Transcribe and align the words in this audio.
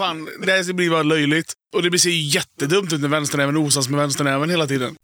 fan, 0.00 0.28
det 0.46 0.52
här 0.52 0.72
blir 0.72 0.90
bara 0.90 1.02
löjligt. 1.02 1.52
Och 1.74 1.82
det 1.82 1.98
ser 1.98 2.10
ju 2.10 2.22
jättedumt 2.22 2.92
ut 2.92 3.00
när 3.00 3.08
vänsternäven 3.08 3.56
osas 3.56 3.88
med 3.88 4.00
vänsternäven 4.00 4.50
hela 4.50 4.66
tiden. 4.66 4.96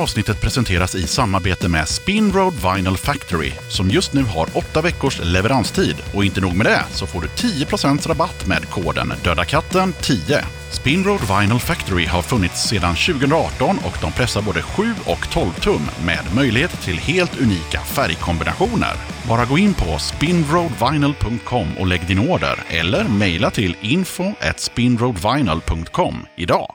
Avsnittet 0.00 0.40
presenteras 0.40 0.94
i 0.94 1.06
samarbete 1.06 1.68
med 1.68 1.88
Spinroad 1.88 2.54
Vinyl 2.54 2.96
Factory 2.96 3.52
som 3.68 3.90
just 3.90 4.12
nu 4.12 4.22
har 4.22 4.48
åtta 4.54 4.82
veckors 4.82 5.20
leveranstid. 5.24 5.96
Och 6.14 6.24
inte 6.24 6.40
nog 6.40 6.54
med 6.54 6.66
det, 6.66 6.84
så 6.90 7.06
får 7.06 7.20
du 7.20 7.28
10% 7.28 8.08
rabatt 8.08 8.46
med 8.46 8.70
koden 8.70 9.12
Dödakatten 9.24 9.92
10. 9.92 10.44
Spinroad 10.70 11.20
Vinyl 11.20 11.60
Factory 11.60 12.06
har 12.06 12.22
funnits 12.22 12.68
sedan 12.68 12.94
2018 12.94 13.78
och 13.78 13.98
de 14.00 14.12
pressar 14.12 14.42
både 14.42 14.62
7 14.62 14.94
och 15.06 15.30
12 15.30 15.50
tum 15.52 15.82
med 16.04 16.24
möjlighet 16.34 16.80
till 16.82 16.98
helt 16.98 17.40
unika 17.40 17.80
färgkombinationer. 17.80 18.94
Bara 19.28 19.44
gå 19.44 19.58
in 19.58 19.74
på 19.74 19.98
spinroadvinyl.com 19.98 21.78
och 21.78 21.86
lägg 21.86 22.06
din 22.06 22.30
order 22.30 22.64
eller 22.68 23.04
mejla 23.08 23.50
till 23.50 23.76
info 23.80 24.24
spinroadvinyl.com 24.56 26.26
idag. 26.36 26.74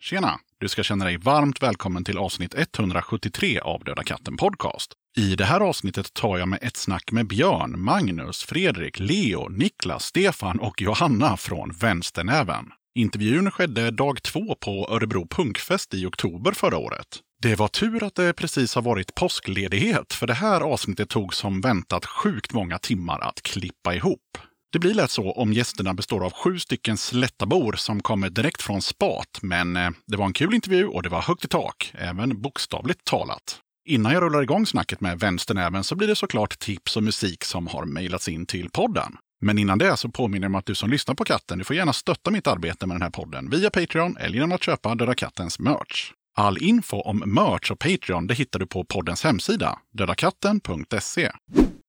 Tjena! 0.00 0.43
Du 0.60 0.68
ska 0.68 0.82
känna 0.82 1.04
dig 1.04 1.16
varmt 1.16 1.62
välkommen 1.62 2.04
till 2.04 2.18
avsnitt 2.18 2.54
173 2.54 3.58
av 3.58 3.84
Döda 3.84 4.02
katten 4.02 4.36
Podcast. 4.36 4.92
I 5.16 5.36
det 5.36 5.44
här 5.44 5.60
avsnittet 5.60 6.14
tar 6.14 6.38
jag 6.38 6.48
med 6.48 6.58
ett 6.62 6.76
snack 6.76 7.12
med 7.12 7.26
Björn, 7.26 7.80
Magnus, 7.80 8.42
Fredrik, 8.42 9.00
Leo, 9.00 9.48
Niklas, 9.48 10.04
Stefan 10.04 10.58
och 10.58 10.82
Johanna 10.82 11.36
från 11.36 11.70
Vänsternäven. 11.70 12.64
Intervjun 12.98 13.50
skedde 13.50 13.90
dag 13.90 14.22
två 14.22 14.54
på 14.54 14.88
Örebro 14.90 15.26
Punkfest 15.30 15.94
i 15.94 16.06
oktober 16.06 16.52
förra 16.52 16.78
året. 16.78 17.20
Det 17.42 17.54
var 17.54 17.68
tur 17.68 18.04
att 18.04 18.14
det 18.14 18.32
precis 18.32 18.74
har 18.74 18.82
varit 18.82 19.14
påskledighet, 19.14 20.12
för 20.12 20.26
det 20.26 20.34
här 20.34 20.60
avsnittet 20.60 21.08
tog 21.08 21.34
som 21.34 21.60
väntat 21.60 22.06
sjukt 22.06 22.52
många 22.52 22.78
timmar 22.78 23.20
att 23.20 23.42
klippa 23.42 23.94
ihop. 23.94 24.38
Det 24.74 24.78
blir 24.78 24.94
lätt 24.94 25.10
så 25.10 25.32
om 25.32 25.52
gästerna 25.52 25.94
består 25.94 26.24
av 26.24 26.32
sju 26.32 26.58
stycken 26.58 26.96
slättabor 26.96 27.72
som 27.72 28.02
kommer 28.02 28.30
direkt 28.30 28.62
från 28.62 28.82
spat. 28.82 29.38
Men 29.42 29.76
eh, 29.76 29.90
det 30.06 30.16
var 30.16 30.26
en 30.26 30.32
kul 30.32 30.54
intervju 30.54 30.86
och 30.86 31.02
det 31.02 31.08
var 31.08 31.22
högt 31.22 31.44
i 31.44 31.48
tak, 31.48 31.92
även 31.94 32.40
bokstavligt 32.40 33.04
talat. 33.04 33.58
Innan 33.88 34.12
jag 34.12 34.22
rullar 34.22 34.42
igång 34.42 34.66
snacket 34.66 35.00
med 35.00 35.20
vänsternäven 35.20 35.84
så 35.84 35.96
blir 35.96 36.08
det 36.08 36.16
såklart 36.16 36.58
tips 36.58 36.96
och 36.96 37.02
musik 37.02 37.44
som 37.44 37.66
har 37.66 37.84
mejlats 37.84 38.28
in 38.28 38.46
till 38.46 38.70
podden. 38.70 39.16
Men 39.40 39.58
innan 39.58 39.78
det 39.78 39.96
så 39.96 40.08
påminner 40.08 40.44
jag 40.44 40.50
om 40.50 40.54
att 40.54 40.66
du 40.66 40.74
som 40.74 40.90
lyssnar 40.90 41.14
på 41.14 41.24
katten, 41.24 41.58
du 41.58 41.64
får 41.64 41.76
gärna 41.76 41.92
stötta 41.92 42.30
mitt 42.30 42.46
arbete 42.46 42.86
med 42.86 42.94
den 42.94 43.02
här 43.02 43.10
podden 43.10 43.50
via 43.50 43.70
Patreon 43.70 44.16
eller 44.16 44.34
genom 44.34 44.52
att 44.52 44.62
köpa 44.62 44.94
Döda 44.94 45.14
Kattens 45.14 45.58
merch. 45.58 46.12
All 46.36 46.58
info 46.58 46.96
om 46.96 47.22
merch 47.26 47.70
och 47.70 47.78
Patreon 47.78 48.26
det 48.26 48.34
hittar 48.34 48.58
du 48.58 48.66
på 48.66 48.84
poddens 48.84 49.24
hemsida, 49.24 49.78
dödakatten.se. 49.92 51.30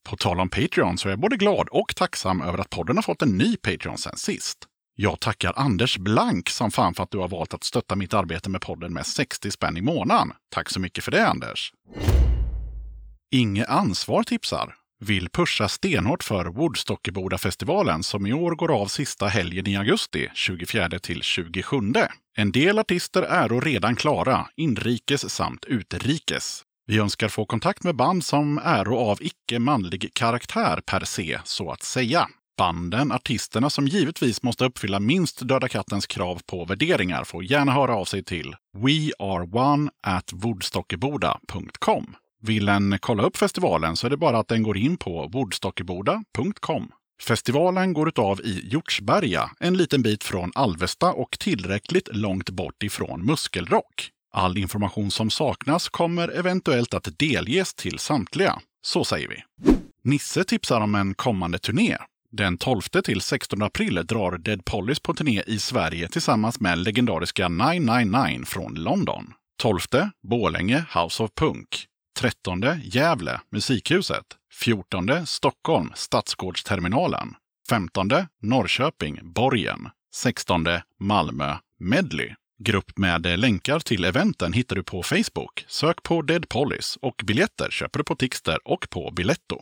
På 0.10 0.18
tal 0.18 0.40
om 0.40 0.50
Patreon 0.50 0.98
så 0.98 1.08
är 1.08 1.12
jag 1.12 1.20
både 1.20 1.38
glad 1.38 1.68
och 1.72 1.96
tacksam 1.96 2.42
över 2.42 2.58
att 2.58 2.70
podden 2.70 2.98
har 2.98 3.04
fått 3.04 3.22
en 3.22 3.38
ny 3.38 3.58
Patreon 3.58 3.98
sen 3.98 4.18
sist. 4.18 4.58
Jag 4.96 5.20
tackar 5.20 5.54
Anders 5.56 5.98
Blank 5.98 6.50
som 6.50 6.72
fan 6.72 6.94
för 6.94 7.04
att 7.04 7.12
du 7.12 7.18
har 7.18 7.28
valt 7.28 7.54
att 7.54 7.64
stötta 7.64 7.96
mitt 7.96 8.14
arbete 8.14 8.50
med 8.50 8.62
podden 8.62 8.94
med 8.94 9.06
60 9.06 9.52
spänn 9.52 9.78
i 9.78 9.82
månaden. 9.82 10.32
Tack 10.54 10.70
så 10.70 10.80
mycket 10.80 11.04
för 11.04 11.12
det 11.12 11.28
Anders! 11.28 11.72
Inge 13.32 13.66
Ansvar 13.66 14.24
tipsar. 14.24 14.76
Vill 15.00 15.30
pusha 15.30 15.68
stenhårt 15.68 16.24
för 16.24 16.46
Woodstockeboda-festivalen 16.46 18.04
som 18.04 18.26
i 18.26 18.34
år 18.34 18.56
går 18.56 18.82
av 18.82 18.86
sista 18.86 19.28
helgen 19.28 19.68
i 19.68 19.78
augusti, 19.78 20.30
24 20.34 21.00
till 21.00 21.22
27. 21.22 21.78
En 22.38 22.52
del 22.52 22.80
artister 22.80 23.22
är 23.22 23.62
redan 23.62 23.96
klara, 23.96 24.48
inrikes 24.56 25.30
samt 25.30 25.66
utrikes. 25.66 26.64
Vi 26.88 27.00
önskar 27.00 27.28
få 27.28 27.46
kontakt 27.46 27.84
med 27.84 27.96
band 27.96 28.24
som 28.24 28.58
är 28.58 29.10
av 29.10 29.18
icke 29.22 29.60
manlig 29.60 30.14
karaktär 30.14 30.82
per 30.86 31.06
se, 31.06 31.40
så 31.44 31.72
att 31.72 31.84
säga. 31.84 32.28
Banden, 32.58 33.12
artisterna 33.12 33.70
som 33.70 33.88
givetvis 33.88 34.44
måste 34.44 34.66
uppfylla 34.66 35.00
minst 35.00 35.48
Döda 35.48 35.68
kattens 35.68 36.08
krav 36.08 36.42
på 36.46 36.66
värderingar 36.66 37.24
får 37.24 37.44
gärna 37.44 37.72
höra 37.72 37.96
av 37.96 38.06
sig 38.06 38.24
till 38.24 38.56
weareone 38.78 39.92
at 40.08 40.34
woodstockeboda.com. 40.34 42.16
Vill 42.42 42.70
en 42.70 42.98
kolla 43.00 43.24
upp 43.24 43.38
festivalen 43.38 43.96
så 43.96 44.08
är 44.08 44.10
det 44.10 44.18
bara 44.18 44.40
att 44.40 44.48
den 44.48 44.64
går 44.64 44.78
in 44.78 44.98
på 44.98 45.28
woodstockeboda.com. 45.28 46.92
Festivalen 47.22 47.94
går 47.94 48.08
utav 48.08 48.42
i 48.42 48.70
Hjortsberga, 48.72 49.52
en 49.60 49.78
liten 49.78 50.02
bit 50.02 50.24
från 50.24 50.52
Alvesta 50.56 51.14
och 51.14 51.40
tillräckligt 51.40 52.10
långt 52.12 52.50
bort 52.50 52.84
ifrån 52.84 53.26
Muskelrock. 53.26 54.12
All 54.38 54.58
information 54.58 55.12
som 55.12 55.30
saknas 55.30 55.90
kommer 55.90 56.28
eventuellt 56.28 56.94
att 56.94 57.20
delges 57.20 57.74
till 57.74 58.00
samtliga. 58.00 58.60
Så 58.86 59.06
säger 59.06 59.28
vi. 59.28 59.44
Nisse 60.04 60.44
tipsar 60.44 60.82
om 60.82 60.96
en 60.96 61.14
kommande 61.14 61.60
turné. 61.60 61.98
Den 62.32 62.58
12 62.58 62.82
till 62.82 63.22
16 63.22 63.62
april 63.62 63.96
drar 64.06 64.38
Dead 64.38 64.66
Police 64.66 65.02
på 65.02 65.14
turné 65.14 65.44
i 65.48 65.60
Sverige 65.60 66.08
tillsammans 66.08 66.60
med 66.60 66.78
legendariska 66.78 67.48
999 67.48 68.46
från 68.46 68.74
London. 68.74 69.34
12 69.62 69.80
Bålänge 70.28 70.86
House 70.94 71.24
of 71.24 71.32
Punk. 71.36 71.86
13 72.20 72.62
Gävle 72.84 73.42
Musikhuset. 73.52 74.26
14 74.54 75.26
Stockholm 75.26 75.92
Stadsgårdsterminalen. 75.96 77.34
15 77.70 78.10
Norrköping 78.42 79.20
Borgen. 79.24 79.90
16 80.16 80.66
Malmö 81.00 81.56
Medley. 81.80 82.36
Grupp 82.60 82.98
med 82.98 83.26
eh, 83.26 83.38
länkar 83.38 83.80
till 83.80 84.06
eventen 84.06 84.54
hittar 84.54 84.76
du 84.76 84.84
på 84.84 85.04
Facebook. 85.04 85.66
Sök 85.68 86.04
på 86.04 86.22
Dead 86.22 86.50
Police 86.50 87.00
och 87.02 87.22
biljetter 87.26 87.70
köper 87.72 88.00
du 88.00 88.04
på 88.04 88.16
Tixter 88.16 88.60
och 88.66 88.90
på 88.90 89.12
Biletto. 89.12 89.62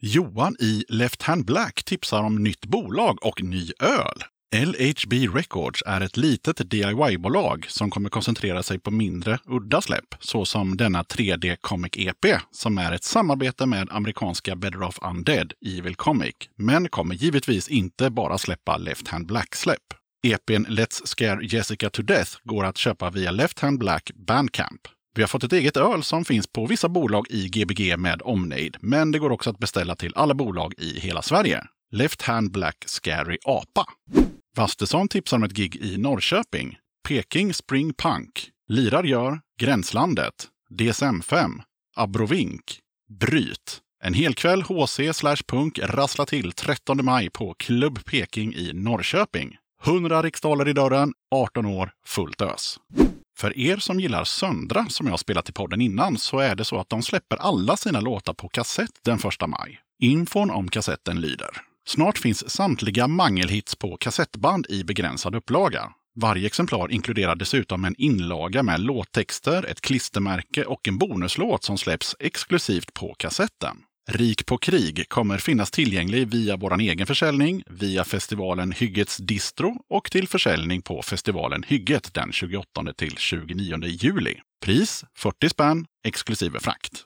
Johan 0.00 0.56
i 0.58 0.84
Left 0.88 1.22
Hand 1.22 1.44
Black 1.44 1.84
tipsar 1.84 2.22
om 2.22 2.42
nytt 2.42 2.66
bolag 2.66 3.18
och 3.26 3.42
ny 3.42 3.70
öl. 3.80 4.22
LHB 4.54 5.12
Records 5.34 5.82
är 5.86 6.00
ett 6.00 6.16
litet 6.16 6.70
DIY-bolag 6.70 7.66
som 7.68 7.90
kommer 7.90 8.10
koncentrera 8.10 8.62
sig 8.62 8.78
på 8.78 8.90
mindre, 8.90 9.38
udda 9.44 9.80
släpp, 9.80 10.14
såsom 10.20 10.76
denna 10.76 11.02
3D 11.02 11.56
Comic 11.60 11.92
EP, 11.96 12.40
som 12.50 12.78
är 12.78 12.92
ett 12.92 13.04
samarbete 13.04 13.66
med 13.66 13.88
amerikanska 13.90 14.56
Better 14.56 14.82
Off 14.82 14.98
Undead, 15.02 15.52
Evil 15.66 15.94
Comic, 15.94 16.34
men 16.56 16.88
kommer 16.88 17.14
givetvis 17.14 17.68
inte 17.68 18.10
bara 18.10 18.38
släppa 18.38 18.76
Left 18.76 19.08
Hand 19.08 19.26
Black-släpp. 19.26 20.05
EPn 20.22 20.66
Let's 20.66 21.06
Scare 21.06 21.46
Jessica 21.46 21.90
to 21.90 22.02
Death 22.02 22.36
går 22.44 22.64
att 22.64 22.78
köpa 22.78 23.10
via 23.10 23.30
Left 23.30 23.60
Hand 23.60 23.78
Black 23.78 24.10
Bandcamp. 24.14 24.80
Vi 25.14 25.22
har 25.22 25.28
fått 25.28 25.44
ett 25.44 25.52
eget 25.52 25.76
öl 25.76 26.02
som 26.02 26.24
finns 26.24 26.46
på 26.46 26.66
vissa 26.66 26.88
bolag 26.88 27.26
i 27.30 27.48
Gbg 27.48 27.96
med 27.98 28.22
omnejd, 28.24 28.76
men 28.80 29.12
det 29.12 29.18
går 29.18 29.30
också 29.30 29.50
att 29.50 29.58
beställa 29.58 29.94
till 29.96 30.12
alla 30.16 30.34
bolag 30.34 30.74
i 30.78 31.00
hela 31.00 31.22
Sverige. 31.22 31.64
Left 31.92 32.22
Hand 32.22 32.52
Black 32.52 32.84
Scary 32.86 33.38
Apa. 33.44 33.84
Vastesson 34.56 35.08
tipsar 35.08 35.36
om 35.36 35.42
ett 35.42 35.52
gig 35.52 35.76
i 35.76 35.96
Norrköping. 35.96 36.76
Peking 37.08 37.54
Spring 37.54 37.94
Punk. 37.94 38.50
Lirar 38.68 39.04
gör 39.04 39.40
Gränslandet. 39.60 40.48
DSM-5. 40.70 41.50
Abrovink. 41.96 42.78
Bryt. 43.20 43.80
En 44.02 44.14
helkväll 44.14 44.62
HC 44.62 45.00
slash 45.12 45.36
punk 45.46 45.78
rasslar 45.78 46.26
till 46.26 46.52
13 46.52 47.04
maj 47.04 47.30
på 47.30 47.54
Klubb 47.54 48.04
Peking 48.04 48.54
i 48.54 48.72
Norrköping. 48.74 49.56
100 49.84 50.22
riksdaler 50.22 50.68
i 50.68 50.72
dörren, 50.72 51.12
18 51.30 51.66
år, 51.66 51.90
fullt 52.06 52.42
ös. 52.42 52.78
För 53.38 53.58
er 53.58 53.76
som 53.76 54.00
gillar 54.00 54.24
Söndra, 54.24 54.86
som 54.88 55.06
jag 55.06 55.12
har 55.12 55.18
spelat 55.18 55.48
i 55.48 55.52
podden 55.52 55.80
innan, 55.80 56.18
så 56.18 56.38
är 56.38 56.54
det 56.54 56.64
så 56.64 56.78
att 56.78 56.88
de 56.88 57.02
släpper 57.02 57.36
alla 57.36 57.76
sina 57.76 58.00
låtar 58.00 58.34
på 58.34 58.48
kassett 58.48 58.90
den 59.04 59.18
1 59.18 59.48
maj. 59.48 59.80
Infon 60.02 60.50
om 60.50 60.68
kassetten 60.68 61.20
lyder. 61.20 61.50
Snart 61.86 62.18
finns 62.18 62.50
samtliga 62.50 63.08
mangelhits 63.08 63.76
på 63.76 63.96
kassettband 63.96 64.66
i 64.68 64.84
begränsad 64.84 65.34
upplaga. 65.34 65.92
Varje 66.20 66.46
exemplar 66.46 66.92
inkluderar 66.92 67.36
dessutom 67.36 67.84
en 67.84 67.94
inlaga 67.98 68.62
med 68.62 68.80
låttexter, 68.80 69.66
ett 69.66 69.80
klistermärke 69.80 70.64
och 70.64 70.88
en 70.88 70.98
bonuslåt 70.98 71.64
som 71.64 71.78
släpps 71.78 72.16
exklusivt 72.18 72.94
på 72.94 73.14
kassetten. 73.18 73.76
Rik 74.08 74.46
på 74.46 74.58
krig 74.58 75.08
kommer 75.08 75.38
finnas 75.38 75.70
tillgänglig 75.70 76.28
via 76.28 76.56
vår 76.56 76.80
egen 76.80 77.06
försäljning, 77.06 77.62
via 77.66 78.04
festivalen 78.04 78.72
Hyggets 78.72 79.16
Distro 79.16 79.76
och 79.90 80.10
till 80.10 80.28
försäljning 80.28 80.82
på 80.82 81.02
festivalen 81.02 81.62
Hygget 81.66 82.14
den 82.14 82.32
28 82.32 82.68
till 82.96 83.16
29 83.16 83.84
juli. 83.84 84.34
Pris 84.64 85.04
40 85.16 85.48
spänn 85.48 85.86
exklusive 86.04 86.60
frakt. 86.60 87.04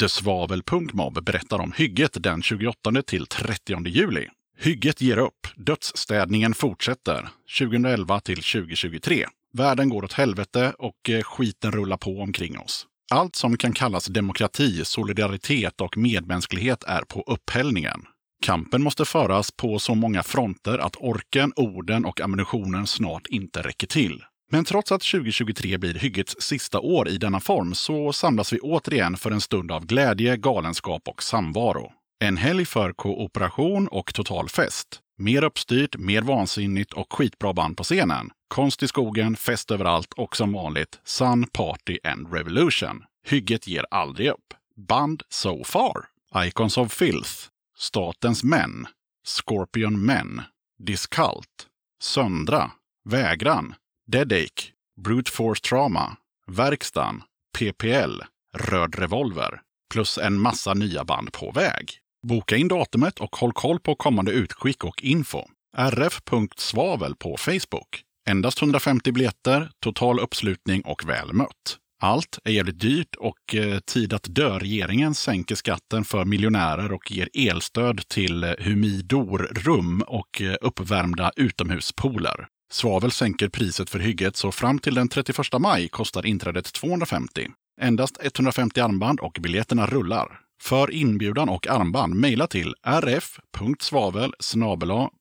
The 0.00 0.08
Svavel 0.08 0.62
Punkmob 0.62 1.24
berättar 1.24 1.58
om 1.58 1.72
Hygget 1.76 2.22
den 2.22 2.42
28 2.42 3.02
till 3.06 3.26
30 3.26 3.88
juli. 3.88 4.28
Hygget 4.58 5.00
ger 5.00 5.18
upp. 5.18 5.46
Dödsstädningen 5.56 6.54
fortsätter 6.54 7.28
2011 7.58 8.20
till 8.20 8.42
2023. 8.42 9.26
Världen 9.52 9.88
går 9.88 10.04
åt 10.04 10.12
helvete 10.12 10.72
och 10.78 11.10
eh, 11.10 11.22
skiten 11.22 11.72
rullar 11.72 11.96
på 11.96 12.20
omkring 12.20 12.58
oss. 12.58 12.86
Allt 13.10 13.36
som 13.36 13.56
kan 13.56 13.72
kallas 13.72 14.06
demokrati, 14.06 14.84
solidaritet 14.84 15.80
och 15.80 15.96
medmänsklighet 15.96 16.84
är 16.84 17.02
på 17.02 17.24
upphällningen. 17.26 18.02
Kampen 18.42 18.82
måste 18.82 19.04
föras 19.04 19.50
på 19.50 19.78
så 19.78 19.94
många 19.94 20.22
fronter 20.22 20.78
att 20.78 20.96
orken, 20.96 21.52
orden 21.56 22.04
och 22.04 22.20
ammunitionen 22.20 22.86
snart 22.86 23.26
inte 23.26 23.62
räcker 23.62 23.86
till. 23.86 24.24
Men 24.52 24.64
trots 24.64 24.92
att 24.92 25.02
2023 25.02 25.78
blir 25.78 25.94
hyggets 25.94 26.36
sista 26.38 26.80
år 26.80 27.08
i 27.08 27.18
denna 27.18 27.40
form 27.40 27.74
så 27.74 28.12
samlas 28.12 28.52
vi 28.52 28.60
återigen 28.60 29.16
för 29.16 29.30
en 29.30 29.40
stund 29.40 29.72
av 29.72 29.86
glädje, 29.86 30.36
galenskap 30.36 31.08
och 31.08 31.22
samvaro. 31.22 31.92
En 32.24 32.36
helg 32.36 32.64
för 32.64 32.92
kooperation 32.92 33.88
och 33.88 34.14
total 34.14 34.48
fest. 34.48 35.00
Mer 35.18 35.44
uppstyrt, 35.44 35.96
mer 35.96 36.22
vansinnigt 36.22 36.92
och 36.92 37.12
skitbra 37.12 37.52
band 37.52 37.76
på 37.76 37.84
scenen. 37.84 38.30
Konst 38.48 38.82
i 38.82 38.88
skogen, 38.88 39.36
fest 39.36 39.70
överallt 39.70 40.12
och 40.12 40.36
som 40.36 40.52
vanligt 40.52 41.00
Sun, 41.04 41.46
Party 41.46 41.98
and 42.04 42.32
Revolution. 42.32 43.02
Hygget 43.26 43.66
ger 43.66 43.86
aldrig 43.90 44.28
upp. 44.28 44.54
Band 44.88 45.22
So 45.28 45.64
Far. 45.64 46.04
Icons 46.46 46.78
of 46.78 46.92
Filth. 46.92 47.30
Statens 47.76 48.44
Män. 48.44 48.86
Scorpion 49.24 50.04
Men. 50.04 50.42
Discult. 50.78 51.66
Söndra. 52.00 52.70
Vägran. 53.04 53.74
Deadache. 54.06 54.72
Brute 55.00 55.30
Force 55.30 55.68
Trauma. 55.68 56.16
Verkstan. 56.46 57.22
PPL. 57.58 58.20
Röd 58.54 58.94
Revolver. 58.94 59.60
Plus 59.90 60.18
en 60.18 60.40
massa 60.40 60.74
nya 60.74 61.04
band 61.04 61.32
på 61.32 61.50
väg. 61.50 62.00
Boka 62.26 62.56
in 62.56 62.68
datumet 62.68 63.20
och 63.20 63.36
håll 63.36 63.52
koll 63.52 63.80
på 63.80 63.94
kommande 63.94 64.32
utskick 64.32 64.84
och 64.84 65.02
info. 65.04 65.42
rf.svavel 65.78 67.14
på 67.14 67.36
Facebook. 67.36 68.02
Endast 68.28 68.62
150 68.62 69.12
biljetter, 69.12 69.70
total 69.80 70.20
uppslutning 70.20 70.82
och 70.82 71.08
väl 71.08 71.32
mött. 71.32 71.78
Allt 72.02 72.38
är 72.44 72.52
jävligt 72.52 72.80
dyrt 72.80 73.14
och 73.14 73.54
eh, 73.54 73.78
tid 73.78 74.12
att 74.12 74.26
dö-regeringen 74.28 75.14
sänker 75.14 75.54
skatten 75.54 76.04
för 76.04 76.24
miljonärer 76.24 76.92
och 76.92 77.10
ger 77.10 77.28
elstöd 77.34 78.08
till 78.08 78.44
eh, 78.44 78.50
humidorrum 78.58 80.02
och 80.06 80.42
eh, 80.42 80.56
uppvärmda 80.60 81.32
utomhuspooler. 81.36 82.46
Svavel 82.72 83.10
sänker 83.10 83.48
priset 83.48 83.90
för 83.90 83.98
hygget 83.98 84.36
så 84.36 84.52
fram 84.52 84.78
till 84.78 84.94
den 84.94 85.08
31 85.08 85.38
maj 85.58 85.88
kostar 85.88 86.26
inträdet 86.26 86.72
250. 86.72 87.48
Endast 87.80 88.18
150 88.22 88.80
armband 88.80 89.20
och 89.20 89.38
biljetterna 89.40 89.86
rullar. 89.86 90.45
För 90.62 90.90
inbjudan 90.90 91.48
och 91.48 91.66
armband 91.66 92.14
mejla 92.14 92.46
till 92.46 92.74
rf.svavel 92.86 94.32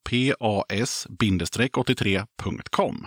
pas-83.com. 0.10 3.06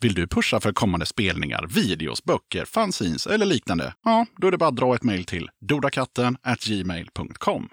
Vill 0.00 0.14
du 0.14 0.26
pusha 0.26 0.60
för 0.60 0.72
kommande 0.72 1.06
spelningar, 1.06 1.66
videos, 1.74 2.24
böcker, 2.24 2.64
fanzines 2.64 3.26
eller 3.26 3.46
liknande? 3.46 3.94
Ja, 4.04 4.26
då 4.36 4.46
är 4.46 4.50
det 4.50 4.58
bara 4.58 4.68
att 4.68 4.76
dra 4.76 4.94
ett 4.94 5.02
mejl 5.02 5.24
till 5.24 5.48
dodakatten 5.60 6.36
gmail.com. 6.66 7.68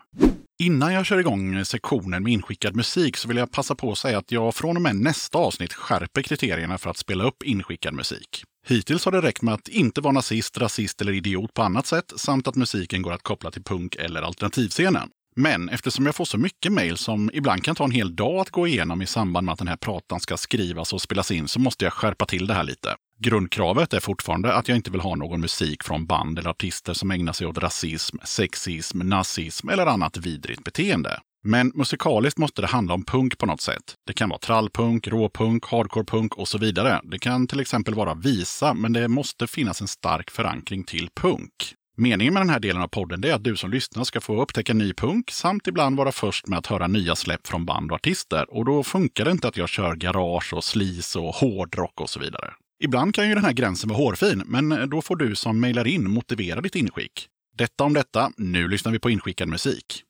Innan 0.61 0.93
jag 0.93 1.05
kör 1.05 1.19
igång 1.19 1.65
sektionen 1.65 2.23
med 2.23 2.33
inskickad 2.33 2.75
musik 2.75 3.17
så 3.17 3.27
vill 3.27 3.37
jag 3.37 3.51
passa 3.51 3.75
på 3.75 3.91
att 3.91 3.97
säga 3.97 4.17
att 4.17 4.31
jag 4.31 4.55
från 4.55 4.75
och 4.75 4.81
med 4.81 4.95
nästa 4.95 5.37
avsnitt 5.37 5.73
skärper 5.73 6.21
kriterierna 6.21 6.77
för 6.77 6.89
att 6.89 6.97
spela 6.97 7.23
upp 7.23 7.43
inskickad 7.43 7.93
musik. 7.93 8.43
Hittills 8.67 9.05
har 9.05 9.11
det 9.11 9.21
räckt 9.21 9.41
med 9.41 9.53
att 9.53 9.67
inte 9.67 10.01
vara 10.01 10.13
nazist, 10.13 10.57
rasist 10.57 11.01
eller 11.01 11.13
idiot 11.13 11.53
på 11.53 11.61
annat 11.61 11.85
sätt 11.85 12.13
samt 12.15 12.47
att 12.47 12.55
musiken 12.55 13.01
går 13.01 13.13
att 13.13 13.23
koppla 13.23 13.51
till 13.51 13.63
punk 13.63 13.95
eller 13.95 14.21
alternativscenen. 14.21 15.09
Men 15.35 15.69
eftersom 15.69 16.05
jag 16.05 16.15
får 16.15 16.25
så 16.25 16.37
mycket 16.37 16.71
mejl 16.71 16.97
som 16.97 17.31
ibland 17.33 17.63
kan 17.63 17.75
ta 17.75 17.83
en 17.83 17.91
hel 17.91 18.15
dag 18.15 18.39
att 18.39 18.49
gå 18.49 18.67
igenom 18.67 19.01
i 19.01 19.05
samband 19.05 19.45
med 19.45 19.53
att 19.53 19.59
den 19.59 19.67
här 19.67 19.75
pratan 19.75 20.19
ska 20.19 20.37
skrivas 20.37 20.93
och 20.93 21.01
spelas 21.01 21.31
in 21.31 21.47
så 21.47 21.59
måste 21.59 21.85
jag 21.85 21.93
skärpa 21.93 22.25
till 22.25 22.47
det 22.47 22.53
här 22.53 22.63
lite. 22.63 22.95
Grundkravet 23.19 23.93
är 23.93 23.99
fortfarande 23.99 24.53
att 24.53 24.67
jag 24.67 24.75
inte 24.75 24.91
vill 24.91 25.01
ha 25.01 25.15
någon 25.15 25.41
musik 25.41 25.83
från 25.83 26.05
band 26.05 26.39
eller 26.39 26.49
artister 26.49 26.93
som 26.93 27.11
ägnar 27.11 27.33
sig 27.33 27.47
åt 27.47 27.57
rasism, 27.57 28.17
sexism, 28.23 28.99
nazism 28.99 29.69
eller 29.69 29.85
annat 29.85 30.17
vidrigt 30.17 30.63
beteende. 30.63 31.19
Men 31.43 31.71
musikaliskt 31.75 32.39
måste 32.39 32.61
det 32.61 32.67
handla 32.67 32.93
om 32.93 33.05
punk 33.05 33.37
på 33.37 33.45
något 33.45 33.61
sätt. 33.61 33.95
Det 34.07 34.13
kan 34.13 34.29
vara 34.29 34.39
trallpunk, 34.39 35.07
råpunk, 35.07 35.65
hardcorepunk 35.65 36.37
och 36.37 36.47
så 36.47 36.57
vidare. 36.57 37.01
Det 37.03 37.19
kan 37.19 37.47
till 37.47 37.59
exempel 37.59 37.93
vara 37.93 38.13
visa, 38.13 38.73
men 38.73 38.93
det 38.93 39.07
måste 39.07 39.47
finnas 39.47 39.81
en 39.81 39.87
stark 39.87 40.31
förankring 40.31 40.83
till 40.83 41.09
punk. 41.15 41.51
Meningen 41.97 42.33
med 42.33 42.41
den 42.41 42.49
här 42.49 42.59
delen 42.59 42.81
av 42.81 42.87
podden 42.87 43.23
är 43.23 43.33
att 43.33 43.43
du 43.43 43.55
som 43.55 43.71
lyssnar 43.71 44.03
ska 44.03 44.21
få 44.21 44.41
upptäcka 44.41 44.73
ny 44.73 44.93
punk 44.93 45.31
samt 45.31 45.67
ibland 45.67 45.97
vara 45.97 46.11
först 46.11 46.47
med 46.47 46.59
att 46.59 46.67
höra 46.67 46.87
nya 46.87 47.15
släpp 47.15 47.47
från 47.47 47.65
band 47.65 47.91
och 47.91 47.95
artister. 47.95 48.53
Och 48.53 48.65
då 48.65 48.83
funkar 48.83 49.25
det 49.25 49.31
inte 49.31 49.47
att 49.47 49.57
jag 49.57 49.69
kör 49.69 49.95
garage 49.95 50.53
och 50.53 50.63
slis 50.63 51.15
och 51.15 51.35
hårdrock 51.35 52.01
och 52.01 52.09
så 52.09 52.19
vidare. 52.19 52.53
Ibland 52.83 53.15
kan 53.15 53.29
ju 53.29 53.35
den 53.35 53.45
här 53.45 53.53
gränsen 53.53 53.89
vara 53.89 53.97
hårfin, 53.97 54.43
men 54.45 54.89
då 54.89 55.01
får 55.01 55.15
du 55.15 55.35
som 55.35 55.59
mejlar 55.59 55.87
in 55.87 56.11
motivera 56.11 56.61
ditt 56.61 56.75
inskick. 56.75 57.27
Detta 57.57 57.83
om 57.83 57.93
detta, 57.93 58.31
nu 58.37 58.67
lyssnar 58.67 58.91
vi 58.91 58.99
på 58.99 59.09
inskickad 59.09 59.47
musik. 59.47 60.03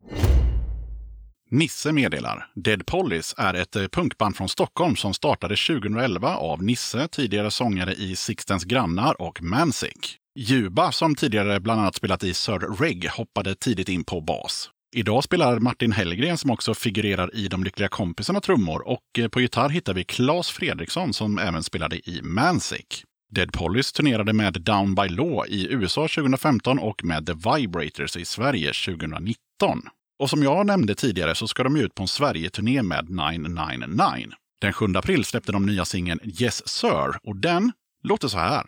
Nisse 1.54 1.92
meddelar. 1.92 2.48
Dead 2.56 2.86
Pollies 2.86 3.36
är 3.38 3.54
ett 3.54 3.76
eh, 3.76 3.88
punkband 3.88 4.36
från 4.36 4.50
Stockholm 4.50 4.96
som 4.96 5.14
startade 5.14 5.56
2011 5.56 6.36
av 6.36 6.64
Nisse, 6.64 7.08
tidigare 7.08 7.52
sångare 7.52 7.94
i 7.94 8.16
Sixtens 8.16 8.64
grannar 8.64 9.22
och 9.22 9.42
Mansick. 9.42 10.18
Juba, 10.36 10.92
som 10.92 11.16
tidigare 11.16 11.60
bland 11.60 11.82
annat 11.82 11.96
spelat 11.96 12.24
i 12.24 12.34
Sir 12.34 12.82
Reg, 12.84 13.10
hoppade 13.10 13.56
tidigt 13.56 13.90
in 13.90 14.04
på 14.04 14.22
bas. 14.22 14.70
Idag 14.96 15.24
spelar 15.24 15.60
Martin 15.60 15.92
Hellgren 15.92 16.38
som 16.38 16.52
också 16.52 16.74
figurerar 16.74 17.36
i 17.36 17.48
De 17.48 17.64
Lyckliga 17.64 17.90
Kompisarna 17.90 18.42
trummor 18.42 18.88
och 18.88 19.20
eh, 19.20 19.28
på 19.28 19.42
gitarr 19.42 19.70
hittar 19.70 19.94
vi 19.94 20.04
Claes 20.04 20.50
Fredriksson 20.50 21.14
som 21.14 21.38
även 21.38 21.64
spelade 21.64 22.10
i 22.10 22.22
Mansick. 22.24 23.04
Dead 23.36 23.52
Police 23.52 23.96
turnerade 23.96 24.34
med 24.34 24.62
Down 24.62 24.96
by 24.96 25.10
Law 25.10 25.48
i 25.48 25.68
USA 25.74 26.02
2015 26.02 26.80
och 26.80 27.04
med 27.04 27.26
The 27.26 27.34
Vibrators 27.34 28.18
i 28.18 28.26
Sverige 28.26 28.72
2019. 28.86 29.82
Och 30.22 30.30
som 30.30 30.44
jag 30.44 30.66
nämnde 30.66 30.96
tidigare 30.96 31.36
så 31.36 31.48
ska 31.48 31.64
de 31.64 31.76
ut 31.76 31.96
på 31.96 32.04
en 32.04 32.08
Sverige-turné 32.08 32.82
med 32.82 33.10
999. 33.10 34.28
Den 34.62 34.74
7 34.74 34.86
april 34.96 35.26
släppte 35.26 35.52
de 35.52 35.66
nya 35.66 35.86
singeln 35.86 36.20
Yes 36.42 36.68
Sir 36.68 37.28
och 37.28 37.36
den 37.36 37.72
låter 38.04 38.28
så 38.28 38.38
här. 38.38 38.66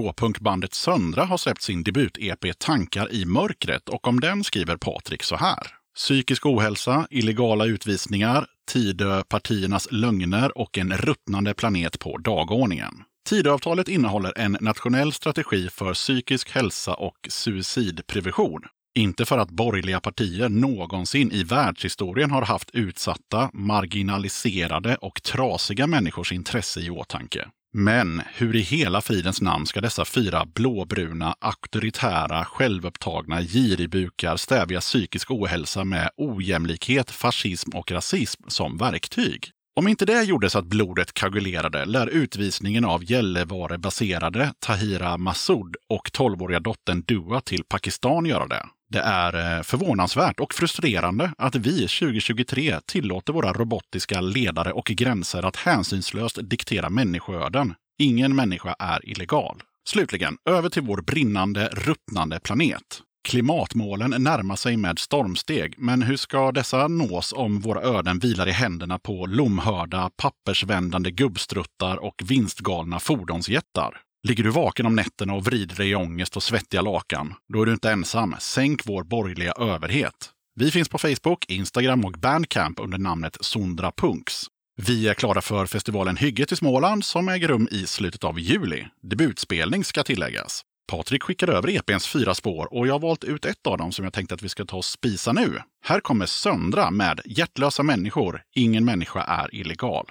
Råpunkbandet 0.00 0.74
Söndra 0.74 1.24
har 1.24 1.36
släppt 1.36 1.62
sin 1.62 1.82
debut-EP 1.82 2.58
Tankar 2.58 3.12
i 3.12 3.24
mörkret 3.24 3.88
och 3.88 4.08
om 4.08 4.20
den 4.20 4.44
skriver 4.44 4.76
Patrik 4.76 5.22
så 5.22 5.36
här. 5.36 5.66
Psykisk 5.96 6.46
ohälsa, 6.46 7.06
illegala 7.10 7.64
utvisningar, 7.64 8.46
Tidöpartiernas 8.72 9.88
lögner 9.90 10.58
och 10.58 10.78
en 10.78 10.92
ruttnande 10.92 11.54
planet 11.54 11.98
på 11.98 12.18
dagordningen. 12.18 13.02
Tidöavtalet 13.28 13.88
innehåller 13.88 14.38
en 14.38 14.56
nationell 14.60 15.12
strategi 15.12 15.68
för 15.68 15.94
psykisk 15.94 16.50
hälsa 16.50 16.94
och 16.94 17.16
suicidprevention. 17.28 18.62
Inte 18.94 19.24
för 19.24 19.38
att 19.38 19.50
borgerliga 19.50 20.00
partier 20.00 20.48
någonsin 20.48 21.32
i 21.32 21.44
världshistorien 21.44 22.30
har 22.30 22.42
haft 22.42 22.70
utsatta, 22.70 23.50
marginaliserade 23.52 24.96
och 24.96 25.22
trasiga 25.22 25.86
människors 25.86 26.32
intresse 26.32 26.80
i 26.80 26.90
åtanke. 26.90 27.48
Men 27.72 28.22
hur 28.34 28.56
i 28.56 28.60
hela 28.60 29.00
fridens 29.00 29.40
namn 29.40 29.66
ska 29.66 29.80
dessa 29.80 30.04
fyra 30.04 30.46
blåbruna, 30.54 31.34
auktoritära, 31.40 32.44
självupptagna 32.44 33.42
giribukar 33.42 34.36
stävja 34.36 34.80
psykisk 34.80 35.30
ohälsa 35.30 35.84
med 35.84 36.10
ojämlikhet, 36.16 37.10
fascism 37.10 37.70
och 37.74 37.90
rasism 37.90 38.42
som 38.48 38.76
verktyg? 38.76 39.50
Om 39.76 39.88
inte 39.88 40.04
det 40.04 40.22
gjordes 40.22 40.56
att 40.56 40.64
blodet 40.64 41.20
koagulerade 41.20 41.84
lär 41.84 42.06
utvisningen 42.06 42.84
av 42.84 43.04
Gällivare-baserade 43.04 44.52
Tahira 44.58 45.16
Massoud 45.16 45.76
och 45.88 46.08
12-åriga 46.12 46.60
dottern 46.60 47.02
Dua 47.06 47.40
till 47.40 47.64
Pakistan 47.68 48.26
göra 48.26 48.46
det. 48.46 48.66
Det 48.90 49.00
är 49.00 49.56
eh, 49.56 49.62
förvånansvärt 49.62 50.40
och 50.40 50.54
frustrerande 50.54 51.32
att 51.38 51.56
vi 51.56 51.72
2023 51.72 52.80
tillåter 52.86 53.32
våra 53.32 53.52
robotiska 53.52 54.20
ledare 54.20 54.72
och 54.72 54.84
gränser 54.84 55.42
att 55.42 55.56
hänsynslöst 55.56 56.38
diktera 56.42 56.90
människoöden. 56.90 57.74
Ingen 57.98 58.36
människa 58.36 58.74
är 58.78 59.08
illegal. 59.08 59.62
Slutligen, 59.88 60.36
över 60.50 60.68
till 60.68 60.82
vår 60.82 61.02
brinnande, 61.02 61.68
ruttnande 61.72 62.40
planet. 62.40 63.02
Klimatmålen 63.28 64.22
närmar 64.22 64.56
sig 64.56 64.76
med 64.76 64.98
stormsteg, 64.98 65.74
men 65.78 66.02
hur 66.02 66.16
ska 66.16 66.52
dessa 66.52 66.88
nås 66.88 67.32
om 67.32 67.60
våra 67.60 67.82
öden 67.82 68.18
vilar 68.18 68.48
i 68.48 68.52
händerna 68.52 68.98
på 68.98 69.26
lomhörda, 69.26 70.10
pappersvändande 70.16 71.10
gubbstruttar 71.10 71.96
och 71.96 72.22
vinstgalna 72.24 73.00
fordonsjättar? 73.00 74.00
Ligger 74.22 74.44
du 74.44 74.50
vaken 74.50 74.86
om 74.86 74.96
nätterna 74.96 75.34
och 75.34 75.44
vrider 75.44 75.76
dig 75.76 75.90
i 75.90 75.94
ångest 75.94 76.36
och 76.36 76.42
svettiga 76.42 76.82
lakan? 76.82 77.34
Då 77.52 77.62
är 77.62 77.66
du 77.66 77.72
inte 77.72 77.90
ensam. 77.90 78.36
Sänk 78.38 78.86
vår 78.86 79.02
borgerliga 79.02 79.52
överhet. 79.52 80.30
Vi 80.54 80.70
finns 80.70 80.88
på 80.88 80.98
Facebook, 80.98 81.44
Instagram 81.48 82.04
och 82.04 82.12
Bandcamp 82.12 82.80
under 82.80 82.98
namnet 82.98 83.36
Sondra 83.40 83.92
Punks. 83.92 84.46
Vi 84.76 85.08
är 85.08 85.14
klara 85.14 85.40
för 85.40 85.66
festivalen 85.66 86.16
Hygget 86.16 86.52
i 86.52 86.56
Småland 86.56 87.04
som 87.04 87.28
äger 87.28 87.48
rum 87.48 87.68
i 87.70 87.86
slutet 87.86 88.24
av 88.24 88.40
juli. 88.40 88.86
Debutspelning 89.02 89.84
ska 89.84 90.02
tilläggas. 90.02 90.62
Patrik 90.90 91.22
skickade 91.22 91.52
över 91.52 91.68
EPns 91.68 92.06
fyra 92.06 92.34
spår 92.34 92.74
och 92.74 92.86
jag 92.86 92.94
har 92.94 93.00
valt 93.00 93.24
ut 93.24 93.44
ett 93.44 93.66
av 93.66 93.78
dem 93.78 93.92
som 93.92 94.04
jag 94.04 94.14
tänkte 94.14 94.34
att 94.34 94.42
vi 94.42 94.48
ska 94.48 94.64
ta 94.64 94.76
och 94.76 94.84
spisa 94.84 95.32
nu. 95.32 95.58
Här 95.84 96.00
kommer 96.00 96.26
Söndra 96.26 96.90
med 96.90 97.20
Hjärtlösa 97.24 97.82
människor. 97.82 98.42
Ingen 98.54 98.84
människa 98.84 99.22
är 99.22 99.54
illegal. 99.54 100.06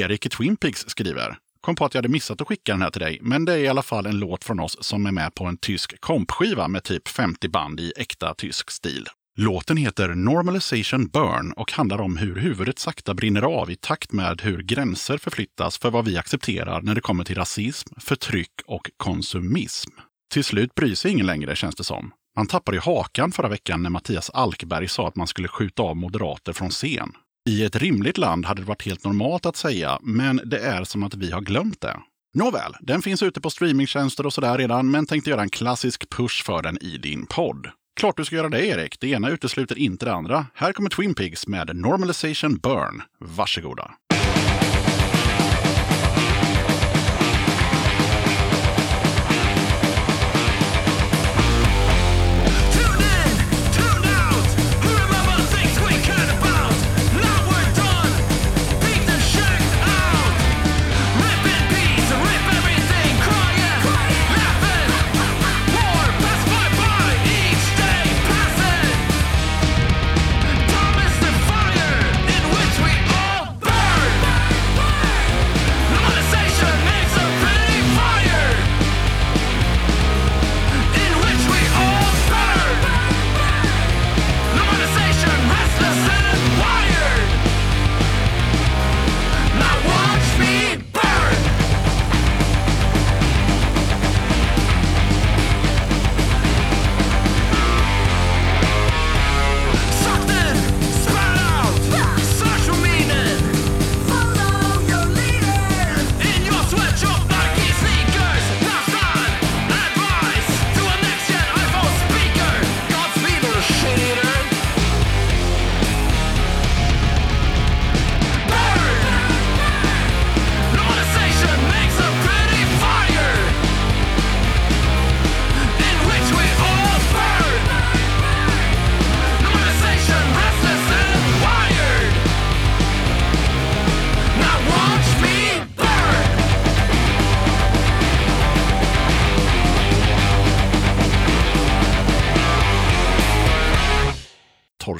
Erik 0.00 0.26
i 0.26 0.28
Twin 0.28 0.56
Peaks 0.56 0.84
skriver 0.88 1.38
Kom 1.60 1.74
på 1.74 1.84
att 1.84 1.94
jag 1.94 1.98
hade 1.98 2.08
missat 2.08 2.40
att 2.40 2.48
skicka 2.48 2.72
den 2.72 2.82
här 2.82 2.90
till 2.90 3.00
dig, 3.00 3.18
men 3.22 3.44
det 3.44 3.52
är 3.52 3.58
i 3.58 3.68
alla 3.68 3.82
fall 3.82 4.06
en 4.06 4.18
låt 4.18 4.44
från 4.44 4.60
oss 4.60 4.76
som 4.80 5.06
är 5.06 5.12
med 5.12 5.34
på 5.34 5.44
en 5.44 5.56
tysk 5.56 6.00
kompskiva 6.00 6.68
med 6.68 6.84
typ 6.84 7.08
50 7.08 7.48
band 7.48 7.80
i 7.80 7.92
äkta 7.96 8.34
tysk 8.34 8.70
stil. 8.70 9.06
Låten 9.38 9.76
heter 9.76 10.08
Normalization 10.08 11.06
Burn 11.08 11.52
och 11.52 11.72
handlar 11.72 12.00
om 12.00 12.16
hur 12.16 12.36
huvudet 12.36 12.78
sakta 12.78 13.14
brinner 13.14 13.42
av 13.42 13.70
i 13.70 13.76
takt 13.76 14.12
med 14.12 14.40
hur 14.40 14.62
gränser 14.62 15.18
förflyttas 15.18 15.78
för 15.78 15.90
vad 15.90 16.04
vi 16.04 16.16
accepterar 16.16 16.82
när 16.82 16.94
det 16.94 17.00
kommer 17.00 17.24
till 17.24 17.36
rasism, 17.36 17.94
förtryck 18.00 18.62
och 18.66 18.90
konsumism. 18.96 19.90
Till 20.32 20.44
slut 20.44 20.74
bryr 20.74 20.94
sig 20.94 21.10
ingen 21.10 21.26
längre, 21.26 21.56
känns 21.56 21.74
det 21.74 21.84
som. 21.84 22.12
Man 22.36 22.46
tappade 22.46 22.76
ju 22.76 22.80
hakan 22.80 23.32
förra 23.32 23.48
veckan 23.48 23.82
när 23.82 23.90
Mattias 23.90 24.30
Alkberg 24.30 24.88
sa 24.88 25.08
att 25.08 25.16
man 25.16 25.26
skulle 25.26 25.48
skjuta 25.48 25.82
av 25.82 25.96
moderater 25.96 26.52
från 26.52 26.70
scen. 26.70 27.12
I 27.48 27.64
ett 27.64 27.76
rimligt 27.76 28.18
land 28.18 28.46
hade 28.46 28.62
det 28.62 28.66
varit 28.66 28.86
helt 28.86 29.04
normalt 29.04 29.46
att 29.46 29.56
säga, 29.56 29.98
men 30.02 30.40
det 30.44 30.58
är 30.58 30.84
som 30.84 31.02
att 31.02 31.14
vi 31.14 31.30
har 31.30 31.40
glömt 31.40 31.80
det. 31.80 31.96
Nåväl, 32.34 32.74
den 32.80 33.02
finns 33.02 33.22
ute 33.22 33.40
på 33.40 33.50
streamingtjänster 33.50 34.26
och 34.26 34.32
sådär 34.32 34.58
redan, 34.58 34.90
men 34.90 35.06
tänkte 35.06 35.30
göra 35.30 35.42
en 35.42 35.48
klassisk 35.48 36.10
push 36.10 36.44
för 36.44 36.62
den 36.62 36.78
i 36.82 36.98
din 36.98 37.26
podd. 37.26 37.68
Klart 38.00 38.16
du 38.16 38.24
ska 38.24 38.36
göra 38.36 38.48
det, 38.48 38.66
Erik. 38.66 39.00
Det 39.00 39.08
ena 39.08 39.30
utesluter 39.30 39.78
inte 39.78 40.04
det 40.04 40.12
andra. 40.12 40.46
Här 40.54 40.72
kommer 40.72 40.90
Twin 40.90 41.14
Pigs 41.14 41.46
med 41.46 41.76
Normalization 41.76 42.56
Burn. 42.56 43.02
Varsågoda. 43.20 43.90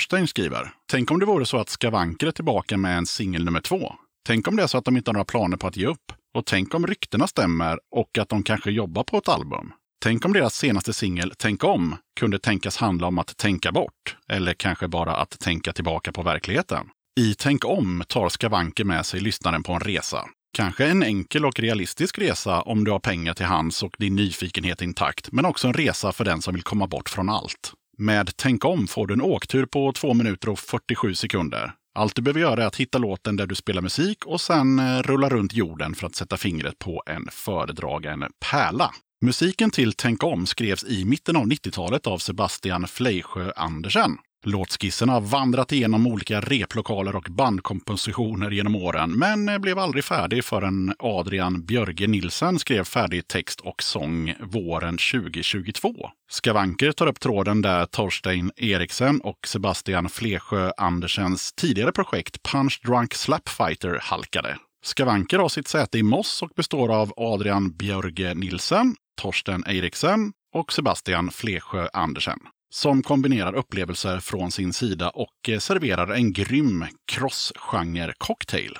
Torstein 0.06 0.28
skriver. 0.28 0.72
Tänk 0.90 1.10
om 1.10 1.20
det 1.20 1.26
vore 1.26 1.46
så 1.46 1.56
att 1.56 1.68
Skavanker 1.68 2.26
är 2.26 2.30
tillbaka 2.30 2.76
med 2.76 2.98
en 2.98 3.06
singel 3.06 3.44
nummer 3.44 3.60
två. 3.60 3.92
Tänk 4.26 4.48
om 4.48 4.56
det 4.56 4.62
är 4.62 4.66
så 4.66 4.78
att 4.78 4.84
de 4.84 4.96
inte 4.96 5.08
har 5.10 5.12
några 5.12 5.24
planer 5.24 5.56
på 5.56 5.66
att 5.66 5.76
ge 5.76 5.86
upp. 5.86 6.12
Och 6.34 6.46
tänk 6.46 6.74
om 6.74 6.86
ryktena 6.86 7.26
stämmer 7.26 7.78
och 7.96 8.18
att 8.18 8.28
de 8.28 8.42
kanske 8.42 8.70
jobbar 8.70 9.04
på 9.04 9.18
ett 9.18 9.28
album. 9.28 9.72
Tänk 10.02 10.24
om 10.24 10.32
deras 10.32 10.54
senaste 10.54 10.92
singel 10.92 11.32
Tänk 11.38 11.64
om 11.64 11.96
kunde 12.20 12.38
tänkas 12.38 12.76
handla 12.76 13.06
om 13.06 13.18
att 13.18 13.36
tänka 13.36 13.72
bort. 13.72 14.16
Eller 14.28 14.54
kanske 14.54 14.88
bara 14.88 15.16
att 15.16 15.38
tänka 15.40 15.72
tillbaka 15.72 16.12
på 16.12 16.22
verkligheten. 16.22 16.86
I 17.20 17.34
Tänk 17.34 17.64
om 17.64 18.02
tar 18.08 18.28
Skavanker 18.28 18.84
med 18.84 19.06
sig 19.06 19.20
lyssnaren 19.20 19.62
på 19.62 19.72
en 19.72 19.80
resa. 19.80 20.24
Kanske 20.56 20.86
en 20.86 21.02
enkel 21.02 21.44
och 21.44 21.60
realistisk 21.60 22.18
resa 22.18 22.62
om 22.62 22.84
du 22.84 22.90
har 22.90 22.98
pengar 22.98 23.34
till 23.34 23.46
hands 23.46 23.82
och 23.82 23.96
din 23.98 24.16
nyfikenhet 24.16 24.82
intakt, 24.82 25.32
men 25.32 25.44
också 25.44 25.68
en 25.68 25.74
resa 25.74 26.12
för 26.12 26.24
den 26.24 26.42
som 26.42 26.54
vill 26.54 26.62
komma 26.62 26.86
bort 26.86 27.08
från 27.08 27.28
allt. 27.28 27.72
Med 27.98 28.36
Tänk 28.36 28.64
om 28.64 28.86
får 28.86 29.06
du 29.06 29.14
en 29.14 29.22
åktur 29.22 29.66
på 29.66 29.92
2 29.92 30.14
minuter 30.14 30.48
och 30.48 30.58
47 30.58 31.14
sekunder. 31.14 31.72
Allt 31.94 32.16
du 32.16 32.22
behöver 32.22 32.40
göra 32.40 32.62
är 32.62 32.66
att 32.66 32.76
hitta 32.76 32.98
låten 32.98 33.36
där 33.36 33.46
du 33.46 33.54
spelar 33.54 33.82
musik 33.82 34.26
och 34.26 34.40
sen 34.40 34.78
eh, 34.78 35.02
rulla 35.02 35.28
runt 35.28 35.54
jorden 35.54 35.94
för 35.94 36.06
att 36.06 36.14
sätta 36.14 36.36
fingret 36.36 36.78
på 36.78 37.02
en 37.06 37.28
föredragen 37.30 38.24
pärla. 38.50 38.90
Musiken 39.20 39.70
till 39.70 39.92
Tänk 39.92 40.24
om 40.24 40.46
skrevs 40.46 40.84
i 40.84 41.04
mitten 41.04 41.36
av 41.36 41.46
90-talet 41.46 42.06
av 42.06 42.18
Sebastian 42.18 42.88
Fleisjö 42.88 43.52
Andersen. 43.56 44.18
Låtskissen 44.48 45.08
har 45.08 45.20
vandrat 45.20 45.72
igenom 45.72 46.06
olika 46.06 46.40
replokaler 46.40 47.16
och 47.16 47.26
bandkompositioner 47.30 48.50
genom 48.50 48.76
åren, 48.76 49.12
men 49.12 49.60
blev 49.60 49.78
aldrig 49.78 50.04
färdig 50.04 50.44
förrän 50.44 50.94
Adrian 50.98 51.64
Björge 51.64 52.06
Nilsen 52.06 52.58
skrev 52.58 52.84
färdig 52.84 53.28
text 53.28 53.60
och 53.60 53.82
sång 53.82 54.34
våren 54.40 54.98
2022. 54.98 56.10
Skavanker 56.30 56.92
tar 56.92 57.06
upp 57.06 57.20
tråden 57.20 57.62
där 57.62 57.86
Torstein 57.86 58.50
Eriksen 58.56 59.20
och 59.20 59.38
Sebastian 59.46 60.08
Flesjö 60.08 60.72
Andersens 60.76 61.52
tidigare 61.52 61.92
projekt 61.92 62.42
Punch 62.42 62.80
Drunk 62.84 63.14
Slapfighter 63.14 63.98
halkade. 64.02 64.58
Skavanker 64.84 65.38
har 65.38 65.48
sitt 65.48 65.68
säte 65.68 65.98
i 65.98 66.02
Moss 66.02 66.42
och 66.42 66.50
består 66.56 66.94
av 66.94 67.12
Adrian 67.16 67.76
Björge 67.76 68.34
Nilsen, 68.34 68.96
Torsten 69.20 69.64
Eriksen 69.66 70.32
och 70.54 70.72
Sebastian 70.72 71.30
Flesjö 71.30 71.88
Andersen 71.92 72.38
som 72.76 73.02
kombinerar 73.02 73.54
upplevelser 73.54 74.20
från 74.20 74.50
sin 74.52 74.72
sida 74.72 75.08
och 75.10 75.48
eh, 75.48 75.58
serverar 75.58 76.08
en 76.14 76.32
grym 76.32 76.84
cross-genre-cocktail. 77.12 78.78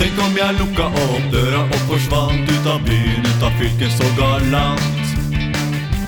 Tänk 0.00 0.12
om 0.18 0.36
jag 0.36 0.52
lucka 0.52 0.86
upp 0.86 1.32
dörra 1.32 1.64
och 1.64 1.82
försvann 1.90 2.42
utav 2.42 2.84
byn, 2.84 3.22
utav 3.36 3.50
fylken 3.50 3.90
så 3.90 4.20
galant. 4.20 5.06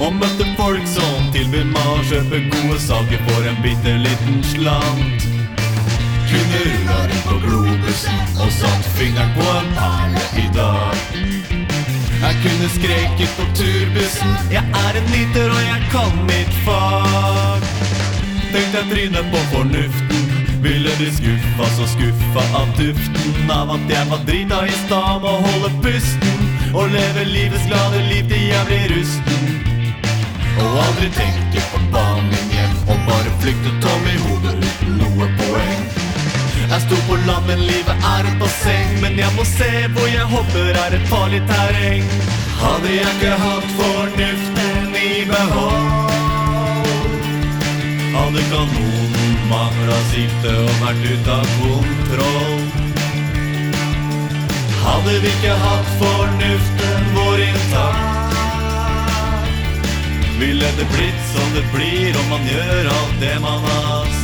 Och 0.00 0.12
mötte 0.12 0.44
folk 0.58 0.88
som 0.88 1.32
tillbud 1.32 1.66
man 1.66 2.04
köper 2.04 2.40
goda 2.50 2.78
saker 2.78 3.18
för 3.26 3.48
en 3.48 3.62
bitter 3.62 3.98
liten 3.98 4.42
slant. 4.44 5.22
Kunde 6.30 6.58
rulla 6.64 7.04
in 7.04 7.22
på 7.28 7.46
Globus 7.46 8.06
och 8.42 8.52
satt 8.52 8.98
fingrar 8.98 9.34
på 9.34 9.58
en 9.58 9.74
pall 9.76 10.14
idag. 10.44 11.39
Jag 12.22 12.34
kunde 12.42 12.68
skreket 12.68 13.36
på 13.36 13.42
turbussen 13.56 14.34
Jag 14.50 14.64
är 14.64 14.94
en 15.00 15.06
liter 15.14 15.50
och 15.50 15.62
jag 15.72 15.82
kan 15.92 16.26
mitt 16.26 16.54
fag 16.66 17.62
Tänkte 18.52 18.78
jag 18.78 18.90
trynet 18.90 19.30
på 19.32 19.36
fornuften. 19.36 20.26
Ville 20.62 20.96
bli 20.96 21.10
skuffa 21.10 21.66
så 21.76 21.86
skuffa 21.86 22.58
av 22.60 22.68
duften. 22.78 23.50
Av 23.50 23.70
at 23.70 23.80
jag 23.88 24.04
var 24.06 24.18
drita 24.18 24.66
i 24.66 24.70
stan 24.70 25.22
och 25.22 25.40
holde 25.46 25.70
pusten. 25.82 26.38
Och 26.74 26.88
leve 26.88 27.24
livets 27.24 27.66
glada 27.66 27.96
liv 28.10 28.28
til 28.28 28.48
jag 28.48 28.66
blir 28.66 28.88
rusten. 28.88 29.44
Och 30.58 30.82
aldrig 30.86 31.12
tenke 31.14 31.60
på 31.72 31.78
barnen 31.92 32.44
igen. 32.50 32.74
Och 32.88 33.00
bara 33.06 33.30
flykte 33.40 33.70
tom 33.82 34.02
i 34.14 34.16
hodet 34.24 34.56
utan 34.64 34.98
noe 34.98 35.26
poäng 35.38 35.99
jeg 36.70 36.80
sto 36.84 36.96
på 37.08 37.16
land, 37.26 37.46
men 37.50 37.60
livet 37.66 37.96
er 38.14 38.28
et 38.30 38.36
basseng. 38.42 38.90
Men 39.02 39.18
jeg 39.18 39.30
må 39.36 39.44
se 39.48 39.70
hvor 39.94 40.08
jeg 40.10 40.26
hopper, 40.34 40.70
er 40.84 40.96
et 40.98 41.06
farlig 41.10 41.42
terreng. 41.50 42.04
Hadde 42.60 42.90
jeg 42.92 43.14
ikke 43.16 43.32
hatt 43.42 43.70
fornuften 43.78 44.94
i 45.00 45.24
behold, 45.30 45.86
hadde 48.14 48.42
kanonen 48.50 49.32
mangla 49.48 49.98
sikte 50.10 50.52
og 50.66 50.74
vært 50.82 51.02
ute 51.08 51.38
av 51.38 51.48
kontroll. 51.56 52.62
Hadde 54.84 55.16
vi 55.24 55.32
ikke 55.32 55.56
hatt 55.64 55.90
fornuften 56.04 57.10
vår 57.16 57.44
intakt, 57.48 58.38
ville 60.40 60.72
det 60.78 60.88
blitt 60.94 61.28
som 61.32 61.52
det 61.56 61.64
blir 61.74 62.16
om 62.22 62.32
man 62.36 62.48
gjør 62.52 62.94
alt 62.94 63.20
det 63.24 63.36
man 63.40 63.70
har 63.70 64.19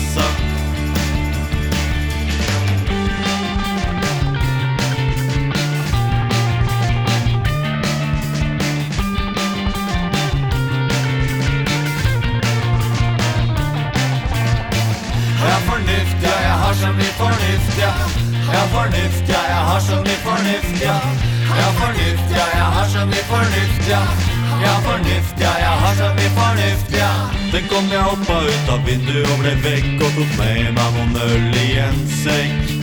sagt. 15.87 15.87
Jeg 15.87 15.87
har 15.87 15.87
fornuft, 15.87 16.23
ja, 16.23 16.35
jeg 16.43 16.55
har 16.63 16.75
så 16.75 16.89
mye 16.97 17.13
fornuft, 17.15 17.73
ja. 17.79 17.93
Jeg 18.47 18.59
har 18.59 18.69
fornuft, 18.75 19.25
ja, 19.29 19.41
jeg 19.53 19.63
har 19.69 19.81
så 19.81 19.97
mye 20.05 20.19
fornuft, 20.27 20.83
ja. 20.83 20.97
Jeg 21.51 21.63
har 21.65 21.75
fornuft, 21.81 22.31
ja, 22.31 22.45
jeg 22.57 22.67
har 22.75 22.89
så 22.95 23.03
mye 23.11 23.25
fornuft, 23.31 23.83
ja. 23.89 24.03
Jeg 24.63 24.71
har 24.71 24.81
mye 26.19 26.31
fornuft, 26.39 26.89
ja. 27.03 27.11
Tenk 27.53 27.73
om 27.79 27.91
jeg 27.91 28.03
hoppa 28.03 28.39
ut 28.47 28.73
av 28.75 28.81
vinduet 28.87 29.31
og 29.33 29.39
ble 29.43 29.55
vekk 29.67 30.05
og 30.07 30.11
tok 30.19 30.33
med 30.39 30.73
meg 30.79 30.97
noen 30.97 31.17
øl 31.27 31.61
i 31.63 31.69
en 31.85 32.01
sekk. 32.23 32.75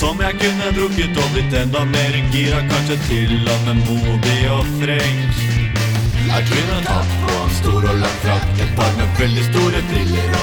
Som 0.00 0.20
jeg 0.20 0.40
kunne 0.42 0.72
drukket 0.76 1.20
og 1.22 1.30
blitt 1.36 1.54
enda 1.60 1.84
mer 1.92 2.18
gira, 2.34 2.60
kanskje 2.72 2.98
til 3.08 3.34
og 3.54 3.68
med 3.68 3.84
modig 3.88 4.40
og 4.56 4.68
frekk. 4.82 5.42
Jeg 6.24 6.46
kunne 6.50 6.82
tatt 6.88 7.16
på 7.22 7.34
en 7.44 7.50
stor 7.60 7.84
og 7.92 7.98
lang 8.00 8.16
frakk 8.24 8.62
Et 8.64 8.70
par 8.78 8.92
med 8.96 9.18
veldig 9.20 9.44
store 9.52 9.82
briller 9.90 10.34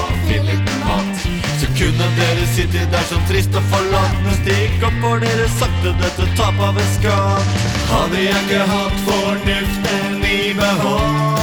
liten 0.46 0.84
hatt 0.86 1.26
Så 1.26 1.41
kunne 1.82 2.08
dere 2.18 2.46
sitte 2.54 2.86
der 2.94 3.06
som 3.10 3.22
trist 3.30 3.56
og 3.58 3.66
forlatt 3.74 4.18
Men 4.26 4.36
stikk 4.44 4.84
opp 4.88 4.98
for 5.04 5.24
dere 5.24 5.48
sakte 5.58 5.94
dette 6.04 6.28
tap 6.38 6.62
av 6.70 6.78
en 6.78 6.92
skatt 6.98 7.56
Hadde 7.92 8.22
jeg 8.22 8.44
ikke 8.46 8.62
hatt 8.70 8.98
fornuften 9.08 10.22
i 10.24 10.54
behold. 10.56 11.42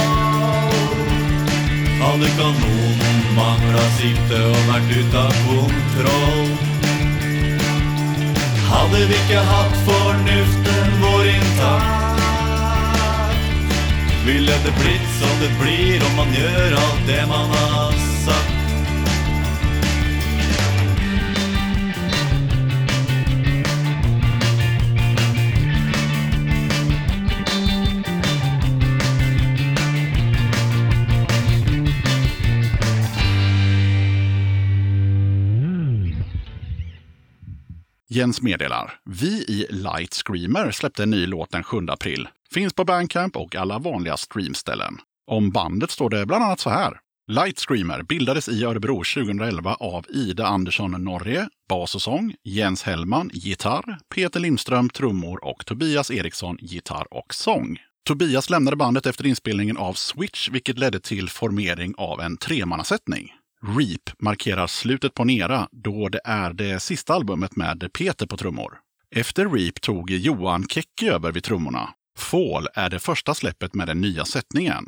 Hadde 1.99 2.29
kanonen 2.39 3.19
mangla 3.35 3.83
sikte 3.99 4.39
og 4.49 4.59
vært 4.69 4.89
ute 4.95 5.17
av 5.21 5.35
kontroll. 5.45 6.49
Hadde 8.69 9.03
vi 9.11 9.19
ikke 9.19 9.41
hatt 9.51 9.75
fornuften 9.85 10.97
vår 11.03 11.29
intakt. 11.35 11.99
Ville 14.25 14.55
det 14.65 14.73
blitt 14.81 15.09
som 15.19 15.33
det 15.43 15.51
blir 15.61 15.97
om 16.09 16.13
man 16.23 16.33
gjør 16.39 16.79
alt 16.81 17.05
det 17.11 17.23
man 17.29 17.47
har. 17.57 17.88
Jens 38.11 38.41
meddelar. 38.41 38.99
Vi 39.05 39.27
i 39.27 39.65
Light 39.69 40.13
Screamer 40.13 40.71
släppte 40.71 41.03
en 41.03 41.09
ny 41.09 41.25
låt 41.25 41.51
den 41.51 41.63
7 41.63 41.77
april. 41.89 42.27
Finns 42.53 42.73
på 42.73 42.85
Bandcamp 42.85 43.35
och 43.35 43.55
alla 43.55 43.79
vanliga 43.79 44.17
streamställen. 44.17 44.97
Om 45.31 45.51
bandet 45.51 45.91
står 45.91 46.09
det 46.09 46.25
bland 46.25 46.43
annat 46.43 46.59
så 46.59 46.69
här. 46.69 46.99
Light 47.27 47.59
Screamer 47.59 48.03
bildades 48.03 48.49
i 48.49 48.63
Örebro 48.63 49.03
2011 49.03 49.73
av 49.79 50.05
Ida 50.09 50.47
Andersson 50.47 51.03
Norge, 51.03 51.49
bas 51.69 51.95
och 51.95 52.01
sång, 52.01 52.35
Jens 52.43 52.83
Hellman, 52.83 53.29
gitarr, 53.33 53.99
Peter 54.15 54.39
Lindström, 54.39 54.89
trummor 54.89 55.45
och 55.45 55.65
Tobias 55.65 56.11
Eriksson, 56.11 56.57
gitarr 56.61 57.07
och 57.11 57.33
sång. 57.33 57.77
Tobias 58.07 58.49
lämnade 58.49 58.77
bandet 58.77 59.05
efter 59.05 59.25
inspelningen 59.25 59.77
av 59.77 59.93
Switch, 59.93 60.49
vilket 60.49 60.77
ledde 60.77 60.99
till 60.99 61.29
formering 61.29 61.93
av 61.97 62.21
en 62.21 62.37
tremannasättning. 62.37 63.33
Reap 63.61 64.21
markerar 64.21 64.67
slutet 64.67 65.13
på 65.13 65.23
en 65.23 65.29
era 65.29 65.67
då 65.71 66.09
det 66.09 66.21
är 66.23 66.53
det 66.53 66.79
sista 66.79 67.13
albumet 67.13 67.55
med 67.55 67.89
Peter 67.93 68.25
på 68.25 68.37
trummor. 68.37 68.77
Efter 69.15 69.49
Reap 69.49 69.81
tog 69.81 70.11
Johan 70.11 70.67
Kekki 70.67 71.09
över 71.09 71.31
vid 71.31 71.43
trummorna. 71.43 71.89
Fall 72.17 72.67
är 72.73 72.89
det 72.89 72.99
första 72.99 73.33
släppet 73.33 73.73
med 73.73 73.87
den 73.87 74.01
nya 74.01 74.25
sättningen. 74.25 74.85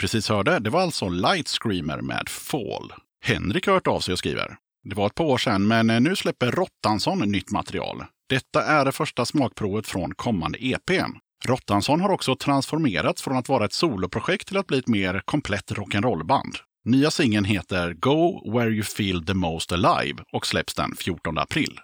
Precis 0.00 0.28
hörde, 0.28 0.58
det 0.58 0.70
var 0.70 0.80
alltså 0.80 1.08
Light 1.08 1.48
Screamer 1.48 2.00
med 2.00 2.28
Fall. 2.28 2.92
Henrik 3.24 3.66
har 3.66 3.74
hört 3.74 3.86
av 3.86 4.00
sig 4.00 4.12
och 4.12 4.18
skriver. 4.18 4.56
Det 4.84 4.94
var 4.94 5.06
ett 5.06 5.14
par 5.14 5.24
år 5.24 5.38
sedan, 5.38 5.66
men 5.66 5.90
eh, 5.90 6.00
nu 6.00 6.16
släpper 6.16 6.50
Rottansson 6.50 7.18
nytt 7.18 7.50
material. 7.50 8.04
Detta 8.28 8.62
är 8.62 8.84
det 8.84 8.92
första 8.92 9.24
smakprovet 9.24 9.86
från 9.86 10.14
kommande 10.14 10.58
EPn. 10.64 11.12
Rottansson 11.44 12.00
har 12.00 12.10
också 12.10 12.36
transformerats 12.36 13.22
från 13.22 13.36
att 13.36 13.48
vara 13.48 13.64
ett 13.64 13.72
soloprojekt 13.72 14.48
till 14.48 14.56
att 14.56 14.66
bli 14.66 14.78
ett 14.78 14.88
mer 14.88 15.22
komplett 15.24 15.72
rock'n'roll-band. 15.72 16.56
Nya 16.84 17.10
singeln 17.10 17.44
heter 17.44 17.92
Go 17.92 18.52
Where 18.52 18.70
You 18.70 18.82
Feel 18.82 19.26
The 19.26 19.34
Most 19.34 19.72
Alive 19.72 20.22
och 20.32 20.46
släpps 20.46 20.74
den 20.74 20.96
14 20.96 21.38
april. 21.38 21.80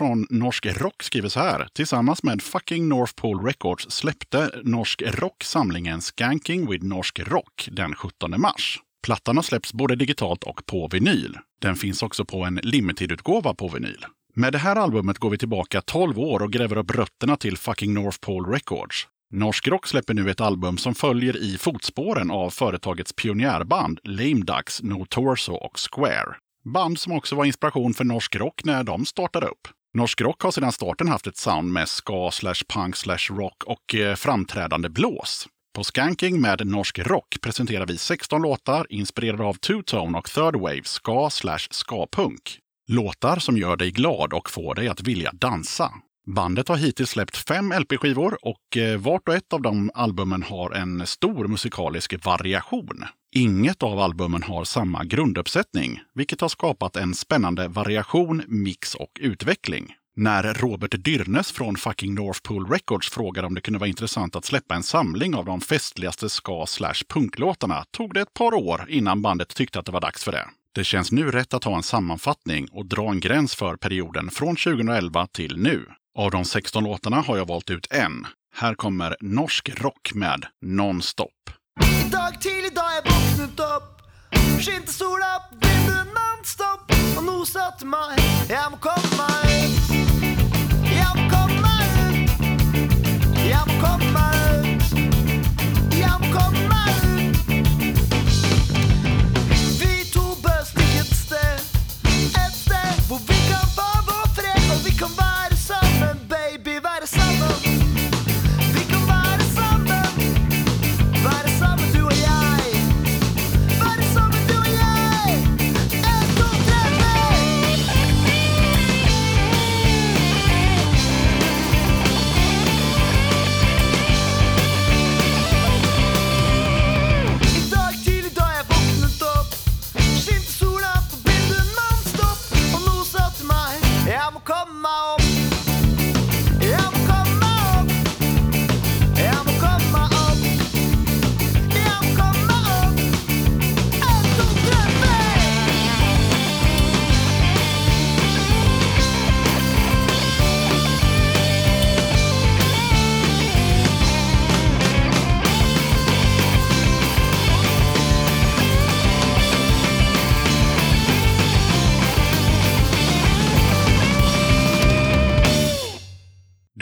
Från 0.00 0.26
Norsk 0.30 0.66
Rock 0.66 1.02
skriver 1.02 1.28
så 1.28 1.40
här. 1.40 1.68
Tillsammans 1.72 2.22
med 2.22 2.42
fucking 2.42 2.88
North 2.88 3.14
Pole 3.14 3.48
Records 3.48 3.90
släppte 3.90 4.50
Norsk 4.64 5.02
Rock 5.06 5.44
samlingen 5.44 6.00
Skanking 6.00 6.70
with 6.70 6.84
Norsk 6.84 7.18
Rock 7.18 7.68
den 7.72 7.94
17 7.94 8.40
mars. 8.40 8.80
Plattan 9.02 9.36
har 9.36 9.42
släppts 9.42 9.72
både 9.72 9.96
digitalt 9.96 10.44
och 10.44 10.66
på 10.66 10.88
vinyl. 10.88 11.38
Den 11.60 11.76
finns 11.76 12.02
också 12.02 12.24
på 12.24 12.44
en 12.44 12.54
limited-utgåva 12.54 13.54
på 13.54 13.68
vinyl. 13.68 14.06
Med 14.34 14.52
det 14.52 14.58
här 14.58 14.76
albumet 14.76 15.18
går 15.18 15.30
vi 15.30 15.38
tillbaka 15.38 15.80
12 15.80 16.18
år 16.18 16.42
och 16.42 16.52
gräver 16.52 16.76
upp 16.76 16.90
rötterna 16.90 17.36
till 17.36 17.56
fucking 17.56 17.94
North 17.94 18.18
Pole 18.20 18.56
Records. 18.56 19.08
Norsk 19.30 19.68
Rock 19.68 19.86
släpper 19.86 20.14
nu 20.14 20.30
ett 20.30 20.40
album 20.40 20.78
som 20.78 20.94
följer 20.94 21.36
i 21.36 21.58
fotspåren 21.58 22.30
av 22.30 22.50
företagets 22.50 23.12
pionjärband 23.12 24.00
Lame 24.04 24.44
Ducks, 24.44 24.82
No 24.82 25.06
Torso 25.08 25.52
och 25.52 25.78
Square. 25.90 26.36
Band 26.64 26.98
som 26.98 27.12
också 27.12 27.36
var 27.36 27.44
inspiration 27.44 27.94
för 27.94 28.04
Norsk 28.04 28.36
Rock 28.36 28.64
när 28.64 28.84
de 28.84 29.04
startade 29.04 29.46
upp. 29.46 29.68
Norsk 29.94 30.20
Rock 30.20 30.42
har 30.42 30.50
sedan 30.50 30.72
starten 30.72 31.08
haft 31.08 31.26
ett 31.26 31.36
sound 31.36 31.72
med 31.72 31.88
ska, 31.88 32.30
slash 32.30 32.62
punk, 32.74 32.96
slash 32.96 33.30
rock 33.30 33.64
och 33.66 33.94
eh, 33.94 34.14
framträdande 34.14 34.88
blås. 34.88 35.48
På 35.74 35.84
Skanking 35.84 36.40
med 36.40 36.66
Norsk 36.66 36.98
Rock 36.98 37.36
presenterar 37.42 37.86
vi 37.86 37.98
16 37.98 38.42
låtar 38.42 38.86
inspirerade 38.88 39.44
av 39.44 39.54
two-tone 39.54 40.18
och 40.18 40.30
third 40.30 40.56
wave 40.56 40.84
ska 40.84 41.30
slash 41.30 41.66
ska-punk. 41.70 42.58
Låtar 42.88 43.38
som 43.38 43.56
gör 43.56 43.76
dig 43.76 43.90
glad 43.90 44.32
och 44.32 44.50
får 44.50 44.74
dig 44.74 44.88
att 44.88 45.02
vilja 45.02 45.30
dansa. 45.32 45.92
Bandet 46.26 46.68
har 46.68 46.76
hittills 46.76 47.10
släppt 47.10 47.36
fem 47.36 47.72
LP-skivor 47.72 48.38
och 48.42 48.76
eh, 48.76 48.98
vart 48.98 49.28
och 49.28 49.34
ett 49.34 49.52
av 49.52 49.62
de 49.62 49.90
albumen 49.94 50.42
har 50.42 50.70
en 50.70 51.06
stor 51.06 51.48
musikalisk 51.48 52.24
variation. 52.24 53.04
Inget 53.34 53.82
av 53.82 53.98
albumen 53.98 54.42
har 54.42 54.64
samma 54.64 55.04
grunduppsättning, 55.04 56.00
vilket 56.14 56.40
har 56.40 56.48
skapat 56.48 56.96
en 56.96 57.14
spännande 57.14 57.68
variation, 57.68 58.42
mix 58.46 58.94
och 58.94 59.10
utveckling. 59.20 59.94
När 60.16 60.54
Robert 60.54 61.04
Dyrnes 61.04 61.52
från 61.52 61.76
fucking 61.76 62.14
North 62.14 62.40
Pole 62.42 62.74
Records 62.74 63.10
frågade 63.10 63.46
om 63.46 63.54
det 63.54 63.60
kunde 63.60 63.78
vara 63.78 63.88
intressant 63.88 64.36
att 64.36 64.44
släppa 64.44 64.74
en 64.74 64.82
samling 64.82 65.34
av 65.34 65.44
de 65.44 65.60
festligaste 65.60 66.28
ska 66.28 66.64
slash 66.66 67.04
punklåtarna 67.08 67.84
tog 67.90 68.14
det 68.14 68.20
ett 68.20 68.34
par 68.34 68.54
år 68.54 68.86
innan 68.88 69.22
bandet 69.22 69.54
tyckte 69.54 69.78
att 69.78 69.86
det 69.86 69.92
var 69.92 70.00
dags 70.00 70.24
för 70.24 70.32
det. 70.32 70.48
Det 70.74 70.84
känns 70.84 71.12
nu 71.12 71.30
rätt 71.30 71.54
att 71.54 71.64
ha 71.64 71.76
en 71.76 71.82
sammanfattning 71.82 72.68
och 72.72 72.86
dra 72.86 73.10
en 73.10 73.20
gräns 73.20 73.54
för 73.54 73.76
perioden 73.76 74.30
från 74.30 74.56
2011 74.56 75.26
till 75.26 75.56
nu. 75.56 75.86
Av 76.18 76.30
de 76.30 76.44
16 76.44 76.84
låtarna 76.84 77.20
har 77.20 77.36
jag 77.36 77.48
valt 77.48 77.70
ut 77.70 77.86
en. 77.90 78.26
Här 78.54 78.74
kommer 78.74 79.16
norsk 79.20 79.68
rock 79.68 80.10
med 80.14 80.44
Nonstop. 80.60 81.50
Idag 82.06 82.40
till 82.40 82.64
idag 82.72 82.90
jeg 82.94 83.12
vaknat 83.12 83.60
upp 83.76 84.02
Skinte 84.60 84.92
sol 84.92 85.20
upp, 85.20 85.64
vinden 85.64 86.06
nonstop 86.06 86.92
Och 87.16 87.24
nosat 87.24 87.82
mig, 87.82 88.18
jag 88.48 88.70
må 88.70 88.76
komma 88.76 89.28
ut 89.44 89.90
Jag 90.96 91.16
må 91.16 91.30
komma 91.30 91.72
ut 92.10 92.30
Jag 93.50 93.68
må 93.68 93.86
komme 93.86 94.09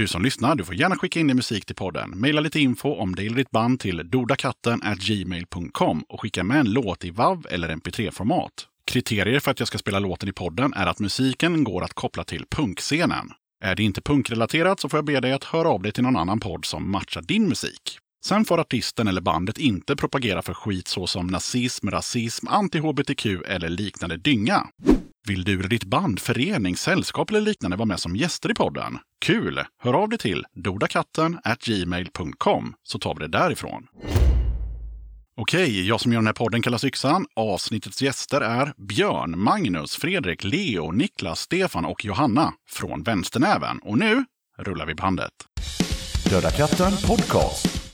som 0.08 0.22
lyssnar, 0.22 0.54
du 0.54 0.64
får 0.64 0.74
gärna 0.74 0.96
skicka 0.96 1.20
in 1.20 1.26
din 1.26 1.36
musik 1.36 1.66
till 1.66 1.76
podden. 1.76 2.20
Maila 2.20 2.40
lite 2.40 2.60
info 2.60 2.94
om 2.94 3.14
dig 3.14 3.26
eller 3.26 3.36
ditt 3.36 3.50
band 3.50 3.80
till 3.80 4.10
dodakatten 4.10 4.80
gmail.com 4.98 6.04
och 6.08 6.20
skicka 6.20 6.44
med 6.44 6.60
en 6.60 6.72
låt 6.72 7.04
i 7.04 7.10
WAV 7.10 7.46
eller 7.50 7.68
MP3-format. 7.68 8.66
Kriterier 8.84 9.40
för 9.40 9.50
att 9.50 9.58
jag 9.58 9.68
ska 9.68 9.78
spela 9.78 9.98
låten 9.98 10.28
i 10.28 10.32
podden 10.32 10.72
är 10.72 10.86
att 10.86 10.98
musiken 10.98 11.64
går 11.64 11.84
att 11.84 11.94
koppla 11.94 12.24
till 12.24 12.44
punkscenen. 12.50 13.30
Är 13.64 13.74
det 13.74 13.82
inte 13.82 14.00
punkrelaterat 14.00 14.80
så 14.80 14.88
får 14.88 14.98
jag 14.98 15.04
be 15.04 15.20
dig 15.20 15.32
att 15.32 15.44
höra 15.44 15.68
av 15.68 15.82
dig 15.82 15.92
till 15.92 16.02
någon 16.02 16.16
annan 16.16 16.40
podd 16.40 16.64
som 16.64 16.90
matchar 16.90 17.22
din 17.22 17.48
musik. 17.48 17.98
Sen 18.24 18.44
får 18.44 18.60
artisten 18.60 19.08
eller 19.08 19.20
bandet 19.20 19.58
inte 19.58 19.96
propagera 19.96 20.42
för 20.42 20.54
skit 20.54 20.88
såsom 20.88 21.26
nazism, 21.26 21.88
rasism, 21.88 22.46
anti-hbtq 22.48 23.42
eller 23.46 23.68
liknande 23.68 24.16
dynga. 24.16 24.66
Vill 25.28 25.44
du 25.44 25.58
eller 25.58 25.68
ditt 25.68 25.84
band, 25.84 26.20
förening, 26.20 26.76
sällskap 26.76 27.30
eller 27.30 27.40
liknande 27.40 27.76
vara 27.76 27.86
med 27.86 28.00
som 28.00 28.16
gäster 28.16 28.50
i 28.50 28.54
podden? 28.54 28.98
Kul! 29.24 29.60
Hör 29.82 29.94
av 29.94 30.08
dig 30.08 30.18
till 30.18 30.44
dodakatten 30.54 31.38
gmail.com 31.64 32.74
så 32.82 32.98
tar 32.98 33.14
vi 33.14 33.20
det 33.20 33.38
därifrån. 33.38 33.86
Okej, 35.36 35.88
jag 35.88 36.00
som 36.00 36.12
gör 36.12 36.18
den 36.18 36.26
här 36.26 36.34
podden 36.34 36.62
kallas 36.62 36.84
Yxan. 36.84 37.26
Avsnittets 37.36 38.02
gäster 38.02 38.40
är 38.40 38.72
Björn, 38.76 39.38
Magnus, 39.38 39.96
Fredrik, 39.96 40.44
Leo, 40.44 40.90
Niklas, 40.90 41.40
Stefan 41.40 41.84
och 41.84 42.04
Johanna 42.04 42.52
från 42.70 43.02
Vänsternäven. 43.02 43.78
Och 43.78 43.98
nu 43.98 44.24
rullar 44.58 44.86
vi 44.86 44.94
bandet. 44.94 45.32
Döda 46.30 46.50
katten 46.50 46.92
podcast. 47.06 47.92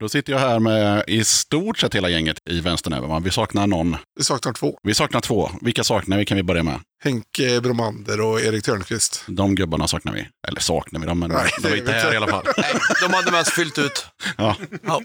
Då 0.00 0.08
sitter 0.08 0.32
jag 0.32 0.40
här 0.40 0.58
med 0.58 1.04
i 1.06 1.24
stort 1.24 1.78
sett 1.78 1.94
hela 1.94 2.08
gänget 2.08 2.36
i 2.50 2.60
Vänsternäven. 2.60 3.22
Vi 3.22 3.30
saknar 3.30 3.66
någon. 3.66 3.96
Vi 4.18 4.24
saknar 4.24 4.52
två. 4.52 4.78
Vi 4.82 4.94
saknar 4.94 5.20
två. 5.20 5.50
Vilka 5.60 5.84
saknar 5.84 6.18
vi? 6.18 6.24
Kan 6.24 6.36
vi 6.36 6.42
börja 6.42 6.62
med? 6.62 6.80
Henke 7.04 7.60
Bromander 7.60 8.20
och 8.20 8.40
Erik 8.40 8.64
Törnqvist. 8.64 9.24
De 9.26 9.54
gubbarna 9.54 9.88
saknar 9.88 10.12
vi. 10.12 10.28
Eller 10.48 10.60
saknar 10.60 11.00
vi 11.00 11.06
dem, 11.06 11.18
men 11.18 11.30
Nej, 11.30 11.50
de 11.62 11.68
är 11.68 11.76
inte 11.76 11.92
här 11.92 12.14
i 12.14 12.16
alla 12.16 12.26
fall. 12.26 12.44
De 13.02 13.14
hade 13.14 13.30
mest 13.30 13.52
fyllt 13.52 13.78
ut. 13.78 14.06
Ja. 14.36 14.56
Ja. 14.82 15.02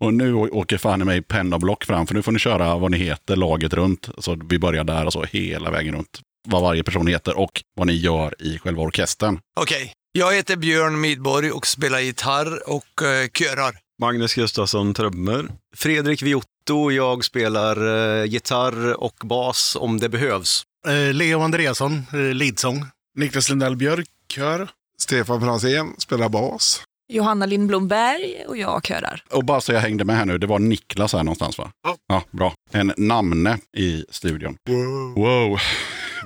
Och 0.00 0.14
nu 0.14 0.34
åker 0.34 0.78
fan 0.78 1.02
i 1.02 1.04
mig 1.04 1.22
penna 1.22 1.56
och 1.56 1.60
block 1.62 1.84
fram, 1.84 2.06
för 2.06 2.14
nu 2.14 2.22
får 2.22 2.32
ni 2.32 2.38
köra 2.38 2.78
vad 2.78 2.90
ni 2.90 2.96
heter 2.96 3.36
laget 3.36 3.72
runt. 3.74 4.08
Så 4.18 4.38
vi 4.48 4.58
börjar 4.58 4.84
där 4.84 5.06
och 5.06 5.12
så 5.12 5.24
hela 5.24 5.70
vägen 5.70 5.94
runt. 5.94 6.20
Vad 6.48 6.62
varje 6.62 6.82
person 6.82 7.06
heter 7.06 7.38
och 7.38 7.62
vad 7.76 7.86
ni 7.86 7.92
gör 7.92 8.34
i 8.42 8.58
själva 8.58 8.82
orkestern. 8.82 9.38
Okej. 9.60 9.92
Jag 10.12 10.34
heter 10.34 10.56
Björn 10.56 11.00
Midborg 11.00 11.50
och 11.50 11.66
spelar 11.66 12.00
gitarr 12.00 12.68
och 12.68 13.02
uh, 13.02 13.28
körar. 13.38 13.81
Magnus 14.00 14.34
Gustafsson 14.34 14.94
trummor. 14.94 15.52
Fredrik 15.76 16.22
Viotto, 16.22 16.90
jag 16.90 17.24
spelar 17.24 17.76
eh, 18.20 18.24
gitarr 18.24 19.02
och 19.02 19.16
bas 19.24 19.76
om 19.80 19.98
det 20.00 20.08
behövs. 20.08 20.62
Eh, 20.86 21.14
Leo 21.14 21.40
Andreasson, 21.40 21.92
eh, 22.12 22.34
leadsång. 22.34 22.84
Niklas 23.18 23.48
Lindell 23.48 23.76
Björk, 23.76 24.08
kör. 24.28 24.68
Stefan 24.98 25.40
Fransén 25.40 25.94
spelar 25.98 26.28
bas. 26.28 26.82
Johanna 27.12 27.46
Lindblom 27.46 27.88
Berg 27.88 28.44
och 28.48 28.56
jag 28.56 28.86
körar. 28.86 29.24
Och 29.30 29.44
bara 29.44 29.60
så 29.60 29.72
jag 29.72 29.80
hängde 29.80 30.04
med 30.04 30.16
här 30.16 30.24
nu, 30.24 30.38
det 30.38 30.46
var 30.46 30.58
Niklas 30.58 31.12
här 31.12 31.22
någonstans 31.22 31.58
va? 31.58 31.70
Ja. 31.84 31.96
Ja, 32.08 32.22
bra. 32.30 32.54
En 32.70 32.92
namne 32.96 33.58
i 33.76 34.04
studion. 34.10 34.56
Wow. 34.68 35.14
Wow. 35.14 35.58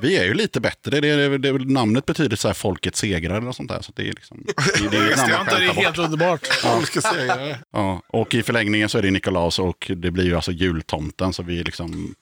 Vi 0.02 0.16
är 0.16 0.24
ju 0.24 0.34
lite 0.34 0.60
bättre. 0.60 1.00
Det, 1.00 1.28
det, 1.28 1.38
det, 1.38 1.52
namnet 1.52 2.06
betyder 2.06 2.36
så 2.36 2.48
här 2.48 2.54
folkets 2.54 3.00
segrar 3.00 3.38
eller 3.38 3.52
sånt 3.52 3.68
där. 3.70 3.82
Så 3.82 3.92
det 3.96 4.02
är 4.02 4.12
liksom... 4.12 4.44
Det, 4.46 4.88
det 4.90 4.96
är 4.96 5.30
man 5.36 5.46
Det 5.46 5.64
är 5.64 5.72
helt 5.72 5.98
underbart. 5.98 6.46
Folk 6.46 7.02
säga 7.02 7.58
Ja, 7.72 8.02
och 8.08 8.34
i 8.34 8.42
förlängningen 8.42 8.88
så 8.88 8.98
är 8.98 9.02
det 9.02 9.10
Nikolaus 9.10 9.58
och 9.58 9.90
det 9.96 10.10
blir 10.10 10.24
ju 10.24 10.34
alltså 10.34 10.52
jultomten. 10.52 11.32
Så 11.32 11.42
vi 11.42 11.62
liksom... 11.64 12.14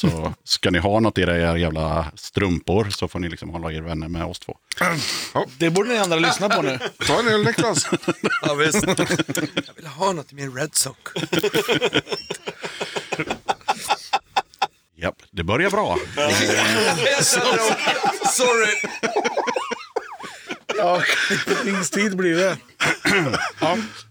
Så 0.00 0.34
ska 0.44 0.70
ni 0.70 0.78
ha 0.78 1.00
något 1.00 1.18
i 1.18 1.22
era 1.22 1.58
jävla 1.58 2.06
strumpor 2.14 2.90
så 2.90 3.08
får 3.08 3.18
ni 3.18 3.28
liksom 3.28 3.50
hålla 3.50 3.72
er 3.72 3.82
vänner 3.82 4.08
med 4.08 4.24
oss 4.24 4.38
två. 4.38 4.56
Det 5.58 5.70
borde 5.70 5.88
ni 5.88 5.98
andra 5.98 6.18
lyssna 6.18 6.48
på 6.48 6.62
nu. 6.62 6.78
Ta 7.06 7.18
en 7.20 7.28
öl 7.28 7.44
Niklas. 7.44 7.88
Ja, 8.42 8.54
visst. 8.54 8.86
Jag 9.66 9.74
vill 9.76 9.86
ha 9.86 10.12
något 10.12 10.32
i 10.32 10.34
min 10.34 10.56
Red 10.56 10.74
Sock. 10.74 11.08
Japp, 15.06 15.22
det 15.30 15.44
börjar 15.44 15.70
bra. 15.70 15.98
Sorry. 18.32 18.74
Ja, 20.76 21.02
klippningstid 21.46 22.16
blir 22.16 22.36
det. 22.36 22.56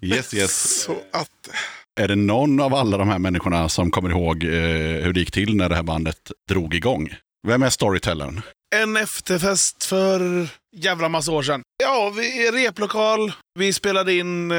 Yes, 0.01 0.33
yes. 0.33 0.81
Så 0.83 0.97
att... 1.11 1.29
Är 1.99 2.07
det 2.07 2.15
någon 2.15 2.59
av 2.59 2.73
alla 2.73 2.97
de 2.97 3.09
här 3.09 3.19
människorna 3.19 3.69
som 3.69 3.91
kommer 3.91 4.09
ihåg 4.09 4.43
eh, 4.43 4.49
hur 5.03 5.13
det 5.13 5.19
gick 5.19 5.31
till 5.31 5.55
när 5.55 5.69
det 5.69 5.75
här 5.75 5.83
bandet 5.83 6.31
drog 6.49 6.73
igång? 6.75 7.15
Vem 7.47 7.63
är 7.63 7.69
storytellern? 7.69 8.41
En 8.75 8.97
efterfest 8.97 9.83
för 9.83 10.47
jävla 10.75 11.09
massa 11.09 11.31
år 11.31 11.43
sedan. 11.43 11.61
Ja, 11.83 12.13
vi 12.17 12.47
är 12.47 12.51
replokal. 12.51 13.33
Vi 13.59 13.73
spelade 13.73 14.13
in 14.13 14.51
eh, 14.51 14.57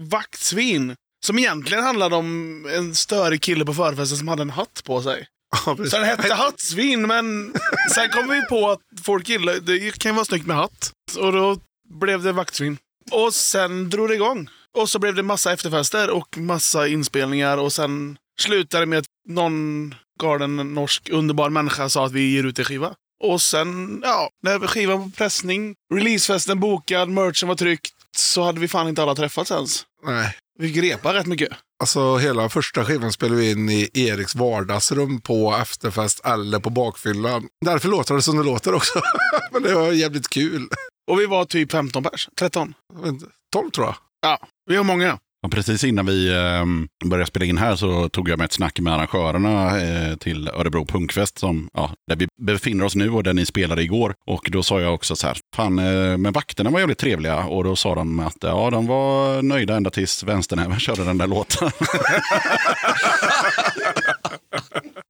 Vaktsvin. 0.00 0.94
Som 1.26 1.38
egentligen 1.38 1.84
handlade 1.84 2.16
om 2.16 2.66
en 2.74 2.94
störig 2.94 3.42
kille 3.42 3.64
på 3.64 3.74
förfesten 3.74 4.18
som 4.18 4.28
hade 4.28 4.42
en 4.42 4.50
hatt 4.50 4.82
på 4.84 5.02
sig. 5.02 5.26
Så 5.64 5.96
den 5.96 6.04
hette 6.04 6.34
Hattsvin, 6.34 7.06
men 7.06 7.54
sen 7.94 8.10
kom 8.10 8.28
vi 8.28 8.42
på 8.48 8.70
att 8.70 8.80
folk 9.04 9.28
gillar 9.28 9.54
det 9.54 9.98
kan 9.98 10.12
ju 10.12 10.14
vara 10.14 10.24
snyggt 10.24 10.46
med 10.46 10.56
hatt. 10.56 10.92
Och 11.18 11.32
då 11.32 11.56
blev 12.00 12.22
det 12.22 12.32
Vaktsvin. 12.32 12.78
Och 13.10 13.34
sen 13.34 13.90
drog 13.90 14.08
det 14.08 14.14
igång. 14.14 14.48
Och 14.78 14.88
så 14.88 14.98
blev 14.98 15.14
det 15.14 15.22
massa 15.22 15.52
efterfester 15.52 16.10
och 16.10 16.38
massa 16.38 16.88
inspelningar 16.88 17.58
och 17.58 17.72
sen 17.72 18.18
slutade 18.40 18.82
det 18.82 18.86
med 18.86 18.98
att 18.98 19.04
någon 19.28 19.94
galen 20.20 20.74
norsk 20.74 21.08
underbar 21.10 21.50
människa 21.50 21.88
sa 21.88 22.06
att 22.06 22.12
vi 22.12 22.34
ger 22.34 22.44
ut 22.44 22.58
en 22.58 22.64
skiva. 22.64 22.94
Och 23.24 23.42
sen, 23.42 24.00
ja, 24.04 24.28
när 24.42 24.66
skivan 24.66 24.98
var 24.98 25.06
på 25.06 25.12
pressning, 25.16 25.74
releasefesten 25.94 26.60
bokad, 26.60 27.08
merchen 27.08 27.48
var 27.48 27.56
tryckt, 27.56 27.92
så 28.16 28.42
hade 28.42 28.60
vi 28.60 28.68
fan 28.68 28.88
inte 28.88 29.02
alla 29.02 29.14
träffats 29.14 29.50
ens. 29.50 29.84
Nej. 30.04 30.36
Vi 30.58 30.80
repa 30.80 31.14
rätt 31.14 31.26
mycket. 31.26 31.48
Alltså 31.80 32.16
hela 32.16 32.48
första 32.48 32.84
skivan 32.84 33.12
spelade 33.12 33.40
vi 33.40 33.50
in 33.50 33.68
i 33.68 33.90
Eriks 33.94 34.34
vardagsrum 34.34 35.20
på 35.20 35.56
efterfest 35.62 36.26
eller 36.26 36.58
på 36.58 36.70
bakfyllan. 36.70 37.48
Därför 37.64 37.88
låter 37.88 38.14
det 38.14 38.22
som 38.22 38.36
det 38.36 38.44
låter 38.44 38.74
också. 38.74 39.00
Men 39.52 39.62
det 39.62 39.74
var 39.74 39.92
jävligt 39.92 40.28
kul. 40.28 40.68
Och 41.10 41.20
vi 41.20 41.26
var 41.26 41.44
typ 41.44 41.72
15 41.72 42.02
pers, 42.02 42.28
13. 42.38 42.74
Jag 42.94 43.02
vet 43.02 43.08
inte, 43.12 43.26
12 43.52 43.70
tror 43.70 43.86
jag. 43.86 43.96
Ja, 44.20 44.38
vi 44.66 44.76
var 44.76 44.84
många. 44.84 45.18
Och 45.42 45.50
precis 45.50 45.84
innan 45.84 46.06
vi 46.06 46.28
eh, 46.28 46.64
började 47.08 47.26
spela 47.26 47.46
in 47.46 47.58
här 47.58 47.76
så 47.76 48.08
tog 48.08 48.28
jag 48.28 48.38
med 48.38 48.44
ett 48.44 48.52
snack 48.52 48.80
med 48.80 48.92
arrangörerna 48.92 49.80
eh, 49.80 50.16
till 50.16 50.48
Örebro 50.48 50.84
Punkfest, 50.84 51.38
som, 51.38 51.68
ja, 51.72 51.90
där 52.08 52.16
vi 52.16 52.26
befinner 52.42 52.84
oss 52.84 52.94
nu 52.94 53.10
och 53.10 53.22
där 53.22 53.34
ni 53.34 53.46
spelade 53.46 53.82
igår. 53.82 54.14
Och 54.26 54.48
då 54.52 54.62
sa 54.62 54.80
jag 54.80 54.94
också 54.94 55.16
så 55.16 55.26
här, 55.26 55.36
fan, 55.56 55.78
eh, 55.78 56.16
men 56.18 56.32
vakterna 56.32 56.70
var 56.70 56.80
jävligt 56.80 56.98
trevliga. 56.98 57.44
Och 57.44 57.64
då 57.64 57.76
sa 57.76 57.94
de 57.94 58.20
att 58.20 58.36
ja, 58.40 58.70
de 58.70 58.86
var 58.86 59.42
nöjda 59.42 59.76
ända 59.76 59.90
tills 59.90 60.22
vänsternäven 60.22 60.80
körde 60.80 61.04
den 61.04 61.18
där 61.18 61.26
låten. 61.26 61.70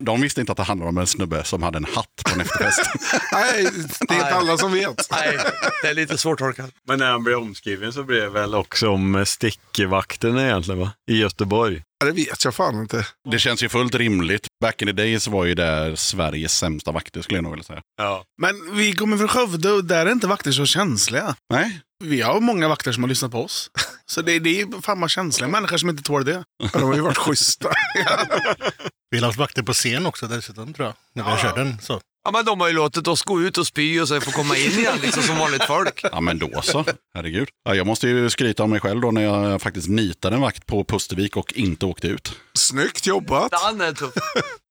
de 0.04 0.20
visste 0.20 0.40
inte 0.40 0.52
att 0.52 0.56
det 0.56 0.62
handlade 0.64 0.88
om 0.88 0.98
en 0.98 1.06
snubbe 1.06 1.44
som 1.44 1.62
hade 1.62 1.76
en 1.76 1.84
hatt 1.84 2.22
på 2.24 2.34
en 2.34 2.40
efterfest. 2.40 2.80
Nej, 3.32 3.62
det 4.00 4.14
är 4.14 4.18
inte 4.18 4.34
alla 4.34 4.58
som 4.58 4.72
vet. 4.72 5.08
Nej, 5.10 5.38
det 5.82 5.88
är 5.88 5.94
lite 5.94 6.18
svårtolkat. 6.18 6.70
Men 6.88 6.98
när 6.98 7.10
han 7.10 7.24
blev 7.24 7.38
omskriven 7.38 7.92
så 7.92 8.02
blev 8.04 8.20
det 8.22 8.28
väl 8.28 8.54
också 8.54 8.88
om 8.88 9.24
stickvakterna 9.26 10.42
egentligen 10.42 10.80
va? 10.80 10.90
I 11.10 11.18
Göteborg. 11.20 11.82
Ja, 12.00 12.06
Det 12.06 12.12
vet 12.12 12.44
jag 12.44 12.54
fan 12.54 12.74
inte. 12.80 13.06
Det 13.30 13.38
känns 13.38 13.62
ju 13.62 13.68
fullt 13.68 13.94
rimligt. 13.94 14.46
Back 14.60 14.82
in 14.82 14.88
the 14.88 14.92
days 14.92 15.28
var 15.28 15.44
ju 15.44 15.54
där 15.54 15.94
Sveriges 15.96 16.58
sämsta 16.58 16.92
vakter 16.92 17.22
skulle 17.22 17.36
jag 17.36 17.42
nog 17.42 17.52
vilja 17.52 17.64
säga. 17.64 17.80
Ja. 17.96 18.24
Men 18.42 18.76
vi 18.76 18.92
kommer 18.92 19.16
från 19.16 19.28
Skövde 19.28 19.70
och 19.70 19.84
där 19.84 20.06
är 20.06 20.12
inte 20.12 20.26
vakter 20.26 20.52
så 20.52 20.66
känsliga. 20.66 21.34
Nej, 21.52 21.80
Vi 22.04 22.20
har 22.20 22.40
många 22.40 22.68
vakter 22.68 22.92
som 22.92 23.02
har 23.02 23.08
lyssnat 23.08 23.32
på 23.32 23.44
oss. 23.44 23.70
Så 24.12 24.22
det, 24.22 24.38
det 24.38 24.60
är 24.60 24.82
fan 24.82 25.00
vad 25.00 25.10
känsliga 25.10 25.48
människor 25.48 25.76
som 25.76 25.88
inte 25.88 26.02
tål 26.02 26.24
det. 26.24 26.44
De 26.72 26.82
har 26.82 26.94
ju 26.94 27.00
varit 27.00 27.16
schyssta. 27.16 27.68
Vi 29.10 29.18
har 29.18 29.26
haft 29.26 29.38
vakter 29.38 29.62
på 29.62 29.72
scen 29.72 30.06
också 30.06 30.26
dessutom 30.26 30.74
tror 30.74 30.86
jag. 30.86 30.94
När 31.12 31.24
vi 31.24 31.30
har 31.30 31.38
kört 31.38 31.56
den. 31.56 31.80
Så. 31.80 32.00
Ja, 32.24 32.30
men 32.30 32.44
de 32.44 32.60
har 32.60 32.68
ju 32.68 32.74
låtit 32.74 33.08
oss 33.08 33.22
gå 33.22 33.42
ut 33.42 33.58
och 33.58 33.66
spy 33.66 34.00
och 34.00 34.08
sen 34.08 34.20
få 34.20 34.30
komma 34.30 34.56
in 34.56 34.70
igen 34.70 34.98
liksom 35.02 35.22
som 35.22 35.38
vanligt 35.38 35.64
folk. 35.64 36.04
Ja, 36.12 36.20
men 36.20 36.38
då 36.38 36.62
så. 36.62 36.84
Herregud. 37.14 37.48
Ja, 37.64 37.74
jag 37.74 37.86
måste 37.86 38.08
ju 38.08 38.30
skryta 38.30 38.62
om 38.62 38.70
mig 38.70 38.80
själv 38.80 39.00
då 39.00 39.10
när 39.10 39.22
jag 39.22 39.62
faktiskt 39.62 39.88
nitade 39.88 40.36
en 40.36 40.42
vakt 40.42 40.66
på 40.66 40.84
Pustervik 40.84 41.36
och 41.36 41.52
inte 41.52 41.86
åkte 41.86 42.08
ut. 42.08 42.32
Snyggt 42.54 43.06
jobbat. 43.06 43.52
Han 43.52 43.80
är 43.80 43.92
tuff. 43.92 44.14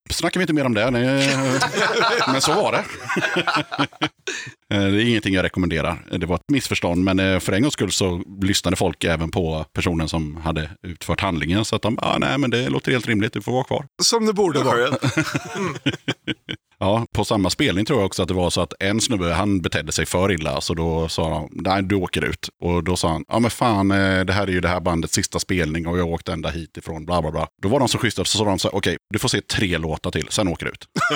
Snackar 0.09 0.39
vi 0.39 0.43
inte 0.43 0.53
mer 0.53 0.65
om 0.65 0.73
det. 0.73 0.91
Nej, 0.91 1.37
Men 2.27 2.41
så 2.41 2.53
var 2.53 2.71
det. 2.71 2.85
Eh, 4.72 4.80
Det 4.80 5.03
är 5.03 5.05
ingenting 5.07 5.34
jag 5.34 5.43
rekommenderar. 5.43 6.05
Det 6.17 6.26
var 6.26 6.36
ett 6.36 6.49
missförstånd, 6.51 7.03
men 7.03 7.19
eh, 7.19 7.39
för 7.39 7.51
en 7.53 7.61
gångs 7.61 7.74
skull 7.74 7.91
så 7.91 8.24
lyssnade 8.41 8.76
folk 8.78 9.03
även 9.03 9.32
på 9.32 9.65
personen 9.74 10.09
som 10.09 10.36
hade 10.38 10.69
utfört 10.88 11.22
handlingen. 11.22 11.65
Så 11.65 11.76
att 11.76 11.82
de, 11.82 11.99
ah, 12.01 12.17
nej 12.17 12.38
men 12.38 12.49
det 12.49 12.69
låter 12.69 12.91
helt 12.91 13.07
rimligt, 13.07 13.34
du 13.34 13.41
får 13.41 13.51
vara 13.51 13.63
kvar. 13.63 13.86
Som 14.03 14.26
det 14.26 14.34
borde 14.34 14.59
vara. 14.63 14.88
Ja, 16.84 17.05
på 17.15 17.26
samma 17.26 17.49
spelning 17.49 17.86
tror 17.86 17.99
jag 17.99 18.05
också 18.05 18.22
att 18.22 18.28
det 18.28 18.34
var 18.34 18.49
så 18.49 18.61
att 18.61 18.74
en 18.80 19.01
snubbe, 19.01 19.34
han 19.34 19.61
betedde 19.61 19.91
sig 19.91 20.05
för 20.05 20.32
illa. 20.32 20.61
Så 20.61 20.74
då 20.74 21.09
sa 21.09 21.34
han, 21.34 21.47
nej 21.51 21.84
du 21.84 21.95
åker 21.95 22.22
ut. 22.26 22.49
Och 22.63 22.84
då 22.84 22.95
sa 22.97 23.09
han, 23.11 23.26
ja 23.28 23.39
men 23.39 23.51
fan, 23.51 23.91
eh, 23.91 24.26
det 24.26 24.34
här 24.34 24.47
är 24.47 24.51
ju 24.51 24.61
det 24.61 24.67
här 24.67 24.80
bandets 24.80 25.13
sista 25.13 25.39
spelning 25.39 25.88
och 25.88 25.99
jag 25.99 26.07
åkte 26.07 26.34
ända 26.34 26.49
hit 26.49 26.78
ifrån, 26.78 27.05
bla 27.05 27.22
bla 27.22 27.32
bla. 27.32 27.47
Då 27.61 27.69
var 27.69 27.80
de 27.80 27.88
så 27.88 27.97
schyssta, 27.97 28.26
så 28.26 28.38
sa 28.38 28.45
de 28.45 28.59
så 28.59 28.67
här, 28.67 28.76
okej, 28.76 28.97
du 29.13 29.19
får 29.19 29.30
se 29.30 29.41
tre 29.41 29.78
låtar 29.78 30.11
till, 30.11 30.28
sen 30.30 30.47
åker 30.47 30.65
du 30.65 30.72
ut. 30.72 30.86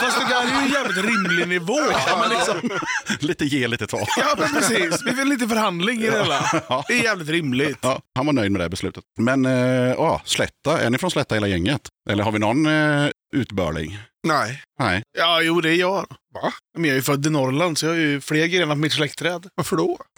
Fast 0.00 0.18
det 0.20 0.26
där 0.28 0.42
är 0.42 0.46
ju 0.46 0.66
en 0.66 0.72
jävligt 0.72 1.04
rimlig 1.04 1.48
nivå. 1.58 1.78
Ja, 2.06 2.18
men 2.20 2.30
liksom, 2.30 2.78
lite 3.28 3.44
ge, 3.44 3.68
lite 3.68 3.86
ta. 3.86 3.98
ja 4.16 4.34
men 4.38 4.52
precis. 4.54 5.02
Vi 5.04 5.10
vill 5.12 5.28
lite 5.28 5.48
förhandling 5.48 6.00
i 6.02 6.10
det 6.10 6.18
hela. 6.18 6.44
Det 6.88 6.92
är 6.98 7.02
jävligt 7.02 7.28
rimligt. 7.28 7.78
Ja, 7.80 8.00
han 8.14 8.26
var 8.26 8.32
nöjd 8.32 8.52
med 8.52 8.60
det 8.60 8.68
beslutet. 8.68 9.04
Men, 9.18 9.46
eh, 9.46 9.52
ja, 9.92 10.22
Slätta, 10.24 10.80
är 10.80 10.90
ni 10.90 10.98
från 10.98 11.10
Slätta 11.10 11.34
hela 11.34 11.46
gänget? 11.46 11.80
Eller 12.10 12.24
har 12.24 12.32
vi 12.32 12.38
någon 12.38 12.66
eh, 12.66 13.10
utbörling? 13.36 13.98
Nej. 14.26 14.62
Nej. 14.80 15.02
Ja, 15.18 15.40
jo 15.42 15.60
det 15.60 15.70
är 15.70 15.74
jag. 15.74 16.06
Va? 16.34 16.52
Men 16.74 16.84
jag 16.84 16.92
är 16.92 16.96
ju 16.96 17.02
född 17.02 17.26
i 17.26 17.30
Norrland 17.30 17.78
så 17.78 17.86
jag 17.86 17.90
har 17.92 17.98
ju 17.98 18.20
fler 18.20 18.46
grenar 18.46 18.74
på 18.74 18.80
mitt 18.80 18.92
släktträd. 18.92 19.48
Varför 19.54 19.76
då? 19.76 19.98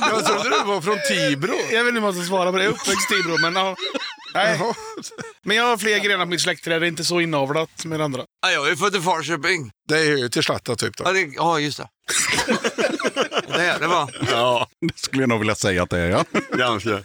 jag 0.00 0.26
trodde 0.26 0.50
du 0.50 0.64
var 0.64 0.80
från 0.80 0.98
Tibro. 1.08 1.54
Jag 1.72 1.84
vet 1.84 1.88
inte 1.88 1.98
om 1.98 2.04
jag 2.04 2.14
ska 2.14 2.24
svara 2.24 2.52
på 2.52 2.58
det. 2.58 2.64
Jag 2.64 2.70
är 2.70 2.74
uppväxt 2.74 3.12
i 3.12 3.14
Tibro, 3.14 3.38
men 3.40 3.56
ja. 3.56 3.76
Nej. 4.34 4.58
Men 5.44 5.56
jag 5.56 5.64
har 5.64 5.76
fler 5.76 5.98
grenar 5.98 6.24
på 6.24 6.30
mitt 6.30 6.40
släktträd. 6.40 6.82
Det 6.82 6.86
är 6.86 6.88
inte 6.88 7.04
så 7.04 7.20
inavlat 7.20 7.84
med 7.84 8.00
det 8.00 8.04
andra. 8.04 8.24
Ja, 8.46 8.50
jag 8.52 8.68
är 8.70 8.76
född 8.76 8.96
i 8.96 9.00
Falköping. 9.00 9.70
Det 9.88 9.98
är 9.98 10.16
ju 10.16 10.28
till 10.28 10.42
Slatta 10.42 10.76
typ 10.76 10.96
då. 10.96 11.04
Ja, 11.06 11.12
det, 11.12 11.20
ja 11.36 11.60
just 11.60 11.78
det. 11.78 11.88
det 13.56 13.62
är 13.66 13.78
det 13.80 13.86
va? 13.86 14.08
Ja, 14.30 14.68
det 14.80 14.98
skulle 14.98 15.22
jag 15.22 15.28
nog 15.28 15.38
vilja 15.38 15.54
säga 15.54 15.82
att 15.82 15.90
det 15.90 15.98
är, 15.98 16.10
ja. 16.10 16.24
Ganska. 16.56 16.98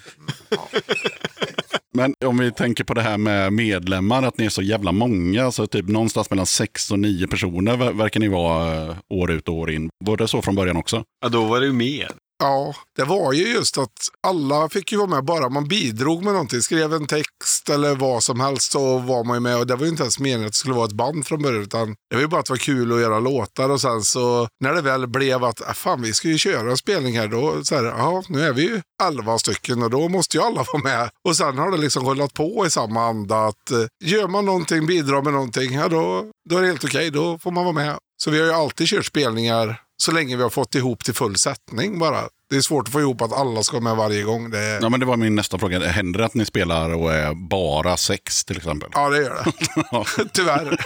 Men 1.93 2.13
om 2.25 2.37
vi 2.37 2.51
tänker 2.51 2.83
på 2.83 2.93
det 2.93 3.01
här 3.01 3.17
med 3.17 3.53
medlemmar, 3.53 4.23
att 4.23 4.37
ni 4.37 4.45
är 4.45 4.49
så 4.49 4.61
jävla 4.61 4.91
många, 4.91 5.51
så 5.51 5.67
typ 5.67 5.87
någonstans 5.87 6.29
mellan 6.29 6.45
sex 6.45 6.91
och 6.91 6.99
nio 6.99 7.27
personer 7.27 7.77
ver- 7.77 7.97
verkar 7.97 8.19
ni 8.19 8.27
vara 8.27 8.85
eh, 8.89 8.95
år 9.09 9.31
ut 9.31 9.47
och 9.47 9.53
år 9.55 9.71
in. 9.71 9.89
Var 10.05 10.17
det 10.17 10.27
så 10.27 10.41
från 10.41 10.55
början 10.55 10.77
också? 10.77 11.03
Ja, 11.21 11.29
då 11.29 11.45
var 11.45 11.59
det 11.59 11.65
ju 11.65 11.73
mer. 11.73 12.11
Ja, 12.41 12.75
det 12.95 13.03
var 13.03 13.33
ju 13.33 13.47
just 13.47 13.77
att 13.77 14.09
alla 14.27 14.69
fick 14.69 14.91
ju 14.91 14.97
vara 14.97 15.07
med 15.07 15.25
bara 15.25 15.49
man 15.49 15.67
bidrog 15.67 16.23
med 16.23 16.33
någonting. 16.33 16.61
Skrev 16.61 16.93
en 16.93 17.07
text 17.07 17.69
eller 17.69 17.95
vad 17.95 18.23
som 18.23 18.39
helst 18.39 18.71
så 18.71 18.97
var 18.97 19.23
man 19.23 19.35
ju 19.35 19.39
med. 19.39 19.57
Och 19.57 19.67
det 19.67 19.75
var 19.75 19.83
ju 19.83 19.89
inte 19.89 20.03
ens 20.03 20.19
meningen 20.19 20.45
att 20.45 20.51
det 20.51 20.57
skulle 20.57 20.75
vara 20.75 20.85
ett 20.85 20.91
band 20.91 21.27
från 21.27 21.41
början. 21.41 21.63
Utan 21.63 21.95
det 22.09 22.15
var 22.15 22.21
ju 22.21 22.27
bara 22.27 22.39
att 22.39 22.45
det 22.45 22.53
var 22.53 22.57
kul 22.57 22.93
att 22.93 23.01
göra 23.01 23.19
låtar. 23.19 23.69
Och 23.69 23.81
sen 23.81 24.03
så 24.03 24.47
när 24.59 24.73
det 24.73 24.81
väl 24.81 25.07
blev 25.07 25.43
att 25.43 25.69
ah, 25.69 25.73
fan 25.73 26.01
vi 26.01 26.13
ska 26.13 26.27
ju 26.27 26.37
köra 26.37 26.71
en 26.71 26.77
spelning 26.77 27.17
här. 27.19 27.27
Då 27.27 27.63
så 27.63 27.75
här, 27.75 27.83
ja 27.83 28.23
nu 28.27 28.41
är 28.41 28.53
vi 28.53 28.61
ju 28.61 28.81
elva 29.03 29.37
stycken 29.37 29.83
och 29.83 29.89
då 29.89 30.09
måste 30.09 30.37
ju 30.37 30.43
alla 30.43 30.65
vara 30.73 30.83
med. 30.83 31.09
Och 31.27 31.37
sen 31.37 31.57
har 31.57 31.71
det 31.71 31.77
liksom 31.77 32.05
rullat 32.05 32.33
på 32.33 32.65
i 32.65 32.69
samma 32.69 33.05
anda 33.05 33.45
att 33.45 33.71
eh, 33.71 33.85
gör 34.03 34.27
man 34.27 34.45
någonting, 34.45 34.85
bidrar 34.85 35.21
med 35.21 35.33
någonting, 35.33 35.73
ja 35.73 35.87
då, 35.87 36.25
då 36.49 36.57
är 36.57 36.61
det 36.61 36.67
helt 36.67 36.83
okej. 36.83 37.11
Då 37.11 37.39
får 37.39 37.51
man 37.51 37.63
vara 37.63 37.75
med. 37.75 37.97
Så 38.23 38.31
vi 38.31 38.39
har 38.39 38.45
ju 38.45 38.53
alltid 38.53 38.87
kört 38.87 39.05
spelningar 39.05 39.88
så 40.01 40.11
länge 40.11 40.35
vi 40.35 40.43
har 40.43 40.49
fått 40.49 40.75
ihop 40.75 41.03
till 41.03 41.13
full 41.13 41.35
sättning 41.35 41.99
bara. 41.99 42.23
Det 42.49 42.55
är 42.55 42.61
svårt 42.61 42.87
att 42.87 42.93
få 42.93 42.99
ihop 42.99 43.21
att 43.21 43.33
alla 43.33 43.63
ska 43.63 43.79
med 43.79 43.95
varje 43.95 44.23
gång. 44.23 44.49
Det 44.49 44.59
är... 44.59 44.81
Ja, 44.81 44.89
men 44.89 44.99
det 44.99 45.05
var 45.05 45.17
min 45.17 45.35
nästa 45.35 45.59
fråga. 45.59 45.87
Händer 45.87 46.19
det 46.19 46.25
att 46.25 46.33
ni 46.33 46.45
spelar 46.45 46.93
och 46.93 47.13
är 47.13 47.33
bara 47.33 47.97
sex 47.97 48.45
till 48.45 48.57
exempel? 48.57 48.89
Ja, 48.93 49.09
det 49.09 49.17
gör 49.17 49.43
det. 49.43 50.29
Tyvärr. 50.33 50.79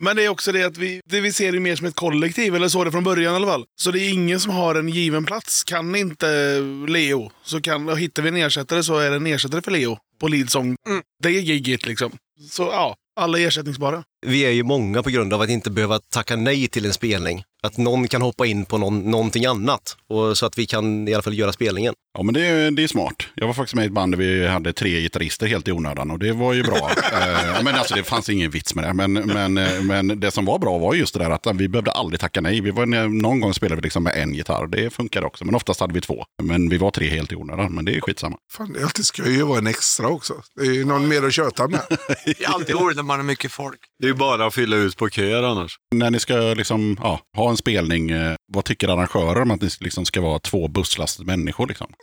Men 0.00 0.16
det 0.16 0.24
är 0.24 0.28
också 0.28 0.52
det 0.52 0.62
att 0.62 0.76
vi, 0.76 1.00
det 1.04 1.20
vi 1.20 1.32
ser 1.32 1.52
det 1.52 1.60
mer 1.60 1.76
som 1.76 1.86
ett 1.86 1.94
kollektiv, 1.94 2.54
eller 2.54 2.68
så 2.68 2.84
det 2.84 2.92
från 2.92 3.04
början 3.04 3.32
i 3.32 3.36
alla 3.36 3.46
fall. 3.46 3.64
Så 3.80 3.90
det 3.90 4.00
är 4.00 4.12
ingen 4.12 4.40
som 4.40 4.52
har 4.52 4.74
en 4.74 4.88
given 4.88 5.24
plats. 5.24 5.64
Kan 5.64 5.94
inte 5.94 6.58
Leo, 6.88 7.30
så 7.44 7.60
kan, 7.60 7.88
och 7.88 7.98
hittar 7.98 8.22
vi 8.22 8.28
en 8.28 8.36
ersättare 8.36 8.82
så 8.82 8.98
är 8.98 9.10
det 9.10 9.16
en 9.16 9.26
ersättare 9.26 9.62
för 9.62 9.70
Leo 9.70 9.98
på 10.20 10.28
leadsång. 10.28 10.76
Det 11.22 11.28
är 11.28 11.40
gigget 11.40 11.86
liksom. 11.86 12.12
Så 12.50 12.62
ja, 12.62 12.96
alla 13.16 13.38
är 13.38 13.46
ersättningsbara. 13.46 14.04
Vi 14.26 14.40
är 14.44 14.50
ju 14.50 14.62
många 14.62 15.02
på 15.02 15.10
grund 15.10 15.32
av 15.34 15.40
att 15.40 15.48
inte 15.50 15.70
behöva 15.70 15.98
tacka 15.98 16.36
nej 16.36 16.68
till 16.68 16.86
en 16.86 16.92
spelning. 16.92 17.42
Att 17.64 17.76
någon 17.78 18.08
kan 18.08 18.22
hoppa 18.22 18.46
in 18.46 18.64
på 18.64 18.78
någon, 18.78 18.98
någonting 19.10 19.46
annat. 19.46 19.96
Och 20.08 20.38
så 20.38 20.46
att 20.46 20.58
vi 20.58 20.66
kan 20.66 21.08
i 21.08 21.14
alla 21.14 21.22
fall 21.22 21.34
göra 21.38 21.52
spelningen. 21.52 21.94
Ja, 22.18 22.22
men 22.22 22.34
det, 22.34 22.46
är- 22.46 22.70
det 22.70 22.82
är 22.82 22.88
smart. 22.88 23.14
Jag 23.34 23.46
var 23.46 23.54
faktiskt 23.54 23.74
med 23.74 23.82
i 23.82 23.86
ett 23.86 23.92
band 23.92 24.12
där 24.12 24.18
vi 24.18 24.46
hade 24.46 24.72
tre 24.72 25.00
gitarrister 25.00 25.46
helt 25.46 25.68
i 25.68 25.72
onödan 25.72 26.10
och 26.10 26.18
det 26.18 26.32
var 26.32 26.52
ju 26.52 26.62
bra. 26.62 26.76
eh, 27.12 27.62
men 27.64 27.74
alltså 27.74 27.94
det 27.94 28.02
fanns 28.02 28.28
ingen 28.28 28.50
vits 28.50 28.74
med 28.74 28.84
det. 28.84 28.92
Men, 28.94 29.12
men, 29.12 29.58
eh, 29.58 29.82
men 29.82 30.20
det 30.20 30.30
som 30.30 30.44
var 30.44 30.58
bra 30.58 30.78
var 30.78 30.94
just 30.94 31.14
det 31.14 31.20
där 31.20 31.30
att 31.30 31.46
vi 31.54 31.68
behövde 31.68 31.90
aldrig 31.90 32.20
tacka 32.20 32.40
nej. 32.40 32.60
Vi 32.60 32.70
var, 32.70 32.86
någon 33.22 33.40
gång 33.40 33.54
spelade 33.54 33.76
vi 33.76 33.82
liksom 33.82 34.02
med 34.04 34.16
en 34.16 34.34
gitarr. 34.34 34.66
Det 34.66 34.90
funkade 34.90 35.26
också. 35.26 35.44
Men 35.44 35.54
oftast 35.54 35.80
hade 35.80 35.94
vi 35.94 36.00
två. 36.00 36.24
Men 36.42 36.68
vi 36.68 36.76
var 36.78 36.90
tre 36.90 37.08
helt 37.08 37.32
i 37.32 37.36
onödan. 37.36 37.72
Men 37.74 37.84
det 37.84 37.96
är 37.96 38.00
skitsamma. 38.00 38.36
Fan, 38.52 38.72
det 38.72 38.80
är 38.80 38.84
alltid 38.84 39.04
skoj 39.06 39.40
att 39.42 39.48
vara 39.48 39.58
en 39.58 39.66
extra 39.66 40.08
också. 40.08 40.34
Det 40.56 40.62
är 40.66 40.72
ju 40.72 40.84
någon 40.84 41.08
mer 41.08 41.22
att 41.26 41.34
köta 41.34 41.68
med. 41.68 41.80
Det 42.24 42.44
är 42.44 42.48
alltid 42.48 42.76
roligt 42.76 42.96
när 42.96 43.02
man 43.02 43.16
har 43.18 43.24
mycket 43.24 43.52
folk. 43.52 43.78
Det 44.02 44.11
ju 44.12 44.18
bara 44.18 44.46
att 44.46 44.54
fylla 44.54 44.76
ut 44.76 44.96
på 44.96 45.08
köer 45.08 45.42
annars. 45.42 45.76
När 45.94 46.10
ni 46.10 46.20
ska 46.20 46.34
liksom, 46.34 46.96
ja, 47.02 47.20
ha 47.36 47.50
en 47.50 47.56
spelning, 47.56 48.10
eh, 48.10 48.34
vad 48.52 48.64
tycker 48.64 48.88
arrangörer 48.88 49.42
om 49.42 49.50
att 49.50 49.60
ni 49.62 49.68
liksom 49.80 50.04
ska 50.04 50.20
vara 50.20 50.38
två 50.38 50.68
busslast 50.68 51.20
människor? 51.20 51.66
Liksom? 51.66 51.92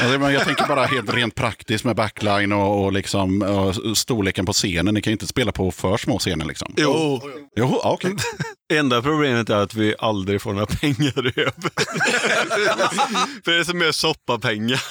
Alltså, 0.00 0.18
men 0.18 0.32
jag 0.32 0.44
tänker 0.44 0.66
bara 0.66 0.84
helt 0.84 1.14
rent 1.14 1.34
praktiskt 1.34 1.84
med 1.84 1.96
backline 1.96 2.52
och, 2.52 2.84
och 2.84 2.92
liksom, 2.92 3.42
och 3.42 3.98
storleken 3.98 4.46
på 4.46 4.52
scenen. 4.52 4.94
Ni 4.94 5.02
kan 5.02 5.10
ju 5.10 5.12
inte 5.12 5.26
spela 5.26 5.52
på 5.52 5.70
för 5.70 5.96
små 5.96 6.18
scener. 6.18 6.44
Liksom. 6.44 6.74
Jo. 6.76 7.20
Jo, 7.56 7.80
okej. 7.84 8.16
Enda 8.72 9.02
problemet 9.02 9.50
är 9.50 9.56
att 9.56 9.74
vi 9.74 9.94
aldrig 9.98 10.42
får 10.42 10.52
några 10.52 10.66
pengar 10.66 11.38
över. 11.38 11.70
För 13.44 13.50
det 13.50 13.58
är 13.58 13.64
så 13.64 13.76
mycket 13.76 13.94
soppapengar. 13.94 14.82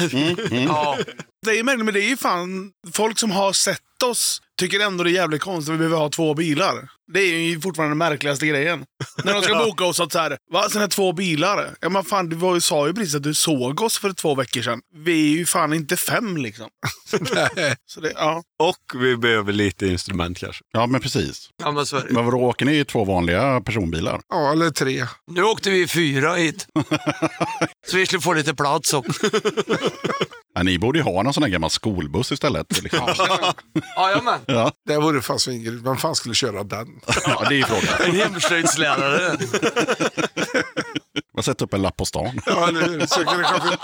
Ja, 0.68 0.98
Det 1.46 1.60
är 1.60 1.64
men 1.64 1.94
det 1.94 2.02
är 2.02 2.10
ju 2.10 2.18
fan 2.18 2.72
folk 2.94 3.20
som 3.20 3.32
har 3.32 3.54
sett 3.54 3.82
Liptos 4.02 4.42
tycker 4.58 4.80
ändå 4.80 5.04
det 5.04 5.12
är 5.12 5.14
jävligt 5.14 5.42
konstigt 5.42 5.70
att 5.70 5.76
vi 5.76 5.78
behöver 5.78 5.98
ha 5.98 6.10
två 6.10 6.34
bilar. 6.34 6.90
Det 7.14 7.20
är 7.20 7.40
ju 7.40 7.62
fortfarande 7.62 7.92
den 7.92 7.98
märkligaste 7.98 8.48
grejen. 8.48 8.86
När 9.24 9.34
de 9.34 9.42
ska 9.42 9.58
boka 9.66 9.86
oss 9.86 10.00
att 10.00 10.12
så 10.12 10.20
här, 10.20 10.38
va? 10.52 10.70
Sen 10.70 10.82
är 10.82 10.88
två 10.88 11.14
bilar? 11.14 11.76
Ja 11.82 11.90
men 11.90 12.04
fan, 12.04 12.30
du 12.30 12.36
var, 12.36 12.54
ju- 12.56 12.62
sa 12.62 12.88
ju 12.88 12.94
precis 12.94 13.16
att 13.16 13.24
du 13.24 13.34
såg 13.34 13.82
oss 13.82 13.98
för 14.00 14.14
två 14.14 14.36
veckor 14.36 14.62
sedan. 14.62 14.80
Vi 14.96 15.34
är 15.34 15.38
ju 15.38 15.46
fan 15.46 15.74
inte 15.74 15.98
fem 15.98 16.38
liksom. 16.38 16.68
Så 17.86 18.00
det, 18.02 18.12
ja. 18.16 18.44
Och 18.60 19.02
vi 19.02 19.18
behöver 19.18 19.54
lite 19.54 19.88
instrument 19.88 20.38
kanske. 20.38 20.64
Ja, 20.72 20.88
men 20.88 21.02
precis. 21.02 21.50
Ja, 21.64 21.72
men 21.72 21.86
så 21.86 21.98
är 21.98 22.02
det. 22.08 22.12
Men 22.14 22.26
vadå, 22.26 22.38
åker 22.38 22.66
ni 22.66 22.80
i 22.80 22.86
två 22.86 23.06
vanliga 23.06 23.62
personbilar? 23.62 24.22
Ja, 24.30 24.52
eller 24.52 24.70
tre. 24.70 25.06
Nu 25.32 25.44
åkte 25.44 25.70
vi 25.70 25.88
fyra 25.88 26.34
hit. 26.36 26.68
Så 27.88 27.98
vi 27.98 28.06
skulle 28.06 28.22
få 28.22 28.34
lite 28.34 28.54
plats 28.56 28.94
också. 28.94 29.14
Ja, 30.56 30.64
ni 30.64 30.80
borde 30.80 31.00
ju 31.00 31.04
ha 31.04 31.24
någon 31.24 31.34
sån 31.34 31.44
här 31.44 31.50
gammal 31.50 31.70
skolbuss 31.70 32.32
istället. 32.32 32.84
Liksom. 32.84 33.08
Jajamän. 33.98 34.40
Ja, 34.46 34.72
Det 34.86 34.98
vore 34.98 35.22
fan 35.22 35.40
svingrigt. 35.40 35.86
Vem 35.86 35.98
fan 35.98 36.16
skulle 36.16 36.36
köra 36.36 36.64
den? 36.64 36.88
Ja, 37.26 37.46
det 37.50 37.56
är 37.56 37.58
ju 37.58 37.64
frågan. 37.64 37.94
En 38.00 38.16
hemslöjdslärare. 38.16 39.38
Man 41.34 41.44
sätter 41.44 41.66
upp 41.66 41.74
en 41.74 41.82
lapp 41.82 41.98
på 41.98 42.06
stan. 42.06 42.42
Ja? 42.46 42.70
Så 43.08 43.24
kan 43.24 43.42
det. 43.42 43.78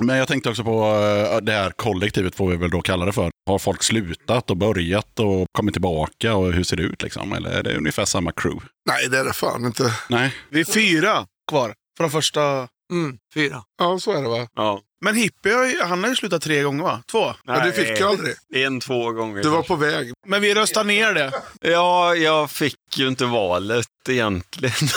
Men 0.00 0.16
jag 0.16 0.28
tänkte 0.28 0.50
också 0.50 0.64
på 0.64 0.84
eh, 0.84 1.36
det 1.36 1.52
här 1.52 1.70
kollektivet, 1.70 2.34
får 2.34 2.50
vi 2.50 2.56
väl 2.56 2.70
då 2.70 2.80
kalla 2.82 3.04
det 3.04 3.12
för. 3.12 3.30
Har 3.46 3.58
folk 3.58 3.82
slutat 3.82 4.50
och 4.50 4.56
börjat 4.56 5.20
och 5.20 5.46
kommit 5.52 5.74
tillbaka 5.74 6.34
och 6.34 6.52
hur 6.52 6.64
ser 6.64 6.76
det 6.76 6.82
ut 6.82 7.02
liksom? 7.02 7.32
Eller 7.32 7.50
är 7.50 7.62
det 7.62 7.76
ungefär 7.76 8.04
samma 8.04 8.32
crew? 8.32 8.66
Nej, 8.88 9.08
det 9.08 9.18
är 9.18 9.24
det 9.24 9.32
fan 9.32 9.64
inte. 9.64 9.92
Nej. 10.08 10.34
Vi 10.50 10.60
är 10.60 10.64
fyra 10.64 11.26
kvar 11.50 11.74
från 11.98 12.10
första... 12.10 12.68
Mm, 12.92 13.18
fyra. 13.34 13.62
Ja, 13.78 13.98
så 13.98 14.12
är 14.12 14.22
det 14.22 14.28
va? 14.28 14.48
Ja. 14.54 14.80
Men 15.00 15.14
Hippie, 15.14 15.82
han 15.82 16.02
har 16.02 16.10
ju 16.10 16.16
slutat 16.16 16.42
tre 16.42 16.62
gånger 16.62 16.84
va? 16.84 17.02
Två? 17.10 17.34
Ja, 17.44 17.64
du 17.64 17.72
fick 17.72 18.00
ju 18.00 18.04
aldrig. 18.06 18.34
En, 18.54 18.80
två 18.80 19.12
gånger. 19.12 19.42
Du 19.42 19.48
var 19.48 19.62
på 19.62 19.76
väg. 19.76 20.12
Men 20.26 20.42
vi 20.42 20.54
röstar 20.54 20.84
ner 20.84 21.14
det. 21.14 21.32
Ja, 21.60 22.14
jag 22.14 22.50
fick 22.50 22.76
ju 22.96 23.08
inte 23.08 23.24
valet 23.24 23.88
egentligen. 24.08 24.74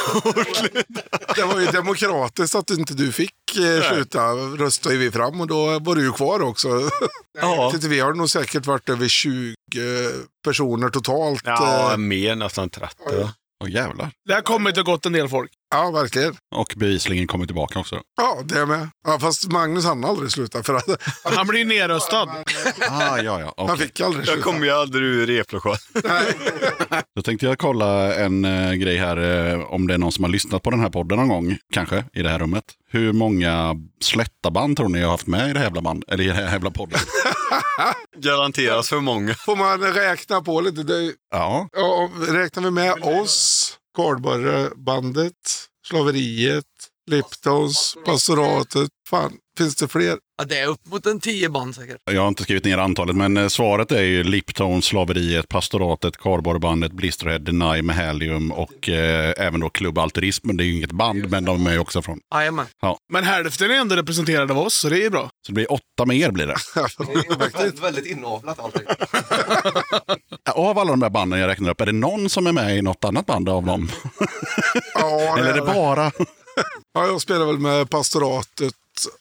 Det 1.36 1.43
var 1.43 1.60
ju 1.60 1.66
demokratiskt 1.66 2.56
att 2.56 2.70
inte 2.70 2.93
du 2.93 3.12
fick 3.12 3.34
eh, 3.58 3.89
sluta. 3.91 4.20
Röstade 4.34 4.95
vi 4.97 5.12
fram 5.12 5.41
och 5.41 5.47
då 5.47 5.80
var 5.80 5.95
du 5.95 6.02
ju 6.02 6.12
kvar 6.12 6.41
också. 6.41 6.89
ja. 7.41 7.72
Titta, 7.74 7.88
vi 7.88 7.99
har 7.99 8.14
nog 8.14 8.30
säkert 8.30 8.66
varit 8.66 8.89
över 8.89 9.08
20 9.08 9.56
personer 10.43 10.89
totalt. 10.89 11.41
ja, 11.45 11.91
eh, 11.91 11.97
mer 11.97 12.36
nästan 12.36 12.70
30. 12.70 12.95
Åh 13.64 13.70
jävlar. 13.70 14.12
Det 14.28 14.34
har 14.34 14.41
kommit 14.41 14.78
och 14.78 14.86
gått 14.86 15.06
en 15.06 15.14
del 15.14 15.30
folk. 15.30 15.52
Ja, 15.72 15.91
verkligen. 15.91 16.36
Och 16.55 16.74
bevisligen 16.78 17.28
kommer 17.28 17.45
tillbaka 17.45 17.80
också. 17.80 18.01
Ja, 18.17 18.41
det 18.45 18.65
med. 18.65 18.89
Ja, 19.07 19.19
fast 19.19 19.51
Magnus 19.51 19.86
han 19.86 20.05
aldrig 20.05 20.32
slutat 20.32 20.65
för 20.65 20.74
att 20.76 21.01
Han 21.36 21.47
blir 21.47 21.65
nerröstad. 21.65 22.30
Ah, 22.89 23.17
ja, 23.17 23.39
ja. 23.39 23.53
han 23.57 23.69
okej. 23.69 23.78
fick 23.88 24.01
aldrig 24.01 24.22
Jag 24.28 24.34
sluta. 24.34 24.43
kommer 24.43 24.65
ju 24.65 24.72
aldrig 24.72 25.03
ur 25.03 25.28
replokalen. 25.28 25.80
Då 27.15 27.22
tänkte 27.22 27.45
jag 27.45 27.57
kolla 27.59 28.15
en 28.15 28.45
eh, 28.45 28.74
grej 28.74 28.97
här, 28.97 29.17
eh, 29.51 29.61
om 29.61 29.88
det 29.88 29.93
är 29.93 29.97
någon 29.97 30.11
som 30.11 30.24
har 30.24 30.32
lyssnat 30.32 30.63
på 30.63 30.69
den 30.72 30.80
här 30.80 30.89
podden 30.89 31.17
någon 31.17 31.28
gång, 31.28 31.57
kanske, 31.74 32.03
i 32.13 32.22
det 32.22 32.30
här 32.30 32.39
rummet. 32.39 32.63
Hur 32.91 33.13
många 33.13 33.76
slätta 34.01 34.51
band 34.51 34.78
tror 34.78 34.89
ni 34.89 34.99
jag 34.99 35.07
har 35.07 35.11
haft 35.11 35.28
med 35.28 35.49
i 35.49 35.53
det 35.53 35.59
här 35.59 35.65
jävla, 35.65 35.82
band, 35.82 36.03
eller 36.07 36.24
i 36.24 36.28
det 36.28 36.34
här 36.34 36.51
jävla 36.51 36.72
podden? 36.72 36.99
Garanteras 38.17 38.89
för 38.89 38.99
många. 38.99 39.34
Får 39.34 39.55
man 39.55 39.80
räkna 39.82 40.41
på 40.41 40.61
lite? 40.61 40.84
Det, 40.84 41.13
ja, 41.32 41.67
ja, 41.74 42.09
räknar 42.28 42.63
vi 42.63 42.72
med 42.72 42.93
oss, 43.03 43.78
Kardborrebandet, 43.96 45.68
Slaveriet, 45.88 46.66
Liptons, 47.08 47.98
Pastoratet. 48.06 48.89
Fan, 49.10 49.38
finns 49.58 49.76
det 49.76 49.88
fler? 49.88 50.20
Ja, 50.42 50.46
det 50.46 50.60
är 50.60 50.68
upp 50.68 50.88
mot 50.92 51.06
en 51.06 51.20
tio 51.20 51.50
band 51.50 51.76
säkert. 51.76 51.98
jag 52.06 52.22
har 52.22 52.28
inte 52.28 52.44
skrivit 52.44 52.66
ner 52.66 52.78
antalet, 52.78 53.16
men 53.16 53.38
eh, 53.38 53.48
svaret 53.48 53.92
är 53.92 54.02
ju 54.02 54.24
Lipton, 54.24 54.82
Slaveriet, 54.82 55.50
Pastoratet, 55.50 56.18
Kardborrebandet, 56.18 56.92
Blisterhead, 56.92 57.39
Deny 57.39 57.82
med 57.82 57.96
Helium 57.96 58.52
och 58.52 58.89
eh, 58.89 59.34
även 59.38 59.60
då 59.60 59.70
Klubb 59.70 59.98
Alterism. 59.98 60.58
Det 60.58 60.64
är 60.64 60.66
ju 60.66 60.76
inget 60.76 60.92
band, 60.92 61.30
men 61.30 61.46
de 61.46 61.68
är 61.68 61.72
ju 61.72 61.80
också 61.80 62.02
från. 62.02 62.20
Jajamän. 62.34 62.66
Men 63.14 63.24
hälften 63.24 63.72
är 63.72 63.76
ändå 63.76 63.96
representerade 63.96 64.54
av 64.54 64.60
oss, 64.60 64.74
så 64.74 64.89
det 64.89 65.06
är 65.06 65.10
bra. 65.10 65.30
Så 65.46 65.52
det 65.52 65.54
blir 65.54 65.72
åtta 65.72 66.06
mer 66.06 66.32
blir 66.32 66.48
det. 66.48 66.58
väldigt, 67.58 67.84
väldigt 67.84 68.06
inavlat 68.06 68.60
allting. 68.60 68.84
Av 70.56 70.80
alla 70.80 70.92
de 70.92 71.02
här 71.02 71.10
banden 71.10 71.39
jag 71.39 71.48
räknar 71.48 71.70
upp, 71.70 71.82
är 71.82 71.86
det 71.86 71.92
någon 71.92 72.30
som 72.30 72.48
är 72.48 72.52
med 72.52 72.78
i 72.78 72.82
något 72.82 73.04
annat 73.04 73.26
band 73.26 73.50
av 73.50 73.66
dem? 73.66 73.89
Ja, 74.94 75.36
Eller 75.39 75.50
är 75.50 75.54
det 75.54 75.62
bara... 75.62 76.12
Ja, 76.94 77.06
jag 77.06 77.22
spelar 77.22 77.46
väl 77.46 77.60
med 77.60 77.89
Pastoratet 77.89 78.74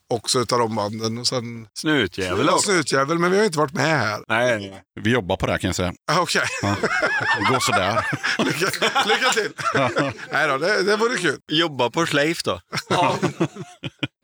också 0.08 0.38
utav 0.38 0.58
de 0.58 0.74
banden. 0.76 1.18
Och 1.18 1.26
sen 1.26 1.66
Snutjävel 1.74 2.46
ja, 2.46 2.52
också. 2.52 2.70
Snutjävel, 2.70 3.18
men 3.18 3.30
vi 3.30 3.38
har 3.38 3.44
inte 3.44 3.58
varit 3.58 3.72
med 3.74 3.98
här. 4.00 4.24
Nej, 4.28 4.82
Vi 5.00 5.10
jobbar 5.10 5.36
på 5.36 5.46
det 5.46 5.52
här 5.52 5.58
kan 5.58 5.68
jag 5.68 5.76
säga. 5.76 5.92
Ah, 6.12 6.20
Okej, 6.20 6.42
Det 7.38 7.52
går 7.52 7.60
sådär. 7.60 8.06
lycka, 8.44 8.66
lycka 9.08 9.30
till. 9.32 9.52
Nej 10.32 10.48
då, 10.48 10.58
det, 10.58 10.82
det 10.82 10.96
vore 10.96 11.16
kul. 11.16 11.38
jobba 11.48 11.90
på 11.90 12.06
Schleif 12.06 12.42
då. 12.42 12.60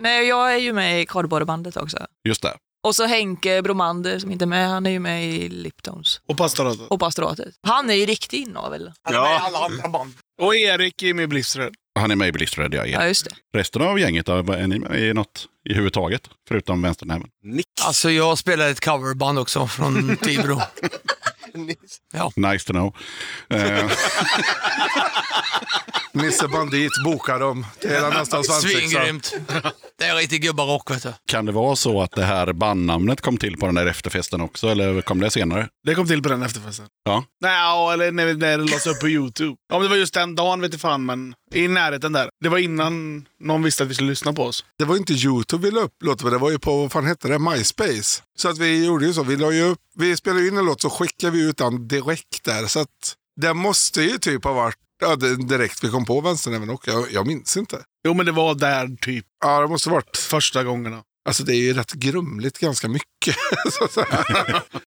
Nej, 0.03 0.27
jag 0.29 0.55
är 0.55 0.59
ju 0.59 0.73
med 0.73 1.03
i 1.03 1.07
Kardborrebandet 1.07 1.77
också. 1.77 1.99
Just 2.29 2.43
det. 2.43 2.57
Och 2.83 2.95
så 2.97 3.07
Henke 3.07 3.63
Bromander 3.63 4.19
som 4.19 4.31
inte 4.33 4.45
är 4.45 4.47
med, 4.47 4.69
han 4.69 4.87
är 4.87 4.91
ju 4.91 4.99
med 4.99 5.27
i 5.27 5.49
Liptons 5.49 6.21
Och 6.29 6.37
pastoratet. 6.37 6.87
och 6.91 7.01
Pastoratet. 7.01 7.55
Han 7.63 7.91
är 7.91 7.95
ju 7.95 8.07
riktig 8.07 8.39
inavel. 8.41 8.93
Ja. 9.11 9.39
Alla 9.43 9.59
andra 9.59 9.89
band. 9.89 10.15
Och 10.43 10.55
Erik 10.57 11.03
är 11.03 11.15
med 11.15 11.23
i 11.23 11.27
Blistered. 11.27 11.75
Han 11.97 12.11
är 12.11 12.17
med 12.17 12.29
i 12.29 12.33
Blistered, 12.33 12.75
jag 12.75 12.89
Ja, 12.89 13.01
är. 13.01 13.09
just 13.09 13.25
det. 13.25 13.59
Resten 13.59 13.83
av 13.83 13.99
gänget, 14.01 14.29
är 14.29 14.67
ni 14.67 14.79
med 14.79 15.01
i 15.01 15.15
något 15.15 15.47
i 15.69 15.75
huvudtaget? 15.75 16.23
Förutom 16.49 16.83
vänsternäven? 16.83 17.29
Nix. 17.43 17.69
Alltså 17.85 18.11
jag 18.11 18.39
spelar 18.39 18.69
ett 18.71 18.85
coverband 18.85 19.39
också 19.39 19.67
från 19.67 20.17
Tibro. 20.23 20.61
Nice 22.37 22.67
to 22.67 22.73
know. 22.73 22.97
Nisse 26.17 26.49
Bandit 26.49 26.93
bokar 27.05 27.39
dem. 27.41 27.67
Det 27.81 27.89
är 27.89 28.11
nästan. 28.11 28.45
Svingrymt. 28.45 29.35
Det 29.99 30.05
är 30.05 30.17
riktigt 30.17 30.43
gubbarock 30.43 30.91
vet 30.91 31.03
du. 31.03 31.12
kan 31.27 31.47
det 31.47 31.53
vara 31.53 31.77
så 31.77 32.03
att 32.03 32.11
det 32.11 32.25
här 32.25 32.53
bandnamnet 32.53 33.21
kom 33.21 33.37
till 33.37 33.57
på 33.57 33.67
den 33.67 33.75
där 33.75 33.87
efterfesten 33.87 34.41
också, 34.41 34.69
eller 34.69 35.03
kom 35.03 35.21
det 35.21 35.31
senare? 35.31 35.69
Det 35.87 35.95
kom 35.95 36.07
till 36.07 36.23
på 36.23 36.29
den 36.29 36.43
efterfesten. 36.43 36.87
Ja. 37.05 37.25
Nej, 37.41 37.59
ja, 37.59 37.93
eller 37.93 38.12
när, 38.12 38.35
när 38.35 38.59
det 38.59 38.64
lades 38.64 38.87
upp 38.87 39.01
på 39.01 39.09
YouTube. 39.09 39.57
Ja, 39.69 39.75
men 39.79 39.83
det 39.83 39.89
var 39.89 39.97
just 39.97 40.14
den 40.14 40.35
dagen 40.35 40.61
vet 40.61 40.73
jag 40.73 40.81
fan, 40.81 41.07
men 41.07 41.35
i 41.55 41.69
närheten 41.69 42.12
där. 42.12 42.29
Det 42.43 42.49
var 42.49 42.59
innan 42.59 43.27
någon 43.41 43.62
visste 43.62 43.83
att 43.83 43.89
vi 43.89 43.95
skulle 43.95 44.11
lyssna 44.11 44.33
på 44.33 44.43
oss. 44.43 44.64
Det 44.79 44.85
var 44.85 44.97
inte 44.97 45.12
YouTube 45.12 45.67
vi 45.67 45.71
la 45.71 45.81
upp 45.81 46.03
låten 46.05 46.31
det 46.31 46.39
var 46.39 46.51
ju 46.51 46.59
på, 46.59 46.83
vad 46.83 46.93
fan 46.93 47.07
hette 47.07 47.29
det, 47.29 47.39
MySpace. 47.39 48.23
Så 48.39 48.49
att 48.49 48.59
vi 48.59 48.87
gjorde 48.87 49.07
ju 49.07 49.12
så, 49.12 49.23
vi 49.23 49.37
la 49.37 49.53
ju 49.53 49.62
upp, 49.62 49.79
vi 49.95 50.17
spelade 50.17 50.49
in 50.49 50.59
en 50.59 50.64
låt 50.64 50.81
så 50.81 50.91
skickade 50.91 51.33
vi 51.33 51.49
ut 51.49 51.57
den 51.57 51.89
direkt 51.89 52.45
där. 52.45 52.67
Så 52.67 52.81
att 52.81 53.17
det 53.41 53.55
måste 53.55 54.03
ju 54.03 54.19
typ 54.19 54.45
ha 54.45 54.53
varit 54.53 54.79
ja, 55.01 55.17
det- 55.17 55.37
direkt 55.49 55.85
vi 55.85 55.89
kom 55.89 56.05
på 56.05 56.21
vänsternäven 56.21 56.71
och 56.71 56.89
jag, 56.89 57.13
jag 57.13 57.27
minns 57.27 57.57
inte. 57.57 57.79
Jo, 58.09 58.15
men 58.15 58.27
det 58.27 58.33
var 58.33 58.55
där 58.55 58.97
typ 59.01 59.25
Ja, 59.45 59.61
det 59.61 59.69
måste 59.69 59.91
varit, 59.91 60.17
första 60.17 60.65
gångerna. 60.65 61.03
alltså 61.29 61.43
det 61.45 61.53
är 61.55 61.61
ju 61.61 61.73
rätt 61.75 61.93
grumligt 61.93 62.59
ganska 62.59 62.89
mycket. 62.89 63.07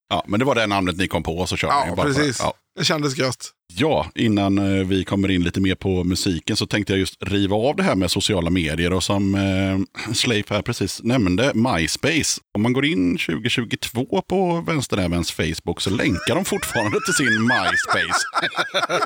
Ja, 0.10 0.24
men 0.28 0.40
det 0.40 0.46
var 0.46 0.56
det 0.56 0.68
namnet 0.68 0.98
ni 0.98 1.08
kom 1.08 1.24
på, 1.24 1.46
så 1.48 1.56
kör 1.58 1.68
Ja, 1.68 1.86
ni 1.90 1.96
bara 1.96 2.08
på 2.08 2.14
precis. 2.14 2.40
Ja 2.40 2.54
det 2.80 2.86
kändes 2.86 3.18
gött. 3.18 3.52
Ja, 3.74 4.12
innan 4.16 4.58
eh, 4.58 4.88
vi 4.88 5.04
kommer 5.04 5.32
in 5.32 5.44
lite 5.44 5.62
mer 5.62 5.76
på 5.76 6.04
musiken 6.04 6.56
så 6.58 6.66
tänkte 6.66 6.94
jag 6.94 7.00
just 7.00 7.24
riva 7.24 7.56
av 7.56 7.76
det 7.76 7.84
här 7.84 7.96
med 7.96 8.12
sociala 8.12 8.50
medier 8.50 8.94
och 8.94 9.04
som 9.04 9.36
eh, 9.36 10.14
Sleif 10.14 10.50
här 10.50 10.62
precis 10.62 11.04
nämnde, 11.04 11.52
MySpace. 11.54 12.42
Om 12.56 12.62
man 12.62 12.74
går 12.74 12.86
in 12.86 13.18
2022 13.18 14.22
på 14.28 14.64
vänsternävens 14.68 15.32
Facebook 15.32 15.82
så 15.82 15.90
länkar 15.90 16.36
de 16.36 16.46
fortfarande 16.46 16.98
till 17.06 17.14
sin 17.14 17.42
MySpace. 17.42 18.26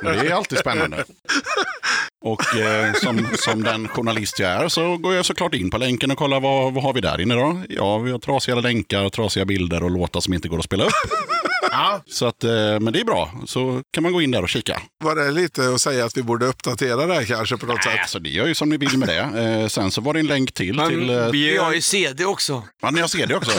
Det 0.02 0.28
är 0.28 0.34
alltid 0.34 0.58
spännande. 0.58 1.04
Och 2.26 2.56
eh, 2.56 2.94
som, 2.94 3.28
som 3.36 3.64
den 3.64 3.88
journalist 3.88 4.40
jag 4.40 4.50
är 4.52 4.68
så 4.68 4.98
går 4.98 5.14
jag 5.14 5.26
såklart 5.26 5.54
in 5.54 5.70
på 5.70 5.78
länken 5.78 6.12
och 6.12 6.18
kollar 6.18 6.40
vad, 6.40 6.74
vad 6.74 6.84
har 6.84 6.94
vi 6.94 7.02
där 7.02 7.22
inne 7.22 7.36
då? 7.36 7.62
Ja, 7.70 7.98
vi 7.98 8.12
har 8.12 8.20
trasiga 8.20 8.56
länkar, 8.56 9.10
trasiga 9.10 9.46
bilder 9.46 9.84
och 9.84 9.92
låtar 9.92 10.20
som 10.20 10.34
inte 10.34 10.48
går 10.48 10.60
att 10.60 10.66
spela 10.66 10.84
upp. 10.84 10.94
Så 12.08 12.26
att, 12.26 12.44
eh, 12.44 12.52
men 12.80 12.94
det 12.94 13.00
är 13.00 13.04
bra, 13.06 13.34
så 13.46 13.82
kan 13.94 14.04
man 14.04 14.14
gå 14.14 14.22
in 14.22 14.32
där 14.32 14.42
och 14.44 14.50
kika. 14.50 14.82
Var 15.04 15.16
det 15.16 15.32
lite 15.32 15.70
att 15.74 15.82
säga 15.82 16.06
att 16.06 16.18
vi 16.18 16.24
borde 16.24 16.46
uppdatera 16.46 17.06
det 17.06 17.14
här 17.14 17.24
kanske 17.24 17.58
på 17.58 17.66
något 17.66 17.76
Nej, 17.86 17.94
sätt? 17.94 18.02
alltså 18.02 18.20
det 18.20 18.30
gör 18.30 18.48
ju 18.48 18.56
som 18.56 18.70
ni 18.70 18.78
vill 18.78 18.98
med 18.98 19.08
det. 19.08 19.42
Eh, 19.62 19.68
sen 19.68 19.92
så 19.92 20.02
var 20.02 20.14
det 20.14 20.20
en 20.20 20.28
länk 20.28 20.54
till. 20.54 20.80
till 20.88 21.10
eh, 21.10 21.30
Vi 21.32 21.58
har 21.58 21.74
ju 21.74 21.82
CD 21.82 22.26
också. 22.26 22.64
ja, 22.82 22.92
ni 22.92 23.02
har 23.02 23.08
CD 23.08 23.36
också. 23.36 23.52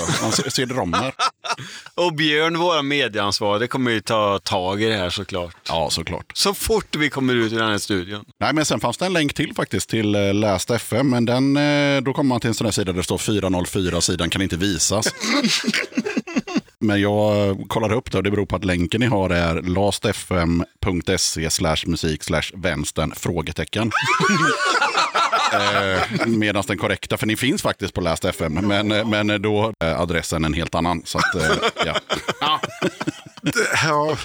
CD-ROM 0.51 0.93
här. 0.93 1.15
Och 1.95 2.15
Björn, 2.15 2.59
våra 2.59 2.83
medieansvariga, 2.83 3.69
kommer 3.69 3.91
ju 3.91 4.01
ta 4.01 4.39
tag 4.39 4.83
i 4.83 4.87
det 4.87 4.97
här 4.97 5.11
såklart. 5.11 5.57
Ja, 5.69 5.91
såklart. 5.91 6.33
Så 6.35 6.55
fort 6.55 6.97
vi 6.97 7.11
kommer 7.11 7.35
ut 7.35 7.53
ur 7.53 7.59
den 7.59 7.71
här 7.71 7.79
studion. 7.79 8.25
Nej, 8.41 8.53
men 8.55 8.65
sen 8.65 8.81
fanns 8.81 8.99
det 8.99 9.07
en 9.07 9.12
länk 9.12 9.35
till 9.35 9.55
faktiskt 9.57 9.91
till 9.91 10.11
Läst 10.41 10.71
FM. 10.71 11.11
Men 11.11 11.25
den, 11.25 11.55
då 12.05 12.12
kommer 12.12 12.29
man 12.29 12.41
till 12.41 12.49
en 12.49 12.55
sån 12.55 12.65
här 12.65 12.73
sida 12.73 12.93
där 12.93 12.99
det 12.99 13.05
står 13.05 13.19
404, 13.19 14.01
sidan 14.01 14.31
kan 14.31 14.43
inte 14.43 14.57
visas. 14.57 15.07
Men 16.87 17.01
jag 17.01 17.57
kollar 17.68 17.93
upp 17.93 18.11
det 18.12 18.18
och 18.18 18.24
det 18.24 18.30
beror 18.30 18.47
på 18.47 18.57
att 18.57 18.64
länken 18.64 19.01
ni 19.01 19.07
har 19.07 19.30
är 19.30 19.62
lastfm.se 19.62 21.51
slash 21.51 21.76
musik 21.87 22.22
slash 22.24 22.43
vänstern 22.55 23.12
frågetecken. 23.16 23.91
Eh, 25.53 26.26
Medan 26.26 26.64
den 26.66 26.78
korrekta, 26.78 27.16
för 27.16 27.26
ni 27.26 27.37
finns 27.37 27.62
faktiskt 27.62 27.95
på 27.95 28.01
Last 28.01 28.24
FM, 28.24 28.53
men, 28.55 28.93
eh, 28.93 29.07
men 29.09 29.43
då 29.43 29.72
är 29.80 29.95
adressen 29.95 30.45
en 30.45 30.55
helt 30.55 30.74
annan. 30.74 31.03
Så 31.05 31.18
att, 31.18 31.35
eh, 31.35 31.51
ja. 31.87 32.61
Det, 33.43 33.68
ja, 33.85 34.16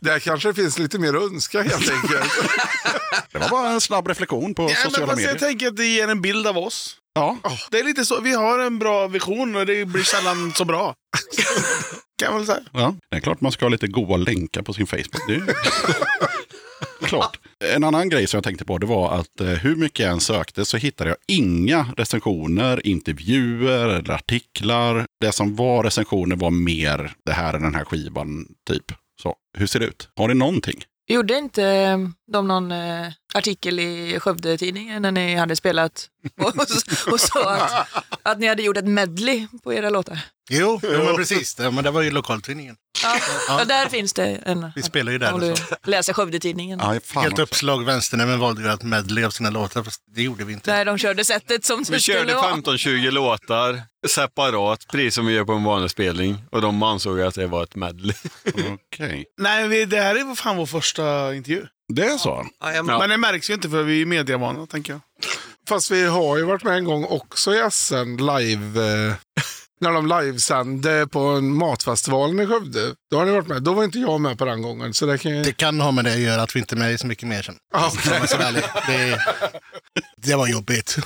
Där 0.00 0.18
kanske 0.18 0.48
det 0.48 0.54
finns 0.54 0.78
lite 0.78 0.98
mer 0.98 1.14
att 1.14 1.22
önska 1.22 1.62
helt 1.62 1.90
enkelt. 1.90 2.32
Det 3.32 3.38
var 3.38 3.48
bara 3.48 3.68
en 3.70 3.80
snabb 3.80 4.08
reflektion 4.08 4.54
på 4.54 4.62
Ja, 4.62 4.66
men 4.68 4.76
sociala 4.90 5.06
fast 5.06 5.16
medier. 5.16 5.32
jag 5.34 5.38
tänker 5.40 5.66
att 5.68 5.76
det 5.76 5.86
ger 5.86 6.08
en 6.08 6.22
bild 6.22 6.46
av 6.46 6.58
oss. 6.58 6.96
Ja. 7.14 7.38
Det 7.70 7.78
är 7.78 7.84
lite 7.84 8.04
så, 8.04 8.20
vi 8.20 8.34
har 8.34 8.58
en 8.58 8.78
bra 8.78 9.06
vision 9.06 9.56
och 9.56 9.66
det 9.66 9.84
blir 9.84 10.02
sällan 10.02 10.52
så 10.54 10.64
bra. 10.64 10.94
kan 12.22 12.32
man 12.32 12.38
väl 12.38 12.46
säga. 12.46 12.60
Ja, 12.72 12.94
det 13.10 13.16
är 13.16 13.20
klart 13.20 13.40
man 13.40 13.52
ska 13.52 13.64
ha 13.64 13.70
lite 13.70 13.86
goa 13.86 14.16
länkar 14.16 14.62
på 14.62 14.72
sin 14.72 14.86
Facebook. 14.86 15.26
Det 15.28 15.34
är 15.34 15.54
klart. 17.06 17.38
En 17.64 17.84
annan 17.84 18.08
grej 18.08 18.26
som 18.26 18.36
jag 18.36 18.44
tänkte 18.44 18.64
på 18.64 18.78
det 18.78 18.86
var 18.86 19.14
att 19.14 19.40
eh, 19.40 19.46
hur 19.46 19.76
mycket 19.76 19.98
jag 20.00 20.12
än 20.12 20.20
sökte 20.20 20.64
så 20.64 20.76
hittade 20.76 21.10
jag 21.10 21.16
inga 21.28 21.86
recensioner, 21.96 22.86
intervjuer 22.86 23.88
eller 23.88 24.14
artiklar. 24.14 25.06
Det 25.20 25.32
som 25.32 25.56
var 25.56 25.82
recensioner 25.84 26.36
var 26.36 26.50
mer 26.50 27.14
det 27.26 27.32
här 27.32 27.54
är 27.54 27.58
den 27.58 27.74
här 27.74 27.84
skivan, 27.84 28.46
typ. 28.68 28.84
Så, 29.22 29.34
hur 29.58 29.66
ser 29.66 29.80
det 29.80 29.86
ut? 29.86 30.08
Har 30.16 30.28
ni 30.28 30.34
någonting? 30.34 30.84
Gjorde 31.06 31.38
inte 31.38 31.64
eh, 31.64 31.98
de 32.32 32.48
någon 32.48 32.72
eh, 32.72 33.12
artikel 33.34 33.80
i 33.80 34.18
Skövde-tidningen 34.20 35.02
när 35.02 35.12
ni 35.12 35.34
hade 35.34 35.56
spelat 35.56 36.08
och, 36.36 37.12
och 37.12 37.20
sa 37.20 37.54
att, 37.54 37.88
att 38.22 38.38
ni 38.38 38.46
hade 38.46 38.62
gjort 38.62 38.76
ett 38.76 38.88
medley 38.88 39.46
på 39.62 39.72
era 39.72 39.90
låtar? 39.90 40.33
Jo, 40.50 40.80
jo 40.82 41.04
men 41.04 41.16
precis. 41.16 41.54
Det, 41.54 41.70
men 41.70 41.84
det 41.84 41.90
var 41.90 42.02
ju 42.02 42.10
lokaltidningen. 42.10 42.76
Ja, 43.02 43.18
ja. 43.48 43.64
där 43.64 43.88
finns 43.88 44.12
det 44.12 44.26
en. 44.26 44.72
Vi 44.76 44.82
spelar 44.82 45.12
ju 45.12 45.18
där. 45.18 45.32
Om 45.32 45.40
du 45.40 45.52
och 45.52 45.58
så. 45.58 45.76
läser 45.84 46.12
Skövde-tidningen. 46.12 46.80
Helt 47.14 47.38
uppslag. 47.38 47.84
Vänsternämnden 47.84 48.40
valde 48.40 48.62
ju 48.62 48.68
att 48.68 48.82
medley 48.82 49.24
av 49.24 49.30
sina 49.30 49.50
låtar, 49.50 49.82
fast 49.82 50.02
det 50.14 50.22
gjorde 50.22 50.44
vi 50.44 50.52
inte. 50.52 50.70
Där 50.70 50.84
de 50.84 50.98
körde 50.98 51.24
sättet 51.24 51.64
som 51.64 51.78
Vi 51.78 51.94
det 51.94 52.00
skulle 52.00 52.18
körde 52.18 52.34
vara. 52.34 52.54
15-20 52.54 53.10
låtar 53.10 53.82
separat, 54.08 54.86
precis 54.88 55.14
som 55.14 55.26
vi 55.26 55.34
gör 55.34 55.44
på 55.44 55.52
en 55.52 55.64
vanlig 55.64 55.90
spelning. 55.90 56.44
Och 56.50 56.60
de 56.60 56.82
ansåg 56.82 57.20
att 57.20 57.34
det 57.34 57.46
var 57.46 57.62
ett 57.62 57.74
medley. 57.74 58.16
Okej. 58.74 59.24
Nej, 59.38 59.68
vi, 59.68 59.84
det 59.84 60.00
här 60.00 60.14
är 60.14 60.34
fan 60.34 60.56
vår 60.56 60.66
första 60.66 61.34
intervju. 61.34 61.66
Det 61.94 62.04
är 62.06 62.18
så? 62.18 62.46
Men 62.84 63.10
det 63.10 63.16
märks 63.16 63.50
ju 63.50 63.54
inte 63.54 63.70
för 63.70 63.82
vi 63.82 64.02
är 64.02 64.06
medievana, 64.06 64.66
tänker 64.66 64.92
jag. 64.92 65.00
Fast 65.68 65.90
vi 65.90 66.06
har 66.06 66.36
ju 66.36 66.42
varit 66.42 66.62
med 66.62 66.76
en 66.76 66.84
gång 66.84 67.04
också 67.04 67.54
i 67.54 67.70
SN 67.70 68.16
live. 68.16 69.14
När 69.80 69.92
de 69.92 70.06
livesände 70.06 71.06
på 71.10 71.20
en 71.20 71.54
matfestivalen 71.54 72.40
i 72.40 72.46
Skövde. 72.46 72.94
Då 73.10 73.18
har 73.18 73.26
ni 73.26 73.32
varit 73.32 73.48
med. 73.48 73.62
Då 73.62 73.72
var 73.72 73.84
inte 73.84 73.98
jag 73.98 74.20
med 74.20 74.38
på 74.38 74.44
den 74.44 74.62
gången. 74.62 74.94
Så 74.94 75.06
det 75.06 75.18
kan 75.18 75.36
ju... 75.36 75.42
Det 75.42 75.52
kan 75.52 75.80
ha 75.80 75.90
med 75.90 76.04
det 76.04 76.12
att 76.12 76.18
göra 76.18 76.42
att 76.42 76.56
vi 76.56 76.60
inte 76.60 76.74
är 76.74 76.76
med 76.76 76.92
i 76.92 76.98
så 76.98 77.06
mycket 77.06 77.28
mer 77.28 77.42
sen. 77.42 77.54
Ärlig. 78.40 78.62
Det, 78.86 79.18
det 80.16 80.34
var 80.34 80.46
jobbigt. 80.46 80.98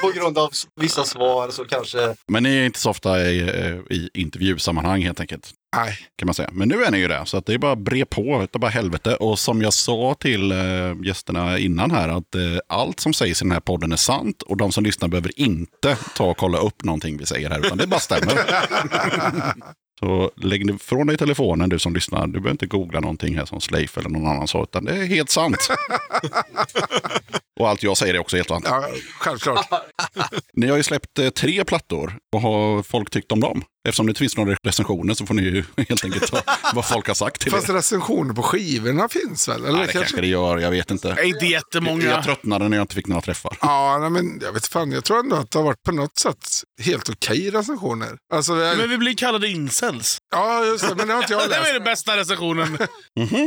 På 0.00 0.10
grund 0.10 0.38
av 0.38 0.50
vissa 0.80 1.04
svar 1.04 1.50
så 1.50 1.64
kanske... 1.64 2.14
Men 2.28 2.42
ni 2.42 2.56
är 2.56 2.64
inte 2.64 2.78
så 2.78 2.90
ofta 2.90 3.22
i, 3.22 3.40
eh, 3.40 3.96
i 3.96 4.10
intervjusammanhang 4.14 5.02
helt 5.02 5.20
enkelt. 5.20 5.50
Nej. 5.76 5.98
Kan 6.16 6.26
man 6.26 6.34
säga. 6.34 6.48
Men 6.52 6.68
nu 6.68 6.84
är 6.84 6.90
ni 6.90 6.98
ju 6.98 7.08
det, 7.08 7.22
så 7.26 7.36
att 7.36 7.46
det 7.46 7.54
är 7.54 7.58
bara 7.58 7.72
att 7.72 7.78
bre 7.78 8.04
på. 8.04 8.48
Är 8.54 8.58
bara 8.58 8.70
helvete. 8.70 9.14
Och 9.14 9.38
som 9.38 9.62
jag 9.62 9.72
sa 9.72 10.14
till 10.20 10.52
eh, 10.52 10.58
gästerna 11.04 11.58
innan 11.58 11.90
här, 11.90 12.08
att 12.08 12.34
eh, 12.34 12.42
allt 12.68 13.00
som 13.00 13.12
sägs 13.12 13.42
i 13.42 13.44
den 13.44 13.52
här 13.52 13.60
podden 13.60 13.92
är 13.92 13.96
sant. 13.96 14.42
Och 14.42 14.56
de 14.56 14.72
som 14.72 14.84
lyssnar 14.84 15.08
behöver 15.08 15.40
inte 15.40 15.96
ta 16.16 16.24
och 16.24 16.36
kolla 16.36 16.58
upp 16.58 16.84
någonting 16.84 17.16
vi 17.16 17.26
säger 17.26 17.50
här, 17.50 17.66
utan 17.66 17.78
det 17.78 17.86
bara 17.86 18.00
stämmer. 18.00 18.34
Så 20.00 20.30
lägg 20.36 20.70
ifrån 20.70 21.06
dig 21.06 21.16
telefonen 21.16 21.68
du 21.68 21.78
som 21.78 21.94
lyssnar. 21.94 22.26
Du 22.26 22.32
behöver 22.32 22.50
inte 22.50 22.66
googla 22.66 23.00
någonting 23.00 23.36
här 23.36 23.44
som 23.44 23.60
Sleif 23.60 23.98
eller 23.98 24.08
någon 24.08 24.26
annan 24.26 24.48
sa, 24.48 24.62
utan 24.62 24.84
det 24.84 24.92
är 24.92 25.06
helt 25.06 25.30
sant. 25.30 25.68
och 27.60 27.68
allt 27.68 27.82
jag 27.82 27.96
säger 27.96 28.14
är 28.14 28.18
också 28.18 28.36
helt 28.36 28.48
sant. 28.48 28.64
Ja, 28.68 28.88
självklart. 29.18 29.66
Ni 30.52 30.68
har 30.68 30.76
ju 30.76 30.82
släppt 30.82 31.18
eh, 31.18 31.28
tre 31.30 31.64
plattor. 31.64 32.18
Vad 32.30 32.42
har 32.42 32.82
folk 32.82 33.10
tyckt 33.10 33.32
om 33.32 33.40
dem? 33.40 33.62
Eftersom 33.88 34.06
det 34.06 34.10
inte 34.10 34.18
finns 34.18 34.36
några 34.36 34.56
recensioner 34.62 35.14
så 35.14 35.26
får 35.26 35.34
ni 35.34 35.42
ju 35.42 35.64
helt 35.88 36.04
enkelt 36.04 36.26
ta 36.32 36.40
vad 36.74 36.88
folk 36.88 37.06
har 37.08 37.14
sagt 37.14 37.40
till 37.40 37.52
Fast 37.52 37.68
er. 37.68 37.72
recensioner 37.74 38.34
på 38.34 38.42
skivorna 38.42 39.08
finns 39.08 39.48
väl? 39.48 39.64
Eller 39.64 39.78
Ja, 39.80 39.86
det 39.86 39.92
kanske 39.92 40.20
det 40.20 40.26
gör, 40.26 40.58
jag 40.58 40.70
vet 40.70 40.90
inte. 40.90 41.16
Inte 41.24 41.46
jättemånga. 41.46 42.04
Jag 42.04 42.24
tröttnade 42.24 42.68
när 42.68 42.76
jag 42.76 42.84
inte 42.84 42.94
fick 42.94 43.06
några 43.06 43.22
träffar. 43.22 43.56
Ja, 43.60 43.98
nej, 44.00 44.10
men 44.10 44.40
jag 44.42 44.52
vet 44.52 44.66
fan. 44.66 44.92
Jag 44.92 45.04
tror 45.04 45.18
ändå 45.18 45.36
att 45.36 45.50
det 45.50 45.58
har 45.58 45.64
varit 45.64 45.82
på 45.82 45.92
något 45.92 46.18
sätt 46.18 46.48
helt 46.82 47.08
okej 47.08 47.50
recensioner. 47.50 48.08
Alltså, 48.34 48.54
det- 48.54 48.74
Men 48.76 48.90
vi 48.90 48.98
blir 48.98 49.14
kallade 49.14 49.48
incels. 49.48 50.18
Ja, 50.34 50.64
just 50.64 50.88
det. 50.88 50.94
Men 50.94 51.08
det 51.08 51.14
har 51.14 51.22
inte 51.22 51.32
jag 51.32 51.42
det 51.48 51.48
var 51.48 51.58
läst. 51.60 51.72
den 51.74 51.84
bästa 51.84 52.16
recensionen. 52.16 52.78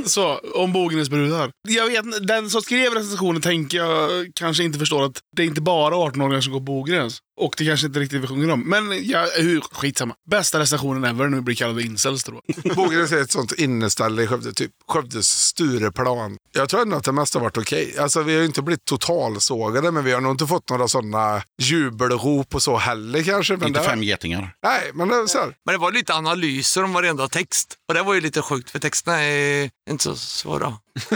Så, 0.06 0.40
om 0.56 0.74
Bognäsbrudar. 0.74 1.52
Jag 1.68 1.88
vet 1.88 2.28
den 2.28 2.50
som 2.50 2.62
skrev 2.62 2.94
recensionen 2.94 3.42
tänker 3.42 3.78
jag 3.78 3.99
kanske 4.34 4.64
inte 4.64 4.80
förstår 4.80 5.06
att 5.06 5.20
det 5.36 5.44
är 5.44 5.48
inte 5.48 5.62
bara 5.62 5.96
18-åringar 5.96 6.42
som 6.42 6.54
går 6.54 6.60
på 6.60 6.64
Bogräns. 6.64 7.22
Och 7.40 7.56
det 7.58 7.66
kanske 7.66 7.88
inte 7.88 8.00
riktigt 8.00 8.22
vi 8.24 8.28
sjunger 8.28 8.52
om. 8.52 8.70
Men 8.70 9.08
ja, 9.08 9.28
hur, 9.38 9.62
skitsamma. 9.62 10.16
Bästa 10.30 10.60
recensionen 10.60 11.04
ever 11.04 11.28
nu 11.28 11.42
blir 11.42 11.56
kallade 11.56 11.82
incels 11.82 12.24
tror 12.24 12.42
jag. 12.46 12.76
Bågräs 12.76 13.12
är 13.12 13.22
ett 13.22 13.32
sånt 13.32 13.52
inneställe 13.52 14.24
i 14.24 14.28
Skövde, 14.28 14.54
typ 14.54 14.72
Skövdes 14.88 15.28
Stureplan. 15.28 16.38
Jag 16.52 16.70
tror 16.70 16.82
ändå 16.82 16.98
att 16.98 17.04
det 17.04 17.12
mesta 17.12 17.40
har 17.40 17.44
varit 17.44 17.58
okej. 17.58 17.96
Alltså 18.00 18.24
vi 18.24 18.34
har 18.34 18.40
ju 18.40 18.46
inte 18.46 18.62
blivit 18.62 18.86
totalsågade, 18.86 19.92
men 19.92 20.04
vi 20.04 20.12
har 20.12 20.22
nog 20.22 20.32
inte 20.32 20.48
fått 20.48 20.70
några 20.70 20.88
sådana 20.88 21.44
jubelrop 21.62 22.56
och 22.56 22.62
så 22.62 22.78
heller 22.78 23.24
kanske. 23.24 23.58
Men 23.58 23.68
Inte 23.68 23.80
det, 23.80 23.86
fem 23.86 24.04
getingar. 24.04 24.54
Nej, 24.64 24.92
men 24.94 25.08
det 25.08 25.16
är 25.16 25.26
så 25.26 25.38
här. 25.38 25.56
Men 25.66 25.74
det 25.74 25.80
var 25.80 25.92
lite 25.92 26.14
analyser 26.14 26.84
om 26.84 26.94
varenda 26.94 27.28
text. 27.28 27.76
Och 27.88 27.94
det 27.94 28.04
var 28.04 28.14
ju 28.14 28.22
lite 28.22 28.42
sjukt, 28.42 28.70
för 28.70 28.80
texterna 28.80 29.24
är 29.24 29.70
inte 29.90 30.04
så 30.04 30.16
svåra. 30.16 30.74
så, 31.10 31.16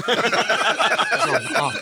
ja. 1.54 1.74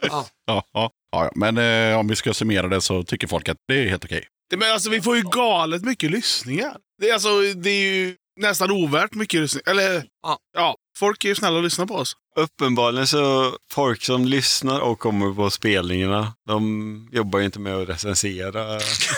Ja, 0.00 0.26
ja, 0.46 0.64
ja, 0.72 0.90
ja. 1.12 1.30
Men 1.34 1.58
eh, 1.58 1.98
om 1.98 2.08
vi 2.08 2.16
ska 2.16 2.34
summera 2.34 2.68
det 2.68 2.80
så 2.80 3.02
tycker 3.02 3.26
folk 3.26 3.48
att 3.48 3.56
det 3.68 3.74
är 3.84 3.88
helt 3.88 4.04
okej. 4.04 4.26
Det, 4.50 4.56
men 4.56 4.72
alltså, 4.72 4.90
vi 4.90 5.02
får 5.02 5.16
ju 5.16 5.22
galet 5.22 5.82
mycket 5.82 6.10
lyssningar. 6.10 6.76
Det, 7.00 7.08
är 7.10 7.14
alltså, 7.14 7.40
det 7.40 7.70
är 7.70 7.82
ju 7.94 8.16
nästan 8.40 8.70
ovärt 8.70 9.14
mycket 9.14 9.40
lyssningar. 9.40 9.70
Eller, 9.70 10.04
Ja. 10.22 10.38
ja. 10.56 10.76
Folk 10.98 11.24
är 11.24 11.28
ju 11.28 11.34
snälla 11.34 11.56
och 11.56 11.62
lyssnar 11.62 11.86
på 11.86 11.94
oss. 11.94 12.16
Uppenbarligen 12.36 13.06
så 13.06 13.52
folk 13.72 14.02
som 14.04 14.24
lyssnar 14.24 14.80
och 14.80 14.98
kommer 14.98 15.34
på 15.34 15.50
spelningarna, 15.50 16.32
de 16.46 17.08
jobbar 17.12 17.38
ju 17.38 17.44
inte 17.44 17.58
med 17.60 17.74
att 17.76 17.88
recensera 17.88 18.64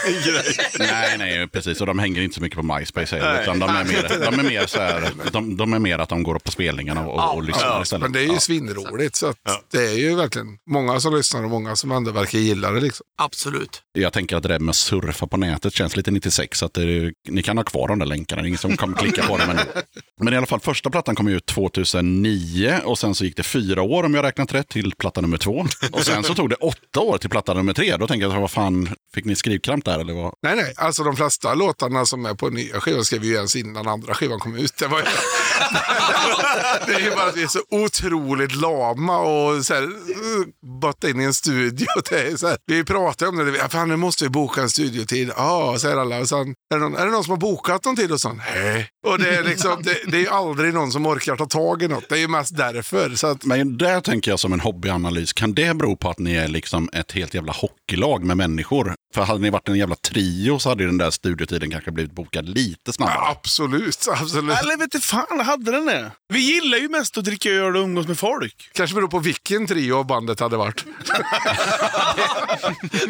grejer. 0.06 0.78
Nej, 0.78 1.18
nej, 1.18 1.48
precis. 1.48 1.80
Och 1.80 1.86
de 1.86 1.98
hänger 1.98 2.22
inte 2.22 2.34
så 2.34 2.40
mycket 2.42 2.56
på 2.58 2.62
MySpace 2.78 3.16
heller. 3.16 3.42
Utan 3.42 3.58
de 3.58 3.70
är 3.70 3.84
mer, 3.84 4.30
de 4.30 4.38
är 4.38 4.42
mer, 4.50 4.66
så 4.66 4.78
här, 4.80 5.10
de, 5.32 5.56
de 5.56 5.72
är 5.72 5.78
mer 5.78 5.98
att 5.98 6.08
de 6.08 6.22
går 6.22 6.34
upp 6.36 6.44
på 6.44 6.50
spelningarna 6.50 7.06
och, 7.06 7.34
och 7.36 7.42
lyssnar 7.42 7.66
Ja, 7.66 7.82
istället. 7.82 8.02
men 8.02 8.12
det 8.12 8.18
är 8.20 8.26
ju 8.26 8.32
Ja. 8.32 8.40
svinroligt. 8.40 9.16
Så 9.16 9.26
att 9.26 9.36
det 9.72 9.86
är 9.86 9.98
ju 9.98 10.14
verkligen 10.16 10.48
många 10.70 11.00
som 11.00 11.16
lyssnar 11.16 11.44
och 11.44 11.50
många 11.50 11.76
som 11.76 11.92
ändå 11.92 12.10
verkar 12.10 12.38
gilla 12.38 12.70
det. 12.70 12.80
Liksom. 12.80 13.06
Absolut. 13.22 13.82
Jag 13.92 14.12
tänker 14.12 14.36
att 14.36 14.42
det 14.42 14.48
där 14.48 14.58
med 14.58 14.70
att 14.70 14.76
surfa 14.76 15.26
på 15.26 15.36
nätet 15.36 15.74
känns 15.74 15.96
lite 15.96 16.10
96. 16.10 16.58
Så 16.58 16.66
att 16.66 16.74
det, 16.74 17.12
ni 17.28 17.42
kan 17.42 17.56
ha 17.56 17.64
kvar 17.64 17.88
de 17.88 17.98
där 17.98 18.06
länkarna. 18.06 18.42
Det 18.42 18.46
är 18.46 18.48
ingen 18.48 18.58
som 18.58 18.76
kommer 18.76 18.96
klicka 18.96 19.22
på 19.22 19.38
dem 19.38 19.50
ändå. 19.50 19.62
Men 20.20 20.34
i 20.34 20.36
alla 20.36 20.46
fall, 20.46 20.60
första 20.60 20.90
plattan 20.90 21.14
kom 21.14 21.28
ut 21.28 21.46
2009 21.46 22.80
och 22.84 22.98
sen 23.03 23.14
så 23.14 23.24
gick 23.24 23.36
det 23.36 23.42
fyra 23.42 23.82
år 23.82 24.05
om 24.05 24.14
jag 24.14 24.24
räknat 24.24 24.55
rätt 24.55 24.68
till 24.68 24.94
platta 24.98 25.20
nummer 25.20 25.38
två. 25.38 25.66
Och 25.92 26.05
sen 26.05 26.24
så 26.24 26.34
tog 26.34 26.50
det 26.50 26.57
åtta 26.57 27.00
år 27.00 27.18
till 27.18 27.30
platta 27.30 27.55
nummer 27.55 27.72
tre. 27.72 27.96
Då 27.96 28.07
tänker 28.07 28.26
jag, 28.26 28.40
vad 28.40 28.50
fan, 28.50 28.88
fick 29.14 29.24
ni 29.24 29.36
skrivkramp 29.36 29.84
där 29.84 29.98
eller 29.98 30.14
vad? 30.14 30.34
Nej, 30.42 30.57
nej. 30.57 30.74
Alltså 30.76 31.05
de 31.05 31.16
flesta 31.16 31.55
låtarna 31.55 32.07
som 32.07 32.26
är 32.26 32.34
på 32.34 32.50
nya 32.50 32.80
skivan 32.80 33.05
skrev 33.05 33.20
vi 33.20 33.28
ju 33.28 33.34
ens 33.34 33.57
innan 33.57 33.88
andra 33.88 34.14
skivan 34.14 34.38
kom 34.38 34.57
ut. 34.57 34.76
Det, 34.76 34.86
var 34.86 34.98
ju... 34.98 35.05
det 36.86 36.92
är 36.92 37.00
ju 37.00 37.11
bara 37.11 37.28
att 37.28 37.36
vi 37.36 37.42
är 37.42 37.46
så 37.46 37.61
otroligt 37.70 38.55
lama 38.55 39.18
och 39.18 39.66
så 39.66 39.74
här, 39.74 39.82
uh, 39.82 40.46
botta 40.80 41.11
in 41.11 41.20
i 41.20 41.24
en 41.24 41.34
studio. 41.34 41.86
Det 42.11 42.20
är 42.20 42.36
så 42.36 42.46
här, 42.46 42.57
vi 42.66 42.84
pratar 42.84 43.26
om 43.26 43.36
det. 43.36 43.68
Fan, 43.68 43.88
nu 43.88 43.96
måste 43.96 44.24
vi 44.24 44.30
boka 44.30 44.62
en 44.62 44.70
studiotid. 44.70 45.32
Ja, 45.36 45.76
säger 45.78 45.96
alla. 45.96 46.18
Och 46.18 46.28
sen, 46.28 46.38
är, 46.48 46.55
det 46.74 46.78
någon, 46.78 46.96
är 46.96 47.07
det 47.07 47.12
någon 47.12 47.24
som 47.24 47.30
har 47.30 47.38
bokat 47.38 47.84
någon 47.84 47.96
tid? 47.96 48.12
Och 48.12 48.20
sån, 48.20 48.42
nej. 48.55 48.88
Och 49.07 49.18
det 49.18 49.36
är 49.36 49.42
liksom, 49.42 49.82
det, 49.82 49.98
det 50.07 50.26
är 50.26 50.30
aldrig 50.30 50.74
någon 50.74 50.92
som 50.92 51.07
orkar 51.07 51.36
ta 51.36 51.46
tag 51.46 51.82
i 51.82 51.88
något. 51.88 52.09
Det 52.09 52.14
är 52.14 52.18
ju 52.18 52.28
mest 52.28 52.57
därför. 52.57 52.91
Så 53.16 53.26
att, 53.26 53.45
Men 53.45 53.78
där 53.78 54.01
tänker 54.01 54.30
jag 54.30 54.40
som 54.40 54.53
en 54.53 54.61
hobbyanalys, 54.61 55.32
kan 55.32 55.55
det 55.55 55.76
bero 55.76 55.97
på 55.97 56.11
att 56.11 56.18
ni 56.18 56.34
är 56.34 56.49
liksom 56.49 56.90
ett 56.93 57.12
helt 57.12 57.34
jävla 57.34 57.53
hockeylag 57.53 58.24
med 58.24 58.36
människor? 58.36 58.95
För 59.14 59.22
hade 59.22 59.40
ni 59.40 59.51
varit 59.51 59.68
en 59.68 59.76
jävla 59.78 59.95
trio 59.95 60.59
så 60.59 60.68
hade 60.68 60.86
den 60.86 60.99
där 60.99 61.11
studiotiden 61.11 61.70
kanske 61.70 61.90
blivit 61.90 62.12
bokad 62.12 62.49
lite 62.49 62.93
snabbare. 62.93 63.14
ja, 63.18 63.30
absolut, 63.30 64.07
absolut. 64.20 64.59
Eller 64.59 64.76
vet 64.76 64.95
inte 64.95 65.07
fan, 65.07 65.40
hade 65.40 65.70
den 65.72 65.86
det? 65.86 66.12
Vi 66.28 66.38
gillar 66.55 66.78
ju 66.78 66.88
mest 66.88 67.18
att 67.18 67.24
dricka 67.24 67.51
öl 67.51 67.76
och 67.76 67.82
umgås 67.82 68.07
med 68.09 68.18
folk. 68.18 68.70
Kanske 68.74 68.95
beror 68.95 69.09
på 69.09 69.18
vilken 69.18 69.66
trio 69.66 69.95
av 69.97 70.07
bandet 70.07 70.40
hade 70.40 70.57
varit. 70.57 70.84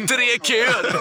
Tre 0.07 0.39
köer! 0.43 0.95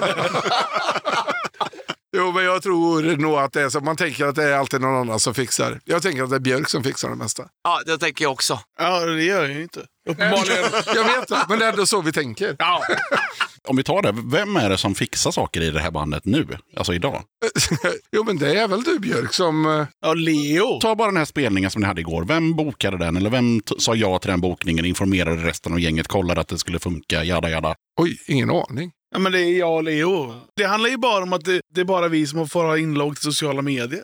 Jo, 2.16 2.32
men 2.32 2.44
jag 2.44 2.62
tror 2.62 3.16
nog 3.16 3.34
att 3.34 3.52
det 3.52 3.62
är 3.62 3.68
så. 3.68 3.80
Man 3.80 3.96
tänker 3.96 4.24
att 4.26 4.34
det 4.34 4.44
är 4.44 4.52
alltid 4.52 4.80
någon 4.80 4.94
annan 5.00 5.20
som 5.20 5.34
fixar. 5.34 5.80
Jag 5.84 6.02
tänker 6.02 6.22
att 6.22 6.30
det 6.30 6.36
är 6.36 6.40
Björk 6.40 6.68
som 6.68 6.82
fixar 6.84 7.08
det 7.10 7.16
mesta. 7.16 7.44
Ja, 7.64 7.80
det 7.86 7.98
tänker 7.98 8.24
jag 8.24 8.32
också. 8.32 8.60
Ja, 8.78 9.00
det 9.06 9.22
gör 9.24 9.42
jag 9.42 9.52
ju 9.52 9.62
inte. 9.62 9.80
Uppenbarligen. 10.08 10.64
Jag 10.94 11.04
vet 11.04 11.28
det, 11.28 11.44
men 11.48 11.58
det 11.58 11.64
är 11.64 11.70
ändå 11.70 11.86
så 11.86 12.00
vi 12.00 12.12
tänker. 12.12 12.56
Ja. 12.58 12.82
Om 13.68 13.76
vi 13.76 13.82
tar 13.84 14.02
det, 14.02 14.14
vem 14.24 14.56
är 14.56 14.70
det 14.70 14.78
som 14.78 14.94
fixar 14.94 15.30
saker 15.30 15.60
i 15.60 15.70
det 15.70 15.80
här 15.80 15.90
bandet 15.90 16.24
nu? 16.24 16.46
Alltså 16.76 16.94
idag? 16.94 17.22
Jo, 18.12 18.24
men 18.24 18.38
det 18.38 18.58
är 18.60 18.68
väl 18.68 18.82
du 18.82 18.98
Björk 18.98 19.32
som... 19.34 19.66
eh, 19.66 19.86
ja, 20.00 20.14
Leo. 20.14 20.80
Ta 20.80 20.94
bara 20.94 21.08
den 21.08 21.16
här 21.16 21.24
spelningen 21.24 21.70
som 21.70 21.80
ni 21.80 21.86
hade 21.86 22.00
igår. 22.00 22.24
Vem 22.24 22.54
bokade 22.56 22.98
den? 22.98 23.16
Eller 23.16 23.30
vem 23.30 23.60
sa 23.78 23.94
ja 23.94 24.18
till 24.18 24.30
den 24.30 24.40
bokningen? 24.40 24.84
Informerade 24.84 25.36
resten 25.46 25.72
av 25.72 25.80
gänget? 25.80 26.08
Kollade 26.08 26.40
att 26.40 26.48
det 26.48 26.58
skulle 26.58 26.78
funka? 26.78 27.24
Jada 27.24 27.50
jada. 27.50 27.74
Oj, 28.00 28.16
ingen 28.26 28.50
aning. 28.50 28.90
Ja, 29.12 29.18
men 29.18 29.32
det 29.32 29.40
är 29.40 29.58
jag 29.58 29.74
och 29.74 29.84
Leo. 29.84 30.34
Det 30.56 30.64
handlar 30.64 30.90
ju 30.90 30.96
bara 30.96 31.22
om 31.22 31.32
att 31.32 31.44
det, 31.44 31.60
det 31.74 31.80
är 31.80 31.84
bara 31.84 32.08
vi 32.08 32.26
som 32.26 32.48
får 32.48 32.64
ha 32.64 32.78
inlogg 32.78 33.14
till 33.16 33.24
sociala 33.24 33.62
medier. 33.62 34.02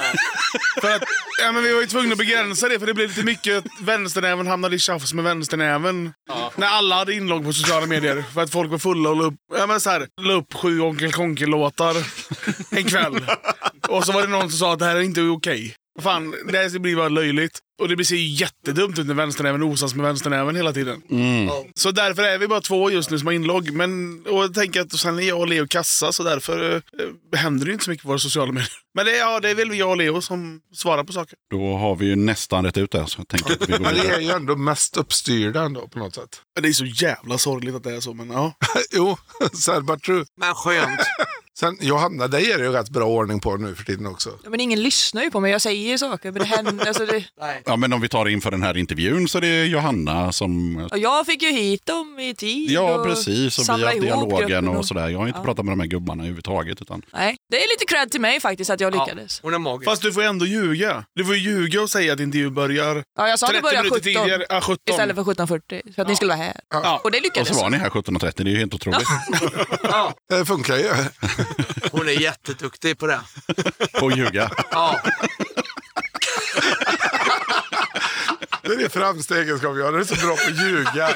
för 0.80 0.94
att, 0.94 1.02
ja, 1.42 1.52
men 1.52 1.62
vi 1.62 1.72
var 1.72 1.80
ju 1.80 1.86
tvungna 1.86 2.12
att 2.12 2.18
begränsa 2.18 2.68
det, 2.68 2.78
för 2.78 2.86
det 2.86 2.94
blev 2.94 3.08
lite 3.08 3.22
mycket 3.22 3.58
att 3.58 3.64
vänsternäven 3.80 4.46
hamnade 4.46 4.76
i 4.76 4.78
tjafs 4.78 5.12
med 5.14 5.24
vänsternäven. 5.24 6.12
När 6.56 6.66
alla 6.66 6.96
hade 6.96 7.14
inlogg 7.14 7.44
på 7.44 7.52
sociala 7.52 7.86
medier. 7.86 8.24
För 8.34 8.40
att 8.42 8.50
folk 8.50 8.70
var 8.70 8.78
fulla 8.78 9.10
och 9.10 9.16
la 9.16 9.24
upp, 9.24 9.34
ja, 9.58 9.66
men 9.66 9.80
så 9.80 9.90
här, 9.90 10.06
la 10.20 10.32
upp 10.32 10.54
sju 10.54 10.80
Onkel 10.80 11.12
Konkel-låtar 11.12 11.96
en 12.70 12.84
kväll. 12.84 13.20
Och 13.88 14.04
så 14.04 14.12
var 14.12 14.22
det 14.22 14.28
någon 14.28 14.50
som 14.50 14.58
sa 14.58 14.72
att 14.72 14.78
det 14.78 14.84
här 14.84 14.96
är 14.96 15.00
inte 15.00 15.22
okej. 15.22 15.74
Fan, 16.00 16.30
det 16.52 16.58
här 16.58 16.78
blir 16.78 16.96
bara 16.96 17.08
löjligt. 17.08 17.58
Och 17.82 17.88
det 17.96 18.04
ser 18.04 18.16
ju 18.16 18.28
jättedumt 18.28 18.98
ut 18.98 19.06
när 19.06 19.14
vänsternäven 19.14 19.62
osas 19.62 19.94
med 19.94 20.06
vänsternäven 20.06 20.56
hela 20.56 20.72
tiden. 20.72 21.02
Så 21.74 21.90
därför 21.90 22.22
är 22.22 22.38
vi 22.38 22.48
bara 22.48 22.60
två 22.60 22.90
just 22.90 23.10
nu 23.10 23.18
som 23.18 23.26
har 23.26 23.34
inlogg. 23.34 23.72
Men, 23.72 24.22
och 24.26 24.42
jag 24.42 24.54
tänker 24.54 24.80
att 24.80 24.92
sen 24.92 25.18
är 25.18 25.22
jag 25.22 25.38
och 25.40 25.48
Leo 25.48 25.66
kassa, 25.66 26.12
så 26.12 26.22
därför 26.22 26.74
eh, 26.74 27.38
händer 27.38 27.64
det 27.64 27.68
ju 27.68 27.72
inte 27.72 27.84
så 27.84 27.90
mycket 27.90 28.02
på 28.02 28.08
våra 28.08 28.18
sociala 28.18 28.52
medier. 28.52 28.70
Men 28.94 29.04
det, 29.06 29.12
är- 29.12 29.18
ja, 29.18 29.40
det 29.40 29.50
är 29.50 29.54
väl 29.54 29.78
jag 29.78 29.90
och 29.90 29.96
Leo 29.96 30.20
som 30.20 30.60
svarar 30.74 31.04
på 31.04 31.12
saker. 31.12 31.38
Då 31.50 31.76
har 31.76 31.96
vi 31.96 32.06
ju 32.06 32.16
nästan 32.16 32.64
rätt 32.64 32.76
ut 32.78 32.90
det. 32.90 33.06
Så 33.06 33.20
jag 33.20 33.28
tänker 33.28 33.52
att 33.52 33.68
vi 33.68 33.72
går 33.72 33.78
Men 33.80 33.94
det 33.94 34.00
är 34.00 34.04
vidare. 34.04 34.22
ju 34.22 34.30
ändå 34.30 34.56
mest 34.56 34.96
uppstyrda 34.96 35.62
ändå 35.62 35.88
på 35.88 35.98
något 35.98 36.14
sätt. 36.14 36.40
Det 36.60 36.68
är 36.68 36.72
så 36.72 36.84
jävla 36.86 37.38
sorgligt 37.38 37.74
att 37.74 37.82
det 37.84 37.96
är 37.96 38.00
så, 38.00 38.14
men 38.14 38.30
ja. 38.30 38.52
jo, 38.92 39.16
sad 39.52 39.84
but 39.84 40.02
true. 40.02 40.24
Men 40.40 40.54
skönt. 40.54 41.00
Sen 41.58 41.76
Johanna, 41.80 42.28
det 42.28 42.40
är 42.52 42.58
det 42.58 42.64
ju 42.64 42.72
rätt 42.72 42.88
bra 42.90 43.04
ordning 43.04 43.40
på 43.40 43.56
nu 43.56 43.74
för 43.74 43.84
tiden 43.84 44.06
också. 44.06 44.30
Ja, 44.44 44.50
men 44.50 44.60
ingen 44.60 44.82
lyssnar 44.82 45.22
ju 45.22 45.30
på 45.30 45.40
mig. 45.40 45.52
Jag 45.52 45.60
säger 45.60 45.96
saker, 45.96 46.32
men 46.32 46.40
det 46.42 46.48
händer... 46.48 46.86
Alltså 46.86 47.06
det... 47.06 47.24
Ja, 47.66 47.76
men 47.76 47.92
om 47.92 48.00
vi 48.00 48.08
tar 48.08 48.28
inför 48.28 48.50
den 48.50 48.62
här 48.62 48.76
intervjun 48.76 49.28
så 49.28 49.38
är 49.38 49.42
det 49.42 49.64
Johanna 49.66 50.32
som... 50.32 50.76
Och 50.92 50.98
jag 50.98 51.26
fick 51.26 51.42
ju 51.42 51.50
hit 51.50 51.86
dem 51.86 52.18
i 52.18 52.34
tid. 52.34 52.70
Ja, 52.70 52.94
och 52.94 53.06
precis. 53.06 53.58
Och 53.58 53.64
vi 53.78 53.82
har 53.82 53.88
haft 53.88 54.00
dialogen 54.00 54.68
och 54.68 54.86
sådär. 54.86 55.08
Jag 55.08 55.18
har 55.18 55.26
inte 55.26 55.38
Ja. 55.40 55.44
pratat 55.44 55.64
med 55.64 55.72
de 55.72 55.80
här 55.80 55.86
gubbarna 55.86 56.22
överhuvudtaget. 56.22 56.82
Utan... 56.82 57.02
Nej, 57.12 57.36
det 57.50 57.56
är 57.64 57.68
lite 57.68 57.84
cred 57.94 58.10
till 58.10 58.20
mig 58.20 58.40
faktiskt 58.40 58.70
att 58.70 58.80
jag 58.80 58.92
lyckades. 58.92 59.40
Hon 59.42 59.54
är 59.54 59.58
magisk. 59.58 59.90
Fast 59.90 60.02
du 60.02 60.12
får 60.12 60.22
ändå 60.22 60.46
ljuga. 60.46 61.04
Du 61.14 61.24
får 61.24 61.34
ju 61.36 61.40
ljuga 61.40 61.82
och 61.82 61.90
säga 61.90 62.12
att 62.12 62.20
intervjun 62.20 62.54
börjar 62.54 63.04
Ja, 63.18 63.28
jag 63.28 63.38
sa 63.38 63.46
att 63.46 63.52
det 63.52 63.60
30 63.60 63.62
börjar 63.62 63.82
minuter 63.82 64.00
17 64.10 64.22
tidigare. 64.22 64.46
Ja, 64.48 64.60
17. 64.60 64.76
istället 64.90 65.16
för 65.16 65.22
17.40 65.22 65.94
för 65.94 66.02
att 66.02 66.08
ni 66.08 66.16
skulle 66.16 66.28
vara 66.36 66.44
här. 66.44 66.60
Ja. 66.70 67.00
Och 67.04 67.10
det 67.10 67.18
Och 67.18 67.22
lyckades. 67.22 67.48
så 67.48 67.54
var 67.62 67.70
ni 67.70 67.76
här 67.76 67.90
17.30. 67.90 68.32
Det 68.36 68.42
är 68.42 68.52
ju 68.52 68.58
helt 68.58 68.74
otroligt. 68.74 69.08
Det 70.28 70.44
funkar 70.44 70.76
ju. 70.76 70.84
Hon 71.92 72.08
är 72.08 72.20
jätteduktig 72.20 72.98
på 72.98 73.06
det. 73.06 73.20
På 74.00 74.06
att 74.06 74.16
ljuga. 74.16 74.50
Ja. 74.70 75.00
Det 78.62 78.72
är 78.72 78.76
det 78.78 78.88
främsta 78.88 79.38
egenskap 79.38 79.76
jag. 79.78 79.94
Du 79.94 80.00
är 80.00 80.04
så 80.04 80.26
bra 80.26 80.36
på 80.36 80.50
att 80.50 80.66
ljuga. 80.68 81.08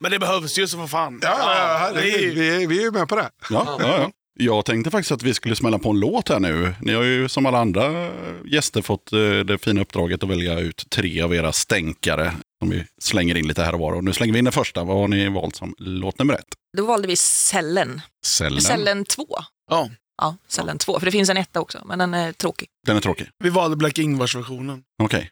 Men 0.00 0.10
det 0.10 0.18
behövs 0.18 0.58
ju 0.58 0.66
så 0.66 0.78
för 0.78 0.86
fan. 0.86 1.18
Ja, 1.22 1.36
ja, 1.38 1.54
ja, 1.58 1.92
det 1.92 2.00
herregud. 2.00 2.38
är, 2.38 2.58
Vi, 2.58 2.66
vi 2.66 2.78
är 2.78 2.82
ju 2.82 2.90
med 2.90 3.08
på 3.08 3.16
det. 3.16 3.30
Ja, 3.50 3.76
ja, 3.80 3.98
ja. 3.98 4.10
Jag 4.40 4.64
tänkte 4.64 4.90
faktiskt 4.90 5.12
att 5.12 5.22
vi 5.22 5.34
skulle 5.34 5.56
smälla 5.56 5.78
på 5.78 5.90
en 5.90 6.00
låt 6.00 6.28
här 6.28 6.40
nu. 6.40 6.74
Ni 6.80 6.92
har 6.94 7.02
ju 7.02 7.28
som 7.28 7.46
alla 7.46 7.58
andra 7.58 8.10
gäster 8.44 8.82
fått 8.82 9.12
eh, 9.12 9.18
det 9.20 9.58
fina 9.58 9.80
uppdraget 9.80 10.22
att 10.22 10.28
välja 10.30 10.58
ut 10.60 10.90
tre 10.90 11.22
av 11.22 11.34
era 11.34 11.52
stänkare 11.52 12.32
som 12.58 12.70
vi 12.70 12.84
slänger 13.00 13.34
in 13.36 13.48
lite 13.48 13.62
här 13.62 13.72
och 13.74 13.80
var. 13.80 13.92
Och 13.92 14.04
nu 14.04 14.12
slänger 14.12 14.32
vi 14.32 14.38
in 14.38 14.44
den 14.44 14.52
första. 14.52 14.84
Vad 14.84 14.96
har 14.96 15.08
ni 15.08 15.28
valt 15.28 15.56
som 15.56 15.74
låt 15.78 16.18
nummer 16.18 16.34
ett? 16.34 16.44
Då 16.76 16.86
valde 16.86 17.08
vi 17.08 17.16
Cellen. 17.16 18.00
Cellen. 18.26 18.60
Cellen 18.60 19.04
2. 19.04 19.26
ja. 19.70 19.90
Ja, 20.22 20.36
Cellen 20.48 20.78
2. 20.78 20.98
För 20.98 21.06
det 21.06 21.12
finns 21.12 21.30
en 21.30 21.36
etta 21.36 21.60
också, 21.60 21.82
men 21.84 21.98
den 21.98 22.14
är 22.14 22.32
tråkig. 22.32 22.68
Den 22.86 22.96
är 22.96 23.00
tråkig. 23.00 23.28
Vi 23.44 23.50
valde 23.50 23.76
Black 23.76 23.98
Ingvars-versionen. 23.98 24.82
Okej. 25.02 25.30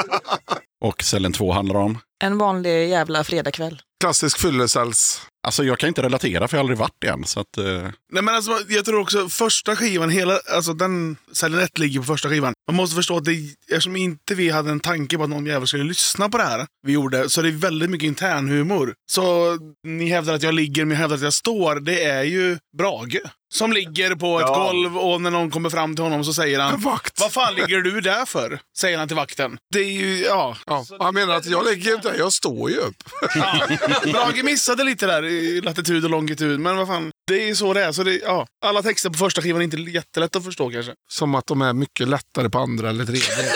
och 0.84 1.02
cellen 1.02 1.32
två 1.32 1.52
handlar 1.52 1.74
om? 1.74 1.98
En 2.24 2.38
vanlig 2.38 2.88
jävla 2.88 3.24
fredagkväll. 3.24 3.82
Klassisk 4.04 4.38
fyllecells. 4.38 5.22
Alltså 5.46 5.64
jag 5.64 5.78
kan 5.78 5.88
inte 5.88 6.02
relatera 6.02 6.48
för 6.48 6.56
jag 6.56 6.58
har 6.58 6.62
aldrig 6.62 6.78
varit 6.78 7.04
än. 7.04 7.24
Så 7.24 7.40
att, 7.40 7.58
eh, 7.58 7.64
Nej, 8.12 8.22
men 8.22 8.28
alltså, 8.28 8.52
jag 8.68 8.84
tror 8.84 9.00
också 9.00 9.28
första 9.28 9.76
skivan, 9.76 10.10
hela, 10.10 10.38
alltså 10.54 10.72
den, 10.72 11.16
1 11.62 11.78
ligger 11.78 12.00
på 12.00 12.06
första 12.06 12.28
skivan. 12.28 12.52
Man 12.70 12.76
måste 12.76 12.96
förstå 12.96 13.16
att 13.16 13.24
det, 13.24 13.36
eftersom 13.70 13.96
inte 13.96 14.34
vi 14.34 14.50
hade 14.50 14.70
en 14.70 14.80
tanke 14.80 15.16
på 15.16 15.22
att 15.22 15.30
någon 15.30 15.46
jävel 15.46 15.68
skulle 15.68 15.84
lyssna 15.84 16.28
på 16.28 16.38
det 16.38 16.44
här 16.44 16.66
vi 16.86 16.92
gjorde, 16.92 17.28
så 17.30 17.42
det 17.42 17.48
är 17.48 17.52
väldigt 17.52 17.90
mycket 17.90 18.06
internhumor. 18.06 18.94
Så 19.12 19.56
ni 19.86 20.08
hävdar 20.08 20.34
att 20.34 20.42
jag 20.42 20.54
ligger, 20.54 20.84
men 20.84 20.90
jag 20.90 20.98
hävdar 20.98 21.16
att 21.16 21.22
jag 21.22 21.32
står. 21.32 21.80
Det 21.80 22.04
är 22.04 22.22
ju 22.22 22.58
Brage. 22.78 23.20
Som 23.54 23.72
ligger 23.72 24.14
på 24.14 24.40
ett 24.40 24.46
golv 24.46 24.98
och 24.98 25.20
när 25.20 25.30
någon 25.30 25.50
kommer 25.50 25.70
fram 25.70 25.94
till 25.94 26.02
honom 26.04 26.24
så 26.24 26.34
säger 26.34 26.60
han 26.60 26.74
En 26.74 26.80
vakt. 26.80 27.20
Vad 27.20 27.32
fan 27.32 27.54
ligger 27.54 27.80
du 27.80 28.00
där 28.00 28.26
för? 28.26 28.60
Säger 28.78 28.98
han 28.98 29.08
till 29.08 29.16
vakten. 29.16 29.58
Det 29.72 29.78
är 29.78 29.90
ju, 29.90 30.24
ja. 30.24 30.56
Ja. 30.66 30.84
Han 31.00 31.14
menar 31.14 31.34
att 31.34 31.46
jag 31.46 31.64
lägger 31.64 31.90
ju 31.90 31.94
inte, 31.94 32.14
jag 32.18 32.32
står 32.32 32.70
ju 32.70 32.76
upp. 32.76 32.96
ja. 33.34 33.66
Brage 34.12 34.44
missade 34.44 34.84
lite 34.84 35.06
där 35.06 35.24
i 35.24 35.60
latitud 35.60 36.04
och 36.04 36.10
longitud, 36.10 36.60
men 36.60 36.76
vad 36.76 36.86
fan. 36.86 37.10
Det 37.26 37.50
är 37.50 37.54
så 37.54 37.74
det 37.74 37.84
är. 37.84 37.92
Så 37.92 38.02
det, 38.02 38.20
ja. 38.22 38.46
Alla 38.64 38.82
texter 38.82 39.10
på 39.10 39.18
första 39.18 39.42
skivan 39.42 39.60
är 39.60 39.64
inte 39.64 39.76
jättelätt 39.76 40.36
att 40.36 40.44
förstå 40.44 40.70
kanske. 40.70 40.92
Som 41.10 41.34
att 41.34 41.46
de 41.46 41.62
är 41.62 41.72
mycket 41.72 42.08
lättare 42.08 42.50
på 42.50 42.58
andra 42.58 42.88
eller 42.90 43.04
tredje. 43.04 43.22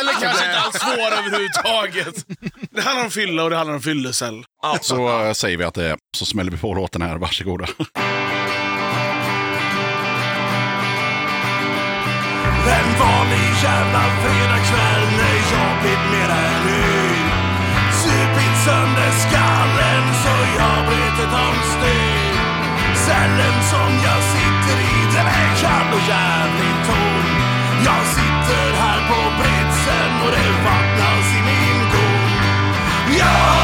Eller 0.00 0.12
kanske 0.12 0.44
inte 0.46 0.58
alls 0.58 0.76
svåra 0.78 1.18
överhuvudtaget. 1.18 2.26
Det 2.70 2.80
handlar 2.80 3.04
om 3.04 3.10
fylla 3.10 3.44
och 3.44 3.50
det 3.50 3.56
handlar 3.56 3.74
om 3.74 3.82
fyllecell. 3.82 4.44
så 4.80 5.22
eh, 5.26 5.32
säger 5.32 5.56
vi 5.56 5.64
att 5.64 5.74
det 5.74 5.84
är. 5.84 5.96
Så 6.16 6.26
smäller 6.26 6.50
vi 6.50 6.58
på 6.58 6.74
låten 6.74 7.02
här. 7.02 7.16
Varsågoda. 7.18 7.66
En 12.92 12.98
vanlig 12.98 13.48
jävla 13.62 14.02
fredagkväll 14.22 15.04
när 15.18 15.36
jag 15.52 15.80
blivit 15.80 16.04
mer 16.12 16.30
än 16.30 16.68
yr. 16.68 17.26
Supit 18.02 18.56
sönder 18.64 19.12
skallen 19.24 20.04
så 20.22 20.34
jag 20.58 20.86
brutit 20.86 21.32
omsteg 21.46 22.32
Cellen 22.94 23.58
som 23.72 23.90
jag 24.06 24.20
sitter 24.32 24.78
i 24.92 24.96
den 25.14 25.26
är 25.26 25.50
kall 25.62 25.88
och 25.96 26.08
jävligt 26.08 26.86
tom. 26.86 27.24
Jag 27.84 28.02
sitter 28.16 28.66
här 28.82 29.00
på 29.08 29.20
britsen 29.38 30.10
och 30.24 30.30
det 30.36 30.50
vattnas 30.64 31.26
i 31.38 31.42
min 31.48 31.78
dom. 31.92 32.30
Jag 33.18 33.61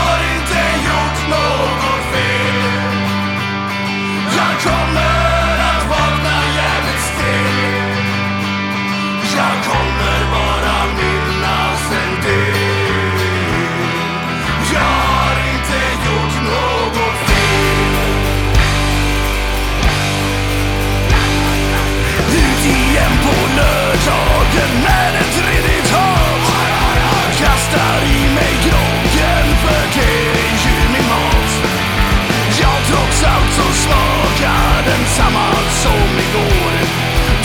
salt 33.20 33.52
som 33.52 33.72
smakar 33.84 34.82
den 34.86 35.04
samma 35.06 35.48
som 35.82 36.10
igår. 36.26 36.72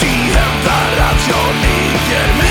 De 0.01 0.13
hävdar 0.36 0.91
att 1.09 1.28
jag 1.34 1.49
ligger, 1.65 2.43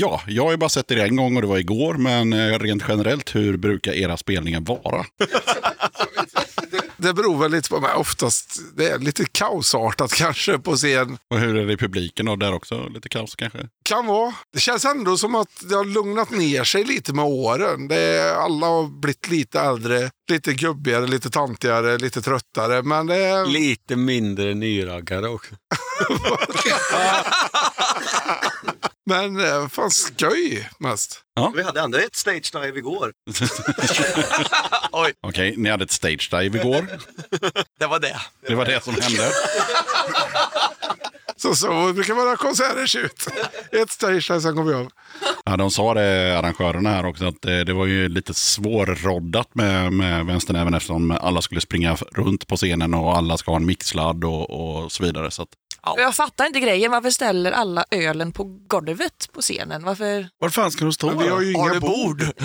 Ja, 0.00 0.22
jag 0.26 0.44
har 0.44 0.50
ju 0.50 0.56
bara 0.56 0.68
sett 0.68 0.90
er 0.90 0.96
en 0.96 1.16
gång 1.16 1.36
och 1.36 1.42
det 1.42 1.48
var 1.48 1.58
igår, 1.58 1.94
men 1.94 2.32
eh, 2.32 2.58
rent 2.58 2.82
generellt, 2.88 3.34
hur 3.34 3.56
brukar 3.56 3.92
era 3.92 4.16
spelningar 4.16 4.60
vara? 4.60 5.04
Det 7.00 7.14
beror 7.14 7.38
väl 7.38 7.50
lite 7.50 7.68
på 7.68 7.80
mig. 7.80 7.94
Oftast 7.94 8.60
det 8.76 8.88
är 8.88 8.98
lite 8.98 9.24
kaosartat 9.24 10.12
kanske 10.12 10.58
på 10.58 10.76
scen. 10.76 11.18
Och 11.30 11.38
hur 11.38 11.56
är 11.56 11.66
det 11.66 11.72
i 11.72 11.76
publiken 11.76 12.26
då? 12.26 12.36
Där 12.36 12.54
också 12.54 12.88
lite 12.88 13.08
kaos 13.08 13.34
kanske? 13.34 13.58
Kan 13.84 14.06
vara. 14.06 14.34
Det 14.52 14.60
känns 14.60 14.84
ändå 14.84 15.16
som 15.16 15.34
att 15.34 15.48
det 15.68 15.74
har 15.74 15.84
lugnat 15.84 16.30
ner 16.30 16.64
sig 16.64 16.84
lite 16.84 17.12
med 17.12 17.24
åren. 17.24 17.88
Det 17.88 17.96
är, 17.96 18.34
alla 18.34 18.66
har 18.66 19.00
blivit 19.00 19.30
lite 19.30 19.60
äldre, 19.60 20.10
lite 20.30 20.52
gubbigare, 20.52 21.06
lite 21.06 21.30
tantigare, 21.30 21.98
lite 21.98 22.22
tröttare. 22.22 22.82
Men 22.82 23.06
det 23.06 23.16
är... 23.16 23.46
Lite 23.46 23.96
mindre 23.96 24.54
nyraggare 24.54 25.28
också. 25.28 25.54
Men 29.08 29.40
eh, 29.40 29.68
fan 29.68 29.90
skoj 29.90 30.68
mest. 30.78 31.20
Vi 31.54 31.62
hade 31.62 31.80
ändå 31.80 31.98
ett 31.98 32.16
stage 32.16 32.50
dive 32.52 32.78
igår. 32.78 33.12
Okej, 35.26 35.54
ni 35.56 35.70
hade 35.70 35.84
ett 35.84 35.90
stage 35.90 36.28
dive 36.30 36.58
igår. 36.58 36.86
Det 37.78 37.86
var 37.86 37.98
det. 38.00 38.16
Det 38.48 38.54
var 38.54 38.64
det 38.64 38.84
som 38.84 38.94
hände. 38.94 39.32
Så, 41.36 41.54
så 41.54 41.92
brukar 41.92 42.14
våra 42.14 42.36
konserter 42.36 42.86
se 42.86 42.98
ut. 42.98 43.26
Ett 43.72 43.90
stage 43.90 44.28
där, 44.28 44.40
sen 44.40 44.56
kommer 44.56 44.72
vi 44.72 44.78
av. 44.78 44.90
Ja, 45.44 45.56
de 45.56 45.70
sa 45.70 45.94
det, 45.94 46.38
arrangörerna 46.38 46.90
här 46.90 47.06
också, 47.06 47.24
att 47.26 47.42
det, 47.42 47.64
det 47.64 47.72
var 47.72 47.86
ju 47.86 48.08
lite 48.08 48.34
svårroddat 48.34 49.54
med, 49.54 49.92
med 49.92 50.26
vänsternäven 50.26 50.74
eftersom 50.74 51.10
alla 51.10 51.42
skulle 51.42 51.60
springa 51.60 51.96
runt 52.12 52.46
på 52.46 52.56
scenen 52.56 52.94
och 52.94 53.16
alla 53.16 53.36
ska 53.36 53.50
ha 53.50 53.56
en 53.56 53.66
mixladd 53.66 54.24
och, 54.24 54.50
och 54.50 54.92
så 54.92 55.04
vidare. 55.04 55.30
Så 55.30 55.46
att, 55.80 55.98
Jag 55.98 56.14
fattar 56.14 56.46
inte 56.46 56.60
grejen. 56.60 56.90
Varför 56.90 57.10
ställer 57.10 57.52
alla 57.52 57.84
ölen 57.90 58.32
på 58.32 58.44
golvet 58.68 59.28
på 59.32 59.40
scenen? 59.40 59.84
Varför? 59.84 60.28
Var 60.40 60.48
fan 60.48 60.70
ska 60.70 60.84
de 60.84 60.92
stå? 60.92 61.06
Men 61.06 61.18
vi 61.18 61.28
har 61.28 61.40
ju 61.40 61.54
Har 61.56 61.64
inga 61.64 61.74
du 61.74 61.80
bord? 61.80 62.18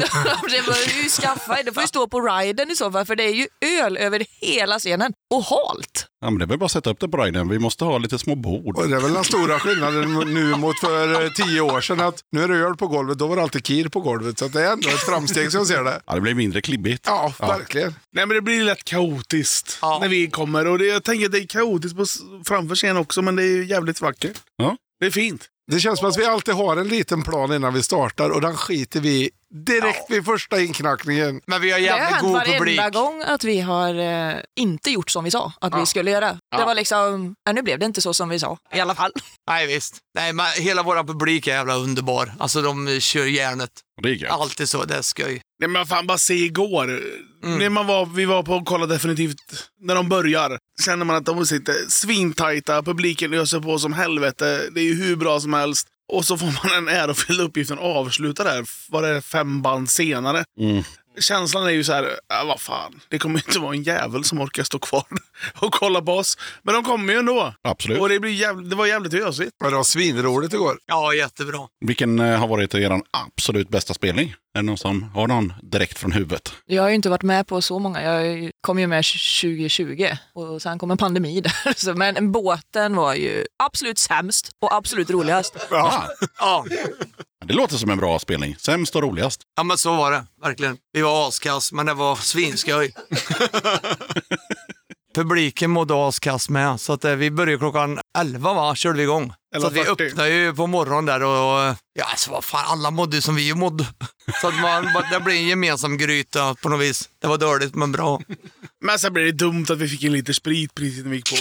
det 0.50 0.66
bör 0.66 1.04
ju 1.04 1.10
skaffa. 1.10 1.58
Det 1.66 1.72
får 1.74 1.84
ju 1.84 1.88
stå 1.88 2.08
på 2.08 2.22
riden 2.22 2.72
i 2.72 2.76
så 2.76 2.92
fall, 2.92 3.06
för 3.06 3.16
det 3.16 3.24
är 3.24 3.34
ju 3.34 3.48
öl 3.82 3.98
över 3.98 4.26
hela 4.42 4.80
scenen. 4.80 5.14
Och 5.34 5.44
halt. 5.44 6.06
ja, 6.22 6.30
men 6.30 6.40
det 6.40 6.46
är 6.46 6.48
väl 6.48 6.58
bara 6.60 6.66
att 6.66 6.72
sätta 6.72 6.90
upp 6.90 7.00
det 7.00 7.08
på 7.08 7.18
riden. 7.18 7.50
Vi 7.50 7.60
måste 7.60 7.86
ha 7.86 7.98
lite 7.98 8.20
små 8.20 8.36
bord. 8.36 8.78
Och 8.78 8.90
det 8.90 8.96
är 8.96 9.00
väl 9.02 9.14
den 9.14 9.24
stora 9.24 9.60
skillnaden 9.60 10.34
nu 10.34 10.56
mot 10.56 10.80
för 10.80 11.24
eh, 11.26 11.30
tio 11.32 11.62
år 11.62 11.82
sedan. 11.82 12.00
Att 12.00 12.20
nu 12.32 12.44
är 12.44 12.48
det 12.48 12.56
öl 12.58 12.76
på 12.76 12.88
golvet, 12.88 13.18
då 13.20 13.28
var 13.28 13.36
det 13.36 13.42
alltid 13.42 13.64
kir 13.66 13.88
på 13.90 14.00
golvet. 14.00 14.40
Så 14.40 14.48
det 14.48 14.62
är 14.66 14.72
ändå 14.74 14.90
ett 14.90 15.00
framsteg 15.06 15.52
som 15.52 15.58
jag 15.58 15.68
ser 15.68 15.84
det. 15.84 16.02
Ja, 16.06 16.16
det 16.16 16.22
blir 16.22 16.34
mindre 16.36 16.62
klibbigt. 16.62 17.04
Ja, 17.08 17.34
verkligen. 17.40 17.96
Nej 18.12 18.26
men 18.26 18.36
det 18.36 18.42
blir 18.42 18.64
lätt 18.64 18.84
kaotiskt 18.84 19.78
Ja. 19.82 19.98
när 20.02 20.08
vi 20.08 20.28
kommer. 20.28 20.68
Och 20.68 20.80
det, 20.80 20.86
jag 20.86 21.04
tänker 21.04 21.26
att 21.26 21.32
det 21.32 21.40
är 21.40 21.48
kaotiskt 21.48 21.98
på, 21.98 22.06
framför 22.46 22.76
scenen 22.76 22.98
också, 22.98 23.13
men 23.22 23.36
det 23.36 23.44
är 23.44 23.48
ju 23.56 23.66
jävligt 23.66 24.02
vackert. 24.02 24.42
Ja. 24.58 24.78
Det 25.00 25.06
är 25.06 25.12
fint. 25.12 25.50
Det 25.72 25.80
känns 25.80 26.00
som 26.00 26.10
att 26.10 26.18
vi 26.18 26.26
alltid 26.26 26.54
har 26.54 26.78
en 26.78 26.88
liten 26.88 27.24
plan 27.24 27.54
innan 27.54 27.74
vi 27.74 27.84
startar 27.84 28.30
och 28.30 28.42
den 28.42 28.58
skiter 28.58 29.00
vi 29.00 29.30
direkt 29.66 30.10
vid 30.10 30.26
första 30.26 30.62
inknackningen. 30.62 31.42
Men 31.48 31.62
vi 31.62 31.72
har 31.72 31.80
Det 31.80 31.88
har 31.88 31.98
jävligt 31.98 32.12
hänt 32.14 32.22
god 32.24 32.34
varenda 32.34 32.58
publik. 32.60 32.94
gång 32.94 33.24
att 33.26 33.44
vi 33.44 33.60
har 33.62 33.96
eh, 33.96 34.36
inte 34.56 34.90
gjort 34.92 35.10
som 35.12 35.24
vi 35.24 35.32
sa 35.32 35.54
att 35.62 35.82
vi 35.82 35.86
skulle 35.86 36.12
göra. 36.12 36.38
Det 36.58 36.66
var 36.66 36.76
liksom, 36.76 37.36
ja, 37.46 37.52
nu 37.52 37.62
blev 37.62 37.80
det 37.80 37.86
inte 37.86 38.02
så 38.02 38.14
som 38.14 38.30
vi 38.30 38.40
sa 38.40 38.58
i 38.74 38.80
alla 38.80 38.96
fall. 38.96 39.12
Nej 39.50 39.68
visst. 39.68 39.98
Nej, 40.16 40.34
men 40.34 40.46
hela 40.58 40.84
vår 40.84 41.04
publik 41.04 41.48
är 41.48 41.52
jävla 41.52 41.76
underbar. 41.76 42.34
Alltså 42.40 42.62
de 42.62 43.00
kör 43.00 43.26
järnet. 43.26 43.70
Det 44.02 44.10
är 44.10 44.14
gött. 44.14 44.32
Alltid 44.32 44.70
så, 44.70 44.84
det 44.84 44.96
är 44.96 45.02
skoj. 45.02 45.42
Nej 45.60 45.70
men 45.70 45.86
fan, 45.86 46.08
bara 46.08 46.18
se 46.18 46.34
igår. 46.34 47.02
När 47.44 47.70
man 47.70 47.88
var, 47.88 48.06
vi 48.06 48.26
var 48.26 48.44
på 48.44 48.54
och 48.54 48.66
kollade 48.66 48.94
definitivt 48.94 49.36
när 49.82 49.96
de 49.96 50.10
börjar. 50.10 50.58
Känner 50.86 51.06
man 51.06 51.16
att 51.16 51.26
de 51.26 51.46
sitter 51.46 51.74
svintajta, 51.90 52.84
publiken 52.84 53.34
öser 53.34 53.60
på 53.60 53.80
som 53.80 53.94
helvete. 53.94 54.62
Det 54.72 54.80
är 54.80 54.84
ju 54.86 54.94
hur 55.04 55.16
bra 55.16 55.40
som 55.40 55.54
helst. 55.64 55.88
Och 56.14 56.26
så 56.26 56.38
får 56.38 56.46
man 56.46 56.78
en 56.78 56.96
ärofylld 56.96 57.42
uppgift 57.42 57.72
att 57.72 57.80
avsluta 57.80 58.44
där, 58.44 58.66
vad 58.90 59.04
det 59.04 59.10
är, 59.10 59.22
fem 59.22 59.62
band 59.62 59.90
senare. 59.90 60.44
Mm. 60.60 60.84
Känslan 61.20 61.64
är 61.64 61.70
ju 61.70 61.84
så 61.84 61.94
här, 61.94 62.04
äh, 62.04 62.48
vad 62.48 62.60
fan, 62.60 63.00
det 63.10 63.20
kommer 63.20 63.40
inte 63.48 63.60
vara 63.60 63.74
en 63.74 63.84
jävel 63.84 64.24
som 64.24 64.42
orkar 64.42 64.64
stå 64.64 64.80
kvar 64.80 65.06
och 65.60 65.74
kolla 65.74 66.02
på 66.02 66.14
oss. 66.14 66.38
Men 66.64 66.74
de 66.76 66.84
kommer 66.84 67.14
ju 67.14 67.20
ändå. 67.20 67.54
Absolut. 67.62 68.00
Och 68.00 68.10
det, 68.10 68.20
blir 68.20 68.32
jävligt, 68.32 68.70
det 68.70 68.76
var 68.76 68.86
jävligt 68.86 69.14
ösigt. 69.14 69.52
Men 69.62 69.70
det 69.70 69.76
var 69.76 69.84
svinroligt 69.84 70.54
igår. 70.54 70.80
Ja, 70.86 71.14
jättebra. 71.14 71.60
Vilken 71.86 72.20
eh, 72.20 72.40
har 72.40 72.48
varit 72.48 72.76
er 72.76 73.02
absolut 73.12 73.70
bästa 73.70 73.94
spelning? 73.94 74.36
Är 74.56 74.60
det 74.62 74.66
någon 74.66 74.78
som 74.78 75.04
har 75.04 75.28
någon 75.28 75.54
direkt 75.62 76.00
från 76.00 76.12
huvudet? 76.12 76.54
Jag 76.66 76.84
har 76.84 76.90
ju 76.90 76.96
inte 76.96 77.10
varit 77.10 77.24
med 77.24 77.48
på 77.48 77.62
så 77.62 77.80
många. 77.80 78.02
Jag 78.02 78.52
kom 78.62 78.80
ju 78.80 78.88
med 78.88 79.04
2020 79.04 80.08
och 80.34 80.62
sen 80.62 80.80
kom 80.80 80.92
en 80.92 80.98
pandemi 80.98 81.42
där. 81.42 81.94
Men 81.96 82.32
båten 82.32 82.96
var 82.96 83.14
ju 83.14 83.46
absolut 83.64 83.98
sämst 83.98 84.52
och 84.62 84.76
absolut 84.76 85.10
roligast. 85.10 85.58
Ja. 85.70 86.04
Ja. 86.40 86.66
Det 87.46 87.54
låter 87.54 87.76
som 87.76 87.90
en 87.90 87.98
bra 87.98 88.20
spelning. 88.20 88.56
Sämst 88.60 88.96
och 88.96 89.02
roligast. 89.02 89.42
ja, 89.56 89.64
men 89.64 89.78
så 89.78 89.96
var 89.96 90.12
det. 90.12 90.26
Verkligen. 90.42 90.78
Vi 90.94 91.02
var 91.02 91.28
askass, 91.28 91.72
men 91.72 91.86
det 91.86 91.94
var 91.94 92.16
svinskoj. 92.16 92.94
Publiken 95.16 95.72
mådde 95.72 96.08
askass 96.08 96.50
med, 96.50 96.80
så 96.80 96.94
att 96.94 97.06
eh, 97.06 97.16
vi 97.16 97.32
började 97.32 97.58
klockan 97.58 98.00
11 98.18 98.54
va, 98.54 98.76
körde 98.76 98.98
vi 98.98 99.04
igång. 99.04 99.34
Så 99.62 99.68
att 99.68 99.74
vi 99.74 99.80
11.40. 99.80 100.08
öppnade 100.08 100.30
ju 100.30 100.54
på 100.54 100.68
morgonen 100.68 101.06
där 101.06 101.24
och 101.24 101.76
ja, 101.94 102.06
alltså 102.06 102.32
vad 102.32 102.44
fan, 102.44 102.66
alla 102.68 102.92
mådde 102.92 103.22
som 103.22 103.36
vi 103.36 103.54
mådde. 103.54 103.88
Så 104.42 104.48
att 104.48 104.62
man, 104.62 104.84
det 105.12 105.20
blev 105.20 105.36
en 105.38 105.48
gemensam 105.48 105.98
gryta 105.98 106.56
på 106.56 106.70
något 106.70 106.82
vis. 106.82 107.10
Det 107.22 107.28
var 107.28 107.38
dåligt 107.38 107.76
men 107.76 107.92
bra. 107.92 108.22
Men 108.86 109.00
sen 109.00 109.14
blev 109.14 109.26
det 109.26 109.32
dumt 109.32 109.66
att 109.70 109.78
vi 109.78 109.88
fick 109.88 110.04
en 110.04 110.14
liter 110.14 110.34
sprit 110.34 110.76
precis 110.76 111.04
när 111.04 111.10
vi 111.10 111.16
gick 111.16 111.30
på. 111.30 111.36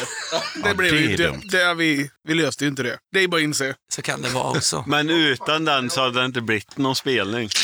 Det 0.62 0.68
Ja, 0.68 0.74
blev 0.74 0.92
det 0.92 1.00
ju 1.00 1.16
dumt. 1.16 1.42
Det 1.50 1.64
har 1.64 1.74
vi, 1.74 2.10
vi 2.28 2.34
löste 2.34 2.64
ju 2.64 2.70
inte 2.70 2.82
det. 2.82 2.98
Det 3.12 3.20
är 3.20 3.28
bara 3.28 3.36
att 3.36 3.42
inse. 3.42 3.74
Så 3.94 4.02
kan 4.02 4.22
det 4.22 4.28
vara 4.28 4.50
också. 4.50 4.84
Men 4.88 5.10
utan 5.10 5.64
den 5.64 5.90
så 5.90 6.00
hade 6.00 6.20
det 6.20 6.26
inte 6.26 6.40
blivit 6.40 6.78
någon 6.78 6.96
spelning. 6.96 7.48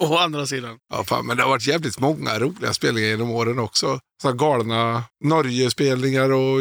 Å 0.00 0.16
andra 0.18 0.46
sidan. 0.46 0.78
Ja, 0.92 1.04
fan, 1.04 1.26
men 1.26 1.36
det 1.36 1.42
har 1.42 1.50
varit 1.50 1.66
jävligt 1.66 1.98
många 2.00 2.38
roliga 2.38 2.72
spelningar 2.74 3.08
genom 3.08 3.30
åren 3.30 3.58
också. 3.58 4.00
Så 4.22 4.32
galna 4.32 5.02
Norge-spelningar 5.24 6.32
och 6.32 6.60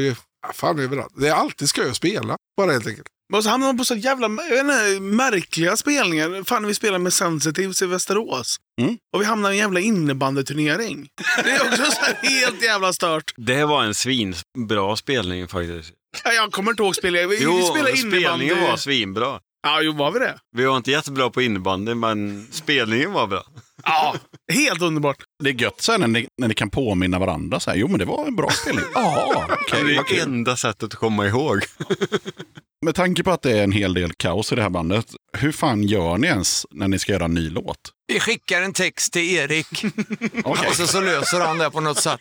fan 0.54 0.80
överallt. 0.80 1.14
Det 1.18 1.28
är 1.28 1.34
alltid 1.34 1.70
skoj 1.70 1.90
att 1.90 1.96
spela, 1.96 2.38
bara 2.58 2.72
helt 2.72 2.88
enkelt. 2.88 3.08
Men 3.34 3.44
så 3.44 3.50
hamnar 3.50 3.68
man 3.68 3.78
på 3.78 3.86
så 3.86 3.96
jävla 3.96 4.30
jag 4.50 4.60
inte, 4.60 5.00
märkliga 5.00 5.78
spelningar. 5.78 6.44
Fan, 6.44 6.68
vi 6.68 6.74
spelar 6.74 7.00
med 7.00 7.14
Sensitives 7.14 7.82
i 7.82 7.86
Västerås. 7.86 8.58
Mm. 8.82 8.98
Och 9.16 9.22
vi 9.22 9.26
hamnar 9.26 9.50
i 9.52 9.54
en 9.54 9.58
jävla 9.60 9.80
innebandyturnering. 9.80 11.10
Det 11.44 11.50
är 11.52 11.62
också 11.68 11.84
så 11.92 12.28
helt 12.28 12.64
jävla 12.64 12.94
stört. 12.94 13.34
Det 13.38 13.66
var 13.66 13.84
en 13.84 13.96
svinbra 13.96 14.96
spelning 14.96 15.48
faktiskt. 15.48 15.92
Ja, 16.24 16.32
Jag 16.34 16.52
kommer 16.52 16.72
inte 16.72 16.84
ihåg 16.84 16.96
spelningen. 16.96 17.30
Vi, 17.30 17.36
vi 17.38 17.44
Jo, 17.44 17.62
spelade 17.62 17.92
innebandy. 18.00 18.26
spelningen 18.26 18.62
var 18.64 18.78
svinbra. 18.78 19.40
Ja, 19.64 19.82
jo, 19.82 19.94
var 19.94 20.12
vi 20.12 20.20
det? 20.20 20.40
Vi 20.58 20.66
var 20.66 20.78
inte 20.78 20.92
jättebra 20.92 21.30
på 21.30 21.42
innebandy, 21.42 21.94
men 21.96 22.48
spelningen 22.52 23.14
var 23.14 23.28
bra. 23.28 23.44
Ja, 23.84 24.16
helt 24.54 24.82
underbart. 24.82 25.18
Det 25.44 25.50
är 25.50 25.54
gött 25.54 25.82
sen 25.82 26.00
när 26.02 26.08
ni, 26.08 26.28
när 26.38 26.48
ni 26.48 26.54
kan 26.54 26.70
påminna 26.70 27.20
varandra. 27.20 27.60
Så 27.60 27.70
här, 27.70 27.78
jo, 27.78 27.88
men 27.88 28.00
det 28.00 28.06
var 28.06 28.28
en 28.28 28.36
bra 28.36 28.50
spelning. 28.50 28.86
Ja, 28.94 29.46
okej. 29.50 29.84
det 29.84 29.96
är 29.96 30.04
kul. 30.04 30.20
enda 30.20 30.58
sättet 30.58 30.84
att 30.84 30.96
komma 30.96 31.28
ihåg. 31.28 31.60
Med 32.86 32.96
tanke 32.96 33.24
på 33.24 33.32
att 33.32 33.42
det 33.42 33.60
är 33.60 33.64
en 33.64 33.72
hel 33.72 33.94
del 33.94 34.14
kaos 34.14 34.52
i 34.52 34.56
det 34.56 34.62
här 34.62 34.70
bandet, 34.70 35.06
hur 35.38 35.52
fan 35.52 35.84
gör 35.84 36.18
ni 36.18 36.28
ens 36.28 36.66
när 36.72 36.88
ni 36.88 37.00
ska 37.00 37.12
göra 37.12 37.26
en 37.26 37.34
ny 37.34 37.50
låt? 37.50 37.78
Vi 38.08 38.20
skickar 38.20 38.62
en 38.62 38.74
text 38.74 39.14
till 39.14 39.36
Erik 39.36 39.86
Okej. 40.44 40.68
och 40.70 40.76
så, 40.76 40.88
så 40.88 41.02
löser 41.02 41.40
han 41.40 41.58
det 41.58 41.70
på 41.70 41.82
något 41.82 42.00
sätt. 42.00 42.20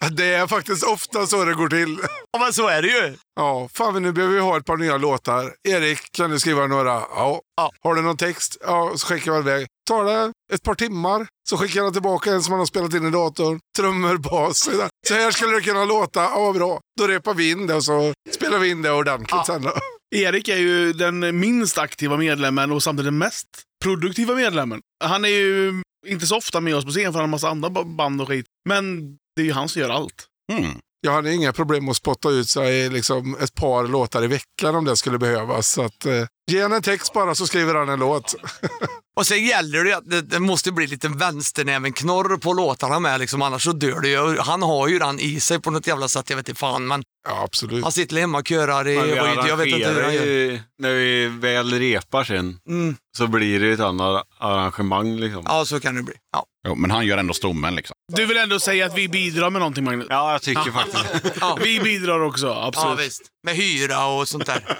Det 0.10 0.34
är 0.34 0.46
faktiskt 0.46 0.84
ofta 0.84 1.26
så 1.26 1.44
det 1.44 1.54
går 1.54 1.68
till. 1.68 1.98
Ja, 2.32 2.38
men 2.38 2.52
så 2.52 2.68
är 2.68 2.82
det 2.82 2.88
ju. 2.88 3.16
Ja, 3.36 3.68
fan 3.74 4.02
nu 4.02 4.12
behöver 4.12 4.34
vi 4.34 4.40
ha 4.40 4.56
ett 4.56 4.64
par 4.64 4.76
nya 4.76 4.96
låtar. 4.96 5.54
Erik, 5.68 6.12
kan 6.12 6.30
du 6.30 6.38
skriva 6.38 6.66
några? 6.66 6.90
Ja. 6.90 7.40
Ja. 7.56 7.70
Har 7.80 7.94
du 7.94 8.02
någon 8.02 8.16
text? 8.16 8.56
Ja, 8.60 8.92
så 8.96 9.06
skickar 9.06 9.32
jag 9.32 9.40
iväg. 9.40 9.66
Tar 9.88 10.04
det 10.04 10.32
ett 10.52 10.62
par 10.62 10.74
timmar 10.74 11.26
så 11.48 11.56
skickar 11.56 11.82
han 11.82 11.92
tillbaka 11.92 12.30
en 12.30 12.42
som 12.42 12.52
han 12.52 12.58
har 12.58 12.66
spelat 12.66 12.94
in 12.94 13.06
i 13.06 13.10
datorn. 13.10 13.60
Trummor, 13.78 14.16
bas. 14.16 14.68
Så 15.08 15.14
här 15.14 15.30
skulle 15.30 15.54
det 15.54 15.60
kunna 15.60 15.84
låta. 15.84 16.22
Ja, 16.22 16.40
vad 16.40 16.54
bra. 16.54 16.80
Då 17.00 17.06
repar 17.06 17.34
vi 17.34 17.50
in 17.50 17.66
det 17.66 17.74
och 17.74 17.84
så 17.84 18.12
spelar 18.34 18.58
vi 18.58 18.68
in 18.68 18.82
det 18.82 18.90
ordentligt 18.92 19.46
sen 19.46 19.62
då. 19.62 19.72
Erik 20.16 20.48
är 20.48 20.56
ju 20.56 20.92
den 20.92 21.40
minst 21.40 21.78
aktiva 21.78 22.16
medlemmen 22.16 22.72
och 22.72 22.82
samtidigt 22.82 23.06
den 23.06 23.18
mest 23.18 23.46
produktiva 23.84 24.34
medlemmen. 24.34 24.80
Han 25.04 25.24
är 25.24 25.28
ju 25.28 25.82
inte 26.06 26.26
så 26.26 26.36
ofta 26.36 26.60
med 26.60 26.76
oss 26.76 26.84
på 26.84 26.90
scen 26.90 27.12
för 27.12 27.12
han 27.12 27.14
har 27.14 27.24
en 27.24 27.30
massa 27.30 27.48
andra 27.48 27.70
band 27.84 28.20
och 28.20 28.28
skit. 28.28 28.46
Men 28.68 29.16
det 29.38 29.42
är 29.42 29.46
ju 29.46 29.52
han 29.52 29.68
som 29.68 29.82
gör 29.82 29.90
allt. 29.90 30.26
Mm. 30.52 30.70
Jag 31.00 31.12
hade 31.12 31.34
inga 31.34 31.52
problem 31.52 31.88
att 31.88 31.96
spotta 31.96 32.28
ut 32.30 32.48
sig 32.48 32.90
liksom 32.90 33.36
ett 33.40 33.54
par 33.54 33.86
låtar 33.88 34.24
i 34.24 34.26
veckan 34.26 34.74
om 34.74 34.84
det 34.84 34.96
skulle 34.96 35.18
behövas. 35.18 35.68
Så 35.68 35.82
att, 35.82 36.06
eh, 36.06 36.24
ge 36.50 36.62
han 36.62 36.72
en 36.72 36.82
text 36.82 37.12
bara 37.12 37.34
så 37.34 37.46
skriver 37.46 37.74
han 37.74 37.88
en 37.88 37.98
låt. 37.98 38.34
Och 39.16 39.26
sen 39.26 39.44
gäller 39.46 39.84
det 39.84 39.92
att 39.96 40.10
det, 40.10 40.22
det 40.22 40.38
måste 40.40 40.72
bli 40.72 40.86
lite 40.86 41.08
vänsternäven-knorr 41.08 42.36
på 42.38 42.52
låtarna 42.52 42.98
med, 43.00 43.20
liksom, 43.20 43.42
annars 43.42 43.64
så 43.64 43.72
dör 43.72 44.00
det 44.00 44.08
ju. 44.08 44.38
Han 44.38 44.62
har 44.62 44.88
ju 44.88 44.98
den 44.98 45.20
i 45.20 45.40
sig 45.40 45.60
på 45.60 45.70
något 45.70 45.86
jävla 45.86 46.08
sätt, 46.08 46.30
jag 46.30 46.36
vet 46.36 46.48
inte 46.48 46.58
fan. 46.60 46.86
Men 46.86 47.02
Ja, 47.28 47.42
absolut. 47.44 47.82
han 47.82 47.92
sitter 47.92 48.16
hemma 48.16 48.38
och 48.38 48.48
körar 48.48 48.88
i 48.88 48.96
Men 48.96 49.04
vi 49.06 49.10
skit, 49.18 49.48
jag 49.48 49.56
vet 49.56 49.66
inte 49.66 49.90
hur 49.90 50.02
han 50.02 50.14
gör. 50.14 50.60
när 50.78 50.94
vi 50.94 51.26
väl 51.26 51.72
repar 51.78 52.24
sen, 52.24 52.58
Mm. 52.68 52.96
så 53.16 53.26
blir 53.26 53.60
det 53.60 53.72
ett 53.72 53.80
annat 53.80 54.22
arrangemang 54.38 55.16
liksom. 55.16 55.42
Ja, 55.46 55.64
så 55.64 55.80
kan 55.80 55.94
det 55.94 56.02
bli. 56.02 56.14
Ja. 56.32 56.44
Jo, 56.68 56.74
men 56.74 56.90
han 56.90 57.06
gör 57.06 57.18
ändå 57.18 57.34
stommen 57.34 57.74
liksom. 57.74 57.94
Du 58.16 58.26
vill 58.26 58.36
ändå 58.36 58.60
säga 58.60 58.86
att 58.86 58.98
vi 58.98 59.08
bidrar 59.08 59.50
med 59.50 59.60
någonting, 59.60 59.84
Magnus? 59.84 60.06
Ja, 60.10 60.32
jag 60.32 60.42
tycker 60.42 60.70
faktiskt 60.70 61.36
Ja. 61.40 61.58
Vi 61.62 61.80
bidrar 61.80 62.20
också, 62.20 62.46
Ja, 62.46 62.66
absolut. 62.66 63.06
visst. 63.06 63.22
Med 63.44 63.54
hyra 63.56 64.06
och 64.06 64.28
sånt 64.28 64.46
där. 64.46 64.62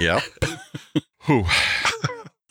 Ja. 0.00 0.20
Huh. 1.26 1.46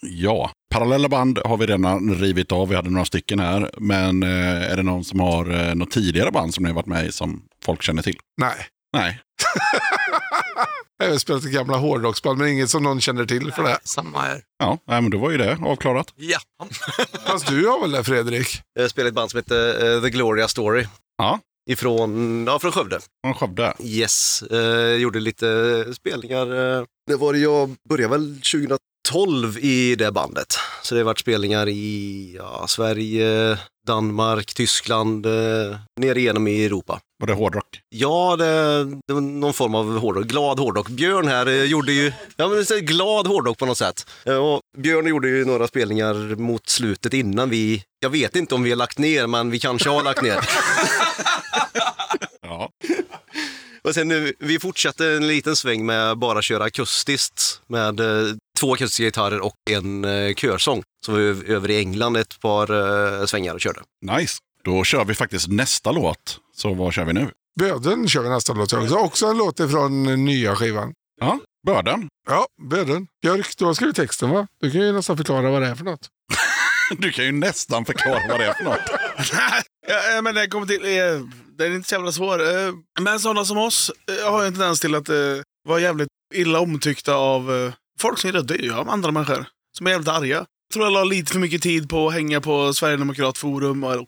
Ja, 0.02 0.52
parallella 0.74 1.10
band 1.10 1.40
har 1.46 1.58
vi 1.58 1.66
redan 1.66 2.16
rivit 2.16 2.52
av. 2.52 2.70
Vi 2.70 2.76
hade 2.76 2.90
några 2.90 3.06
stycken 3.06 3.40
här. 3.40 3.72
Men 3.78 4.24
eh, 4.24 4.72
är 4.72 4.76
det 4.76 4.84
någon 4.84 5.04
som 5.04 5.20
har 5.20 5.68
eh, 5.68 5.76
något 5.76 5.92
tidigare 5.92 6.32
band 6.32 6.54
som 6.54 6.64
ni 6.64 6.70
har 6.70 6.76
varit 6.76 6.86
med 6.86 7.06
i 7.06 7.12
som 7.12 7.42
folk 7.66 7.82
känner 7.84 8.02
till? 8.02 8.18
Nej. 8.42 8.56
Nej. 8.98 9.20
Jag 11.00 11.10
har 11.10 11.18
spelat 11.18 11.46
i 11.46 11.50
gamla 11.50 11.78
hårdrocksband, 11.78 12.38
men 12.38 12.48
inget 12.48 12.70
som 12.70 12.84
någon 12.84 13.02
känner 13.02 13.26
till 13.26 13.52
för 13.52 13.64
det. 13.64 13.80
Samma 13.84 14.22
här. 14.22 14.42
Ja, 14.60 14.78
nej, 14.88 15.02
men 15.02 15.12
då 15.12 15.18
var 15.18 15.32
ju 15.32 15.38
det 15.38 15.58
avklarat. 15.66 16.14
Ja. 16.16 16.40
Fast 17.26 17.48
du 17.48 17.68
har 17.68 17.82
väl 17.82 17.92
det 17.92 18.04
Fredrik? 18.04 18.62
Jag 18.74 18.90
spelar 18.90 19.06
i 19.06 19.10
ett 19.10 19.16
band 19.16 19.32
som 19.32 19.38
heter 19.38 19.96
eh, 19.96 20.02
The 20.02 20.10
Gloria 20.10 20.48
Story. 20.48 20.88
Ja. 21.18 21.40
Ifrån, 21.70 22.46
ja, 22.48 22.60
från 22.60 22.72
Skövde. 22.72 23.00
Från 23.26 23.34
Skövde. 23.34 23.74
Yes, 23.80 24.42
eh, 24.42 24.96
gjorde 24.96 25.20
lite 25.20 25.86
spelningar. 25.94 26.78
Eh. 26.78 26.84
Det 27.08 27.16
var 27.16 27.34
det 27.34 27.40
jag 27.40 27.76
började 27.90 28.12
väl 28.12 28.42
2012 29.08 29.58
i 29.60 29.96
det 29.96 30.12
bandet. 30.12 30.56
Så 30.82 30.96
det 30.96 31.02
har 31.02 31.06
varit 31.06 31.20
spelningar 31.20 31.68
i 31.68 32.36
ja, 32.38 32.66
Sverige, 32.68 33.58
Danmark, 33.88 34.54
Tyskland, 34.54 35.26
eh, 35.26 35.78
ner 36.00 36.18
igenom 36.18 36.48
i 36.48 36.66
Europa. 36.66 37.00
Var 37.20 37.28
det 37.28 37.34
hårdrock? 37.34 37.80
Ja, 37.90 38.36
det, 38.36 38.46
det 39.08 39.14
var 39.14 39.22
någon 39.22 39.54
form 39.54 39.76
av 39.76 39.98
hårdrock. 40.00 40.26
Glad 40.26 40.60
hårdrock. 40.60 40.88
Björn 40.90 41.28
här 41.28 41.46
eh, 41.48 41.64
gjorde 41.64 41.92
ju 41.92 42.12
ja, 42.36 42.48
men 42.48 42.58
det 42.58 42.72
är 42.72 42.80
glad 42.80 43.28
hårdrock 43.28 43.58
på 43.58 43.66
något 43.66 43.78
sätt. 43.78 44.06
Eh, 44.26 44.36
Och 44.36 44.62
Björn 44.78 45.08
gjorde 45.08 45.28
ju 45.28 45.46
några 45.46 45.68
spelningar 45.68 46.36
mot 46.36 46.70
slutet 46.70 47.14
innan 47.14 47.50
vi... 47.50 47.84
Jag 48.00 48.10
vet 48.10 48.36
inte 48.36 48.56
om 48.56 48.64
vi 48.64 48.70
har 48.70 48.78
lagt 48.78 48.98
ner, 48.98 49.28
men 49.28 49.50
vi 49.52 49.60
kanske 49.60 49.90
har 49.90 50.04
lagt 50.04 50.22
ner. 50.22 50.40
Ja. 52.42 52.70
Och 53.84 53.94
sen 53.94 54.34
vi 54.40 54.60
fortsatte 54.60 55.06
en 55.08 55.28
liten 55.28 55.56
sväng 55.56 55.86
med 55.86 56.18
bara 56.18 56.42
köra 56.42 56.64
akustiskt 56.64 57.62
med 57.68 58.00
eh, 58.00 58.34
två 58.60 58.74
akustiska 58.74 59.04
gitarrer 59.04 59.40
och 59.40 59.56
en 59.70 60.06
eh, 60.06 60.34
körsång. 60.36 60.84
Så 61.06 61.12
var 61.12 61.20
vi 61.20 61.54
över 61.54 61.72
i 61.72 61.78
England 61.78 62.18
ett 62.18 62.40
par 62.40 62.72
eh, 63.20 63.26
svängar 63.26 63.54
och 63.54 63.62
körde. 63.62 63.82
Nice. 64.02 64.38
Då 64.64 64.84
kör 64.84 65.06
vi 65.06 65.14
faktiskt 65.14 65.48
nästa 65.48 65.92
låt. 65.92 66.40
Så 66.56 66.74
vad 66.74 66.94
kör 66.94 67.06
vi 67.06 67.14
nu? 67.14 67.30
Böden 67.60 68.08
kör 68.08 68.22
vi 68.22 68.30
nästa 68.30 68.54
låt 68.54 68.74
också. 68.74 68.96
Också 68.96 69.26
en 69.26 69.38
låt 69.38 69.60
ifrån 69.60 70.26
nya 70.26 70.56
skivan. 70.56 70.94
Ja, 71.20 71.40
Börden. 71.68 72.08
Ja, 72.30 72.48
Böden. 72.70 73.08
Björk, 73.22 73.58
du 73.58 73.66
har 73.66 73.74
skrivit 73.74 73.96
texten 73.96 74.30
va? 74.30 74.48
Du 74.62 74.72
kan 74.72 74.82
ju 74.82 74.92
nästan 74.92 75.18
förklara 75.18 75.52
vad 75.52 75.62
det 75.62 75.68
är 75.68 75.76
för 75.76 75.86
något. 75.86 76.10
Du 76.98 77.12
kan 77.12 77.26
ju 77.26 77.32
nästan 77.32 77.86
förklara 77.86 78.22
vad 78.30 78.40
det 78.40 78.46
är 78.46 78.54
för 78.54 78.64
något. 78.64 78.80
ja, 79.88 80.22
men 80.22 80.36
det 80.36 80.48
kommer 80.48 80.68
till... 80.68 80.86
Eh, 80.86 81.22
den 81.58 81.72
är 81.72 81.76
inte 81.76 81.90
så 81.90 81.96
jävla 81.96 82.12
svår. 82.12 82.42
Eh, 82.42 82.74
men 83.00 83.20
sådana 83.20 83.46
som 83.46 83.58
oss 83.58 83.92
eh, 84.12 84.32
har 84.32 84.42
ju 84.42 84.48
en 84.48 84.54
tendens 84.54 84.80
till 84.80 84.96
att 84.96 85.10
eh, 85.10 85.16
vara 85.68 85.80
jävligt 85.80 86.08
illa 86.34 86.60
omtyckta 86.60 87.16
av 87.16 87.56
eh, 87.56 87.74
folk 88.00 88.20
som 88.20 88.28
är 88.30 88.34
rätt 88.34 88.48
döda 88.48 88.78
av 88.78 88.90
andra 88.90 89.12
människor. 89.12 89.46
Som 89.78 89.88
är 89.88 89.92
jävligt 89.92 90.10
arga. 90.10 90.46
Tror 90.74 90.86
jag 90.86 90.94
la 90.94 91.04
lite 91.04 91.32
för 91.32 91.40
mycket 91.40 91.62
tid 91.62 91.90
på 91.90 92.08
att 92.08 92.14
hänga 92.14 92.42
på 92.42 92.74
Sverigedemokratforum 92.74 93.84
och 93.84 94.08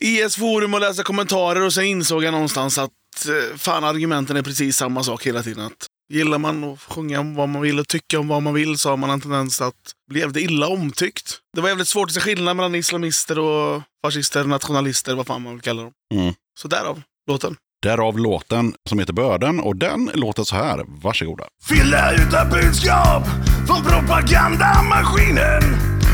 IS-forum 0.00 0.74
och 0.74 0.80
läsa 0.80 1.02
kommentarer 1.02 1.60
och 1.62 1.72
sen 1.72 1.84
insåg 1.84 2.24
jag 2.24 2.32
någonstans 2.32 2.78
att 2.78 2.90
eh, 3.28 3.56
fan 3.56 3.84
argumenten 3.84 4.36
är 4.36 4.42
precis 4.42 4.76
samma 4.76 5.02
sak 5.02 5.26
hela 5.26 5.42
tiden. 5.42 5.66
Att 5.66 5.86
gillar 6.12 6.38
man 6.38 6.64
att 6.64 6.80
sjunga 6.80 7.20
om 7.20 7.34
vad 7.34 7.48
man 7.48 7.62
vill 7.62 7.80
och 7.80 7.88
tycka 7.88 8.18
om 8.18 8.28
vad 8.28 8.42
man 8.42 8.54
vill 8.54 8.78
så 8.78 8.90
har 8.90 8.96
man 8.96 9.10
en 9.10 9.20
tendens 9.20 9.60
att 9.60 9.92
bli 10.10 10.20
jävligt 10.20 10.50
illa 10.50 10.68
omtyckt. 10.68 11.38
Det 11.54 11.60
var 11.60 11.68
jävligt 11.68 11.88
svårt 11.88 12.08
att 12.08 12.14
se 12.14 12.20
skillnad 12.20 12.56
mellan 12.56 12.74
islamister 12.74 13.38
och 13.38 13.82
fascister, 14.06 14.44
nationalister, 14.44 15.14
vad 15.14 15.26
fan 15.26 15.42
man 15.42 15.52
vill 15.52 15.62
kalla 15.62 15.82
dem. 15.82 15.92
Mm. 16.14 16.34
Så 16.58 16.68
därav 16.68 17.02
låten. 17.30 17.56
Därav 17.84 18.18
låten 18.18 18.74
som 18.88 18.98
heter 18.98 19.12
Börden 19.12 19.60
och 19.60 19.76
den 19.76 20.10
låter 20.14 20.44
så 20.44 20.56
här. 20.56 20.84
Varsågoda. 21.02 21.44
Fylla 21.68 22.12
utan 22.12 22.50
budskap 22.50 23.22
från 23.66 23.82
propagandamaskinen. 23.82 25.62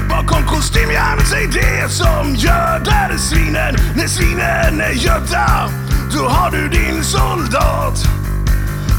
Bakom 0.08 0.42
kostymjärnet, 0.46 1.26
säg 1.26 1.46
det 1.46 1.88
som 1.88 2.34
göder 2.34 3.16
svinen. 3.28 3.74
När 3.96 4.08
svinen 4.16 4.80
är 4.80 4.94
gödda, 5.06 5.70
då 6.14 6.22
har 6.34 6.50
du 6.50 6.68
din 6.68 7.04
soldat. 7.04 7.96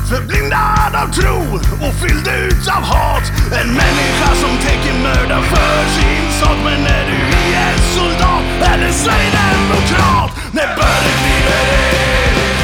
Förblindad 0.09 0.93
av 1.03 1.07
tro 1.19 1.39
och 1.85 1.93
fylld 2.01 2.27
utav 2.47 2.83
hat. 2.93 3.25
En 3.59 3.69
människa 3.81 4.29
som 4.41 4.53
tänker 4.67 4.93
mörda 5.07 5.41
för 5.41 5.77
sin 5.97 6.25
sak. 6.39 6.57
Men 6.65 6.79
när 6.87 7.03
du 7.11 7.17
är 7.67 7.75
soldat 7.95 8.45
eller 8.71 8.91
sverigedemokrat 8.91 10.31
När 10.53 10.67
börden 10.77 11.15
kliver 11.21 11.63
in 12.05 12.10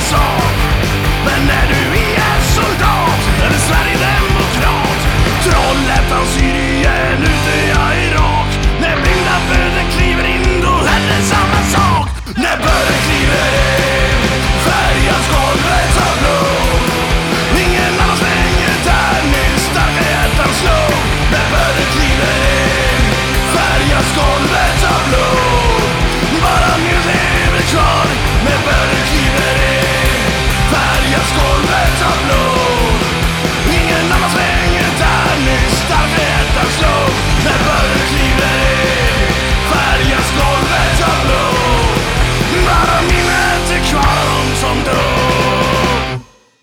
i 0.00 0.02
sak 0.02 0.56
Men 1.24 1.46
när 1.46 1.66
du 1.72 1.82
är 2.26 2.40
soldat 2.56 3.20
eller 3.44 3.60
Sverigedemokrat. 3.68 5.00
Trollhättan, 5.44 6.26
Syrien, 6.26 6.69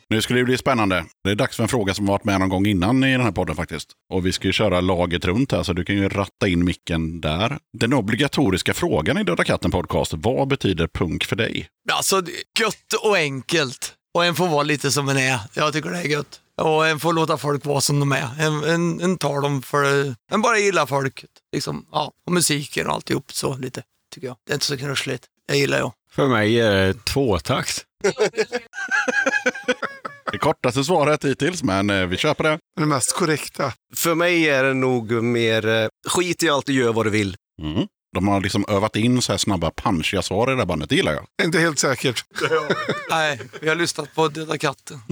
Nu 0.09 0.21
skulle 0.21 0.39
det 0.39 0.45
bli 0.45 0.57
spännande. 0.57 1.05
Det 1.23 1.31
är 1.31 1.35
dags 1.35 1.55
för 1.55 1.63
en 1.63 1.69
fråga 1.69 1.93
som 1.93 2.07
har 2.07 2.13
varit 2.13 2.23
med 2.23 2.39
någon 2.39 2.49
gång 2.49 2.65
innan 2.65 3.03
i 3.03 3.11
den 3.11 3.21
här 3.21 3.31
podden 3.31 3.55
faktiskt. 3.55 3.91
Och 4.13 4.25
vi 4.25 4.31
ska 4.31 4.47
ju 4.47 4.53
köra 4.53 4.81
laget 4.81 5.25
runt 5.25 5.51
här 5.51 5.63
så 5.63 5.73
du 5.73 5.85
kan 5.85 5.95
ju 5.95 6.09
ratta 6.09 6.47
in 6.47 6.65
micken 6.65 7.21
där. 7.21 7.57
Den 7.77 7.93
obligatoriska 7.93 8.73
frågan 8.73 9.17
i 9.17 9.23
Döda 9.23 9.43
katten 9.43 9.71
podcast. 9.71 10.13
Vad 10.15 10.47
betyder 10.47 10.87
punk 10.87 11.25
för 11.25 11.35
dig? 11.35 11.67
Alltså, 11.91 12.21
gött 12.59 12.93
och 13.03 13.17
enkelt. 13.17 13.93
Och 14.13 14.25
en 14.25 14.35
får 14.35 14.47
vara 14.47 14.63
lite 14.63 14.91
som 14.91 15.09
en 15.09 15.17
är. 15.17 15.39
Jag 15.53 15.73
tycker 15.73 15.89
det 15.89 15.97
är 15.97 16.07
gött. 16.07 16.39
Och 16.61 16.87
en 16.87 16.99
får 16.99 17.13
låta 17.13 17.37
folk 17.37 17.65
vara 17.65 17.81
som 17.81 17.99
de 17.99 18.11
är. 18.11 18.29
En, 18.39 18.63
en, 18.63 19.01
en 19.01 19.17
tar 19.17 19.41
dem 19.41 19.61
för... 19.61 20.15
En 20.31 20.41
bara 20.41 20.57
gillar 20.57 20.85
folket. 20.85 21.29
Liksom, 21.53 21.85
ja, 21.91 22.11
och 22.25 22.31
musiken 22.33 22.87
och 22.87 22.93
alltihop 22.93 23.31
så 23.31 23.57
lite, 23.57 23.83
tycker 24.13 24.27
jag. 24.27 24.37
Det 24.45 24.51
är 24.51 24.55
inte 24.55 24.65
så 24.65 24.77
knussligt. 24.77 25.25
Det 25.47 25.57
gillar 25.57 25.77
jag. 25.77 25.93
För 26.11 26.27
mig 26.27 26.59
är 26.61 26.71
det 26.71 27.05
tvåtakt. 27.05 27.85
Det 30.31 30.37
kortaste 30.37 30.83
svaret 30.83 31.25
hittills, 31.25 31.63
men 31.63 31.89
eh, 31.89 32.05
vi 32.05 32.17
köper 32.17 32.43
det. 32.43 32.59
Det 32.79 32.85
mest 32.85 33.15
korrekta. 33.15 33.73
För 33.95 34.15
mig 34.15 34.49
är 34.49 34.63
det 34.63 34.73
nog 34.73 35.11
mer 35.11 35.67
eh, 35.67 35.87
skit 36.07 36.43
i 36.43 36.49
allt 36.49 36.65
du 36.65 36.73
gör 36.73 36.93
vad 36.93 37.05
du 37.05 37.09
vill. 37.09 37.35
Mm. 37.61 37.87
De 38.13 38.27
har 38.27 38.41
liksom 38.41 38.65
övat 38.67 38.95
in 38.95 39.21
så 39.21 39.33
här 39.33 39.37
snabba 39.37 39.71
punchiga 39.71 40.21
svar 40.21 40.47
i 40.47 40.51
det 40.51 40.57
här 40.57 40.65
bandet. 40.65 40.89
Det 40.89 40.95
gillar 40.95 41.13
jag. 41.13 41.45
Inte 41.45 41.59
helt 41.59 41.79
säkert. 41.79 42.25
Nej, 43.09 43.39
vi 43.61 43.69
har 43.69 43.75
lyssnat 43.75 44.15
på 44.15 44.27
Döda 44.27 44.57
katten. 44.57 44.99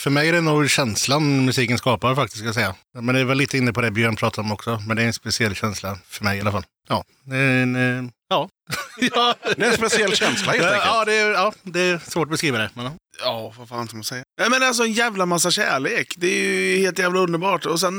För 0.00 0.10
mig 0.10 0.28
är 0.28 0.32
det 0.32 0.40
nog 0.40 0.70
känslan 0.70 1.44
musiken 1.44 1.78
skapar 1.78 2.14
faktiskt, 2.14 2.38
ska 2.38 2.46
jag 2.46 2.54
säga. 2.54 2.74
Men 2.94 3.14
det 3.14 3.20
är 3.20 3.24
väl 3.24 3.38
lite 3.38 3.58
inne 3.58 3.72
på 3.72 3.80
det 3.80 3.90
Björn 3.90 4.16
pratar 4.16 4.42
om 4.42 4.52
också. 4.52 4.82
Men 4.86 4.96
det 4.96 5.02
är 5.02 5.06
en 5.06 5.12
speciell 5.12 5.54
känsla 5.54 5.98
för 6.08 6.24
mig 6.24 6.38
i 6.38 6.40
alla 6.40 6.52
fall. 6.52 6.64
Ja, 6.88 7.04
det 7.24 7.36
är 7.36 7.62
en, 7.62 7.76
eh, 7.76 8.10
Ja. 8.32 8.48
ja. 9.14 9.34
Det 9.56 9.62
är 9.62 9.70
en 9.70 9.76
speciell 9.76 10.16
känsla 10.16 10.52
helt 10.52 10.64
enkelt. 10.64 10.84
Ja, 10.86 11.04
det 11.04 11.14
är, 11.14 11.30
ja, 11.30 11.52
det 11.62 11.80
är 11.80 11.98
svårt 11.98 12.26
att 12.26 12.30
beskriva 12.30 12.58
det. 12.58 12.70
Men, 12.74 12.84
ja. 12.84 12.92
Ja, 13.20 13.52
vad 13.58 13.68
fan 13.68 13.86
ska 13.88 13.96
man 13.96 14.04
säga? 14.04 14.24
Nej, 14.40 14.50
men 14.50 14.62
alltså 14.62 14.82
en 14.82 14.92
jävla 14.92 15.26
massa 15.26 15.50
kärlek. 15.50 16.14
Det 16.16 16.26
är 16.26 16.54
ju 16.54 16.82
helt 16.82 16.98
jävla 16.98 17.20
underbart. 17.20 17.66
Och 17.66 17.80
sen, 17.80 17.94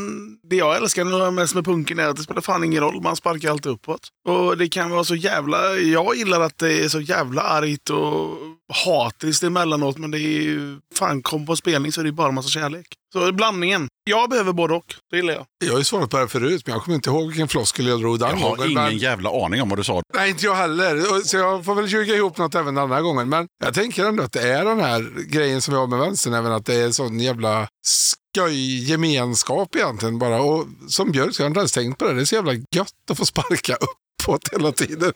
det 0.49 0.55
jag 0.55 0.75
älskar 0.75 1.31
mest 1.31 1.55
med 1.55 1.65
punken 1.65 1.99
är 1.99 2.07
att 2.07 2.15
det 2.15 2.23
spelar 2.23 2.41
fan 2.41 2.63
ingen 2.63 2.84
roll. 2.84 3.01
Man 3.01 3.15
sparkar 3.15 3.51
alltid 3.51 3.71
uppåt. 3.71 4.07
Och 4.27 4.57
det 4.57 4.69
kan 4.69 4.89
vara 4.89 5.03
så 5.03 5.15
jävla... 5.15 5.75
Jag 5.75 6.15
gillar 6.15 6.41
att 6.41 6.57
det 6.57 6.84
är 6.84 6.89
så 6.89 7.01
jävla 7.01 7.41
argt 7.41 7.89
och 7.89 8.38
hatriskt 8.86 9.43
emellanåt. 9.43 9.97
Men 9.97 10.11
det 10.11 10.19
är 10.19 10.41
ju... 10.41 10.79
Fan, 10.95 11.21
kom 11.21 11.45
på 11.45 11.55
spelning 11.55 11.91
så 11.91 12.01
är 12.01 12.05
det 12.05 12.11
bara 12.11 12.27
en 12.27 12.36
massa 12.36 12.49
kärlek. 12.49 12.88
Så 13.13 13.31
blandningen. 13.31 13.88
Jag 14.04 14.30
behöver 14.30 14.54
både 14.54 14.74
och. 14.74 14.95
Det 15.12 15.18
gillar 15.18 15.34
jag. 15.34 15.45
Jag 15.66 15.72
har 15.72 15.78
ju 15.78 15.84
svarat 15.84 16.10
på 16.10 16.18
det 16.18 16.24
här 16.24 16.28
förut, 16.28 16.62
men 16.66 16.74
jag 16.74 16.84
kommer 16.84 16.95
inte 16.95 17.10
ihåg 17.10 17.28
vilken 17.28 17.47
floskel 17.47 17.88
jag 17.88 17.99
drog 17.99 18.20
den 18.20 18.30
Jag 18.30 18.36
har 18.38 18.49
gången, 18.56 18.72
ingen 18.72 18.84
men- 18.84 18.97
jävla 18.97 19.45
aning 19.45 19.62
om 19.62 19.70
vad 19.70 19.80
du 19.80 19.84
sa. 19.84 20.01
Nej, 20.14 20.30
inte 20.30 20.45
jag 20.45 20.56
heller. 20.56 21.22
Så 21.24 21.38
jag 21.38 21.66
får 21.66 21.76
väl 21.76 21.88
ljuga 21.88 22.16
ihop 22.16 22.38
något 22.38 22.56
även 22.56 22.76
den 22.76 22.91
här 22.91 23.01
gången. 23.01 23.30
Men 23.30 23.47
jag 23.64 23.74
tänker 23.74 24.06
ändå 24.06 24.24
att 24.24 24.32
det 24.32 24.41
är 24.49 24.66
den 24.66 24.80
här 24.80 25.12
grejen 25.30 25.62
som 25.62 25.74
vi 25.74 25.80
har 25.80 25.88
med 25.88 25.99
vänstern, 25.99 26.34
även 26.34 26.51
att 26.51 26.66
det 26.66 26.74
är 26.76 26.86
en 26.86 26.93
sån 26.93 27.20
jävla 27.20 27.68
skoj 27.86 28.89
gemenskap 28.91 29.76
egentligen 29.76 30.20
bara. 30.20 30.41
Och 30.41 30.66
som 30.88 31.12
Björk, 31.12 31.36
så 31.36 31.43
har 31.43 31.45
jag 31.45 31.49
inte 31.49 31.60
ens 31.60 31.72
tänkt 31.72 31.97
på 31.99 32.06
det. 32.06 32.14
Det 32.14 32.22
är 32.22 32.26
så 32.26 32.36
jävla 32.36 32.54
gött 32.54 32.93
att 33.12 33.18
få 33.18 33.26
sparka 33.26 33.76
uppåt 33.76 34.49
hela 34.51 34.72
tiden. 34.72 35.14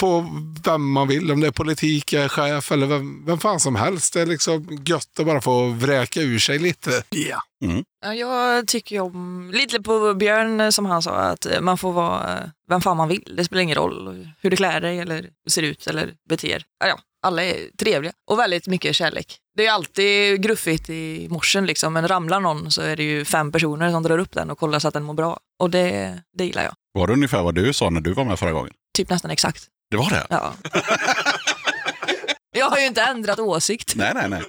På 0.00 0.26
vem 0.64 0.90
man 0.90 1.08
vill, 1.08 1.30
om 1.32 1.40
det 1.40 1.46
är 1.46 1.50
politik, 1.50 2.12
är 2.12 2.28
chef 2.28 2.72
eller 2.72 2.86
vem, 2.86 3.24
vem 3.26 3.38
fan 3.38 3.60
som 3.60 3.76
helst. 3.76 4.12
Det 4.14 4.20
är 4.20 4.26
liksom 4.26 4.82
gött 4.86 5.18
att 5.18 5.26
bara 5.26 5.40
få 5.40 5.66
vräka 5.68 6.20
ur 6.20 6.38
sig 6.38 6.58
lite. 6.58 7.02
Ja. 7.10 7.42
Ja, 8.04 8.14
jag 8.14 8.66
tycker 8.66 9.00
om, 9.00 9.50
lite 9.54 9.80
på 9.80 10.14
Björn 10.14 10.60
eh, 10.60 10.70
som 10.70 10.86
han 10.86 11.02
sa, 11.02 11.10
att 11.10 11.46
eh, 11.46 11.60
man 11.60 11.78
får 11.78 11.92
vara 11.92 12.38
eh, 12.38 12.48
vem 12.68 12.80
fan 12.80 12.96
man 12.96 13.08
vill. 13.08 13.32
Det 13.36 13.44
spelar 13.44 13.62
ingen 13.62 13.76
roll 13.76 14.28
hur 14.40 14.50
du 14.50 14.56
klär 14.56 14.80
dig 14.80 14.98
eller 14.98 15.30
ser 15.50 15.62
ut 15.62 15.86
eller 15.86 16.14
beter. 16.28 16.64
Ja, 16.84 16.98
alla 17.22 17.44
är 17.44 17.76
trevliga 17.78 18.12
och 18.30 18.38
väldigt 18.38 18.66
mycket 18.66 18.96
kärlek. 18.96 19.38
Det 19.56 19.66
är 19.66 19.72
alltid 19.72 20.42
gruffigt 20.42 20.90
i 20.90 21.28
morsen 21.30 21.66
liksom, 21.66 21.92
men 21.92 22.08
ramlar 22.08 22.40
någon 22.40 22.70
så 22.70 22.82
är 22.82 22.96
det 22.96 23.02
ju 23.02 23.24
fem 23.24 23.52
personer 23.52 23.90
som 23.90 24.02
drar 24.02 24.18
upp 24.18 24.32
den 24.32 24.50
och 24.50 24.58
kollar 24.58 24.78
så 24.78 24.88
att 24.88 24.94
den 24.94 25.02
mår 25.02 25.14
bra. 25.14 25.38
Och 25.58 25.70
det, 25.70 26.18
det 26.38 26.44
gillar 26.44 26.62
jag. 26.62 26.74
Var 26.94 27.06
det 27.06 27.12
ungefär 27.12 27.42
vad 27.42 27.54
du 27.54 27.72
sa 27.72 27.90
när 27.90 28.00
du 28.00 28.12
var 28.12 28.24
med 28.24 28.38
förra 28.38 28.52
gången? 28.52 28.72
Typ 28.96 29.10
nästan 29.10 29.30
exakt. 29.30 29.66
Det 29.90 29.96
var 29.96 30.10
det? 30.10 30.26
Ja. 30.30 30.54
Jag 32.56 32.70
har 32.70 32.78
ju 32.78 32.86
inte 32.86 33.02
ändrat 33.02 33.38
åsikt. 33.38 33.92
Nej, 33.96 34.12
nej, 34.14 34.28
nej. 34.28 34.42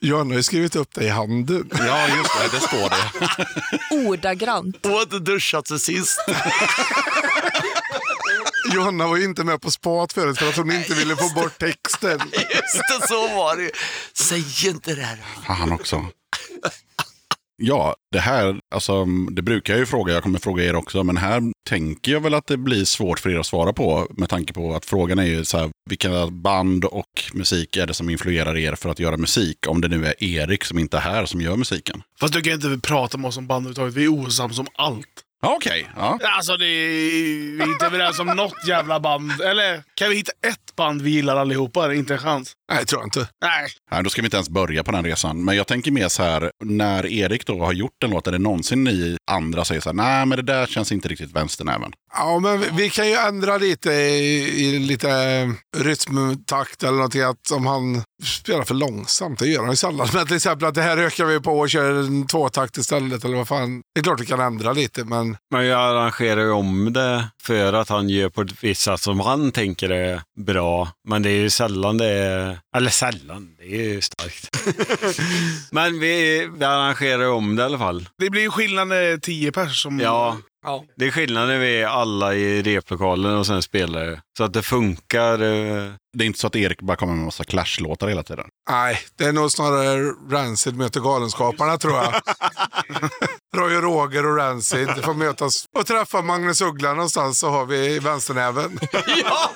Johanna 0.00 0.30
har 0.30 0.36
ju 0.36 0.42
skrivit 0.42 0.76
upp 0.76 0.94
det 0.94 1.04
i 1.04 1.08
handen. 1.08 1.70
Ja, 1.78 2.08
just 2.16 2.30
det. 2.40 2.56
Det 2.56 2.60
står 2.60 2.90
det. 2.90 4.08
Ordagrant. 4.08 4.86
Och 4.86 4.90
har 4.92 5.02
inte 5.02 5.18
duschat 5.18 5.68
sen 5.68 5.78
sist. 5.78 6.18
Johanna 8.74 9.06
var 9.06 9.16
ju 9.16 9.24
inte 9.24 9.44
med 9.44 9.60
på 9.60 9.70
spat 9.70 10.12
förut 10.12 10.38
för 10.38 10.48
att 10.48 10.56
hon 10.56 10.72
inte 10.72 10.94
ville 10.94 11.16
få 11.16 11.28
bort 11.34 11.58
texten. 11.58 12.20
Just 12.32 13.00
det, 13.00 13.08
så 13.08 13.28
var 13.28 13.56
det 13.56 13.62
ju. 13.62 13.70
Säg 14.14 14.68
inte 14.70 14.94
det 14.94 15.02
här. 15.02 15.18
Han 15.44 15.72
också. 15.72 16.06
Ja, 17.62 17.96
det 18.12 18.18
här, 18.18 18.60
alltså, 18.74 19.04
det 19.30 19.42
brukar 19.42 19.72
jag 19.72 19.80
ju 19.80 19.86
fråga, 19.86 20.14
jag 20.14 20.22
kommer 20.22 20.38
fråga 20.38 20.64
er 20.64 20.74
också, 20.74 21.04
men 21.04 21.16
här 21.16 21.42
tänker 21.68 22.12
jag 22.12 22.20
väl 22.20 22.34
att 22.34 22.46
det 22.46 22.56
blir 22.56 22.84
svårt 22.84 23.18
för 23.18 23.30
er 23.30 23.38
att 23.38 23.46
svara 23.46 23.72
på 23.72 24.06
med 24.10 24.28
tanke 24.28 24.52
på 24.52 24.74
att 24.74 24.84
frågan 24.84 25.18
är 25.18 25.24
ju 25.24 25.44
så 25.44 25.58
här, 25.58 25.70
vilka 25.90 26.26
band 26.26 26.84
och 26.84 27.24
musik 27.34 27.76
är 27.76 27.86
det 27.86 27.94
som 27.94 28.10
influerar 28.10 28.56
er 28.56 28.74
för 28.74 28.88
att 28.88 28.98
göra 28.98 29.16
musik? 29.16 29.58
Om 29.68 29.80
det 29.80 29.88
nu 29.88 30.06
är 30.06 30.24
Erik 30.24 30.64
som 30.64 30.78
inte 30.78 30.96
är 30.96 31.00
här 31.00 31.26
som 31.26 31.40
gör 31.40 31.56
musiken. 31.56 32.02
Fast 32.20 32.34
du 32.34 32.40
kan 32.40 32.52
inte 32.52 32.88
prata 32.88 33.18
med 33.18 33.28
oss 33.28 33.36
om 33.36 33.46
band 33.46 33.66
överhuvudtaget. 33.66 33.94
Vi 33.94 34.04
är 34.04 34.26
osams 34.26 34.58
om 34.58 34.66
allt. 34.74 35.25
Ja, 35.46 35.54
okej. 35.56 35.90
Ja. 35.96 36.18
Alltså, 36.22 36.56
det 36.56 36.66
är, 36.66 37.56
vi 37.56 37.60
är 37.62 37.72
inte 37.72 37.86
överens 37.86 38.18
om 38.18 38.26
något 38.26 38.68
jävla 38.68 39.00
band. 39.00 39.40
Eller 39.40 39.82
kan 39.94 40.10
vi 40.10 40.16
hitta 40.16 40.32
ett 40.48 40.76
band 40.76 41.02
vi 41.02 41.10
gillar 41.10 41.36
allihopa? 41.36 41.94
Inte 41.94 42.14
en 42.14 42.20
chans. 42.20 42.52
Nej, 42.72 42.84
tror 42.86 43.00
jag 43.00 43.06
inte. 43.06 43.20
Nej. 43.42 43.66
Nej, 43.90 44.02
då 44.02 44.10
ska 44.10 44.22
vi 44.22 44.26
inte 44.26 44.36
ens 44.36 44.48
börja 44.48 44.84
på 44.84 44.92
den 44.92 45.04
resan. 45.04 45.44
Men 45.44 45.56
jag 45.56 45.66
tänker 45.66 45.90
mer 45.90 46.08
så 46.08 46.22
här, 46.22 46.50
när 46.64 47.06
Erik 47.06 47.46
då 47.46 47.64
har 47.64 47.72
gjort 47.72 48.02
en 48.04 48.10
låt, 48.10 48.26
är 48.26 48.32
det 48.32 48.38
någonsin 48.38 48.84
ni 48.84 49.16
andra 49.30 49.64
säger 49.64 49.80
så 49.80 49.88
här, 49.88 49.94
nej 49.94 50.26
men 50.26 50.36
det 50.36 50.42
där 50.42 50.66
känns 50.66 50.92
inte 50.92 51.08
riktigt 51.08 51.32
vänsternäven. 51.32 51.92
Ja, 52.14 52.38
men 52.38 52.60
vi- 52.60 52.68
vi 52.72 52.90
kan 52.90 53.08
ju 53.08 53.14
ändra 53.14 53.58
lite 53.58 53.92
i, 53.92 54.64
i 54.66 54.78
lite 54.78 55.08
rytmtakt 55.76 56.82
eller 56.82 56.92
någonting. 56.96 57.22
Att 57.22 57.50
om 57.52 57.66
han 57.66 58.02
spelar 58.24 58.64
för 58.64 58.74
långsamt, 58.74 59.38
det 59.38 59.46
gör 59.46 59.60
han 59.60 59.70
ju 59.70 59.76
sällan. 59.76 60.08
Men 60.14 60.26
till 60.26 60.36
exempel 60.36 60.68
att 60.68 60.74
det 60.74 60.82
här 60.82 60.96
ökar 60.96 61.24
vi 61.24 61.40
på 61.40 61.58
och 61.58 61.70
kör 61.70 61.94
en 61.94 62.26
tvåtakt 62.26 62.76
istället. 62.76 63.24
Eller 63.24 63.36
vad 63.36 63.48
fan. 63.48 63.82
Det 63.94 64.00
är 64.00 64.04
klart 64.04 64.20
vi 64.20 64.26
kan 64.26 64.40
ändra 64.40 64.72
lite, 64.72 65.04
men 65.04 65.36
Men 65.50 65.66
jag 65.66 65.80
arrangerar 65.80 66.40
ju 66.40 66.50
om 66.50 66.92
det 66.92 67.28
för 67.42 67.72
att 67.72 67.88
han 67.88 68.08
gör 68.08 68.28
på 68.28 68.42
ett 68.42 68.64
visst 68.64 68.82
sätt 68.82 69.00
som 69.00 69.20
han 69.20 69.52
tänker 69.52 69.90
är 69.90 70.20
bra. 70.40 70.88
Men 71.08 71.22
det 71.22 71.30
är 71.30 71.38
ju 71.40 71.50
sällan 71.50 71.98
det 71.98 72.06
är... 72.06 72.58
Eller 72.76 72.90
sällan, 72.90 73.56
det 73.58 73.64
är 73.64 73.84
ju 73.88 74.00
starkt. 74.00 74.56
Men 75.70 76.00
vi, 76.00 76.46
vi 76.58 76.64
arrangerar 76.64 77.22
ju 77.22 77.28
om 77.28 77.56
det 77.56 77.62
i 77.62 77.64
alla 77.64 77.78
fall. 77.78 78.08
Det 78.18 78.30
blir 78.30 78.42
ju 78.42 78.50
skillnad 78.50 78.88
när 78.88 78.96
det 79.02 79.08
är 79.08 79.18
tio 79.18 79.52
pers 79.52 79.82
som... 79.82 80.00
Ja, 80.00 80.36
Ja. 80.66 80.84
det 80.96 81.06
är 81.06 81.10
skillnad 81.10 81.48
när 81.48 81.58
vi 81.58 81.80
är 81.80 81.86
alla 81.86 82.34
i 82.34 82.62
replokalen 82.62 83.36
och 83.36 83.46
sen 83.46 83.62
spelar 83.62 84.06
det. 84.06 84.20
Så 84.38 84.44
att 84.44 84.52
det 84.52 84.62
funkar. 84.62 85.38
Det 86.18 86.24
är 86.24 86.26
inte 86.26 86.38
så 86.38 86.46
att 86.46 86.56
Erik 86.56 86.82
bara 86.82 86.96
kommer 86.96 87.12
med 87.12 87.18
en 87.20 87.24
massa 87.24 87.44
Clash-låtar 87.44 88.08
hela 88.08 88.22
tiden. 88.22 88.44
nej. 88.70 89.00
Det 89.18 89.24
är 89.24 89.32
nog 89.32 89.52
snarare 89.52 90.12
Rancid 90.30 90.76
möter 90.76 91.00
Galenskaparna 91.00 91.78
tror 91.78 91.94
jag. 91.94 92.14
Roy 93.56 93.76
och 93.76 93.82
Roger 93.82 94.26
och 94.26 94.36
Rancid 94.36 94.88
får 95.04 95.14
mötas 95.14 95.64
och 95.78 95.86
träffa 95.86 96.22
Magnus 96.22 96.60
Uggla 96.60 96.94
någonstans 96.94 97.38
så 97.38 97.50
har 97.50 97.66
vi 97.66 97.98
vänsternäven. 97.98 98.78
ja. 98.92 99.50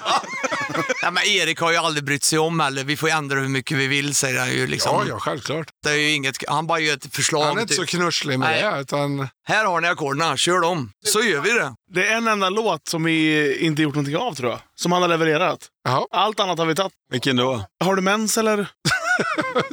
ja, 1.03 1.11
men 1.11 1.25
Erik 1.27 1.61
har 1.61 1.71
ju 1.71 1.77
aldrig 1.77 2.05
brytt 2.05 2.25
sig 2.25 2.39
om 2.39 2.61
heller. 2.61 2.85
Vi 2.85 2.97
får 2.97 3.09
ändra 3.09 3.41
hur 3.41 3.49
mycket 3.49 3.77
vi 3.79 3.87
vill, 3.87 4.15
säger 4.15 4.41
han 4.41 4.51
ju. 4.51 4.67
Liksom. 4.67 4.93
Ja, 4.95 5.05
ja, 5.09 5.19
självklart. 5.19 5.67
Det 5.83 5.91
är 5.91 5.95
ju 5.97 6.13
inget, 6.13 6.37
han 6.49 6.67
bara 6.67 6.79
gör 6.79 6.95
ett 6.95 7.15
förslag. 7.15 7.45
Han 7.45 7.57
är 7.59 7.63
inte 7.63 7.75
så 7.75 7.83
typ. 7.83 7.91
knusslig 7.91 8.39
med 8.39 8.51
Nej. 8.51 8.63
det. 8.75 8.81
Utan, 8.81 9.29
Här 9.49 9.65
har 9.65 9.81
ni 9.81 9.89
ackorden, 9.89 10.37
kör 10.37 10.61
dem. 10.61 10.93
Så 11.07 11.23
gör 11.23 11.41
vi 11.41 11.51
det. 11.51 11.75
Det 11.95 12.07
är 12.07 12.17
en 12.17 12.29
enda 12.29 12.49
låt 12.51 12.89
som 12.89 13.05
vi 13.05 13.57
inte 13.59 13.83
gjort 13.83 13.95
någonting 13.95 14.17
av 14.17 14.35
tror 14.35 14.51
jag. 14.51 14.61
Som 14.83 14.93
han 14.93 15.03
har 15.03 15.09
levererat. 15.09 15.69
Jaha. 15.85 16.07
Allt 16.11 16.41
annat 16.41 16.59
har 16.59 16.67
vi 16.67 16.75
tagit. 16.75 16.93
Vilken 17.13 17.37
då? 17.37 17.65
Har 17.85 17.97
du 17.97 18.03
mens 18.03 18.39
eller? 18.39 18.57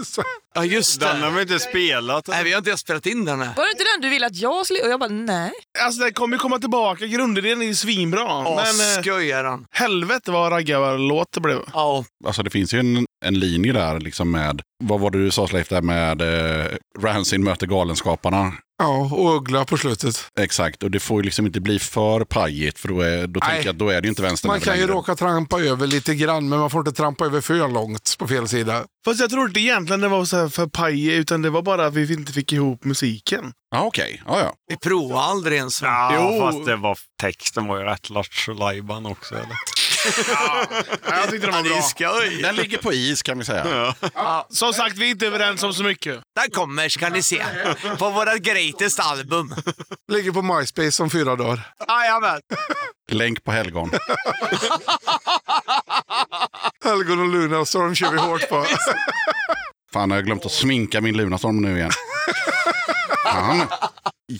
Ja, 0.58 0.66
just 0.66 1.00
Den 1.00 1.22
har 1.22 1.30
det. 1.30 1.36
vi 1.36 1.42
inte 1.42 1.60
spelat. 1.60 2.28
Nej, 2.28 2.44
vi 2.44 2.52
har 2.52 2.58
inte 2.58 2.70
ens 2.70 2.82
spelat 2.82 3.06
in 3.06 3.26
den. 3.26 3.40
här. 3.42 3.48
Var 3.56 3.64
det 3.66 3.72
inte 3.72 3.84
den 3.94 4.02
du 4.02 4.10
ville 4.10 4.26
att 4.28 4.36
jag 4.36 4.66
skulle... 4.66 4.80
Och 4.82 4.90
jag 4.90 5.00
bara, 5.00 5.10
nej. 5.10 5.52
Alltså 5.86 6.04
det 6.04 6.12
kommer 6.12 6.36
ju 6.36 6.40
komma 6.40 6.60
tillbaka. 6.60 7.06
Grundidén 7.06 7.62
är 7.62 7.66
ju 7.66 7.76
svinbra. 7.76 8.24
Åh, 8.26 8.56
men 8.56 8.66
eh, 8.98 9.02
skojar 9.02 9.44
han. 9.44 9.66
helvete 9.72 10.32
vad 10.32 10.52
raggarlåt 10.52 11.28
det 11.32 11.42
blev. 11.42 11.60
Ja, 11.74 12.06
Alltså 12.26 12.44
det 12.44 12.50
finns 12.50 12.74
ju 12.74 12.80
en, 12.80 13.06
en 13.26 13.40
linje 13.40 13.74
där 13.74 14.00
liksom 14.00 14.32
med, 14.32 14.62
vad 14.84 15.00
var 15.00 15.12
det 15.12 15.24
du 15.24 15.32
sa 15.32 15.48
Leif, 15.52 15.70
där 15.70 15.82
med 15.82 16.22
eh, 16.22 16.72
Rancid 17.00 17.40
möter 17.40 17.68
Galenskaparna. 17.68 18.52
ja, 18.84 19.10
och 19.14 19.36
Uggla 19.38 19.66
på 19.66 19.78
slutet. 19.78 20.16
Exakt, 20.40 20.84
och 20.84 20.92
det 20.92 21.00
får 21.00 21.22
ju 21.22 21.26
liksom 21.26 21.46
inte 21.46 21.60
bli 21.62 21.80
för 21.80 22.24
pajigt 22.24 22.80
för 22.80 22.88
då, 22.88 23.02
är, 23.02 23.28
då 23.28 23.40
Nej. 23.44 23.50
tänker 23.50 23.66
jag 23.70 23.76
då 23.76 23.90
är 23.90 24.02
det 24.02 24.06
ju 24.06 24.10
inte 24.10 24.22
vänstern 24.22 24.48
Man 24.52 24.60
kan 24.60 24.78
ju 24.80 24.88
råka 24.88 25.16
trampa 25.16 25.60
över 25.62 25.88
lite 25.88 26.16
grann, 26.16 26.50
men 26.50 26.60
man 26.60 26.70
får 26.70 26.80
inte 26.80 26.92
trampa 26.92 27.26
över 27.26 27.42
för 27.42 27.68
långt 27.74 28.16
på 28.20 28.28
fel 28.28 28.48
sida. 28.48 28.84
Fast 29.06 29.20
jag 29.20 29.30
tror 29.30 29.48
inte 29.48 29.60
egentligen 29.60 30.02
det 30.02 30.08
var 30.08 30.26
så 30.26 30.38
här 30.38 30.47
för 30.50 30.68
pajig, 30.68 31.14
utan 31.14 31.42
det 31.42 31.50
var 31.50 31.62
bara 31.62 31.86
att 31.86 31.94
vi 31.94 32.14
inte 32.14 32.34
fick 32.34 32.54
ihop 32.54 32.84
musiken. 32.84 33.54
Ja, 33.72 33.82
okej. 33.82 34.22
Ja, 34.26 34.40
ja. 34.40 34.54
vi 34.68 34.78
provar 34.78 35.22
aldrig 35.22 35.58
ens. 35.58 35.82
Ja, 35.82 36.12
Jo. 36.16 36.40
fast 36.40 36.66
det 36.66 36.76
var, 36.76 36.98
texten 37.22 37.68
var 37.68 37.78
ju 37.78 37.84
rätt 37.84 38.10
lattjo 38.10 38.52
också. 39.12 39.36
Eller? 39.36 39.58
Jag 41.10 41.30
tyckte 41.30 41.48
den 41.48 41.56
var 41.56 41.64
Det 41.64 41.70
är 41.70 42.40
bra. 42.40 42.48
Den 42.48 42.56
ligger 42.56 42.78
på 42.78 42.94
is 42.94 43.24
kan 43.24 43.40
vi 43.40 43.46
säga. 43.46 43.96
Som 44.50 44.74
sagt, 44.74 44.98
vi 44.98 45.06
är 45.06 45.10
inte 45.12 45.28
överens 45.28 45.64
om 45.64 45.74
så 45.74 45.84
mycket. 45.84 46.20
Den 46.36 46.52
kommer, 46.52 46.90
ska 46.90 47.10
ni 47.10 47.24
se. 47.24 47.46
På 48.00 48.10
våra 48.10 48.38
greatest 48.38 49.00
album. 49.00 49.56
Ligger 50.12 50.32
på 50.32 50.42
MySpace 50.42 51.04
om 51.04 51.10
fyra 51.10 51.36
dagar. 51.36 51.74
Jajamän. 51.88 52.40
Länk 53.12 53.44
på 53.44 53.52
helgon. 53.52 53.92
Helgon 56.84 57.20
och 57.20 57.28
Lunarstorm 57.28 57.96
kör 57.96 58.12
vi 58.12 58.18
hårt 58.18 58.50
på. 58.50 58.66
Fan, 59.98 60.10
jag 60.10 60.18
har 60.18 60.24
glömt 60.24 60.46
att 60.46 60.52
sminka 60.52 61.02
min 61.02 61.18
Lunarstorm 61.18 61.62
nu 61.62 61.78
igen. 61.78 61.92
Fan. 63.24 63.62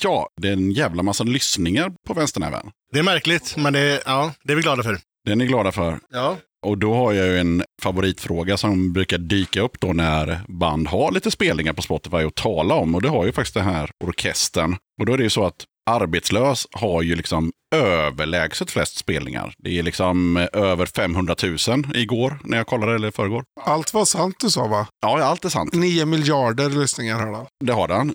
Ja, 0.02 0.30
det 0.42 0.48
är 0.48 0.54
en 0.54 0.72
jävla 0.72 1.04
massa 1.04 1.24
lyssningar 1.24 1.92
på 2.08 2.14
vänsternäven. 2.14 2.72
Det 2.94 3.00
är 3.00 3.04
märkligt, 3.04 3.58
men 3.58 3.74
det, 3.74 4.02
ja, 4.06 4.34
det 4.44 4.52
är 4.52 4.56
vi 4.56 4.62
glada 4.62 4.84
för. 4.84 5.00
Det 5.26 5.32
är 5.32 5.36
ni 5.36 5.46
glada 5.46 5.72
för. 5.72 6.00
Ja. 6.10 6.38
Och 6.66 6.78
då 6.78 6.94
har 6.94 7.14
jag 7.14 7.28
ju 7.28 7.40
en 7.40 7.64
favoritfråga 7.82 8.58
som 8.58 8.94
brukar 8.94 9.18
dyka 9.18 9.62
upp 9.62 9.80
då 9.80 9.94
när 9.94 10.42
band 10.48 10.88
har 10.88 11.12
lite 11.12 11.32
spelningar 11.32 11.74
på 11.74 11.82
Spotify 11.82 12.18
att 12.18 12.36
tala 12.36 12.76
om. 12.76 12.96
Och 12.96 13.02
det 13.02 13.10
har 13.10 13.26
ju 13.26 13.32
faktiskt 13.32 13.54
den 13.54 13.66
här 13.66 13.90
orkestern. 14.04 14.76
Och 15.00 15.06
då 15.06 15.14
är 15.14 15.18
det 15.18 15.24
ju 15.24 15.30
så 15.30 15.46
att 15.46 15.66
Arbetslös 15.90 16.68
har 16.72 17.02
ju 17.02 17.16
liksom 17.16 17.52
överlägset 17.76 18.72
flest 18.72 18.98
spelningar. 18.98 19.54
Det 19.58 19.80
är 19.80 19.84
liksom 19.84 20.38
eh, 20.38 20.48
över 20.54 20.86
500 20.86 21.36
000 21.44 21.58
igår 21.96 22.40
när 22.44 22.58
jag 22.58 22.68
kollade, 22.68 22.96
eller 22.96 23.12
förrgår. 23.12 23.44
Allt 23.62 23.94
var 23.94 24.06
sant 24.06 24.36
du 24.40 24.50
sa 24.50 24.68
va? 24.68 24.88
Ja, 25.02 25.24
allt 25.24 25.46
är 25.46 25.50
sant. 25.50 25.74
Nio 25.74 26.06
miljarder 26.06 26.70
lyssningar 26.70 27.20
har 27.20 27.34
han. 27.34 27.46
Det 27.66 27.74
har 27.74 27.88
den. 27.88 28.14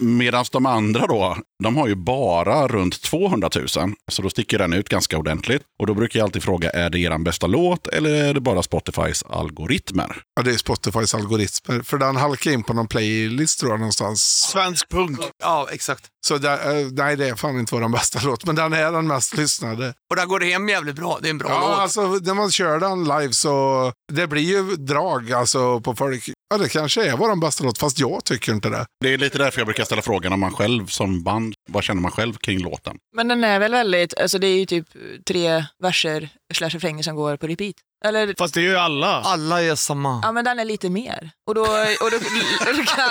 Medan 0.00 0.44
de 0.52 0.66
andra 0.66 1.06
då, 1.06 1.36
De 1.62 1.76
har 1.76 1.88
ju 1.88 1.94
bara 1.94 2.68
runt 2.68 3.02
200 3.02 3.50
000, 3.56 3.68
så 4.12 4.22
då 4.22 4.30
sticker 4.30 4.58
den 4.58 4.72
ut 4.72 4.88
ganska 4.88 5.18
ordentligt. 5.18 5.62
Och 5.78 5.86
då 5.86 5.94
brukar 5.94 6.18
jag 6.20 6.24
alltid 6.24 6.42
fråga, 6.42 6.70
är 6.70 6.90
det 6.90 6.98
er 6.98 7.18
bästa 7.18 7.46
låt 7.46 7.86
eller 7.86 8.10
är 8.24 8.34
det 8.34 8.40
bara 8.40 8.62
Spotifys 8.62 9.22
algoritmer? 9.22 10.22
Ja, 10.36 10.42
det 10.42 10.50
är 10.50 10.56
Spotifys 10.56 11.14
algoritmer. 11.14 11.82
För 11.82 11.98
den 11.98 12.16
halkar 12.16 12.50
in 12.50 12.62
på 12.62 12.72
någon 12.74 12.88
playlist 12.88 13.60
tror 13.60 13.72
jag 13.72 13.78
någonstans. 13.80 14.20
Svensk 14.52 14.88
punk. 14.90 15.18
Ja, 15.42 15.68
exakt. 15.72 16.04
Så 16.26 16.38
där, 16.38 16.80
eh, 16.80 16.86
nej, 16.92 17.16
det 17.16 17.28
är 17.28 17.34
fan 17.34 17.58
inte 17.58 17.74
vår 17.74 17.88
bästa 17.88 18.20
låt. 18.24 18.46
Men 18.46 18.56
den 18.56 18.72
är 18.72 18.92
den 18.92 19.06
mest 19.06 19.36
lyssnade. 19.36 19.94
Och 20.10 20.16
där 20.16 20.26
går 20.26 20.40
det 20.40 20.46
hem 20.46 20.68
jävligt 20.68 20.96
bra. 20.96 21.18
Det 21.22 21.28
är 21.28 21.30
en 21.30 21.38
bra 21.38 21.48
Ja, 21.50 21.68
låt. 21.68 21.78
alltså 21.78 22.00
när 22.06 22.34
man 22.34 22.50
kör 22.50 22.78
den 22.80 23.04
live 23.04 23.32
så 23.32 23.92
det 24.12 24.26
blir 24.26 24.42
ju 24.42 24.62
drag 24.76 25.32
alltså 25.32 25.80
på 25.80 25.94
folk. 25.96 26.30
Ja, 26.50 26.58
det 26.58 26.68
kanske 26.68 27.06
är 27.10 27.16
vår 27.16 27.36
bästa 27.36 27.64
låt, 27.64 27.78
fast 27.78 27.98
jag 27.98 28.24
tycker 28.24 28.52
inte 28.52 28.68
det. 28.68 28.86
Det 29.04 29.14
är 29.14 29.18
lite 29.18 29.38
därför 29.38 29.60
jag 29.60 29.66
brukar 29.66 29.84
ställa 29.84 30.02
frågan 30.02 30.32
om 30.32 30.40
man 30.40 30.52
själv 30.52 30.86
som 30.86 31.22
band, 31.22 31.53
vad 31.70 31.84
känner 31.84 32.02
man 32.02 32.10
själv 32.10 32.34
kring 32.34 32.58
låten? 32.58 32.96
Men 33.16 33.28
den 33.28 33.44
är 33.44 33.58
väl 33.58 33.72
väldigt, 33.72 34.18
alltså 34.20 34.38
det 34.38 34.46
är 34.46 34.56
ju 34.56 34.66
typ 34.66 34.86
tre 35.28 35.64
verser 35.82 36.28
slash 36.54 36.68
refränger 36.68 37.02
som 37.02 37.16
går 37.16 37.36
på 37.36 37.46
repeat. 37.46 37.74
Eller, 38.04 38.34
Fast 38.38 38.54
det 38.54 38.60
är 38.60 38.62
ju 38.62 38.76
alla. 38.76 39.20
Alla 39.20 39.62
är 39.62 39.74
samma. 39.74 40.20
ja 40.22 40.32
men 40.32 40.44
den 40.44 40.58
är 40.58 40.64
lite 40.64 40.90
mer. 40.90 41.30
Och 41.46 41.54
då, 41.54 41.60
och 41.60 42.10
då, 42.10 42.18
då, 42.66 42.84
kan, 42.84 43.10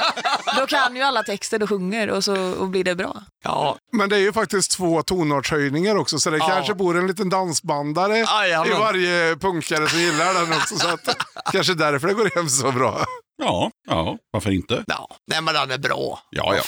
då 0.57 0.67
kan 0.67 0.95
ju 0.95 1.01
alla 1.01 1.23
texter 1.23 1.63
och 1.63 1.69
sjunger 1.69 2.09
och 2.09 2.23
så 2.23 2.51
och 2.53 2.67
blir 2.67 2.83
det 2.83 2.95
bra. 2.95 3.23
Ja, 3.43 3.77
Men 3.91 4.09
det 4.09 4.15
är 4.15 4.19
ju 4.19 4.33
faktiskt 4.33 4.71
två 4.71 5.03
tonartshöjningar 5.03 5.95
också, 5.95 6.19
så 6.19 6.29
det 6.29 6.37
Ja. 6.37 6.47
kanske 6.47 6.73
bor 6.73 6.97
en 6.97 7.07
liten 7.07 7.29
dansbandare 7.29 8.17
Jajamän. 8.17 8.71
i 8.71 8.79
varje 8.79 9.35
punkare 9.35 9.87
som 9.89 9.99
gillar 9.99 10.33
den 10.33 10.53
också. 10.53 10.75
Så 10.77 10.87
att, 10.87 11.17
kanske 11.51 11.73
därför 11.73 12.07
det 12.07 12.13
går 12.13 12.29
hem 12.35 12.49
så 12.49 12.71
bra. 12.71 13.05
Ja, 13.37 13.71
ja, 13.87 14.17
varför 14.31 14.51
inte? 14.51 14.83
ja. 14.87 15.07
Nej 15.27 15.41
men 15.41 15.53
den 15.53 15.71
är 15.71 15.77
bra. 15.77 16.19
Ja, 16.29 16.43
Vad 16.45 16.57
ja. 16.57 16.61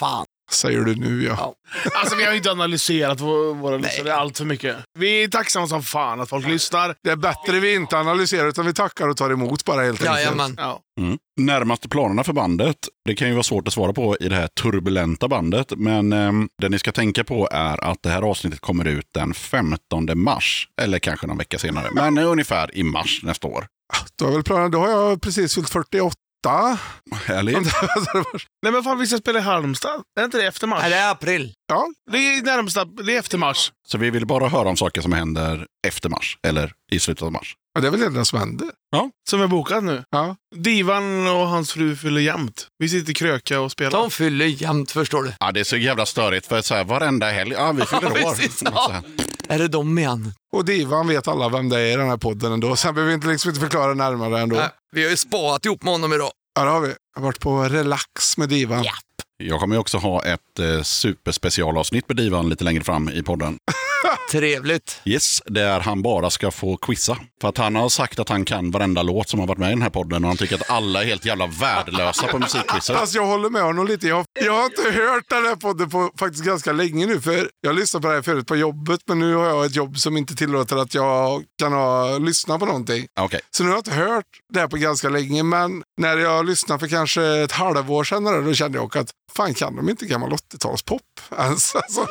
Säger 0.52 0.80
du 0.82 0.96
nu 0.96 1.24
ja. 1.24 1.54
Alltså 1.94 2.16
vi 2.16 2.24
har 2.24 2.32
ju 2.32 2.38
inte 2.38 2.52
analyserat 2.52 3.20
vår- 3.22 3.54
våra 3.56 3.78
lyssnare 3.78 4.16
allt 4.16 4.38
för 4.38 4.46
mycket. 4.46 4.76
Vi 5.00 5.24
är 5.24 5.28
tacksamma 5.28 5.68
som 5.68 5.84
fan 5.84 6.22
att 6.22 6.30
folk 6.30 6.48
lyssnar. 6.48 6.96
Det 7.04 7.10
är 7.10 7.16
bättre 7.16 7.60
vi 7.60 7.76
inte 7.76 7.98
analyserar 7.98 8.48
utan 8.48 8.66
vi 8.66 8.74
tackar 8.74 9.08
och 9.10 9.18
tar 9.18 9.30
emot 9.30 9.66
bara 9.66 9.82
helt 9.84 10.02
enkelt. 10.02 10.18
Jajamän. 10.20 10.56
Ja. 10.58 10.80
Mm. 11.00 11.18
Närmaste 11.40 11.90
planerna 11.90 12.24
för 12.24 12.34
bandet, 12.34 12.76
det 13.06 13.16
kan 13.16 13.28
ju 13.28 13.34
vara 13.34 13.44
svårt 13.44 13.68
att 13.68 13.74
svara 13.74 13.94
på 13.94 14.18
i 14.20 14.30
det 14.30 14.36
här 14.36 14.48
turbulenta 14.62 15.28
bandet, 15.28 15.74
men 15.78 16.14
ehm, 16.14 16.50
det 16.62 16.70
ni 16.70 16.80
ska 16.80 16.92
tänka 16.92 17.24
på 17.24 17.50
är 17.52 17.84
att 17.84 17.98
det 18.04 18.10
här 18.10 18.22
avsnittet 18.22 18.60
kommer 18.60 18.86
ut 18.88 19.06
den 19.14 19.34
15 19.34 19.80
mars, 20.16 20.68
eller 20.82 21.00
kanske 21.00 21.28
någon 21.28 21.38
vecka 21.38 21.58
senare, 21.60 21.88
men 21.94 22.18
ungefär 22.18 22.78
i 22.78 22.84
mars 22.84 23.20
nästa 23.24 23.48
år. 23.48 23.68
Då, 24.20 24.26
har 24.26 24.32
väl 24.32 24.44
planen, 24.44 24.72
då 24.72 24.80
har 24.80 24.90
jag 24.90 25.22
precis 25.22 25.56
fyllt 25.56 25.70
48. 25.70 26.16
Härligt. 26.50 27.58
Nej 28.64 28.72
men 28.72 28.84
fan 28.84 29.00
vi 29.00 29.08
ska 29.08 29.18
spela 29.18 29.40
i 29.40 29.42
Halmstad. 29.42 30.02
Är 30.20 30.26
inte 30.26 30.38
det 30.38 30.48
efter 30.48 30.68
mars? 30.68 30.80
Nej, 30.82 30.90
det 30.90 30.96
är 30.98 31.12
april. 31.12 31.54
ja, 31.68 31.88
Det 32.12 32.18
är 32.18 32.42
närmsta, 32.42 32.86
det 32.86 33.16
är 33.16 33.20
efter 33.20 33.38
mars. 33.38 33.72
Så 33.88 33.98
vi 33.98 34.10
vill 34.10 34.26
bara 34.28 34.48
höra 34.50 34.70
om 34.70 34.78
saker 34.78 35.02
som 35.02 35.14
händer 35.14 35.66
efter 35.88 36.10
mars, 36.10 36.38
eller 36.48 36.72
i 36.92 37.00
slutet 37.00 37.24
av 37.24 37.32
mars. 37.32 37.56
ja, 37.76 37.82
det 37.82 37.88
är 37.88 37.92
väl 37.92 38.00
det 38.00 38.06
enda 38.06 38.26
som 38.26 38.40
händer. 38.40 38.70
Som 39.30 39.42
är 39.42 39.48
bokat 39.48 39.84
nu. 39.84 40.04
Ja. 40.10 40.36
Divan 40.56 41.28
och 41.28 41.48
hans 41.48 41.72
fru 41.74 41.96
fyller 41.96 42.22
jämt. 42.22 42.68
Vi 42.80 42.90
sitter 42.90 43.12
i 43.12 43.14
Kröka 43.14 43.62
och 43.62 43.72
spelar. 43.72 43.92
De 43.92 44.12
fyller 44.12 44.46
jämt, 44.46 44.92
förstår 44.92 45.24
du. 45.24 45.34
Ja, 45.40 45.52
det 45.52 45.60
är 45.60 45.64
så 45.64 45.78
jävla 45.78 46.06
störigt 46.06 46.48
för 46.48 46.62
så 46.62 46.76
här, 46.76 46.84
varenda 46.84 47.32
helg, 47.32 47.52
ja 47.52 47.72
vi 47.72 47.86
fyller 47.86 48.12
år. 48.26 48.36
Precis, 48.36 48.58
Så 48.60 48.66
ja. 48.74 48.90
här. 48.94 49.04
Är 49.50 49.60
det 49.60 49.68
de 49.68 49.98
igen? 49.98 50.34
Och 50.54 50.66
Divan 50.66 51.08
vet 51.08 51.28
alla 51.28 51.50
vem 51.50 51.70
det 51.70 51.80
är 51.80 51.94
i 51.94 51.96
den 51.96 52.10
här 52.10 52.18
podden 52.18 52.52
ändå. 52.54 52.76
Sen 52.76 52.94
behöver 52.96 53.10
vi 53.10 53.16
inte, 53.16 53.28
liksom 53.28 53.50
inte 53.50 53.62
förklara 53.62 53.94
närmare 53.94 54.40
ändå. 54.42 54.56
Nej, 54.56 54.70
vi 54.96 55.04
har 55.04 55.10
ju 55.10 55.18
spaat 55.18 55.66
ihop 55.66 55.84
med 55.84 55.94
honom 55.94 56.14
idag. 56.14 56.32
Ja, 56.56 56.64
det 56.64 56.72
har 56.72 56.82
vi. 56.82 56.88
Jag 56.88 57.22
har 57.22 57.22
varit 57.22 57.40
på 57.40 57.64
relax 57.64 58.38
med 58.38 58.50
Divan. 58.50 58.84
Ja. 58.84 58.92
Jag 59.38 59.60
kommer 59.60 59.76
ju 59.76 59.80
också 59.80 59.98
ha 59.98 60.24
ett 60.24 60.60
eh, 60.60 60.82
superspecialavsnitt 60.82 62.08
med 62.08 62.18
Divan 62.18 62.50
lite 62.50 62.64
längre 62.64 62.84
fram 62.84 63.10
i 63.10 63.24
podden. 63.24 63.58
Trevligt. 64.32 65.02
Yes, 65.06 65.42
där 65.46 65.80
han 65.80 66.02
bara 66.02 66.30
ska 66.30 66.52
få 66.52 66.78
quizza. 66.78 67.18
För 67.42 67.50
att 67.50 67.58
han 67.58 67.76
har 67.76 67.90
sagt 67.90 68.20
att 68.20 68.30
han 68.30 68.46
kan 68.46 68.72
varenda 68.72 69.04
låt 69.04 69.30
som 69.30 69.40
har 69.40 69.48
varit 69.48 69.58
med 69.58 69.68
i 69.68 69.72
den 69.72 69.82
här 69.82 69.90
podden 69.90 70.24
och 70.24 70.28
han 70.28 70.38
tycker 70.38 70.56
att 70.56 70.70
alla 70.70 71.02
är 71.02 71.06
helt 71.06 71.26
jävla 71.26 71.48
värdelösa 71.48 72.28
på 72.28 72.40
musikquizzer. 72.40 72.94
Fast 72.94 73.16
jag 73.16 73.26
håller 73.26 73.50
med 73.50 73.62
honom 73.64 73.88
lite. 73.88 74.08
Jag, 74.08 74.26
jag 74.46 74.54
har 74.54 74.66
inte 74.66 74.82
hört 74.82 75.24
den 75.30 75.46
här 75.46 75.56
podden 75.56 75.90
på 75.90 76.12
faktiskt 76.20 76.44
ganska 76.44 76.72
länge 76.72 77.06
nu. 77.06 77.22
För 77.22 77.50
Jag 77.62 77.70
har 77.70 77.76
lyssnat 77.76 78.02
på 78.02 78.08
det 78.08 78.14
här 78.16 78.22
förut 78.22 78.48
på 78.48 78.56
jobbet, 78.56 79.00
men 79.08 79.20
nu 79.20 79.36
har 79.36 79.46
jag 79.46 79.66
ett 79.66 79.76
jobb 79.76 79.98
som 79.98 80.18
inte 80.18 80.36
tillåter 80.36 80.76
att 80.76 80.94
jag 80.94 81.44
kan 81.60 81.74
ha, 81.74 82.18
lyssna 82.18 82.60
på 82.60 82.66
någonting. 82.66 83.08
Okej, 83.20 83.40
Så 83.52 83.64
nu 83.64 83.70
har 83.70 83.76
jag 83.76 83.80
inte 83.80 83.92
hört 83.92 84.26
det 84.54 84.60
här 84.60 84.68
på 84.68 84.78
ganska 84.78 85.10
länge, 85.10 85.44
men 85.44 85.84
när 85.98 86.18
jag 86.18 86.46
lyssnade 86.46 86.80
för 86.80 86.88
kanske 86.88 87.24
ett 87.26 87.52
halvår 87.52 88.04
sedan, 88.04 88.46
då 88.46 88.54
kände 88.54 88.78
jag 88.78 88.98
att 88.98 89.10
fan 89.38 89.54
kan 89.54 89.76
de 89.76 89.90
inte 89.90 90.06
gammal 90.06 90.32
80-talspop 90.32 91.02
ens? 91.40 91.76
Alltså. 91.86 92.08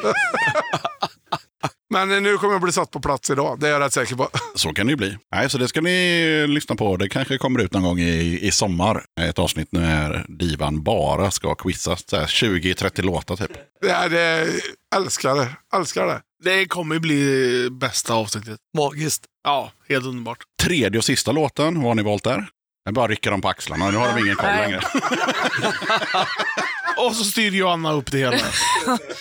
Men 1.95 2.23
nu 2.23 2.37
kommer 2.39 2.55
jag 2.55 2.63
bli 2.63 2.73
satt 2.73 2.91
på 2.91 3.01
plats 3.01 3.31
idag, 3.31 3.61
det 3.61 3.69
är 3.69 3.73
jag 3.73 3.81
rätt 3.81 3.93
säker 3.93 4.17
på. 4.17 4.29
så 4.55 4.73
kan 4.73 4.87
det 4.87 4.91
ju 4.91 4.97
bli. 4.97 5.19
Nej, 5.35 5.51
så 5.51 5.59
det 5.59 5.69
ska 5.69 5.81
ni 5.81 6.47
lyssna 6.49 6.75
på. 6.75 6.97
Det 6.97 7.09
kanske 7.09 7.39
kommer 7.39 7.61
ut 7.61 7.73
någon 7.73 7.83
gång 7.83 7.99
i, 8.01 8.39
i 8.43 8.51
sommar. 8.51 9.05
Ett 9.21 9.39
avsnitt 9.39 9.69
när 9.73 10.27
Divan 10.29 10.83
bara 10.83 11.31
ska 11.31 11.55
här 12.13 12.27
20-30 12.27 13.03
låtar 13.03 13.37
typ. 13.37 13.51
Det 13.81 13.91
är, 13.91 14.09
det, 14.09 14.49
älskar 14.97 15.35
det, 15.35 15.49
älskar 15.77 16.07
det. 16.07 16.21
Det 16.45 16.67
kommer 16.67 16.95
ju 16.95 17.01
bli 17.01 17.69
bästa 17.71 18.15
avsnittet. 18.15 18.59
Magiskt. 18.77 19.25
Ja, 19.45 19.73
helt 19.89 20.07
underbart. 20.07 20.39
Tredje 20.63 20.99
och 20.99 21.05
sista 21.05 21.33
låten, 21.33 21.75
vad 21.75 21.85
har 21.85 21.95
ni 21.95 22.03
valt 22.03 22.25
där? 22.25 22.47
Jag 22.85 22.95
bara 22.95 23.09
rycker 23.09 23.31
dem 23.31 23.41
på 23.41 23.49
axlarna, 23.49 23.91
nu 23.91 23.97
har 23.97 24.15
de 24.15 24.25
ingen 24.25 24.37
koll 24.37 24.47
längre. 24.47 24.81
Och 26.97 27.17
så 27.17 27.25
styr 27.25 27.51
Johanna 27.51 27.93
upp 27.93 28.13
det 28.13 28.19
hela. 28.19 28.37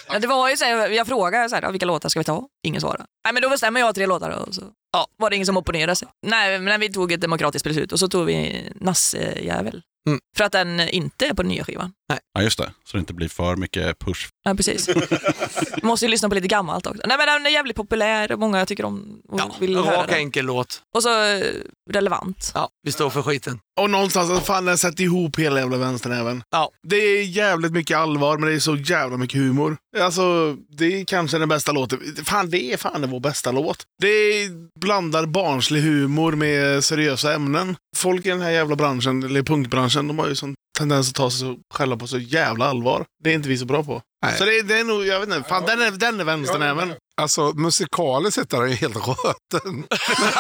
Ja, 0.07 0.19
det 0.19 0.27
var 0.27 0.49
ju 0.49 0.57
så 0.57 0.65
här, 0.65 0.89
jag 0.89 1.07
frågade 1.07 1.49
så 1.49 1.55
här, 1.55 1.71
vilka 1.71 1.85
låtar 1.85 2.09
ska 2.09 2.19
vi 2.19 2.23
ta? 2.23 2.47
Ingen 2.63 2.81
svarade. 2.81 3.05
Nej 3.25 3.33
men 3.33 3.41
då 3.41 3.49
bestämmer 3.49 3.79
jag 3.79 3.95
tre 3.95 4.05
låtar 4.05 4.29
och 4.29 4.55
så 4.55 4.61
ja, 4.93 5.07
var 5.17 5.29
det 5.29 5.35
ingen 5.35 5.45
som 5.45 5.57
opponerade 5.57 5.95
sig. 5.95 6.07
Nej 6.25 6.59
men 6.59 6.79
vi 6.79 6.89
tog 6.91 7.11
ett 7.11 7.21
demokratiskt 7.21 7.63
beslut 7.63 7.91
och 7.91 7.99
så 7.99 8.07
tog 8.07 8.25
vi 8.25 8.69
Nasse-jävel. 8.75 9.81
Mm. 10.07 10.19
För 10.37 10.43
att 10.43 10.51
den 10.51 10.79
inte 10.79 11.25
är 11.25 11.33
på 11.33 11.41
den 11.41 11.49
nya 11.51 11.63
skivan. 11.63 11.93
Ja, 12.33 12.41
just 12.41 12.57
det. 12.57 12.71
Så 12.85 12.97
det 12.97 12.99
inte 12.99 13.13
blir 13.13 13.29
för 13.29 13.55
mycket 13.55 13.99
push. 13.99 14.29
Ja 14.43 14.55
precis. 14.55 14.89
Måste 15.83 16.05
ju 16.05 16.09
lyssna 16.11 16.29
på 16.29 16.35
lite 16.35 16.47
gammalt 16.47 16.87
också. 16.87 17.01
Nej 17.05 17.17
men 17.17 17.27
den 17.27 17.45
är 17.45 17.49
jävligt 17.49 17.75
populär 17.75 18.31
och 18.31 18.39
många 18.39 18.65
tycker 18.65 18.85
om 18.85 19.21
och 19.29 19.39
Ja, 19.39 19.55
vill 19.59 19.75
höra 19.77 19.97
rak 19.97 20.07
den. 20.09 20.17
enkel 20.17 20.45
låt. 20.45 20.81
Och 20.95 21.03
så 21.03 21.23
eh, 21.23 21.43
relevant. 21.91 22.51
Ja, 22.55 22.69
vi 22.83 22.91
står 22.91 23.09
för 23.09 23.21
skiten. 23.21 23.59
Och 23.81 23.89
någonstans, 23.89 24.43
fan 24.45 24.65
den 24.65 24.77
sätter 24.77 25.03
ihop 25.03 25.39
hela 25.39 25.59
jävla 25.59 25.77
vänsternäven. 25.77 26.43
Ja. 26.51 26.69
Det 26.87 26.95
är 26.95 27.23
jävligt 27.23 27.71
mycket 27.71 27.97
allvar, 27.97 28.37
men 28.37 28.49
det 28.49 28.55
är 28.55 28.59
så 28.59 28.75
jävla 28.75 29.17
mycket 29.17 29.39
humor. 29.39 29.77
Alltså, 29.99 30.55
det 30.77 30.85
är 31.01 31.05
kanske 31.05 31.37
den 31.37 31.49
bästa 31.49 31.71
låten. 31.71 31.99
Fan, 32.25 32.49
det 32.49 32.73
är 32.73 32.77
fan 32.77 33.09
vår 33.09 33.19
bästa 33.19 33.51
låt. 33.51 33.83
Det 34.01 34.49
blandar 34.79 35.25
barnslig 35.25 35.81
humor 35.81 36.31
med 36.31 36.83
seriösa 36.83 37.33
ämnen. 37.33 37.75
Folk 37.95 38.25
i 38.25 38.29
den 38.29 38.41
här 38.41 38.51
jävla 38.51 38.75
branschen, 38.75 39.23
eller 39.23 39.43
punkbranschen, 39.43 40.07
de 40.07 40.19
har 40.19 40.27
ju 40.27 40.35
sån 40.35 40.53
tendens 40.77 41.09
att 41.09 41.15
ta 41.15 41.29
sig 41.31 41.39
så- 41.39 41.57
själva 41.73 41.97
på 41.97 42.07
så 42.07 42.17
jävla 42.17 42.65
allvar. 42.69 43.05
Det 43.23 43.29
är 43.29 43.33
inte 43.33 43.49
vi 43.49 43.57
så 43.57 43.65
bra 43.65 43.83
på. 43.83 44.01
Nej. 44.25 44.37
Så 44.37 44.45
det, 44.45 44.59
är- 44.59 44.63
det 44.63 44.79
är 44.79 44.83
nog, 44.83 45.05
jag 45.05 45.19
vet 45.19 45.29
inte, 45.29 45.49
fan 45.49 45.63
den 45.65 45.81
är, 45.81 45.91
den 45.91 46.19
är 46.19 46.23
vänsternäven. 46.23 46.93
Alltså 47.21 47.51
musikaliskt 47.55 48.35
sett 48.35 48.53
är 48.53 48.61
den 48.61 48.69
ju 48.69 48.75
helt 48.75 48.95
röten. 48.95 49.63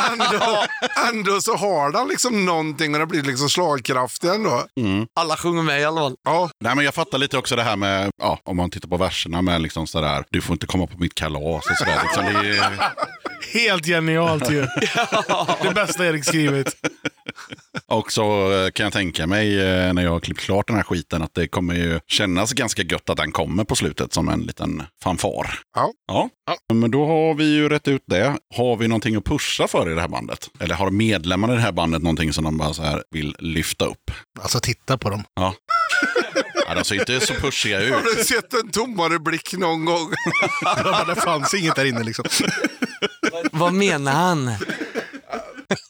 Men 0.07 0.21
ändå, 0.21 0.65
ändå 1.09 1.41
så 1.41 1.55
har 1.55 1.91
den 1.91 2.07
liksom 2.07 2.45
någonting 2.45 2.93
och 2.93 2.99
den 2.99 3.07
blir 3.07 3.23
liksom 3.23 3.49
slagkraftig 3.49 4.27
ändå. 4.29 4.63
Mm. 4.79 5.05
Alla 5.19 5.37
sjunger 5.37 5.63
med 5.63 5.81
i 5.81 5.83
alla 5.83 6.01
fall. 6.01 6.15
Ja, 6.25 6.49
Nej, 6.63 6.75
men 6.75 6.85
jag 6.85 6.93
fattar 6.93 7.17
lite 7.17 7.37
också 7.37 7.55
det 7.55 7.63
här 7.63 7.75
med, 7.75 8.09
ja, 8.21 8.39
om 8.43 8.57
man 8.57 8.69
tittar 8.69 8.89
på 8.89 8.97
verserna 8.97 9.41
med 9.41 9.61
liksom 9.61 9.87
sådär, 9.87 10.23
du 10.29 10.41
får 10.41 10.53
inte 10.53 10.65
komma 10.67 10.87
på 10.87 10.97
mitt 10.97 11.15
kalas 11.15 11.69
och 11.69 11.77
sådär. 11.77 11.99
Liksom, 12.03 12.23
det 12.25 12.57
är, 12.57 12.71
Helt 13.53 13.85
genialt 13.85 14.51
ju. 14.51 14.61
Det 15.63 15.73
bästa 15.75 16.05
Erik 16.05 16.25
skrivit. 16.25 16.75
och 17.87 18.11
så 18.11 18.53
eh, 18.53 18.71
kan 18.71 18.83
jag 18.83 18.93
tänka 18.93 19.27
mig 19.27 19.59
eh, 19.61 19.93
när 19.93 20.03
jag 20.03 20.11
har 20.11 20.19
klippt 20.19 20.39
klart 20.39 20.67
den 20.67 20.75
här 20.75 20.83
skiten 20.83 21.21
att 21.21 21.33
det 21.33 21.47
kommer 21.47 21.73
ju 21.73 21.99
kännas 22.07 22.53
ganska 22.53 22.81
gött 22.81 23.09
att 23.09 23.17
den 23.17 23.31
kommer 23.31 23.63
på 23.63 23.75
slutet 23.75 24.13
som 24.13 24.29
en 24.29 24.41
liten 24.41 24.83
fanfar. 25.03 25.59
Ja. 25.75 25.91
ja. 26.07 26.29
Men 26.73 26.91
då 26.91 27.05
har 27.05 27.33
vi 27.33 27.55
ju 27.55 27.69
rätt 27.69 27.87
ut 27.87 28.03
det. 28.07 28.37
Har 28.55 28.77
vi 28.77 28.87
någonting 28.87 29.15
att 29.15 29.25
pusha 29.25 29.67
för 29.67 29.91
i 29.91 29.93
det 29.93 30.01
här 30.01 30.07
bandet? 30.07 30.49
Eller 30.59 30.75
har 30.75 30.91
medlemmarna 30.91 31.53
i 31.53 31.55
det 31.55 31.61
här 31.61 31.71
bandet 31.71 32.01
någonting 32.01 32.33
som 32.33 32.43
de 32.43 32.57
bara 32.57 32.73
så 32.73 32.83
här 32.83 33.03
vill 33.11 33.35
lyfta 33.39 33.85
upp? 33.85 34.11
Alltså 34.41 34.59
titta 34.59 34.97
på 34.97 35.09
dem. 35.09 35.23
Ja. 35.35 35.55
ja 36.67 36.75
de 36.75 36.83
ser 36.83 36.95
inte 36.95 37.19
så 37.25 37.33
pushiga 37.33 37.79
ut. 37.79 37.93
har 37.93 38.15
du 38.17 38.23
sett 38.23 38.53
en 38.53 38.71
tommare 38.71 39.19
blick 39.19 39.53
någon 39.53 39.85
gång? 39.85 40.13
det 41.07 41.15
fanns 41.15 41.53
inget 41.53 41.75
där 41.75 41.85
inne 41.85 42.03
liksom. 42.03 42.25
Vad 43.51 43.73
menar 43.73 44.11
han? 44.11 44.45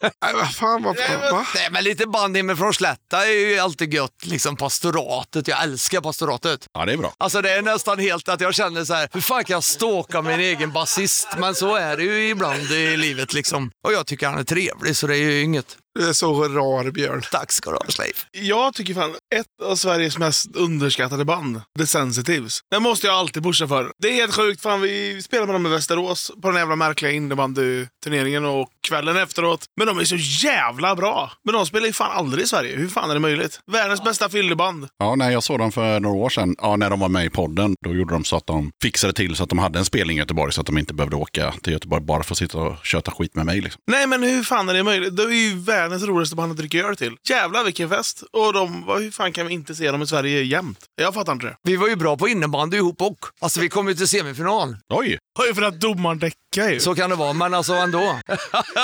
Nej, 0.01 0.33
vad 0.33 0.55
fan, 0.55 0.83
vad 0.83 0.97
fan, 0.97 1.19
va? 1.31 1.45
Nej, 1.55 1.67
men 1.71 1.83
lite 1.83 2.07
band 2.07 2.37
hemifrån 2.37 2.73
Slätta 2.73 3.25
är 3.27 3.31
ju 3.31 3.59
alltid 3.59 3.93
gött. 3.93 4.25
Liksom 4.25 4.55
pastoratet. 4.55 5.47
Jag 5.47 5.63
älskar 5.63 6.01
pastoratet. 6.01 6.67
Ja, 6.73 6.85
det 6.85 6.93
är 6.93 6.97
bra. 6.97 7.13
Alltså 7.17 7.41
det 7.41 7.51
är 7.51 7.61
nästan 7.61 7.99
helt 7.99 8.29
att 8.29 8.41
jag 8.41 8.55
känner 8.55 8.85
så 8.85 8.93
här, 8.93 9.09
hur 9.13 9.21
fan 9.21 9.43
kan 9.43 9.53
jag 9.53 9.63
stalka 9.63 10.21
min 10.21 10.39
egen 10.39 10.71
basist? 10.71 11.27
Men 11.37 11.55
så 11.55 11.75
är 11.75 11.97
det 11.97 12.03
ju 12.03 12.29
ibland 12.29 12.71
i 12.71 12.97
livet 12.97 13.33
liksom. 13.33 13.71
Och 13.85 13.93
jag 13.93 14.07
tycker 14.07 14.27
han 14.27 14.39
är 14.39 14.43
trevlig 14.43 14.95
så 14.95 15.07
det 15.07 15.15
är 15.17 15.31
ju 15.31 15.41
inget. 15.41 15.77
Du 15.99 16.09
är 16.09 16.13
så 16.13 16.43
rar 16.47 16.91
Björn. 16.91 17.21
Tack 17.31 17.51
ska 17.51 17.69
du 17.69 17.75
ha 17.75 17.85
Schleif. 17.87 18.25
Jag 18.31 18.73
tycker 18.73 18.93
fan, 18.93 19.15
ett 19.35 19.45
av 19.63 19.75
Sveriges 19.75 20.17
mest 20.17 20.55
underskattade 20.55 21.25
band, 21.25 21.61
The 21.79 21.87
Sensitives. 21.87 22.59
Den 22.71 22.83
måste 22.83 23.07
jag 23.07 23.15
alltid 23.15 23.43
pusha 23.43 23.67
för. 23.67 23.91
Det 24.01 24.07
är 24.07 24.13
helt 24.13 24.35
sjukt, 24.35 24.61
fan 24.61 24.81
vi 24.81 25.21
spelade 25.21 25.47
med 25.47 25.55
dem 25.55 25.65
i 25.65 25.69
Västerås 25.69 26.31
på 26.41 26.47
den 26.47 26.57
jävla 26.57 26.75
märkliga 26.75 27.11
innebandyturneringen 27.11 28.45
och 28.45 28.69
kvällen 28.87 29.17
efteråt. 29.17 29.65
Men 29.77 29.87
de 29.87 29.99
är 29.99 30.03
så 30.03 30.15
jävla 30.45 30.95
bra. 30.95 31.31
Men 31.45 31.53
de 31.53 31.65
spelar 31.65 31.87
ju 31.87 31.93
fan 31.93 32.11
aldrig 32.11 32.43
i 32.43 32.47
Sverige. 32.47 32.75
Hur 32.75 32.87
fan 32.87 33.09
är 33.09 33.13
det 33.13 33.19
möjligt? 33.19 33.59
Världens 33.71 34.03
bästa 34.03 34.29
fylleband. 34.29 34.87
Ja, 34.99 35.15
nej, 35.15 35.33
jag 35.33 35.43
såg 35.43 35.59
dem 35.59 35.71
för 35.71 35.99
några 35.99 36.15
år 36.15 36.29
sedan. 36.29 36.55
Ja, 36.61 36.75
när 36.75 36.89
de 36.89 36.99
var 36.99 37.09
med 37.09 37.25
i 37.25 37.29
podden. 37.29 37.75
Då 37.85 37.93
gjorde 37.93 38.13
de 38.13 38.23
så 38.23 38.35
att 38.35 38.47
de 38.47 38.71
fixade 38.81 39.13
till 39.13 39.35
så 39.35 39.43
att 39.43 39.49
de 39.49 39.59
hade 39.59 39.79
en 39.79 39.85
spelning 39.85 40.17
i 40.17 40.19
Göteborg 40.19 40.53
så 40.53 40.61
att 40.61 40.67
de 40.67 40.77
inte 40.77 40.93
behövde 40.93 41.15
åka 41.15 41.53
till 41.63 41.73
Göteborg 41.73 42.03
bara 42.03 42.23
för 42.23 42.33
att 42.33 42.37
sitta 42.37 42.57
och 42.57 42.85
köta 42.85 43.11
skit 43.11 43.35
med 43.35 43.45
mig. 43.45 43.61
Liksom. 43.61 43.81
Nej, 43.91 44.07
men 44.07 44.23
hur 44.23 44.43
fan 44.43 44.69
är 44.69 44.73
det 44.73 44.83
möjligt? 44.83 45.17
Det 45.17 45.23
är 45.23 45.29
ju 45.29 45.55
världens 45.83 46.03
roligaste 46.03 46.35
band 46.35 46.51
att 46.51 46.57
dricka 46.57 46.77
öl 46.79 46.95
till. 46.95 47.15
Jävlar 47.29 47.63
vilken 47.63 47.89
fest! 47.89 48.23
Och 48.31 48.53
de, 48.53 48.85
vad- 48.85 49.01
hur 49.01 49.11
fan 49.11 49.31
kan 49.33 49.47
vi 49.47 49.53
inte 49.53 49.75
se 49.75 49.91
dem 49.91 50.01
i 50.01 50.07
Sverige 50.07 50.43
jämt? 50.43 50.79
Jag 50.95 51.13
fattar 51.13 51.33
inte 51.33 51.45
det. 51.45 51.55
Vi 51.63 51.75
var 51.75 51.87
ju 51.87 51.95
bra 51.95 52.17
på 52.17 52.27
innebandy 52.27 52.77
ihop 52.77 53.01
och. 53.01 53.17
Alltså 53.41 53.59
vi 53.59 53.69
kom 53.69 53.87
ju 53.87 53.93
till 53.95 54.07
semifinal. 54.07 54.77
Oj! 54.93 55.17
Ju 55.47 55.53
för 55.53 55.61
att 55.61 55.79
domaren 55.81 56.19
däckar 56.53 56.69
ju. 56.69 56.79
Så 56.79 56.95
kan 56.95 57.09
det 57.09 57.15
vara, 57.15 57.33
men 57.33 57.53
alltså 57.53 57.73
ändå. 57.73 57.99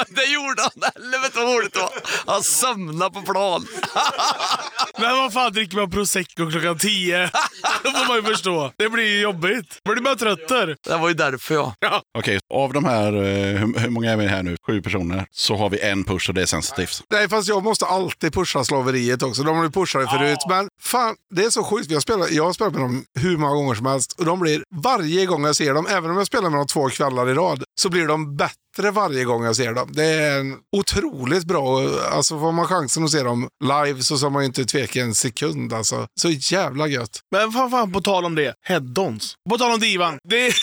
det 0.09 0.25
gjorde 0.25 0.61
han. 0.61 0.91
Helvete 0.95 1.39
vad 1.39 1.55
roligt 1.55 1.73
det 1.73 1.79
var. 1.79 1.91
Han 2.25 2.43
somnade 2.43 3.11
på 3.11 3.21
plan. 3.21 3.67
Men 4.99 5.17
vad 5.17 5.33
fan 5.33 5.53
dricker 5.53 5.77
man 5.77 5.91
prosecco 5.91 6.51
klockan 6.51 6.77
tio? 6.77 7.23
Då 7.83 7.91
får 7.91 8.07
man 8.07 8.17
ju 8.17 8.23
förstå. 8.23 8.71
Det 8.77 8.89
blir 8.89 9.03
ju 9.03 9.21
jobbigt. 9.21 9.79
Då 9.83 9.91
blir 9.91 10.03
man 10.03 10.17
trötter. 10.17 10.77
Det 10.83 10.97
var 10.97 11.07
ju 11.07 11.13
därför 11.13 11.55
jag. 11.55 11.73
Okej, 12.17 12.39
av 12.53 12.73
de 12.73 12.85
här, 12.85 13.13
eh, 13.13 13.59
hur, 13.59 13.79
hur 13.79 13.89
många 13.89 14.11
är 14.11 14.17
vi 14.17 14.27
här 14.27 14.43
nu? 14.43 14.57
Sju 14.67 14.81
personer. 14.81 15.25
Så 15.31 15.55
har 15.55 15.69
vi 15.69 15.79
en 15.79 16.03
push 16.03 16.29
och 16.29 16.35
det 16.35 16.41
är 16.41 16.45
Sensitives. 16.45 17.03
Nej, 17.09 17.29
fast 17.29 17.47
jag 17.47 17.63
måste 17.63 17.85
alltid 17.85 18.33
pusha 18.33 18.63
slaveriet 18.63 19.23
också. 19.23 19.43
De 19.43 19.57
har 19.57 19.63
ju 19.63 19.71
pushat 19.71 20.01
det 20.01 20.17
förut. 20.17 20.37
Men 20.49 20.67
fan, 20.81 21.15
det 21.35 21.45
är 21.45 21.49
så 21.49 21.63
sjukt. 21.63 21.91
Jag, 21.91 22.01
spelar, 22.01 22.27
jag 22.31 22.45
har 22.45 22.53
spelat 22.53 22.73
med 22.73 22.81
dem 22.81 23.03
hur 23.19 23.37
många 23.37 23.53
gånger 23.53 23.75
som 23.75 23.85
helst. 23.85 24.19
Och 24.19 24.25
de 24.25 24.39
blir, 24.39 24.63
varje 24.75 25.25
gång 25.25 25.45
jag 25.45 25.55
ser 25.55 25.73
dem, 25.73 25.87
även 25.89 26.11
om 26.11 26.17
jag 26.17 26.27
spelar 26.27 26.49
med 26.49 26.59
dem 26.59 26.67
två 26.67 26.89
kvällar 26.89 27.29
i 27.29 27.33
rad, 27.33 27.58
så 27.81 27.89
blir 27.89 28.07
de 28.07 28.35
bättre 28.35 28.55
varje 28.77 29.23
gång 29.23 29.43
jag 29.43 29.55
ser 29.55 29.73
dem. 29.73 29.89
Det 29.91 30.05
är 30.05 30.39
en 30.39 30.57
otroligt 30.77 31.45
bra, 31.45 31.89
alltså 32.11 32.39
får 32.39 32.51
man 32.51 32.65
chansen 32.65 33.03
att 33.03 33.11
se 33.11 33.23
dem 33.23 33.47
live 33.63 34.01
så 34.01 34.17
ska 34.17 34.29
man 34.29 34.41
ju 34.41 34.45
inte 34.45 34.65
tveka 34.65 35.01
en 35.01 35.15
sekund 35.15 35.73
alltså. 35.73 36.07
Så 36.21 36.29
jävla 36.29 36.87
gött. 36.87 37.19
Men 37.31 37.51
fan, 37.51 37.71
fan 37.71 37.91
på 37.91 38.01
tal 38.01 38.25
om 38.25 38.35
det. 38.35 38.53
Head-ons. 38.67 39.33
På 39.49 39.57
tal 39.57 39.71
om 39.71 39.79
divan. 39.79 40.17
Det 40.29 40.53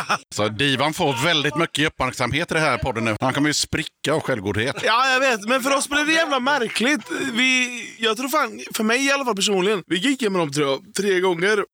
Så 0.34 0.48
Divan 0.48 0.94
får 0.94 1.24
väldigt 1.24 1.56
mycket 1.56 1.86
uppmärksamhet 1.86 2.50
i 2.50 2.54
det 2.54 2.60
här 2.60 2.78
podden 2.78 3.04
nu. 3.04 3.16
Han 3.20 3.32
kommer 3.34 3.48
ju 3.48 3.54
spricka 3.54 4.12
av 4.12 4.20
självgodhet. 4.20 4.76
Ja, 4.84 5.12
jag 5.12 5.20
vet. 5.20 5.48
Men 5.48 5.62
för 5.62 5.76
oss 5.76 5.88
blev 5.88 6.06
det 6.06 6.12
jävla 6.12 6.40
märkligt. 6.40 7.00
Vi, 7.32 7.82
jag 7.98 8.16
tror 8.16 8.28
fan, 8.28 8.60
för 8.74 8.84
mig 8.84 9.06
i 9.06 9.12
alla 9.12 9.24
fall 9.24 9.36
personligen, 9.36 9.82
vi 9.86 9.96
gick 9.96 10.22
igenom 10.22 10.38
dem 10.38 10.52
tror 10.52 10.68
jag, 10.68 10.94
tre 10.94 11.20
gånger. 11.20 11.64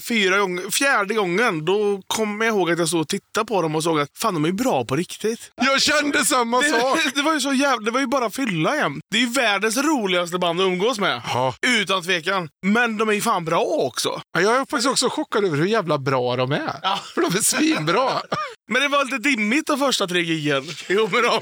Fyra 0.00 0.38
gånger. 0.38 0.70
Fjärde 0.70 1.14
gången, 1.14 1.64
då 1.64 2.02
kom 2.06 2.40
jag 2.40 2.48
ihåg 2.48 2.70
att 2.70 2.78
jag 2.78 2.88
stod 2.88 3.00
och 3.00 3.08
tittade 3.08 3.46
på 3.46 3.62
dem 3.62 3.76
och 3.76 3.82
såg 3.82 4.00
att 4.00 4.08
fan, 4.18 4.34
de 4.34 4.44
är 4.44 4.52
bra 4.52 4.84
på 4.84 4.96
riktigt. 4.96 5.17
Jag 5.56 5.82
kände 5.82 6.24
samma 6.24 6.62
sak! 6.62 6.98
Det, 7.04 7.10
det 7.14 7.22
var 7.22 7.34
ju 7.34 7.40
så 7.40 7.52
jävla, 7.52 7.84
det 7.84 7.90
var 7.90 8.00
ju 8.00 8.06
bara 8.06 8.30
fylla 8.30 8.76
jämt. 8.76 9.00
Det 9.10 9.16
är 9.16 9.20
ju 9.20 9.28
världens 9.28 9.76
roligaste 9.76 10.38
band 10.38 10.60
att 10.60 10.66
umgås 10.66 10.98
med. 10.98 11.22
Ja. 11.26 11.54
Utan 11.66 12.02
tvekan. 12.02 12.48
Men 12.66 12.96
de 12.96 13.08
är 13.08 13.12
ju 13.12 13.20
fan 13.20 13.44
bra 13.44 13.60
också. 13.60 14.20
Ja, 14.32 14.40
Jag 14.40 14.54
är 14.56 14.58
faktiskt 14.58 14.88
också 14.88 15.08
chockad 15.10 15.44
över 15.44 15.56
hur 15.56 15.66
jävla 15.66 15.98
bra 15.98 16.36
de 16.36 16.52
är. 16.52 16.80
För 17.14 17.20
de 17.20 17.38
är 17.38 17.42
svinbra. 17.42 18.10
Men 18.68 18.82
det 18.82 18.88
var 18.88 19.04
lite 19.04 19.18
dimmigt 19.18 19.66
de 19.66 19.78
första 19.78 20.06
tre 20.06 20.20
giggen 20.22 20.64
ihop 20.88 21.12
med 21.12 21.22
dem. 21.22 21.40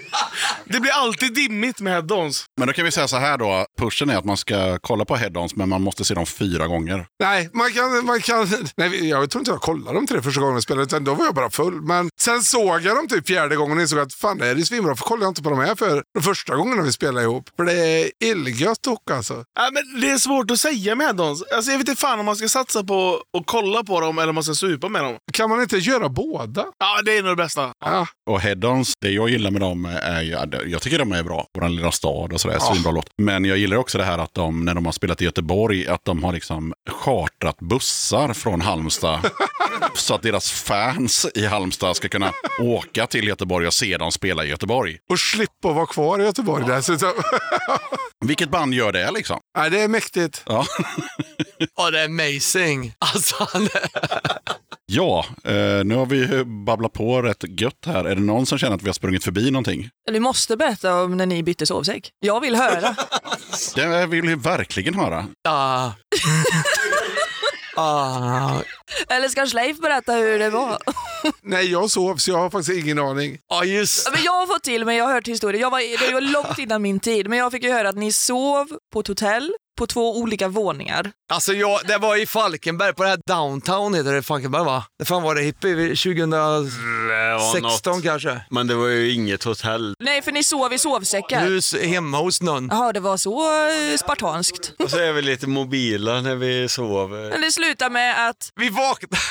Det 0.65 0.81
blir 0.81 0.93
alltid 0.93 1.35
dimmigt 1.35 1.81
med 1.81 1.93
head-ons. 1.93 2.45
Men 2.57 2.67
då 2.67 2.73
kan 2.73 2.85
vi 2.85 2.91
säga 2.91 3.09
så 3.09 3.17
här 3.17 3.39
då. 3.39 3.67
Pushen 3.79 4.11
är 4.11 4.17
att 4.17 4.25
man 4.25 4.37
ska 4.37 4.79
kolla 4.79 5.05
på 5.05 5.17
head-ons, 5.17 5.53
men 5.55 5.69
man 5.69 5.83
måste 5.83 6.05
se 6.05 6.15
dem 6.15 6.27
fyra 6.27 6.67
gånger. 6.67 7.07
Nej, 7.21 7.51
man 7.53 7.73
kan... 7.73 8.07
Man 8.07 8.21
kan 8.21 8.49
nej, 8.77 9.09
jag 9.09 9.31
tror 9.31 9.41
inte 9.41 9.51
jag 9.51 9.61
kollade 9.61 9.99
de 9.99 10.07
tre 10.07 10.23
första 10.23 10.41
gångerna 10.41 10.57
jag 10.57 10.63
spelade, 10.63 10.85
utan 10.85 11.05
då 11.05 11.15
var 11.15 11.25
jag 11.25 11.35
bara 11.35 11.51
full. 11.51 11.83
Men 11.83 12.09
sen 12.21 12.43
såg 12.43 12.81
jag 12.81 12.97
dem 12.97 13.09
typ 13.09 13.27
fjärde 13.27 13.57
gången 13.57 13.77
och 13.77 13.83
insåg 13.83 13.99
att 13.99 14.15
fan, 14.15 14.39
det 14.39 14.47
är 14.47 14.55
ju 14.55 14.65
svinbra. 14.65 14.89
Varför 14.89 15.05
kollade 15.05 15.25
jag 15.25 15.31
inte 15.31 15.43
på 15.43 15.51
de 15.51 15.59
här 15.59 15.75
för 15.75 16.03
de 16.15 16.23
första 16.23 16.57
gångerna 16.57 16.83
vi 16.83 16.93
spelade 16.93 17.23
ihop? 17.23 17.51
För 17.57 17.65
det 17.65 17.73
är 17.73 18.11
illgött 18.25 18.87
och 18.87 19.11
alltså. 19.11 19.45
Ja, 19.55 19.71
men 19.73 20.01
det 20.01 20.11
är 20.11 20.19
svårt 20.19 20.51
att 20.51 20.59
säga 20.59 20.95
med 20.95 21.07
head-ons. 21.07 21.43
Alltså, 21.55 21.71
jag 21.71 21.79
vet 21.79 21.89
inte 21.89 22.01
fan 22.01 22.21
om 22.21 22.27
man 22.27 22.37
ska 22.37 22.49
satsa 22.49 22.85
på 22.85 23.23
att 23.39 23.47
kolla 23.47 23.85
på 23.85 24.01
dem 24.01 24.19
eller 24.19 24.29
om 24.29 24.35
man 24.35 24.45
ska 24.45 24.55
supa 24.55 24.89
med 24.89 25.05
dem. 25.05 25.17
Kan 25.33 25.51
man 25.51 25.63
inte 25.63 25.77
göra 25.77 26.09
båda? 26.09 26.65
Ja, 26.79 27.03
det 27.05 27.16
är 27.19 27.23
nog 27.23 27.33
det 27.33 27.43
bästa. 27.43 27.73
Ja. 27.85 28.07
Och 28.31 28.41
head-ons, 28.41 28.93
det 29.01 29.11
jag 29.11 29.29
gillar 29.29 29.51
med 29.51 29.61
dem 29.61 29.85
är 30.03 30.23
ju, 30.23 30.31
jag 30.71 30.83
tycker 30.83 30.99
de 30.99 31.13
är 31.13 31.23
bra. 31.23 31.47
Vår 31.59 31.69
lilla 31.69 31.93
stad 31.93 32.33
och 32.33 32.41
sådär, 32.41 32.57
Ja. 32.61 32.73
svinbra 32.73 32.93
låt. 32.93 33.07
Men 33.23 33.45
jag 33.45 33.59
gillar 33.59 33.77
också 33.77 33.99
det 33.99 34.05
här 34.05 34.19
att 34.19 34.35
de, 34.35 34.65
när 34.65 34.75
de 34.75 34.85
har 34.87 34.93
spelat 34.93 35.23
i 35.23 35.25
Göteborg, 35.25 35.87
att 35.89 36.05
de 36.05 36.25
har 36.25 36.33
liksom 36.33 36.75
chartrat 36.91 37.59
bussar 37.59 38.33
från 38.33 38.61
Halmstad. 38.61 39.21
så 39.95 40.15
att 40.15 40.23
deras 40.23 40.51
fans 40.53 41.27
i 41.35 41.47
Halmstad 41.47 41.97
ska 41.97 42.09
kunna 42.09 42.33
åka 42.61 43.07
till 43.07 43.29
Göteborg 43.29 43.67
och 43.67 43.75
se 43.75 43.97
dem 43.97 44.13
spela 44.13 44.45
i 44.45 44.49
Göteborg. 44.49 44.99
Och 45.11 45.19
slippa 45.19 45.73
vara 45.73 45.87
kvar 45.87 46.21
i 46.21 46.25
Göteborg 46.25 46.65
dessutom. 46.67 47.13
Vilket 48.25 48.51
band 48.51 48.75
gör 48.75 48.93
det 48.93 49.11
liksom? 49.11 49.41
Nej, 49.59 49.71
det 49.71 49.81
är 49.81 49.89
mäktigt. 49.89 50.43
Ja, 50.47 50.67
Ja, 51.77 51.91
det 51.91 52.01
är 52.01 52.05
amazing. 52.05 52.93
Alltså, 52.99 53.47
ja 54.93 55.25
eh, 55.45 55.85
nu 55.85 55.95
har 55.95 56.07
vi 56.07 56.17
ju 56.17 56.45
babblat 56.45 56.93
på 56.93 57.23
rätt 57.23 57.45
gött 57.61 57.87
här. 57.87 58.05
Är 58.05 58.15
det 58.15 58.21
någon 58.21 58.47
som 58.47 58.59
känner 58.59 58.77
att 58.77 58.83
vi 58.83 58.89
har 58.89 58.93
sprungit 58.95 59.25
förbi 59.25 59.51
någonting? 59.51 59.89
Du 60.13 60.21
måste 60.21 60.57
berätta 60.57 61.03
om 61.03 61.17
när 61.17 61.27
ni 61.27 61.43
bytte 61.43 61.67
sovsäck. 61.67 62.11
Jag 62.21 62.41
vill 62.41 62.57
höra. 62.57 62.97
Det 63.75 64.07
vill 64.07 64.23
vi 64.23 64.35
verkligen 64.35 64.95
höra. 64.95 65.27
Ah. 65.49 65.91
Ah. 67.79 68.61
Eller 69.09 69.29
ska 69.29 69.47
Schleif 69.47 69.79
berätta 69.81 70.13
hur 70.13 70.39
det 70.39 70.51
var? 70.51 70.79
Nej, 71.43 71.71
jag 71.73 71.91
sov 71.91 72.17
så 72.17 72.31
jag 72.31 72.39
har 72.39 72.51
faktiskt 72.51 72.79
ingen 72.85 72.99
aning. 72.99 73.39
Ja, 73.49 73.65
just 73.65 74.03
Ja, 74.07 74.13
Men 74.15 74.23
jag 74.25 74.33
har 74.33 74.47
fått 74.47 74.63
till 74.63 74.85
mig, 74.85 74.97
jag 74.97 75.05
har 75.05 75.13
hört 75.15 75.29
historier. 75.29 75.61
Jag 75.61 75.71
var, 75.71 76.07
det 76.09 76.15
var 76.15 76.21
långt 76.21 76.59
innan 76.59 76.83
min 76.83 77.01
tid, 77.01 77.29
men 77.29 77.39
jag 77.39 77.53
fick 77.53 77.63
ju 77.63 77.73
höra 77.73 77.89
att 77.89 77.97
ni 77.97 78.13
sov 78.13 78.69
på 78.93 79.01
ett 79.01 79.07
hotell 79.07 79.53
på 79.77 79.87
två 79.87 80.19
olika 80.19 80.49
våningar. 80.49 81.11
Alltså 81.33 81.53
jag, 81.53 81.81
det 81.85 81.99
var 81.99 82.17
i 82.17 82.27
Falkenberg, 82.27 82.95
på 82.95 83.03
det 83.03 83.09
här 83.09 83.19
downtown 83.27 83.95
heter 83.95 84.13
det 84.13 84.23
Falkenberg 84.23 84.65
va? 84.65 84.85
Det 84.99 85.05
fan 85.05 85.23
var 85.23 85.35
det 85.35 85.43
hippie 85.43 85.89
2016 85.89 88.03
kanske? 88.03 88.41
Men 88.51 88.67
det 88.67 88.75
var 88.75 88.87
ju 88.87 89.13
inget 89.13 89.45
hotell. 89.45 89.95
Nej, 90.01 90.23
för 90.23 90.33
ni 90.33 90.45
sov 90.45 90.73
i 90.73 90.79
sovsäckar. 90.79 91.41
Hus 91.41 91.75
hemma 91.75 92.19
hos 92.19 92.43
någon. 92.43 92.69
Jaha, 92.71 92.93
det 92.93 93.01
var 93.01 93.17
så 93.17 93.69
eh, 93.69 93.97
spartanskt. 93.97 94.73
Och 94.79 94.91
så 94.91 94.99
är 94.99 95.13
vi 95.13 95.23
lite 95.23 95.47
mobila 95.47 96.21
när 96.21 96.35
vi 96.35 96.69
sover. 96.69 97.31
Men 97.31 97.41
det 97.41 97.53
slutar 97.53 97.91
med 97.91 98.29
att 98.29 98.51
Vi 98.57 98.69
vaknade... 98.69 99.17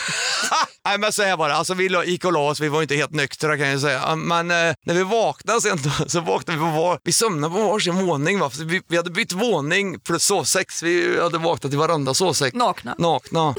Nej 0.86 0.98
men 0.98 1.14
så 1.14 1.24
här 1.24 1.38
var 1.38 1.50
det, 1.50 1.56
alltså 1.56 1.74
vi 1.74 1.90
gick 2.06 2.26
och 2.26 2.34
la 2.34 2.40
oss, 2.40 2.60
vi 2.60 2.70
var 2.70 2.82
inte 2.82 2.96
helt 2.96 3.12
nyktra 3.12 3.58
kan 3.58 3.68
jag 3.68 3.82
säga. 3.82 4.16
Men 4.16 4.52
eh, 4.52 4.74
när 4.86 4.94
vi 4.94 5.04
vaknade 5.04 5.62
sen 5.62 5.78
då, 5.84 5.92
så 6.08 6.20
vaknade 6.20 6.60
vi 6.60 6.66
på 6.66 6.72
var, 6.72 7.00
vi 7.04 7.12
somnade 7.12 7.54
på 7.54 7.62
varsin 7.62 8.06
våning 8.06 8.40
va. 8.40 8.50
För 8.50 8.64
vi, 8.64 8.82
vi 8.88 8.98
hade 8.98 9.10
bytt 9.10 9.34
våning 9.34 10.00
plus 10.00 10.24
sovsäck, 10.36 10.68
vi 10.84 11.20
hade 11.22 11.38
vaknat 11.38 11.74
i 11.74 11.76
varandra 11.76 12.14
sovsäck. 12.14 12.54
nakna. 12.54 12.96
Nakna. 12.98 13.56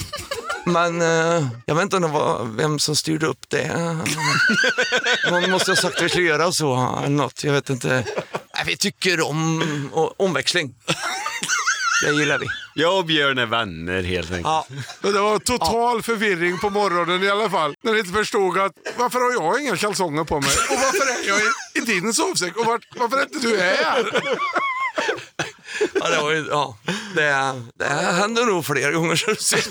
Men 0.66 1.02
eh, 1.02 1.46
jag 1.66 1.74
vet 1.74 1.82
inte 1.82 1.96
om 1.96 2.02
det 2.02 2.08
var 2.08 2.44
vem 2.56 2.78
som 2.78 2.96
styrde 2.96 3.26
upp 3.26 3.48
det. 3.48 3.96
Någon 5.30 5.50
måste 5.50 5.70
ha 5.70 5.76
sagt 5.76 5.96
att 5.96 6.02
vi 6.02 6.08
skulle 6.08 6.26
göra 6.26 6.52
så 6.52 6.98
eller 6.98 7.08
något. 7.16 7.44
Jag 7.44 7.52
vet 7.52 7.70
inte. 7.70 7.88
Nej, 8.54 8.64
vi 8.66 8.76
tycker 8.76 9.20
om 9.20 9.62
omväxling. 10.16 10.74
Det 12.04 12.12
gillar 12.12 12.38
vi. 12.38 12.46
Jag 12.74 12.98
och 12.98 13.04
Björn 13.04 13.38
är 13.38 13.46
vänner 13.46 14.02
helt 14.02 14.30
enkelt. 14.30 14.46
Ja. 14.46 14.66
Men 15.00 15.12
Det 15.12 15.20
var 15.20 15.38
total 15.38 16.02
förvirring 16.02 16.58
på 16.58 16.70
morgonen 16.70 17.22
i 17.22 17.28
alla 17.30 17.50
fall. 17.50 17.74
När 17.84 17.92
ni 17.92 17.98
inte 17.98 18.12
förstod 18.12 18.58
att 18.58 18.72
varför 18.96 19.18
har 19.20 19.32
jag 19.32 19.62
inga 19.62 19.76
kalsonger 19.76 20.24
på 20.24 20.40
mig? 20.40 20.50
Och 20.70 20.76
varför 20.76 21.22
är 21.24 21.28
jag 21.28 21.38
i, 21.40 21.50
i 21.74 21.80
din 22.00 22.14
sovsäck? 22.14 22.56
Och 22.56 22.66
vart, 22.66 22.86
varför 22.96 23.16
är 23.16 23.22
inte 23.22 23.38
du 23.38 23.58
här? 23.58 24.04
Ja, 25.94 26.10
det, 26.10 26.22
var 26.22 26.30
ju, 26.30 26.46
ja. 26.50 26.76
det, 27.14 27.54
det 27.78 27.84
händer 27.94 28.46
nog 28.46 28.64
fler 28.64 28.92
gånger. 28.92 29.16
Så 29.16 29.30
du 29.30 29.36
ser. 29.36 29.62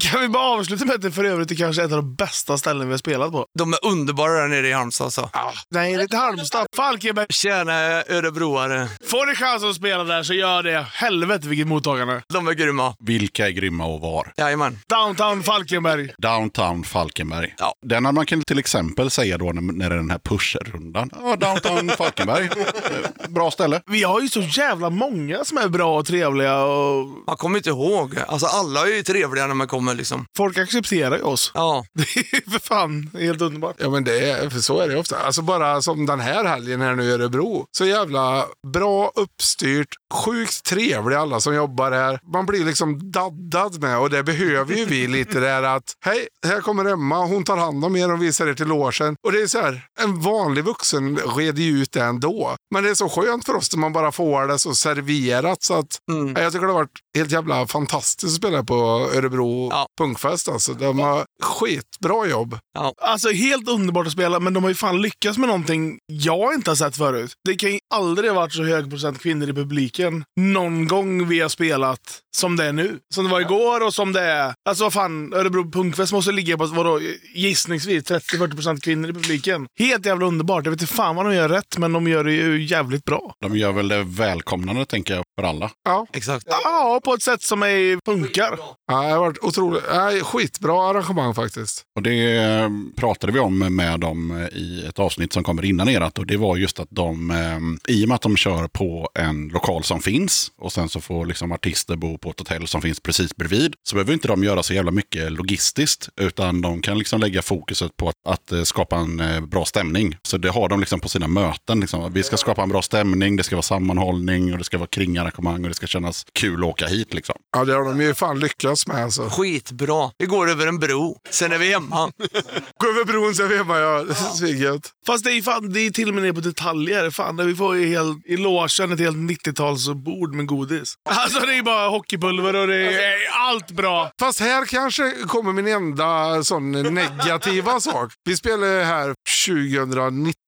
Kan 0.10 0.20
vi 0.20 0.28
bara 0.28 0.44
avsluta 0.44 0.84
med 0.84 0.94
att 0.94 1.02
det 1.02 1.12
för 1.12 1.24
övrigt 1.24 1.50
är 1.50 1.54
kanske 1.54 1.82
ett 1.82 1.92
av 1.92 1.96
de 1.96 2.14
bästa 2.14 2.58
ställen 2.58 2.86
vi 2.86 2.92
har 2.92 2.98
spelat 2.98 3.32
på? 3.32 3.46
De 3.58 3.72
är 3.72 3.78
underbara 3.82 4.32
där 4.32 4.48
nere 4.48 4.68
i 4.68 4.72
Halmstad. 4.72 5.04
Alltså. 5.04 5.30
Nej, 5.70 5.92
det 5.92 6.00
är 6.00 6.02
inte 6.02 6.16
Halmstad. 6.16 6.66
Falkenberg. 6.76 7.26
Tjena 7.30 7.72
örebroare. 8.08 8.88
Får 9.10 9.26
ni 9.26 9.34
chans 9.34 9.64
att 9.64 9.74
spela 9.74 10.04
där 10.04 10.22
så 10.22 10.34
gör 10.34 10.62
det. 10.62 10.86
Helvete 10.92 11.48
vilket 11.48 11.66
mottagande. 11.66 12.22
De 12.28 12.48
är 12.48 12.52
grymma. 12.52 12.94
Vilka 12.98 13.46
är 13.46 13.50
grymma 13.50 13.86
och 13.86 14.00
var? 14.00 14.32
Jajamän. 14.36 14.78
Downtown 14.88 15.42
Falkenberg. 15.42 16.14
Downtown 16.18 16.84
Falkenberg. 16.84 17.54
Ja. 17.58 17.74
Den 17.86 18.04
hade 18.04 18.14
man 18.14 18.26
kan 18.26 18.42
till 18.42 18.58
exempel 18.58 19.10
säga 19.10 19.38
då 19.38 19.52
när, 19.52 19.62
när 19.62 19.90
det 19.90 19.94
är 19.94 19.98
den 19.98 20.10
här 20.10 20.18
pushrundan. 20.18 21.10
Ja, 21.22 21.36
Downtown 21.36 21.88
Falkenberg. 21.88 22.48
Bra 23.28 23.50
ställe. 23.50 23.80
Vi 23.86 24.02
har 24.02 24.20
ju 24.20 24.28
så 24.28 24.40
jävla 24.40 24.65
många 24.74 25.44
som 25.44 25.58
är 25.58 25.68
bra 25.68 25.98
och 25.98 26.06
trevliga 26.06 26.64
och 26.64 27.06
Man 27.26 27.36
kommer 27.36 27.56
inte 27.58 27.70
ihåg. 27.70 28.18
Alltså 28.28 28.46
alla 28.46 28.80
är 28.80 28.96
ju 28.96 29.02
trevliga 29.02 29.46
när 29.46 29.54
man 29.54 29.66
kommer 29.66 29.94
liksom. 29.94 30.26
folk 30.36 30.58
accepterar 30.58 31.16
ju 31.16 31.22
oss. 31.22 31.50
Ja. 31.54 31.84
Det 31.94 32.02
är 32.02 32.50
för 32.50 32.58
fan 32.58 33.10
helt 33.18 33.40
underbart. 33.42 33.76
Ja 33.78 33.90
men 33.90 34.04
det 34.04 34.30
är, 34.30 34.50
för 34.50 34.58
så 34.58 34.80
är 34.80 34.88
det 34.88 34.98
ofta. 34.98 35.18
Alltså 35.18 35.42
bara 35.42 35.82
som 35.82 36.06
den 36.06 36.20
här 36.20 36.44
helgen 36.44 36.80
här 36.80 36.94
nu 36.94 37.04
i 37.04 37.12
Örebro. 37.12 37.66
Så 37.72 37.86
jävla 37.86 38.44
bra 38.72 39.12
uppstyrt, 39.14 39.88
sjukt 40.14 40.64
trevliga 40.64 41.20
alla 41.20 41.40
som 41.40 41.54
jobbar 41.54 41.92
här. 41.92 42.20
Man 42.32 42.46
blir 42.46 42.64
liksom 42.64 43.10
daddad 43.12 43.80
med 43.82 43.98
och 43.98 44.10
det 44.10 44.22
behöver 44.22 44.74
ju 44.74 44.84
vi 44.84 45.06
lite 45.06 45.40
där 45.40 45.62
att 45.62 45.92
hej, 46.04 46.28
här 46.46 46.60
kommer 46.60 46.84
Emma, 46.84 47.24
hon 47.24 47.44
tar 47.44 47.56
hand 47.56 47.84
om 47.84 47.96
er 47.96 48.12
och 48.12 48.22
visar 48.22 48.46
er 48.46 48.54
till 48.54 48.66
logen. 48.66 49.16
Och 49.26 49.32
det 49.32 49.42
är 49.42 49.46
så 49.46 49.60
här, 49.60 49.86
en 50.00 50.20
vanlig 50.20 50.64
vuxen 50.64 51.16
reder 51.16 51.62
ju 51.62 51.82
ut 51.82 51.92
det 51.92 52.02
ändå. 52.02 52.56
Men 52.74 52.84
det 52.84 52.90
är 52.90 52.94
så 52.94 53.08
skönt 53.08 53.46
för 53.46 53.54
oss 53.54 53.72
när 53.72 53.80
man 53.80 53.92
bara 53.92 54.12
får 54.12 54.46
det 54.46 54.55
så 54.58 54.74
serverat 54.74 55.62
så 55.62 55.74
att 55.74 56.00
Mm. 56.10 56.34
Ja, 56.36 56.42
Jag 56.42 56.52
tycker 56.52 56.66
det 56.66 56.72
har 56.72 56.78
varit 56.80 56.98
helt 57.16 57.32
jävla 57.32 57.66
fantastiskt 57.66 58.24
att 58.24 58.36
spela 58.36 58.64
på 58.64 58.74
Örebro 59.14 59.68
Ja. 59.70 59.86
Punkfest. 59.98 60.48
Alltså. 60.48 60.74
De 60.74 60.98
har 60.98 61.25
skitbra 61.42 62.26
jobb. 62.26 62.58
Alltså 63.02 63.30
helt 63.30 63.68
underbart 63.68 64.06
att 64.06 64.12
spela, 64.12 64.40
men 64.40 64.54
de 64.54 64.62
har 64.64 64.70
ju 64.70 64.74
fan 64.74 65.02
lyckats 65.02 65.38
med 65.38 65.48
någonting 65.48 65.98
jag 66.06 66.54
inte 66.54 66.70
har 66.70 66.76
sett 66.76 66.96
förut. 66.96 67.32
Det 67.44 67.54
kan 67.54 67.72
ju 67.72 67.78
aldrig 67.94 68.30
ha 68.30 68.40
varit 68.40 68.52
så 68.52 68.64
hög 68.64 68.90
procent 68.90 69.18
kvinnor 69.18 69.48
i 69.48 69.52
publiken 69.52 70.24
någon 70.40 70.88
gång 70.88 71.28
vi 71.28 71.40
har 71.40 71.48
spelat 71.48 72.20
som 72.36 72.56
det 72.56 72.64
är 72.64 72.72
nu. 72.72 72.98
Som 73.14 73.24
det 73.24 73.30
var 73.30 73.40
igår 73.40 73.86
och 73.86 73.94
som 73.94 74.12
det 74.12 74.20
är... 74.20 74.54
Alltså 74.68 74.84
vad 74.84 74.92
fan, 74.92 75.34
Örebro 75.34 75.70
Punkfest 75.70 76.12
måste 76.12 76.32
ligga 76.32 76.56
på 76.56 76.66
vadå, 76.66 77.00
gissningsvis 77.34 78.04
30-40 78.04 78.54
procent 78.54 78.84
kvinnor 78.84 79.10
i 79.10 79.12
publiken. 79.12 79.66
Helt 79.78 80.06
jävla 80.06 80.26
underbart. 80.26 80.64
Jag 80.64 80.70
vet 80.70 80.80
inte 80.80 80.94
fan 80.94 81.16
vad 81.16 81.26
de 81.26 81.34
gör 81.34 81.48
rätt, 81.48 81.78
men 81.78 81.92
de 81.92 82.08
gör 82.08 82.24
det 82.24 82.32
ju 82.32 82.64
jävligt 82.64 83.04
bra. 83.04 83.32
De 83.40 83.56
gör 83.56 83.72
väl 83.72 83.88
det 83.88 84.02
välkomnande, 84.02 84.86
tänker 84.86 85.14
jag, 85.14 85.24
för 85.40 85.46
alla. 85.46 85.70
Ja, 85.84 86.06
Exakt. 86.12 86.44
Ja, 86.48 87.00
på 87.04 87.14
ett 87.14 87.22
sätt 87.22 87.42
som 87.42 87.62
är 87.62 87.98
funkar. 88.04 88.58
ja 88.86 89.02
det 89.02 89.08
har 89.08 89.18
varit 89.18 89.38
otroligt. 89.38 89.82
Nej, 89.94 90.20
skitbra 90.20 90.90
arrangemang 90.90 91.25
faktiskt. 91.34 91.82
Och 91.96 92.02
det 92.02 92.36
eh, 92.36 92.70
pratade 92.96 93.32
vi 93.32 93.38
om 93.38 93.58
med 93.58 94.00
dem 94.00 94.30
eh, 94.30 94.58
i 94.58 94.86
ett 94.88 94.98
avsnitt 94.98 95.32
som 95.32 95.44
kommer 95.44 95.64
innan 95.64 95.88
erat. 95.88 96.18
Och 96.18 96.26
det 96.26 96.36
var 96.36 96.56
just 96.56 96.80
att 96.80 96.88
de, 96.90 97.30
eh, 97.30 97.94
i 97.94 98.04
och 98.04 98.08
med 98.08 98.14
att 98.14 98.22
de 98.22 98.36
kör 98.36 98.68
på 98.68 99.08
en 99.14 99.48
lokal 99.48 99.84
som 99.84 100.00
finns 100.00 100.52
och 100.58 100.72
sen 100.72 100.88
så 100.88 101.00
får 101.00 101.26
liksom 101.26 101.52
artister 101.52 101.96
bo 101.96 102.18
på 102.18 102.30
ett 102.30 102.38
hotell 102.38 102.66
som 102.66 102.82
finns 102.82 103.00
precis 103.00 103.36
bredvid. 103.36 103.74
Så 103.82 103.94
behöver 103.94 104.12
inte 104.12 104.28
de 104.28 104.44
göra 104.44 104.62
så 104.62 104.74
jävla 104.74 104.90
mycket 104.90 105.32
logistiskt. 105.32 106.08
Utan 106.20 106.60
de 106.62 106.82
kan 106.82 106.98
liksom 106.98 107.20
lägga 107.20 107.42
fokuset 107.42 107.96
på 107.96 108.08
att, 108.08 108.52
att 108.52 108.68
skapa 108.68 108.96
en 108.96 109.48
bra 109.48 109.64
stämning. 109.64 110.16
Så 110.22 110.38
det 110.38 110.50
har 110.50 110.68
de 110.68 110.80
liksom 110.80 111.00
på 111.00 111.08
sina 111.08 111.28
möten. 111.28 111.80
Liksom. 111.80 112.12
Vi 112.12 112.22
ska 112.22 112.36
skapa 112.36 112.62
en 112.62 112.68
bra 112.68 112.82
stämning, 112.82 113.36
det 113.36 113.42
ska 113.42 113.56
vara 113.56 113.62
sammanhållning 113.62 114.52
och 114.52 114.58
det 114.58 114.64
ska 114.64 114.78
vara 114.78 114.88
kringarrangemang 114.88 115.62
och 115.62 115.68
det 115.68 115.74
ska 115.74 115.86
kännas 115.86 116.26
kul 116.32 116.64
att 116.64 116.68
åka 116.68 116.86
hit. 116.86 117.14
Liksom. 117.14 117.34
Ja, 117.56 117.64
det 117.64 117.72
har 117.72 117.84
de 117.84 118.00
ju 118.00 118.14
fan 118.14 118.38
lyckats 118.38 118.86
med. 118.86 119.04
Alltså. 119.04 119.28
Skitbra. 119.28 120.10
Vi 120.18 120.26
går 120.26 120.50
över 120.50 120.66
en 120.66 120.78
bro. 120.78 121.15
Sen 121.30 121.52
är 121.52 121.58
vi 121.58 121.72
hemma. 121.72 121.96
Gå 122.78 122.88
över 122.88 123.04
bron 123.04 123.34
så 123.34 123.42
är 123.42 123.48
vi 123.48 123.56
hemma. 123.56 123.78
Ja. 123.78 124.14
Svinget. 124.14 124.90
Fast 125.06 125.24
det 125.24 125.30
är, 125.30 125.42
fan, 125.42 125.72
det 125.72 125.80
är 125.80 125.90
till 125.90 126.08
och 126.08 126.14
med 126.14 126.24
ner 126.24 126.32
på 126.32 126.40
detaljer. 126.40 127.10
Fan, 127.10 127.46
vi 127.46 127.54
får 127.54 127.76
ju 127.76 127.88
helt, 127.88 128.26
i 128.26 128.36
logen 128.36 128.92
ett 128.92 129.00
helt 129.00 129.16
90-talsbord 129.16 130.34
med 130.34 130.46
godis. 130.46 130.94
Alltså 131.10 131.40
det 131.40 131.54
är 131.58 131.62
bara 131.62 131.88
hockeypulver 131.88 132.56
och 132.56 132.66
det 132.66 133.04
är 133.04 133.14
allt 133.30 133.70
bra. 133.70 134.10
Fast 134.20 134.40
här 134.40 134.64
kanske 134.64 135.12
kommer 135.28 135.52
min 135.52 135.66
enda 135.66 136.42
sån 136.44 136.72
negativa 136.72 137.80
sak. 137.80 138.12
Vi 138.24 138.36
spelade 138.36 138.84
här 138.84 139.14
2019 139.46 140.45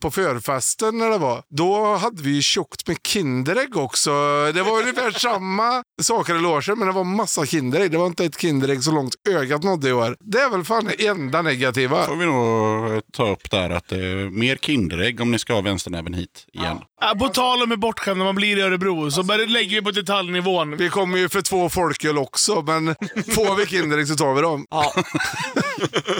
på 0.00 0.10
förfesten 0.10 0.98
när 0.98 1.10
det 1.10 1.18
var. 1.18 1.42
Då 1.48 1.96
hade 1.96 2.22
vi 2.22 2.30
ju 2.30 2.42
tjockt 2.42 2.88
med 2.88 2.96
Kinderägg 3.06 3.76
också. 3.76 4.10
Det 4.54 4.62
var 4.62 4.80
ungefär 4.80 5.10
samma 5.18 5.82
saker 6.02 6.34
i 6.34 6.38
logen, 6.38 6.78
men 6.78 6.88
det 6.88 6.94
var 6.94 7.04
massa 7.04 7.46
Kinderägg. 7.46 7.90
Det 7.90 7.98
var 7.98 8.06
inte 8.06 8.24
ett 8.24 8.40
Kinderägg 8.40 8.82
så 8.82 8.92
långt 8.92 9.14
ögat 9.28 9.62
nådde 9.62 9.88
i 9.88 9.92
år. 9.92 10.16
Det 10.20 10.38
är 10.38 10.50
väl 10.50 10.64
fan 10.64 10.84
det 10.84 11.06
enda 11.06 11.42
negativa. 11.42 12.06
får 12.06 12.16
vi 12.16 12.26
nog 12.26 12.92
eh, 12.92 13.00
ta 13.12 13.30
upp 13.30 13.50
där 13.50 13.70
att 13.70 13.88
det 13.88 13.96
är 13.96 14.30
mer 14.30 14.56
Kinderägg 14.56 15.20
om 15.20 15.30
ni 15.30 15.38
ska 15.38 15.54
ha 15.54 15.60
vänsternäven 15.60 16.14
hit 16.14 16.46
igen. 16.52 16.78
Ja, 17.00 17.14
på 17.18 17.28
tal 17.28 17.62
om 17.62 17.70
hur 17.70 17.76
bortskämd 17.76 18.18
man 18.18 18.34
blir 18.34 18.58
i 18.58 18.62
Örebro 18.62 19.10
så 19.10 19.22
bara 19.22 19.36
lägger 19.36 19.76
vi 19.76 19.82
på 19.82 19.90
detaljnivån. 19.90 20.76
Vi 20.76 20.88
kommer 20.88 21.18
ju 21.18 21.28
för 21.28 21.42
två 21.42 21.68
folköl 21.68 22.18
också, 22.18 22.62
men 22.62 22.86
får 23.34 23.56
vi 23.56 23.66
Kinderägg 23.66 24.08
så 24.08 24.14
tar 24.14 24.34
vi 24.34 24.40
dem. 24.40 24.66
Ja. 24.70 24.92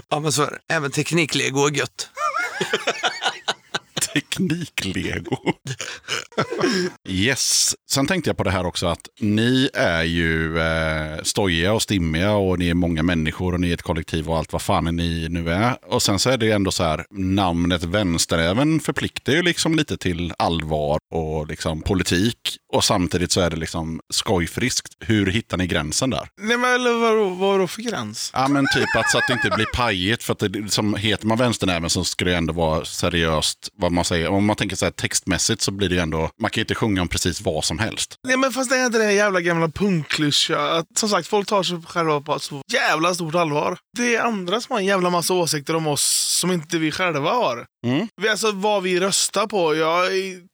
ja, 0.09 0.21
men 0.21 0.33
så 0.33 0.43
är 0.43 0.51
det. 0.51 0.75
Även 0.75 0.91
tekniklego 0.91 1.67
är 1.67 1.71
gött. 1.71 2.11
Tekniklego. 4.01 5.37
yes. 7.09 7.75
Sen 7.91 8.07
tänkte 8.07 8.31
jag 8.31 8.37
på 8.37 8.45
det 8.45 8.51
här 8.51 8.67
också 8.67 8.87
att 8.87 9.09
ni 9.21 9.71
är 9.75 10.03
ju 10.03 10.59
eh, 10.59 11.23
stojiga 11.23 11.73
och 11.73 11.83
stimmiga 11.83 12.33
och 12.33 12.59
ni 12.59 12.69
är 12.69 12.75
många 12.75 13.03
människor 13.03 13.55
och 13.55 13.61
ni 13.61 13.71
är 13.71 13.75
ett 13.75 13.83
kollektiv 13.83 14.31
och 14.31 14.39
allt 14.39 14.53
vad 14.53 14.63
fan 14.63 14.97
ni 14.97 15.29
nu 15.29 15.51
är. 15.51 15.77
Och 15.87 16.03
sen 16.03 16.19
så 16.19 16.31
är 16.31 16.37
det 16.37 16.51
ändå 16.51 16.71
så 16.71 16.83
här, 16.83 17.05
namnet 17.11 17.85
Vänsteräven 17.85 18.81
förpliktar 18.81 19.33
ju 19.33 19.43
liksom 19.43 19.75
lite 19.75 19.97
till 19.97 20.33
allvar 20.39 20.99
och 21.15 21.47
liksom 21.47 21.81
politik. 21.83 22.60
Och 22.73 22.85
samtidigt 22.85 23.33
så 23.33 23.41
är 23.41 23.51
det 23.51 23.57
liksom 23.57 24.01
skojfriskt. 24.13 24.95
Hur 25.01 25.27
hittar 25.27 25.57
ni 25.57 25.67
gränsen 25.67 26.11
där? 26.11 26.29
Nej 26.41 26.57
men 26.57 26.75
eller 26.75 26.93
vad, 26.93 27.37
vad 27.37 27.61
då 27.61 27.67
för 27.67 27.83
gräns? 27.83 28.31
Ja 28.35 28.49
men 28.49 28.67
typ 28.75 28.97
att 28.97 29.11
så 29.11 29.19
att 29.19 29.25
det 29.29 29.33
inte 29.33 29.51
blir 29.51 29.67
pajigt. 29.67 30.23
För 30.23 30.33
att 30.33 30.39
det, 30.39 30.73
som 30.73 30.95
heter 30.95 31.27
man 31.27 31.39
vänsternäven 31.39 31.91
så 31.91 32.05
ska 32.05 32.25
det 32.25 32.37
ändå 32.37 32.53
vara 32.53 32.85
seriöst. 32.85 33.69
Vad 33.77 33.93
man 33.93 34.05
säger. 34.05 34.29
Om 34.29 34.45
man 34.45 34.57
tänker 34.57 34.77
så 34.77 34.87
här 34.87 34.93
textmässigt 34.93 35.63
så 35.63 35.71
blir 35.71 35.89
det 35.89 35.95
ju 35.95 36.01
ändå. 36.01 36.31
Man 36.41 36.51
kan 36.51 36.61
ju 36.61 36.63
inte 36.63 36.75
sjunga 36.75 37.03
om 37.03 37.09
precis 37.09 37.41
vad 37.41 37.65
som 37.65 37.79
helst. 37.79 38.15
Nej 38.29 38.37
men 38.37 38.53
fast 38.53 38.71
det 38.71 38.77
är 38.77 38.87
inte 38.87 38.99
här 38.99 39.11
jävla 39.11 39.41
gamla 39.41 39.69
punkklyscha. 39.69 40.79
Att, 40.79 40.87
Som 40.99 41.09
sagt, 41.09 41.29
folk 41.29 41.49
tar 41.49 41.63
sig 41.63 41.83
själva 41.87 42.21
på 42.21 42.39
så 42.39 42.63
jävla 42.73 43.15
stort 43.15 43.35
allvar. 43.35 43.79
Det 43.97 44.17
är 44.17 44.23
andra 44.23 44.61
som 44.61 44.73
har 44.73 44.81
en 44.81 44.87
jävla 44.87 45.11
massa 45.11 45.35
åsikter 45.35 45.77
om 45.77 45.87
oss 45.87 46.31
som 46.41 46.53
inte 46.53 46.79
vi 46.79 46.91
själva 46.91 47.31
har. 47.31 47.67
Mm. 47.87 48.09
Alltså 48.31 48.53
vad 48.53 48.83
vi 48.83 49.01
röstar 49.01 49.47
på. 49.47 49.77
Jag 49.77 50.09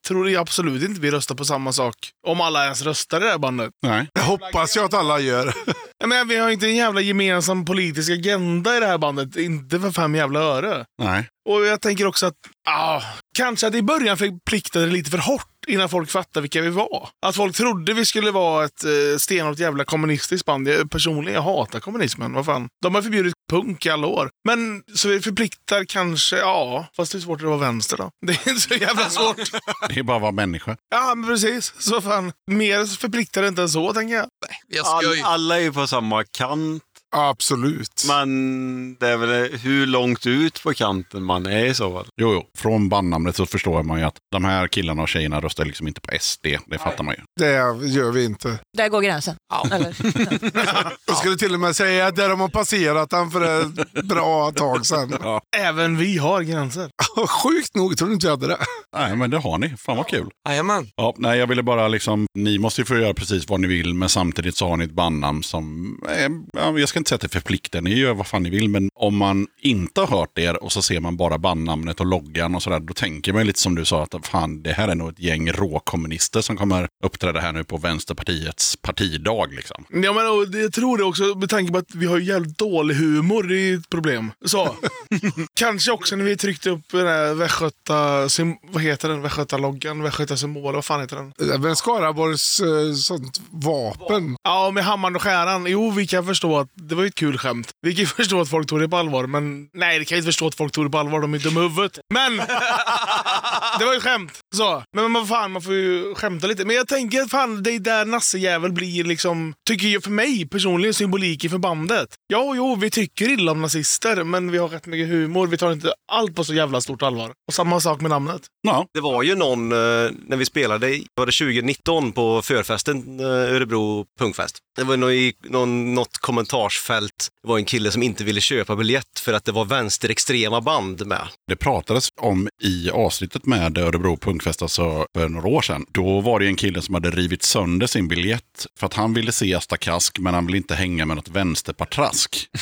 tror 0.08 0.36
absolut 0.36 0.82
inte 0.82 1.00
vi 1.00 1.10
röstar 1.10 1.34
på 1.34 1.44
samma 1.44 1.72
sak. 1.72 2.05
Om 2.26 2.40
alla 2.40 2.64
ens 2.64 2.82
röstar 2.82 3.20
i 3.20 3.24
det 3.24 3.30
här 3.30 3.38
bandet. 3.38 3.70
Nej. 3.82 4.08
Det 4.14 4.20
hoppas 4.20 4.76
jag 4.76 4.84
att 4.84 4.94
alla 4.94 5.18
gör. 5.18 5.54
Menar, 6.04 6.24
vi 6.24 6.36
har 6.36 6.50
inte 6.50 6.66
en 6.66 6.76
jävla 6.76 7.00
gemensam 7.00 7.64
politisk 7.64 8.10
agenda 8.10 8.76
i 8.76 8.80
det 8.80 8.86
här 8.86 8.98
bandet. 8.98 9.36
Inte 9.36 9.80
för 9.80 9.90
fem 9.90 10.14
jävla 10.14 10.40
öre. 10.40 10.84
Nej. 11.02 11.28
Och 11.48 11.66
jag 11.66 11.80
tänker 11.80 12.06
också 12.06 12.26
att, 12.26 12.34
ah, 12.68 13.02
kanske 13.38 13.66
att 13.66 13.74
i 13.74 13.82
början 13.82 14.16
förpliktade 14.16 14.86
det 14.86 14.92
lite 14.92 15.10
för 15.10 15.18
hårt 15.18 15.46
innan 15.66 15.88
folk 15.88 16.10
fattade 16.10 16.42
vilka 16.42 16.60
vi 16.60 16.68
var. 16.68 17.08
Att 17.26 17.36
folk 17.36 17.56
trodde 17.56 17.92
vi 17.92 18.04
skulle 18.04 18.30
vara 18.30 18.64
ett 18.64 18.84
eh, 18.84 19.18
stenhårt 19.18 19.58
jävla 19.58 19.84
kommunistiskt 19.84 20.46
band. 20.46 20.68
Jag, 20.68 20.90
personligen, 20.90 21.34
jag 21.34 21.42
hatar 21.42 21.80
kommunismen. 21.80 22.32
Vad 22.32 22.44
fan. 22.44 22.68
De 22.82 22.94
har 22.94 23.02
förbjudit 23.02 23.34
punk 23.50 23.86
i 23.86 23.90
alla 23.90 24.06
år. 24.06 24.30
Men 24.48 24.82
så 24.94 25.08
vi 25.08 25.20
förpliktar 25.20 25.84
kanske, 25.84 26.36
ja. 26.36 26.86
Fast 26.96 27.12
det 27.12 27.18
är 27.18 27.20
svårt 27.20 27.40
att 27.40 27.46
vara 27.48 27.58
vänster 27.58 27.96
då. 27.96 28.10
Det 28.26 28.32
är 28.32 28.48
inte 28.48 28.60
så 28.60 28.74
jävla 28.74 29.10
svårt. 29.10 29.36
Det 29.88 29.98
är 29.98 30.02
bara 30.02 30.16
att 30.16 30.22
vara 30.22 30.32
människa. 30.32 30.76
Ja, 30.90 31.14
men 31.14 31.28
precis. 31.28 31.74
Så 31.78 32.00
fan, 32.00 32.32
mer 32.50 32.84
förpliktar 32.84 33.42
det 33.42 33.48
inte 33.48 33.62
än 33.62 33.68
så, 33.68 33.92
tänker 33.92 34.14
jag. 34.14 34.26
Jag 34.68 34.86
All, 34.86 35.22
alla 35.24 35.56
är 35.56 35.60
ju 35.60 35.72
på 35.72 35.85
samma 35.86 36.24
kant. 36.36 36.85
Absolut. 37.16 38.04
Men 38.08 38.94
det 38.94 39.08
är 39.08 39.16
väl 39.16 39.58
hur 39.58 39.86
långt 39.86 40.26
ut 40.26 40.62
på 40.62 40.74
kanten 40.74 41.22
man 41.24 41.46
är 41.46 41.64
i 41.64 41.74
så 41.74 41.92
fall. 41.92 42.06
Jo, 42.20 42.32
jo. 42.32 42.42
Från 42.58 42.88
bandnamnet 42.88 43.36
så 43.36 43.46
förstår 43.46 43.82
man 43.82 43.98
ju 43.98 44.04
att 44.04 44.16
de 44.32 44.44
här 44.44 44.68
killarna 44.68 45.02
och 45.02 45.08
tjejerna 45.08 45.40
röstar 45.40 45.64
liksom 45.64 45.88
inte 45.88 46.00
på 46.00 46.18
SD. 46.20 46.46
Det 46.66 46.78
fattar 46.78 47.04
man 47.04 47.14
ju. 47.14 47.20
Det 47.40 47.52
gör 47.86 48.12
vi 48.12 48.24
inte. 48.24 48.58
Där 48.76 48.88
går 48.88 49.00
gränsen. 49.00 49.36
Eller? 49.72 49.96
Jag 51.06 51.16
skulle 51.16 51.36
till 51.36 51.54
och 51.54 51.60
med 51.60 51.76
säga 51.76 52.06
att 52.06 52.16
där 52.16 52.28
har 52.28 52.36
man 52.36 52.50
passerat 52.50 53.10
den 53.10 53.30
för 53.30 53.60
ett 53.62 54.04
bra 54.04 54.52
tag 54.52 54.86
sedan. 54.86 55.40
Även 55.56 55.96
vi 55.98 56.18
har 56.18 56.42
gränser. 56.42 56.90
Sjukt 57.42 57.74
nog 57.74 57.98
tror 57.98 58.08
du 58.08 58.14
inte 58.14 58.26
vi 58.26 58.30
hade 58.30 58.46
det. 58.46 58.58
Nej, 58.96 59.16
men 59.16 59.30
det 59.30 59.38
har 59.38 59.58
ni. 59.58 59.68
Fan 59.76 59.96
vad 59.96 60.08
kul. 60.08 60.28
Jajamän. 60.48 60.88
Ja, 60.96 61.14
nej, 61.18 61.38
jag 61.38 61.46
ville 61.46 61.62
bara 61.62 61.88
liksom, 61.88 62.26
ni 62.34 62.58
måste 62.58 62.80
ju 62.80 62.84
få 62.84 62.96
göra 62.96 63.14
precis 63.14 63.48
vad 63.48 63.60
ni 63.60 63.68
vill, 63.68 63.94
men 63.94 64.08
samtidigt 64.08 64.56
så 64.56 64.68
har 64.68 64.76
ni 64.76 64.84
ett 64.84 64.90
bandnamn 64.94 65.42
som, 65.42 65.96
eh, 66.08 66.28
ja, 66.62 66.78
jag 66.78 66.88
ska 66.88 66.95
inte 67.00 67.08
säga 67.08 67.16
att 67.16 67.22
det 67.22 67.28
förpliktar, 67.28 67.80
ni 67.80 67.94
gör 67.94 68.14
vad 68.14 68.26
fan 68.26 68.42
ni 68.42 68.50
vill, 68.50 68.68
men 68.68 68.90
om 68.94 69.16
man 69.16 69.46
inte 69.60 70.00
har 70.00 70.18
hört 70.18 70.38
er 70.38 70.62
och 70.62 70.72
så 70.72 70.82
ser 70.82 71.00
man 71.00 71.16
bara 71.16 71.38
bandnamnet 71.38 72.00
och 72.00 72.06
loggan 72.06 72.54
och 72.54 72.62
sådär, 72.62 72.80
då 72.80 72.94
tänker 72.94 73.32
man 73.32 73.46
lite 73.46 73.60
som 73.60 73.74
du 73.74 73.84
sa, 73.84 74.02
att 74.02 74.26
fan, 74.26 74.62
det 74.62 74.72
här 74.72 74.88
är 74.88 74.94
nog 74.94 75.08
ett 75.08 75.18
gäng 75.18 75.52
råkommunister 75.52 76.40
som 76.40 76.56
kommer 76.56 76.88
uppträda 77.04 77.40
här 77.40 77.52
nu 77.52 77.64
på 77.64 77.76
Vänsterpartiets 77.76 78.76
partidag 78.76 79.52
liksom. 79.52 79.84
Ja, 79.88 80.12
men 80.12 80.26
och 80.26 80.62
jag 80.62 80.72
tror 80.72 80.98
det 80.98 81.04
också 81.04 81.22
med 81.24 81.50
tanke 81.50 81.72
på 81.72 81.78
att 81.78 81.94
vi 81.94 82.06
har 82.06 82.18
ju 82.18 82.24
jävligt 82.24 82.58
dålig 82.58 82.94
humor. 82.94 83.42
Det 83.42 83.56
är 83.56 83.78
ett 83.78 83.88
problem. 83.88 84.32
Så. 84.44 84.76
Kanske 85.54 85.92
också 85.92 86.16
när 86.16 86.24
vi 86.24 86.36
tryckte 86.36 86.70
upp 86.70 86.88
den 86.90 87.06
här 87.06 87.34
Västgöta... 87.34 88.28
Vad 88.72 88.82
heter 88.82 89.08
den? 89.08 89.22
Västgöta-loggan? 89.22 90.02
Västgöta-symbol? 90.02 90.74
Vad 90.74 90.84
fan 90.84 91.00
heter 91.00 91.16
den? 91.16 91.60
Men 91.62 91.76
Skaraborgs 91.76 92.60
eh, 92.60 92.94
sånt 92.94 93.40
vapen. 93.50 94.36
Ja, 94.42 94.70
med 94.70 94.84
hammaren 94.84 95.16
och 95.16 95.22
skäran. 95.22 95.66
Jo, 95.68 95.90
vi 95.90 96.06
kan 96.06 96.26
förstå 96.26 96.58
att 96.58 96.68
det 96.88 96.94
var 96.94 97.02
ju 97.02 97.08
ett 97.08 97.14
kul 97.14 97.38
skämt. 97.38 97.70
Vi 97.82 97.94
kan 97.94 98.00
ju 98.00 98.06
förstå 98.20 98.40
att 98.40 98.50
folk 98.50 98.68
tog 98.68 98.80
det 98.80 98.88
på 98.88 98.96
allvar, 98.96 99.26
men 99.26 99.68
nej, 99.74 99.98
det 99.98 100.04
kan 100.04 100.16
jag 100.16 100.20
inte 100.20 100.26
förstå 100.26 100.46
att 100.46 100.54
folk 100.54 100.72
tog 100.72 100.86
det 100.86 100.90
på 100.90 100.98
allvar. 100.98 101.20
De 101.20 101.34
är 101.34 101.38
dumma 101.38 101.60
i 101.60 101.62
huvudet. 101.62 101.98
Men! 102.14 102.36
det 103.78 103.84
var 103.84 103.92
ju 103.92 103.96
ett 103.96 104.02
skämt. 104.02 104.38
Så. 104.56 104.82
Men 104.96 105.12
vad 105.12 105.28
fan, 105.28 105.52
man 105.52 105.62
får 105.62 105.74
ju 105.74 106.14
skämta 106.14 106.46
lite. 106.46 106.64
Men 106.64 106.76
jag 106.76 106.88
tänker, 106.88 107.28
fan, 107.28 107.62
det 107.62 107.70
är 107.70 107.78
där 107.78 108.04
nassejävel 108.04 108.72
blir 108.72 109.04
liksom, 109.04 109.54
tycker 109.68 109.88
jag 109.88 110.02
för 110.02 110.10
mig 110.10 110.48
personligen, 110.48 110.94
symbolik 110.94 111.50
för 111.50 111.58
bandet. 111.58 112.08
Ja, 112.26 112.52
jo, 112.56 112.76
vi 112.76 112.90
tycker 112.90 113.28
illa 113.28 113.52
om 113.52 113.62
nazister, 113.62 114.24
men 114.24 114.50
vi 114.50 114.58
har 114.58 114.68
rätt 114.68 114.86
mycket 114.86 115.08
humor. 115.08 115.46
Vi 115.46 115.56
tar 115.56 115.72
inte 115.72 115.92
allt 116.12 116.34
på 116.34 116.44
så 116.44 116.54
jävla 116.54 116.80
stort 116.80 117.02
allvar. 117.02 117.32
Och 117.48 117.54
samma 117.54 117.80
sak 117.80 118.00
med 118.00 118.10
namnet. 118.10 118.42
Ja, 118.62 118.86
Det 118.94 119.00
var 119.00 119.22
ju 119.22 119.34
någon, 119.34 119.72
eh, 119.72 120.10
när 120.26 120.36
vi 120.36 120.44
spelade, 120.44 120.86
var 121.14 121.26
det 121.26 121.32
2019 121.32 122.12
på 122.12 122.42
förfesten 122.42 123.20
eh, 123.20 123.26
Örebro 123.26 124.06
Punkfest. 124.18 124.58
Det 124.76 124.84
var 124.84 125.10
i 125.10 125.34
någon, 125.44 125.94
något 125.94 126.18
kommentarsfält, 126.18 126.75
fält 126.80 127.30
var 127.46 127.58
en 127.58 127.64
kille 127.64 127.90
som 127.90 128.02
inte 128.02 128.24
ville 128.24 128.40
köpa 128.40 128.76
biljett 128.76 129.18
för 129.18 129.32
att 129.32 129.44
det 129.44 129.52
var 129.52 129.64
vänsterextrema 129.64 130.60
band 130.60 131.06
med. 131.06 131.28
det 131.48 131.56
pratades 131.56 132.08
om 132.20 132.48
i 132.62 132.90
avsnittet 132.90 133.46
med 133.46 133.78
Örebro 133.78 134.16
Punkfest 134.16 134.62
alltså 134.62 135.06
för 135.14 135.28
några 135.28 135.48
år 135.48 135.62
sedan. 135.62 135.86
Då 135.92 136.20
var 136.20 136.40
det 136.40 136.46
en 136.46 136.56
kille 136.56 136.82
som 136.82 136.94
hade 136.94 137.10
rivit 137.10 137.42
sönder 137.42 137.86
sin 137.86 138.08
biljett 138.08 138.66
för 138.78 138.86
att 138.86 138.94
han 138.94 139.14
ville 139.14 139.32
se 139.32 139.54
Asta 139.54 139.76
Kask 139.76 140.18
men 140.18 140.34
han 140.34 140.46
ville 140.46 140.56
inte 140.58 140.74
hänga 140.74 141.06
med 141.06 141.16
något 141.16 141.28
vänsterpartrask. 141.28 142.48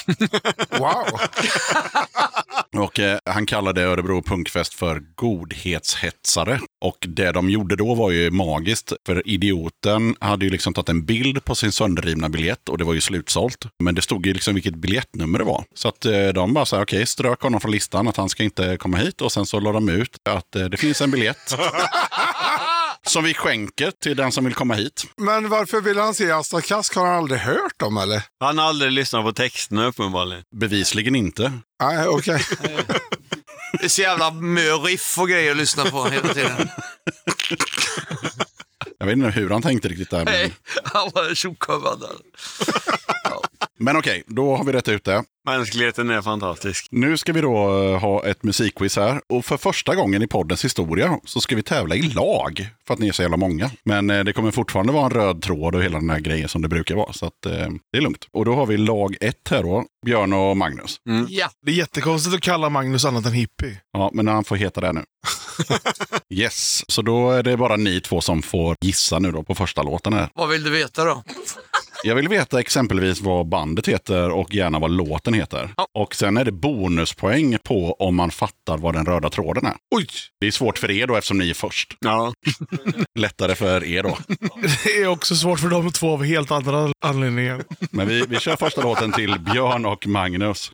Wow! 0.79 1.21
Och 2.77 3.01
eh, 3.01 3.19
han 3.25 3.47
kallade 3.47 3.83
Örebro 3.83 4.23
Punkfest 4.23 4.75
för 4.75 5.03
godhetshetsare. 5.15 6.61
Och 6.81 7.07
det 7.09 7.33
de 7.33 7.51
gjorde 7.51 7.77
då 7.77 7.95
var 7.95 8.11
ju 8.11 8.31
magiskt. 8.31 8.93
För 9.07 9.29
idioten 9.29 10.17
hade 10.21 10.45
ju 10.45 10.51
liksom 10.51 10.75
tagit 10.75 10.89
en 10.89 11.05
bild 11.05 11.45
på 11.45 11.55
sin 11.55 11.73
sönderrivna 11.73 12.29
biljett 12.29 12.69
och 12.69 12.79
det 12.79 12.85
var 12.85 12.95
ju 12.95 13.01
slutsålt. 13.01 13.67
Men 13.83 13.95
det 13.95 14.03
stod 14.03 14.27
ju 14.27 14.33
liksom 14.33 14.55
vilket 14.55 14.74
biljettnummer 14.75 15.39
det 15.39 15.45
var. 15.45 15.65
Så 15.75 15.89
att 15.89 16.05
eh, 16.05 16.29
de 16.29 16.55
bara 16.55 16.67
sa 16.67 16.83
okej, 16.83 17.07
strök 17.07 17.41
honom 17.41 17.61
från 17.61 17.71
listan 17.71 18.09
att 18.09 18.17
han 18.17 18.29
ska 18.29 18.43
inte 18.43 18.77
komma 18.77 18.97
hit. 18.97 19.21
Och 19.21 19.33
sen 19.33 19.47
så 19.47 19.61
la 19.61 19.73
de 19.73 19.89
ut 19.89 20.19
att 20.29 20.57
eh, 20.57 20.65
det 20.65 20.77
finns 20.77 21.01
en 21.01 21.11
biljett. 21.11 21.55
som 23.07 23.25
vi 23.25 23.35
skänker 23.35 23.91
till 23.91 24.17
den 24.17 24.33
som 24.33 24.45
vill 24.45 24.55
komma 24.55 24.75
hit. 24.75 25.05
Men 25.17 25.49
varför 25.49 25.81
vill 25.81 25.99
han 25.99 26.15
se 26.15 26.31
Asta 26.31 26.61
Kask? 26.61 26.95
Har 26.95 27.07
han 27.07 27.17
aldrig 27.17 27.41
hört 27.41 27.79
dem 27.79 27.97
eller? 27.97 28.23
Han 28.41 28.59
har 28.59 28.65
aldrig 28.65 28.93
lyssnat 28.93 29.25
på 29.25 29.33
texterna 29.33 29.87
uppenbarligen. 29.87 30.45
Bevisligen 30.57 31.15
inte. 31.15 31.53
Nej, 31.83 32.07
okej. 32.07 32.43
Det 33.79 33.85
är 33.85 33.89
så 33.89 34.03
jävla 34.03 34.31
mö-riff 34.31 35.19
och 35.19 35.29
grejer 35.29 35.51
att 35.51 35.57
lyssna 35.57 35.85
på 35.85 36.05
hela 36.05 36.35
tiden. 36.35 36.69
Jag 38.99 39.07
vet 39.07 39.17
inte 39.17 39.31
hur 39.31 39.51
han 39.51 39.63
tänkte 39.63 39.89
riktigt 39.89 40.11
där. 40.11 40.25
Men, 40.25 40.35
Nej, 40.35 40.53
han 40.85 41.11
var 41.15 41.35
tjockhuvad 41.35 42.01
där. 42.01 42.17
men 43.85 43.97
okej, 43.97 44.23
då 44.27 44.57
har 44.57 44.65
vi 44.65 44.73
rätt 44.73 44.89
ut 44.89 45.05
det. 45.05 45.25
Mänskligheten 45.47 46.11
är 46.11 46.23
fantastisk. 46.23 46.89
Nu 46.91 47.17
ska 47.17 47.33
vi 47.33 47.41
då 47.41 47.85
eh, 47.85 48.01
ha 48.01 48.25
ett 48.27 48.43
musikquiz 48.43 48.97
här. 48.97 49.21
Och 49.29 49.45
för 49.45 49.57
första 49.57 49.95
gången 49.95 50.23
i 50.23 50.27
poddens 50.27 50.65
historia 50.65 51.19
så 51.25 51.41
ska 51.41 51.57
vi 51.57 51.63
tävla 51.63 51.95
i 51.95 52.03
lag. 52.03 52.69
För 52.87 52.95
att 52.95 53.01
ni 53.01 53.09
är 53.09 53.13
så 53.13 53.23
jävla 53.23 53.37
många. 53.37 53.71
Men 53.85 54.11
eh, 54.11 54.25
det 54.25 54.33
kommer 54.33 54.51
fortfarande 54.51 54.93
vara 54.93 55.05
en 55.05 55.11
röd 55.11 55.43
tråd 55.43 55.75
och 55.75 55.83
hela 55.83 55.99
den 55.99 56.11
här 56.11 56.21
grejen 56.21 56.49
som 56.49 56.63
det 56.63 56.69
brukar 56.69 56.95
vara. 56.95 57.13
Så 57.13 57.27
att, 57.27 57.47
eh, 57.47 57.69
det 57.93 57.99
är 57.99 58.01
lugnt. 58.01 58.29
Och 58.33 58.45
då 58.45 58.55
har 58.55 58.67
vi 58.67 58.77
lag 58.77 59.17
ett 59.21 59.49
här 59.51 59.63
då. 59.63 59.85
Björn 60.07 60.33
och 60.33 60.57
Magnus. 60.57 60.97
Ja. 61.29 61.51
Det 61.67 61.71
är 61.71 61.77
jättekonstigt 61.77 62.37
att 62.37 62.43
kalla 62.43 62.69
Magnus 62.69 63.05
annat 63.05 63.27
än 63.27 63.33
hippie. 63.33 63.81
Ja, 63.93 64.11
men 64.15 64.29
han 64.29 64.45
får 64.45 64.57
heta 64.57 64.81
det 64.81 64.93
nu. 64.93 65.05
yes, 66.31 66.91
så 66.91 67.03
då 67.03 67.31
är 67.31 67.43
det 67.43 67.57
bara 67.57 67.77
ni 67.77 68.01
två 68.01 68.21
som 68.21 68.43
får 68.43 68.77
gissa 68.81 69.19
nu 69.19 69.33
då 69.33 69.43
på 69.43 69.55
första 69.55 69.83
låten 69.83 70.13
här. 70.13 70.29
Vad 70.35 70.49
vill 70.49 70.63
du 70.63 70.71
veta 70.71 71.05
då? 71.05 71.23
Jag 72.07 72.15
vill 72.15 72.29
veta 72.29 72.61
exempelvis 72.61 73.21
vad 73.21 73.49
bandet 73.49 73.89
heter 73.89 74.31
och 74.31 74.55
gärna 74.55 74.79
vad 74.79 74.91
låten 74.91 75.35
heter. 75.35 75.75
Ja. 75.77 75.87
Och 75.95 76.15
sen 76.15 76.37
är 76.37 76.45
det 76.45 76.53
bonuspoäng 76.53 77.59
på 77.63 77.93
om 77.93 78.15
man 78.15 78.31
fattar 78.31 78.79
vad 78.79 78.95
den 78.95 79.07
röda 79.07 79.31
tråden 79.31 79.67
är. 79.67 79.75
Oj! 79.95 80.07
Det 80.41 80.47
är 80.47 80.51
svårt 80.51 80.79
för 80.79 80.91
er 80.91 81.07
då 81.07 81.17
eftersom 81.17 81.39
ni 81.39 81.51
är 81.51 81.55
först. 81.55 81.97
Ja. 82.01 82.33
Lättare 83.19 83.55
för 83.55 83.85
er 83.85 84.03
då. 84.03 84.19
Det 84.85 85.03
är 85.03 85.07
också 85.07 85.35
svårt 85.37 85.61
för 85.61 85.69
de 85.69 85.93
två 85.93 86.13
av 86.13 86.25
helt 86.25 86.51
andra 86.51 86.93
anledningar. 87.05 87.65
Men 87.91 88.09
vi, 88.09 88.25
vi 88.29 88.41
kör 88.41 88.57
första 88.57 88.83
låten 88.83 89.13
till 89.13 89.41
Björn 89.41 89.87
och 89.87 90.07
Magnus. 90.07 90.71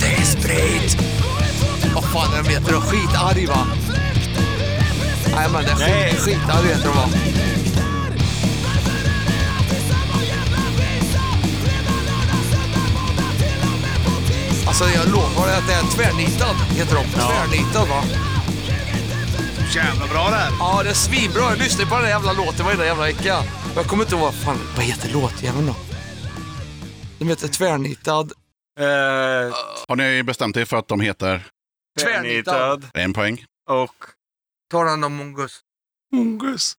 Det 0.00 0.06
är, 0.06 0.22
sprit! 0.24 0.96
Vad 1.94 2.04
fan 2.04 2.38
är 2.38 2.42
de 2.42 2.48
heter? 2.48 2.72
Skitarg 2.72 3.46
va? 3.46 3.66
Nej 5.36 5.48
men 5.52 5.64
det 5.64 5.70
är 5.70 5.76
Nej. 5.78 6.10
skit, 6.12 6.20
skitarg 6.20 6.66
heter 6.68 6.84
de 6.88 6.96
va? 6.96 7.08
Alltså 14.66 14.84
jag 14.84 15.06
lovar 15.08 15.48
att 15.58 15.66
det 15.66 15.72
är 15.72 15.82
tvärnitad, 15.96 16.56
heter 16.76 16.94
de. 16.96 17.04
Tvärnitad 17.04 17.88
va? 17.88 18.02
Jävla 19.74 20.06
bra 20.06 20.24
det 20.30 20.36
här. 20.36 20.50
Ja, 20.58 20.80
det 20.82 20.90
är 20.90 20.94
svinbra. 20.94 21.42
Jag 21.42 21.58
lyssnar 21.58 21.86
på 21.86 21.94
den 21.94 22.02
där 22.04 22.10
jävla 22.10 22.32
låten 22.32 22.64
varenda 22.66 22.86
jävla 22.86 23.04
vecka. 23.04 23.42
Jag 23.76 23.86
kommer 23.86 24.02
inte 24.04 24.14
ihåg 24.14 24.24
vad 24.24 24.34
fan, 24.34 24.58
vad 24.76 24.84
heter 24.84 25.08
låtjäveln 25.12 25.66
då? 25.66 25.74
De 27.18 27.28
heter 27.28 27.48
Tvärnitad. 27.48 28.32
Eh, 28.80 28.86
Har 29.88 29.96
ni 29.96 30.22
bestämt 30.22 30.56
er 30.56 30.64
för 30.64 30.76
att 30.76 30.88
de 30.88 31.00
heter 31.00 31.46
Tvärnitad. 32.00 32.86
en 32.94 33.12
poäng? 33.12 33.44
och... 33.70 33.94
Ta 34.70 34.84
den 34.84 35.00
då 35.00 35.08
Mongus. 35.08 35.60
Mongus. 36.12 36.74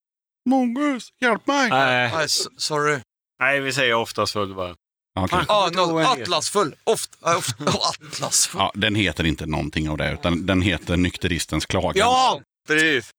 Mongus, 0.50 1.10
hjälp 1.22 1.48
mig! 1.48 1.70
Nej, 1.70 2.12
Nej, 2.16 2.26
s- 2.26 2.48
sorry. 2.58 3.00
nej, 3.40 3.60
vi 3.60 3.74
säger 3.74 3.94
oftast 3.94 4.34
full 4.34 4.56
bara. 4.56 4.76
Okej. 5.20 5.40
Den 5.48 5.98
heter. 5.98 6.22
Atlasfull. 6.22 6.76
Ofta, 6.84 7.38
ofta, 7.38 7.64
Atlasfull. 8.10 8.60
Ja, 8.62 8.72
den 8.76 8.96
heter 8.96 9.24
inte 9.26 9.46
någonting 9.46 9.90
av 9.90 9.98
det, 9.98 10.12
utan 10.14 10.46
den 10.46 10.62
heter 10.62 10.98
Nykteristens 10.98 11.66
klagan. 11.66 11.94
Ja! 11.98 12.42
Precis. 12.68 13.10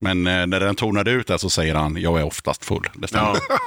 Men 0.00 0.26
eh, 0.26 0.46
när 0.46 0.60
den 0.60 0.76
tonade 0.76 1.10
ut 1.10 1.26
där 1.26 1.38
så 1.38 1.50
säger 1.50 1.74
han, 1.74 1.96
jag 1.96 2.20
är 2.20 2.24
oftast 2.24 2.64
full. 2.64 2.88
Det 2.94 3.08
stämmer. 3.08 3.38
Ja. 3.48 3.58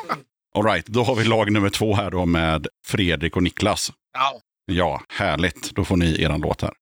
All 0.56 0.64
right, 0.66 0.86
då 0.86 1.04
har 1.04 1.16
vi 1.16 1.24
lag 1.24 1.52
nummer 1.52 1.70
två 1.70 1.96
här 1.96 2.12
då 2.12 2.26
med 2.26 2.68
Fredrik 2.88 3.36
och 3.36 3.44
Niklas. 3.44 3.92
Ja. 4.14 4.40
Ja, 4.66 5.02
härligt. 5.10 5.72
Då 5.76 5.86
får 5.86 5.98
ni 5.98 6.22
eran 6.22 6.42
låt 6.42 6.62
här. 6.62 6.74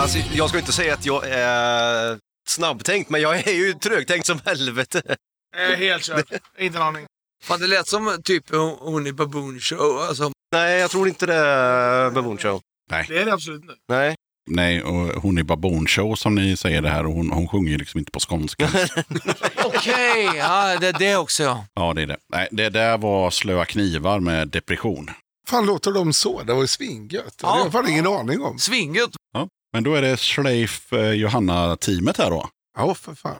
Alltså, 0.00 0.18
jag 0.34 0.48
ska 0.48 0.58
inte 0.58 0.72
säga 0.72 0.94
att 0.94 1.06
jag 1.06 1.24
är 1.28 2.18
snabbtänkt, 2.48 3.10
men 3.10 3.20
jag 3.20 3.48
är 3.48 3.52
ju 3.52 3.72
trögtänkt 3.72 4.26
som 4.26 4.40
helvete. 4.44 5.02
Eh, 5.56 5.78
helt 5.78 6.02
kört. 6.04 6.32
Inte 6.58 6.78
en 6.78 6.82
aning. 6.84 7.06
Fan, 7.44 7.60
det 7.60 7.66
lät 7.66 7.88
som 7.88 8.18
typ 8.24 8.44
hon 8.80 9.06
i 9.06 9.12
Baboon 9.12 9.60
Show. 9.60 9.98
Alltså, 10.08 10.30
Nej, 10.52 10.80
jag 10.80 10.90
tror 10.90 11.08
inte 11.08 11.26
det 11.26 11.34
är 11.34 12.10
Baboon 12.10 12.38
Show. 12.38 12.60
Det 12.90 13.18
är 13.18 13.24
det 13.24 13.32
absolut 13.32 13.62
inte. 13.62 13.74
Nej. 13.88 14.14
Nej, 14.50 14.82
och 14.82 15.22
hon 15.22 15.38
är 15.38 15.42
Baboon 15.42 15.86
Show 15.86 16.14
som 16.14 16.34
ni 16.34 16.56
säger 16.56 16.82
det 16.82 16.88
här 16.88 17.06
och 17.06 17.12
hon, 17.12 17.30
hon 17.32 17.48
sjunger 17.48 17.70
ju 17.70 17.78
liksom 17.78 17.98
inte 17.98 18.10
på 18.12 18.20
skånska. 18.20 18.68
Okej, 19.64 20.30
ja, 20.36 20.76
det 20.80 20.88
är 20.88 20.98
det 20.98 21.16
också 21.16 21.42
ja. 21.42 21.66
ja, 21.74 21.94
det 21.94 22.02
är 22.02 22.06
det. 22.06 22.16
Nej, 22.32 22.48
det 22.50 22.68
där 22.68 22.98
var 22.98 23.30
Slöa 23.30 23.64
knivar 23.64 24.20
med 24.20 24.48
depression. 24.48 25.10
fan 25.48 25.66
låter 25.66 25.92
de 25.92 26.12
så? 26.12 26.42
Det 26.42 26.54
var 26.54 26.60
ju 26.60 26.66
svingött. 26.66 27.38
Det 27.40 27.46
har 27.46 27.56
Ja. 27.58 27.62
jag 27.64 27.72
fan 27.72 27.88
ingen 27.88 28.06
aning 28.06 28.42
om. 28.42 28.58
Svingött. 28.58 29.10
Men 29.72 29.84
då 29.84 29.94
är 29.94 30.02
det 30.02 30.16
Schleif 30.20 30.92
eh, 30.92 31.12
Johanna-teamet 31.12 32.18
här 32.18 32.30
då. 32.30 32.48
Ja, 32.76 32.94
för 32.94 33.14
fan. 33.14 33.36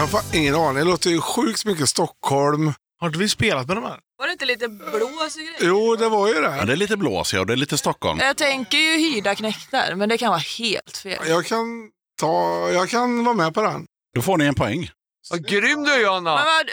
Jag 0.00 0.06
har 0.06 0.22
ingen 0.36 0.54
aning. 0.54 0.74
Det 0.74 0.84
låter 0.90 1.10
ju 1.10 1.20
sjukt 1.20 1.64
mycket 1.64 1.88
Stockholm. 1.88 2.72
Har 3.00 3.06
inte 3.06 3.18
vi 3.18 3.28
spelat 3.28 3.66
med 3.66 3.76
de 3.76 3.84
här? 3.84 3.98
Var 4.18 4.26
det 4.26 4.32
inte 4.32 4.44
lite 4.44 4.68
blås 4.68 5.36
och 5.36 5.42
grejer? 5.42 5.58
Jo, 5.60 5.96
det 5.96 6.08
var 6.08 6.28
ju 6.28 6.34
Ja, 6.34 6.40
det. 6.50 6.64
det 6.66 6.72
är 6.72 6.76
lite 6.76 6.96
blås, 6.96 7.34
ja. 7.34 7.44
Det 7.44 7.52
är 7.52 7.56
lite 7.56 7.78
Stockholm. 7.78 8.18
Jag 8.22 8.36
tänker 8.36 8.78
ju 8.78 8.96
hyrda 8.96 9.34
knektar, 9.34 9.94
men 9.94 10.08
det 10.08 10.18
kan 10.18 10.28
vara 10.30 10.42
helt 10.58 10.96
fel. 10.96 11.22
Jag 11.28 11.46
kan, 11.46 11.90
ta, 12.20 12.68
jag 12.72 12.88
kan 12.88 13.24
vara 13.24 13.34
med 13.36 13.54
på 13.54 13.62
den. 13.62 13.86
Då 14.14 14.22
får 14.22 14.36
ni 14.36 14.44
en 14.44 14.54
poäng. 14.54 14.90
Vad 15.30 15.46
grym 15.48 15.84
du 15.84 15.90
är 15.92 15.96
Men 15.96 16.04
Johanna! 16.04 16.30
vad, 16.44 16.66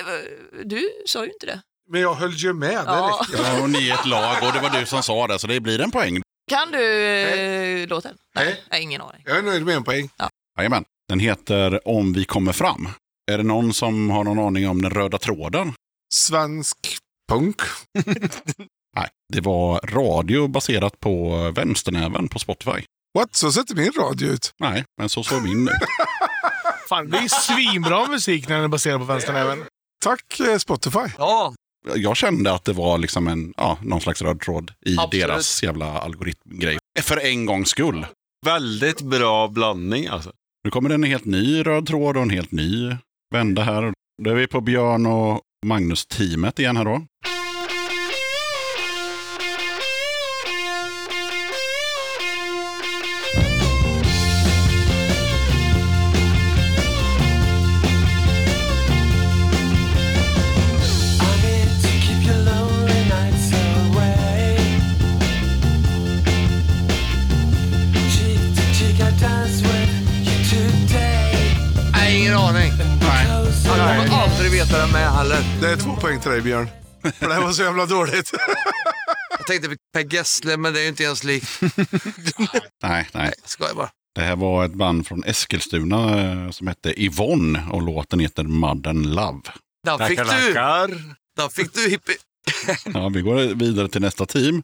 du 0.70 0.90
sa 1.06 1.26
ju 1.26 1.32
inte 1.32 1.46
det. 1.46 1.62
Men 1.92 2.02
jag 2.02 2.14
höll 2.14 2.34
ju 2.34 2.54
med. 2.54 2.70
Det 2.70 2.76
Ja. 2.86 3.20
räcker. 3.32 3.44
Ja, 3.44 3.62
och 3.62 3.70
ni 3.70 3.90
är 3.90 3.94
ett 3.94 4.06
lag 4.06 4.36
och 4.44 4.54
det 4.54 4.60
var 4.60 4.80
du 4.80 4.86
som 4.86 5.04
sa 5.04 5.28
det, 5.28 5.40
så 5.40 5.48
det 5.48 5.60
blir 5.60 5.82
en 5.82 5.92
poäng. 5.92 6.22
Kan 6.50 6.72
du 6.72 7.04
eh, 7.08 7.88
låten? 7.88 8.18
Nej, 8.36 8.46
Nej. 8.46 8.64
Nej, 8.72 8.82
ingen 8.84 9.02
aning. 9.02 9.22
Jag 9.26 9.38
är 9.38 9.42
nöjd 9.42 9.66
med 9.66 9.76
en 9.76 9.84
poäng. 9.84 10.10
Jajamän. 10.58 10.84
Den 11.10 11.20
heter 11.20 11.88
Om 11.88 12.14
vi 12.14 12.26
kommer 12.26 12.54
fram. 12.54 12.90
Är 13.32 13.38
det 13.38 13.44
någon 13.44 13.74
som 13.74 14.10
har 14.10 14.24
någon 14.24 14.40
aning 14.40 14.70
om 14.70 14.82
den 14.82 14.92
röda 14.92 15.18
tråden? 15.18 15.74
Svensk 16.14 16.78
punk. 17.32 17.56
Nej, 18.96 19.10
det 19.34 19.42
var 19.42 19.80
radio 19.80 20.48
baserat 20.48 21.00
på 21.00 21.38
vänsternäven 21.56 22.28
på 22.28 22.40
Spotify. 22.40 22.84
What? 23.18 23.36
Så 23.36 23.52
sätter 23.52 23.76
min 23.76 23.92
radio 23.92 24.28
ut. 24.28 24.54
Nej, 24.60 24.84
men 24.98 25.10
så 25.10 25.24
såg 25.24 25.44
min 25.44 25.68
ut. 25.68 25.74
Fan, 26.90 27.10
det 27.10 27.18
är 27.18 27.28
svinbra 27.28 28.08
musik 28.08 28.48
när 28.50 28.56
den 28.56 28.64
är 28.64 28.68
baserad 28.68 29.00
på 29.00 29.06
vänsternäven. 29.06 29.64
Tack 30.04 30.40
eh, 30.40 30.58
Spotify. 30.58 31.00
Ja, 31.18 31.54
Jag 31.96 32.18
kände 32.18 32.54
att 32.54 32.66
det 32.66 32.74
var 32.74 32.98
liksom 32.98 33.28
en, 33.28 33.54
ja, 33.58 33.78
någon 33.82 34.02
slags 34.02 34.22
röd 34.22 34.40
tråd 34.42 34.72
i 34.86 34.98
Absolut. 35.00 35.12
deras 35.28 35.64
jävla 35.64 36.00
algoritmgrej. 36.00 36.78
För 37.02 37.26
en 37.26 37.46
gångs 37.46 37.70
skull. 37.70 38.06
Väldigt 38.46 39.02
bra 39.02 39.48
blandning 39.48 40.08
alltså. 40.08 40.32
Nu 40.64 40.72
kommer 40.72 40.90
det 40.90 40.96
en 40.96 41.04
helt 41.04 41.26
ny 41.26 41.64
röd 41.64 41.88
tråd 41.88 42.18
och 42.18 42.24
en 42.24 42.30
helt 42.30 42.52
ny 42.52 42.96
vända 43.30 43.62
här. 43.62 43.94
Då 44.24 44.30
är 44.30 44.36
vi 44.36 44.48
på 44.48 44.62
Björn 44.62 45.06
och 45.06 45.42
Magnus-teamet 45.66 46.60
igen 46.60 46.78
här 46.78 46.86
då. 46.86 47.02
Veta 74.68 74.86
det 74.86 74.92
med 74.94 75.12
heller. 75.12 75.62
Det 75.62 75.70
är 75.70 75.78
två 75.78 75.96
poäng 75.96 76.20
till 76.20 76.32
dig 76.32 76.42
Björn. 76.42 76.68
För 77.02 77.28
det 77.28 77.34
här 77.34 77.42
var 77.42 77.52
så 77.52 77.62
jävla 77.64 77.86
dåligt. 77.86 78.32
Jag 79.38 79.48
tänkte 79.48 79.70
på 79.70 79.76
Per 79.94 80.14
Gessle, 80.14 80.58
men 80.58 80.74
det 80.74 80.80
är 80.80 80.82
ju 80.84 80.90
inte 80.90 81.04
ens 81.04 81.24
likt. 81.24 81.62
Nej, 82.84 83.08
nej. 83.14 83.34
Jag 83.42 83.50
skojar 83.50 83.76
bara. 83.76 83.90
Det 84.16 84.22
här 84.22 84.36
var 84.36 84.66
ett 84.66 84.74
band 84.74 85.08
från 85.08 85.24
Eskilstuna 85.24 86.22
eh, 86.22 86.52
som 86.52 86.68
hette 86.68 87.02
Yvonne 87.02 87.64
och 87.72 87.82
låten 87.82 88.20
heter 88.20 88.44
Modern 88.44 89.04
Love. 89.04 89.42
Där 89.86 90.08
fick 90.08 90.18
Tackar, 90.18 90.42
du, 90.42 90.48
tackar. 90.54 90.88
där 91.38 91.50
fick 91.50 91.74
du 91.74 91.90
hippie. 91.90 92.16
Ja, 92.94 93.10
vi 93.10 93.22
går 93.22 93.36
vidare 93.56 93.88
till 93.90 94.02
nästa 94.02 94.26
team. 94.26 94.64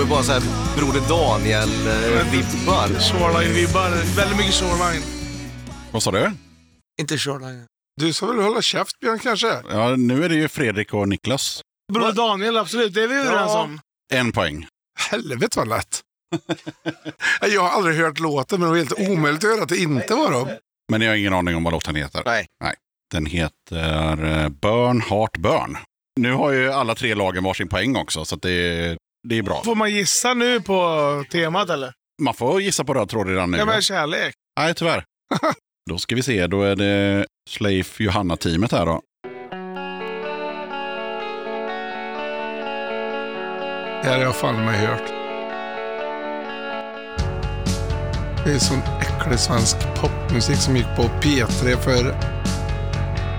Får 0.00 0.06
ju 0.06 0.10
bara 0.10 0.22
så 0.22 0.32
här 0.32 0.42
Broder 0.76 1.00
Daniel-vibbar. 1.00 2.88
Shoreline-vibbar. 3.00 4.16
Väldigt 4.16 4.38
mycket 4.38 4.54
shoreline. 4.54 5.02
Vad 5.92 6.02
sa 6.02 6.10
du? 6.10 6.32
Inte 7.00 7.18
Shoreline. 7.18 7.66
Du 8.00 8.12
ska 8.12 8.26
väl 8.26 8.38
hålla 8.38 8.62
käft 8.62 9.00
Björn 9.00 9.18
kanske? 9.18 9.62
Ja, 9.70 9.96
nu 9.96 10.24
är 10.24 10.28
det 10.28 10.34
ju 10.34 10.48
Fredrik 10.48 10.94
och 10.94 11.08
Niklas. 11.08 11.62
Broder 11.92 12.12
Daniel, 12.12 12.56
absolut. 12.56 12.94
Det 12.94 13.02
är 13.02 13.08
vi 13.08 13.14
överens 13.14 13.54
om. 13.54 13.80
En 14.12 14.32
poäng. 14.32 14.66
Helvete 15.10 15.58
vad 15.58 15.68
lätt. 15.68 16.00
jag 17.40 17.62
har 17.62 17.68
aldrig 17.68 17.96
hört 17.96 18.18
låten 18.20 18.60
men 18.60 18.68
det 18.68 18.70
var 18.70 18.76
helt 18.78 19.10
omöjligt 19.10 19.44
att 19.44 19.50
höra 19.50 19.62
att 19.62 19.68
det 19.68 19.78
inte 19.78 20.14
var 20.14 20.32
dem. 20.32 20.48
Men 20.92 21.00
jag 21.00 21.10
har 21.10 21.16
ingen 21.16 21.34
aning 21.34 21.56
om 21.56 21.64
vad 21.64 21.72
låten 21.72 21.94
heter. 21.94 22.22
Nej. 22.24 22.46
Nej. 22.64 22.74
Den 23.10 23.26
heter 23.26 24.24
eh, 24.24 24.48
Burn 24.48 25.00
Heart 25.00 25.36
Burn. 25.36 25.78
Nu 26.20 26.32
har 26.32 26.50
ju 26.50 26.72
alla 26.72 26.94
tre 26.94 27.14
lagen 27.14 27.44
varsin 27.44 27.68
poäng 27.68 27.96
också, 27.96 28.24
så 28.24 28.34
att 28.34 28.42
det, 28.42 28.96
det 29.28 29.38
är 29.38 29.42
bra. 29.42 29.62
Får 29.64 29.74
man 29.74 29.90
gissa 29.90 30.34
nu 30.34 30.60
på 30.60 31.24
temat 31.32 31.70
eller? 31.70 31.92
Man 32.22 32.34
får 32.34 32.62
gissa 32.62 32.84
på 32.84 32.94
röd 32.94 33.08
tråd 33.08 33.28
redan 33.28 33.50
nu. 33.50 33.58
Ja, 33.58 33.64
men 33.64 33.82
kärlek. 33.82 34.34
Nej, 34.60 34.74
tyvärr. 34.74 35.04
då 35.90 35.98
ska 35.98 36.14
vi 36.14 36.22
se, 36.22 36.46
då 36.46 36.62
är 36.62 36.76
det 36.76 37.26
Schleif 37.50 38.00
Johanna-teamet 38.00 38.72
här 38.72 38.86
då. 38.86 39.00
Det 44.02 44.08
här 44.08 44.16
har 44.16 44.24
jag 44.24 44.36
fan 44.36 44.64
med 44.64 44.74
hört. 44.74 45.12
Det 48.44 48.52
är 48.52 48.58
sån 48.58 48.78
äcklig 49.00 49.38
svensk 49.38 49.76
popmusik 50.00 50.56
som 50.56 50.76
gick 50.76 50.86
på 50.96 51.02
P3 51.02 51.76
för 51.76 52.14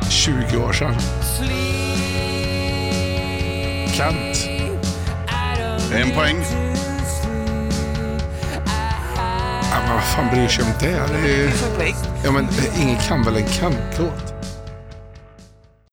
20 0.10 0.58
år 0.58 0.74
sedan. 0.74 0.96
Kent. 3.94 4.51
En 5.94 6.12
poäng. 6.12 6.38
Ja, 9.72 9.80
men 9.86 9.94
vad 9.96 10.04
fan 10.04 10.30
bryr 10.36 10.48
sig 10.48 10.64
om 10.64 10.72
det? 10.80 11.08
det 11.22 11.44
är... 11.44 11.52
Ja, 12.24 12.32
men 12.32 12.48
ingen 12.82 12.98
kan 13.00 13.24
väl 13.24 13.36
en 13.36 13.48
Kent-låt? 13.48 14.34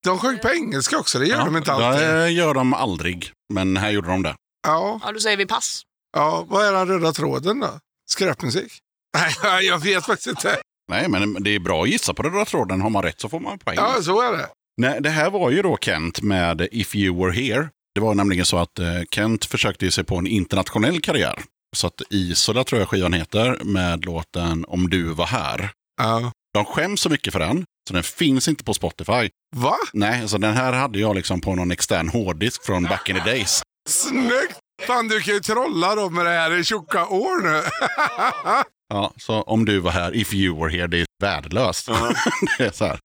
De 0.04 0.18
sjöng 0.18 0.38
på 0.38 0.48
engelska 0.50 0.98
också, 0.98 1.18
det 1.18 1.26
gör 1.26 1.44
de 1.44 1.56
inte 1.56 1.72
alltid. 1.72 2.08
Det 2.08 2.30
gör 2.30 2.54
de 2.54 2.74
aldrig, 2.74 3.32
men 3.54 3.76
här 3.76 3.90
gjorde 3.90 4.08
de 4.08 4.22
det. 4.22 4.34
Ja, 4.66 5.00
Ja, 5.04 5.12
då 5.12 5.20
säger 5.20 5.36
vi 5.36 5.46
pass. 5.46 5.82
ja, 6.16 6.44
vad 6.48 6.66
är 6.66 6.72
den 6.72 6.88
röda 6.88 7.12
tråden 7.12 7.60
då? 7.60 7.70
Skräpmusik? 8.10 8.72
Nej, 9.42 9.66
jag 9.66 9.78
vet 9.78 10.06
faktiskt 10.06 10.26
inte. 10.26 10.56
Nej, 10.90 11.08
men 11.08 11.42
det 11.42 11.50
är 11.54 11.60
bra 11.60 11.82
att 11.82 11.88
gissa 11.88 12.14
på 12.14 12.22
den 12.22 12.32
röda 12.32 12.44
tråden. 12.44 12.80
Har 12.80 12.90
man 12.90 13.02
rätt 13.02 13.20
så 13.20 13.28
får 13.28 13.40
man 13.40 13.58
poäng. 13.58 13.76
Ja, 13.76 14.02
så 14.02 14.22
är 14.22 14.32
det. 14.32 14.48
Nej, 14.80 15.00
det 15.00 15.10
här 15.10 15.30
var 15.30 15.50
ju 15.50 15.62
då 15.62 15.76
Kent 15.80 16.22
med 16.22 16.68
If 16.72 16.94
You 16.94 17.24
Were 17.24 17.32
Here. 17.40 17.68
Det 17.98 18.02
var 18.02 18.14
nämligen 18.14 18.44
så 18.44 18.58
att 18.58 18.78
eh, 18.78 18.86
Kent 19.10 19.44
försökte 19.44 19.90
sig 19.90 20.04
på 20.04 20.16
en 20.16 20.26
internationell 20.26 21.00
karriär. 21.00 21.42
Så 21.76 21.86
att 21.86 22.02
Isola 22.10 22.64
tror 22.64 22.80
jag 22.80 22.88
skivan 22.88 23.12
heter, 23.12 23.58
med 23.64 24.04
låten 24.04 24.64
Om 24.68 24.90
du 24.90 25.02
var 25.02 25.26
här. 25.26 25.70
Ja. 26.00 26.32
De 26.54 26.64
skäms 26.64 27.00
så 27.00 27.08
mycket 27.10 27.32
för 27.32 27.40
den, 27.40 27.64
så 27.88 27.94
den 27.94 28.02
finns 28.02 28.48
inte 28.48 28.64
på 28.64 28.74
Spotify. 28.74 29.30
Va? 29.56 29.74
Nej, 29.92 30.28
så 30.28 30.38
den 30.38 30.54
här 30.54 30.72
hade 30.72 30.98
jag 30.98 31.14
liksom 31.14 31.40
på 31.40 31.54
någon 31.54 31.70
extern 31.70 32.08
hårddisk 32.08 32.64
från 32.64 32.84
back 32.84 33.08
in 33.08 33.16
the 33.16 33.30
days. 33.30 33.62
Snyggt! 33.88 34.58
Fan, 34.86 35.08
du 35.08 35.20
kan 35.20 35.34
ju 35.34 35.40
trolla 35.40 35.94
då 35.94 36.10
med 36.10 36.26
det 36.26 36.30
här 36.32 36.58
i 36.58 36.64
tjocka 36.64 37.06
år 37.06 37.42
nu. 37.42 37.62
Ja, 38.94 39.12
så 39.16 39.42
om 39.42 39.64
du 39.64 39.78
var 39.78 39.90
här, 39.90 40.16
if 40.16 40.34
you 40.34 40.60
were 40.60 40.76
here, 40.76 40.86
det 40.86 41.00
är 41.00 41.06
värdelöst. 41.22 41.86
det 42.58 42.64
är 42.66 42.72
så 42.72 42.84
här. 42.84 42.98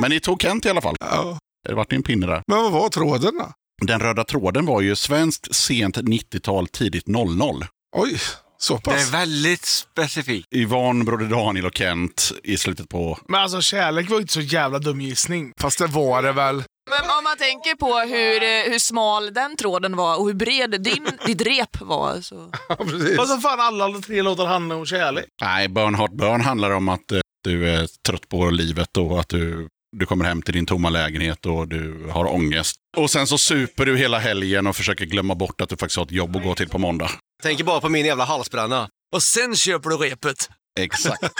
Men 0.00 0.10
ni 0.10 0.20
tog 0.20 0.42
Kent 0.42 0.66
i 0.66 0.70
alla 0.70 0.80
fall. 0.80 0.96
ja. 1.00 1.38
Det 1.68 1.74
vart 1.74 1.92
en 1.92 2.02
pinne 2.02 2.26
där. 2.26 2.42
Men 2.46 2.62
vad 2.62 2.72
var 2.72 2.88
tråden 2.88 3.38
då? 3.38 3.52
Den 3.82 4.00
röda 4.00 4.24
tråden 4.24 4.66
var 4.66 4.80
ju 4.80 4.96
svenskt 4.96 5.54
sent 5.54 5.96
90-tal, 5.96 6.66
tidigt 6.68 7.06
00. 7.06 7.64
Oj, 7.96 8.18
så 8.58 8.74
Det 8.76 8.80
pass. 8.82 9.08
är 9.08 9.12
väldigt 9.12 9.64
specifikt. 9.64 10.46
Yvonne, 10.54 11.04
Broder 11.04 11.26
Daniel 11.26 11.66
och 11.66 11.74
Kent 11.74 12.32
i 12.44 12.56
slutet 12.56 12.88
på... 12.88 13.18
Men 13.28 13.40
alltså 13.40 13.60
kärlek 13.60 14.10
var 14.10 14.20
inte 14.20 14.32
så 14.32 14.40
jävla 14.40 14.78
dum 14.78 15.00
gissning. 15.00 15.52
Fast 15.60 15.78
det 15.78 15.86
var 15.86 16.22
det 16.22 16.32
väl. 16.32 16.54
Men 16.90 17.00
om 17.18 17.24
man 17.24 17.36
tänker 17.38 17.74
på 17.76 17.98
hur, 17.98 18.42
eh, 18.42 18.72
hur 18.72 18.78
smal 18.78 19.34
den 19.34 19.56
tråden 19.56 19.96
var 19.96 20.20
och 20.20 20.26
hur 20.26 20.34
bred 20.34 20.82
din, 20.82 21.08
ditt 21.26 21.42
rep 21.42 21.80
var 21.80 22.20
så... 22.20 22.52
Ja, 22.68 22.76
precis. 22.76 23.18
Vad 23.18 23.28
så 23.28 23.38
fan 23.40 23.60
alla, 23.60 23.84
alla 23.84 23.98
tre 23.98 24.22
låtar 24.22 24.46
handlar 24.46 24.76
om 24.76 24.86
kärlek. 24.86 25.24
Nej, 25.42 25.68
Burn 25.68 25.94
Heart 25.94 26.12
Burn 26.12 26.40
handlar 26.40 26.70
om 26.70 26.88
att 26.88 27.12
eh, 27.12 27.20
du 27.44 27.70
är 27.70 27.88
trött 28.08 28.28
på 28.28 28.50
livet 28.50 28.96
och 28.96 29.20
att 29.20 29.28
du, 29.28 29.68
du 29.98 30.06
kommer 30.06 30.24
hem 30.24 30.42
till 30.42 30.54
din 30.54 30.66
tomma 30.66 30.90
lägenhet 30.90 31.46
och 31.46 31.68
du 31.68 32.06
har 32.10 32.34
ångest. 32.34 32.76
Och 32.96 33.10
sen 33.10 33.26
så 33.26 33.38
super 33.38 33.86
du 33.86 33.96
hela 33.96 34.18
helgen 34.18 34.66
och 34.66 34.76
försöker 34.76 35.04
glömma 35.04 35.34
bort 35.34 35.60
att 35.60 35.68
du 35.68 35.76
faktiskt 35.76 35.96
har 35.96 36.04
ett 36.04 36.12
jobb 36.12 36.36
att 36.36 36.42
gå 36.42 36.54
till 36.54 36.68
på 36.68 36.78
måndag. 36.78 37.10
Tänker 37.42 37.64
bara 37.64 37.80
på 37.80 37.88
min 37.88 38.06
jävla 38.06 38.24
halsbränna. 38.24 38.88
Och 39.14 39.22
sen 39.22 39.56
köper 39.56 39.90
du 39.90 39.96
repet. 39.96 40.50
Exakt. 40.80 41.22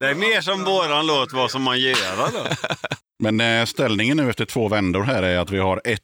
Det 0.00 0.08
är 0.08 0.14
mer 0.14 0.40
som 0.40 0.64
våran 0.64 1.06
låt 1.06 1.32
Vad 1.32 1.50
som 1.50 1.62
man 1.62 1.80
göra 1.80 2.30
då. 2.32 2.46
Men 3.22 3.40
eh, 3.40 3.64
ställningen 3.64 4.16
nu 4.16 4.30
efter 4.30 4.44
två 4.44 4.68
vändor 4.68 5.02
här 5.02 5.22
är 5.22 5.38
att 5.38 5.50
vi 5.50 5.58
har 5.58 5.80
1-1 5.84 5.98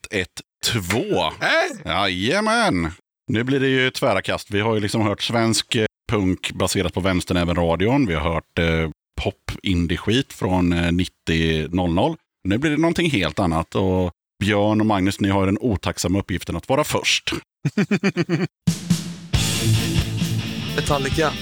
två. 0.67 1.33
Nej. 1.41 1.71
Jajamän! 1.85 2.91
Nu 3.31 3.45
blir 3.45 3.61
det 3.61 3.69
ju 3.69 3.91
tvära 3.91 4.23
kast. 4.23 4.51
Vi 4.51 4.61
har 4.61 4.75
ju 4.75 4.81
liksom 4.81 5.03
hört 5.03 5.23
svensk 5.23 5.75
eh, 5.75 5.87
punk 6.11 6.53
baserat 6.53 6.95
på 6.95 7.01
vänsternäven-radion. 7.01 8.07
Vi 8.07 8.15
har 8.15 8.33
hört 8.33 8.59
eh, 8.59 8.91
pop-indie-skit 9.19 10.33
från 10.33 10.73
eh, 10.73 10.91
90-00. 11.31 12.17
Nu 12.49 12.59
blir 12.59 12.71
det 12.71 12.77
någonting 12.77 13.11
helt 13.11 13.39
annat. 13.39 13.75
Och 13.75 14.13
Björn 14.41 14.81
och 14.81 14.87
Magnus, 14.87 15.21
ni 15.21 15.29
har 15.29 15.47
den 15.47 15.59
otacksamma 15.61 16.19
uppgiften 16.19 16.57
att 16.57 16.69
vara 16.69 16.85
först. 16.85 17.33
Metallica. 20.77 21.33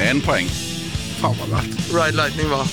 En 0.00 0.20
poäng. 0.20 0.46
Fan 1.20 1.36
vad 1.40 1.48
lätt. 1.48 1.94
Ride 1.94 2.16
Lightning 2.16 2.48
va? 2.48 2.64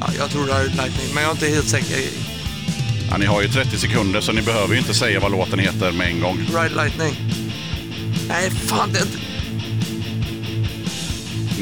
Ja, 0.00 0.06
jag 0.18 0.30
tror 0.30 0.42
Ride 0.42 0.76
Lightning, 0.76 1.14
men 1.14 1.22
jag 1.22 1.30
är 1.30 1.34
inte 1.34 1.46
helt 1.46 1.68
säker. 1.68 1.96
Ja, 3.10 3.16
ni 3.18 3.26
har 3.26 3.42
ju 3.42 3.48
30 3.48 3.76
sekunder 3.76 4.20
så 4.20 4.32
ni 4.32 4.42
behöver 4.42 4.74
ju 4.74 4.80
inte 4.80 4.94
säga 4.94 5.20
vad 5.20 5.32
låten 5.32 5.58
heter 5.58 5.92
med 5.92 6.06
en 6.06 6.20
gång. 6.20 6.38
Ride 6.38 6.74
Lightning. 6.74 7.14
Nej, 8.28 8.50
fan 8.50 8.92
det... 8.92 9.06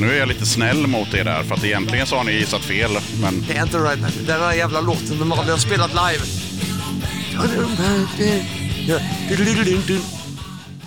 Nu 0.01 0.12
är 0.12 0.18
jag 0.18 0.28
lite 0.28 0.47
snäll 0.47 0.86
mot 0.86 1.14
er 1.14 1.24
där, 1.24 1.43
för 1.43 1.55
att 1.55 1.64
egentligen 1.64 2.06
så 2.06 2.16
har 2.16 2.24
ni 2.24 2.32
gissat 2.32 2.62
fel. 2.62 2.90
Men 3.23 3.44
Det 3.48 3.56
är 3.56 3.62
inte 3.62 3.78
Lightning. 3.78 4.27
Den 4.27 4.40
där 4.40 4.52
jävla 4.52 4.81
låten 4.81 5.18
de 5.18 5.32
aldrig 5.32 5.51
har 5.51 5.59
spelat 5.59 5.90
live. 5.90 6.24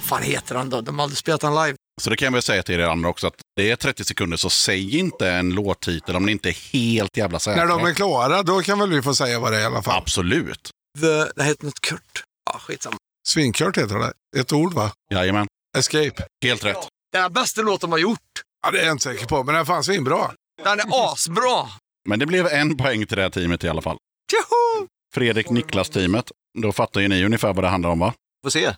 fan 0.02 0.24
heter 0.24 0.56
han 0.56 0.70
då? 0.70 0.82
De 0.82 1.00
har 1.00 1.04
aldrig 1.04 1.18
spelat 1.18 1.42
den 1.42 1.56
live. 1.56 1.76
Så 2.02 2.10
det 2.10 2.18
kan 2.18 2.26
jag 2.26 2.32
väl 2.34 2.42
säga 2.42 2.64
till 2.64 2.76
er 2.76 2.80
andra 2.84 3.10
också, 3.10 3.28
att 3.28 3.34
det 3.56 3.72
är 3.72 3.76
30 3.76 4.04
sekunder, 4.04 4.38
så 4.38 4.50
säg 4.50 4.98
inte 4.98 5.30
en 5.30 5.50
låttitel 5.50 6.16
om 6.16 6.26
ni 6.26 6.32
inte 6.32 6.50
är 6.50 6.74
helt 6.74 7.18
jävla 7.18 7.40
säkra. 7.40 7.66
När 7.66 7.70
de 7.78 7.86
är 7.86 7.94
klara, 7.94 8.44
då 8.44 8.62
kan 8.62 8.80
väl 8.80 8.90
vi 8.90 9.02
få 9.02 9.16
säga 9.16 9.40
vad 9.40 9.52
det 9.52 9.58
är 9.58 9.62
i 9.62 9.66
alla 9.66 9.82
fall. 9.82 9.98
Absolut. 9.98 10.70
The, 11.02 11.32
det 11.36 11.44
heter 11.44 11.66
något 11.66 11.80
Kurt. 11.80 12.24
Ja, 12.54 12.60
skitsamma. 12.60 12.98
Svinkört 13.28 13.78
heter 13.78 13.96
det. 13.96 14.40
Ett 14.40 14.54
ord 14.54 14.74
va? 14.74 14.92
Jajamän. 15.12 15.48
Escape. 15.78 16.24
Helt 16.44 16.66
rätt. 16.66 16.88
Det 17.12 17.18
är 17.18 17.22
den 17.22 17.34
bästa 17.34 17.62
låt 17.62 17.82
de 17.82 17.92
har 17.92 18.00
gjort. 18.00 18.20
Ja, 18.62 18.72
det 18.72 18.80
är 18.80 18.86
jag 18.86 18.92
inte 18.92 19.04
säker 19.04 19.26
på, 19.26 19.44
men 19.44 19.56
den 19.56 19.66
fanns 19.66 19.86
svinbra. 19.86 20.32
Den 20.64 20.80
är 20.80 20.86
asbra. 21.12 21.68
Men 22.10 22.20
det 22.20 22.26
blev 22.26 22.48
en 22.48 22.78
poäng 22.78 23.06
till 23.06 23.18
det 23.18 23.24
här 23.24 23.30
teamet 23.30 23.64
i 23.64 23.70
alla 23.70 23.82
fall. 23.82 23.98
Tjoho! 24.32 24.88
Fredrik 25.14 25.50
Niklas-teamet. 25.50 26.32
Då 26.62 26.72
fattar 26.72 27.02
ju 27.02 27.08
ni 27.08 27.26
ungefär 27.26 27.54
vad 27.54 27.64
det 27.64 27.68
handlar 27.68 27.90
om 27.90 28.00
va? 28.00 28.14
Får 28.44 28.50
se. 28.50 28.74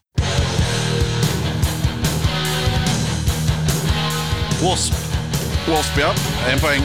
Wasp. 4.63 4.93
Wasp 5.67 5.97
ja, 5.99 6.13
en 6.49 6.59
poäng. 6.59 6.81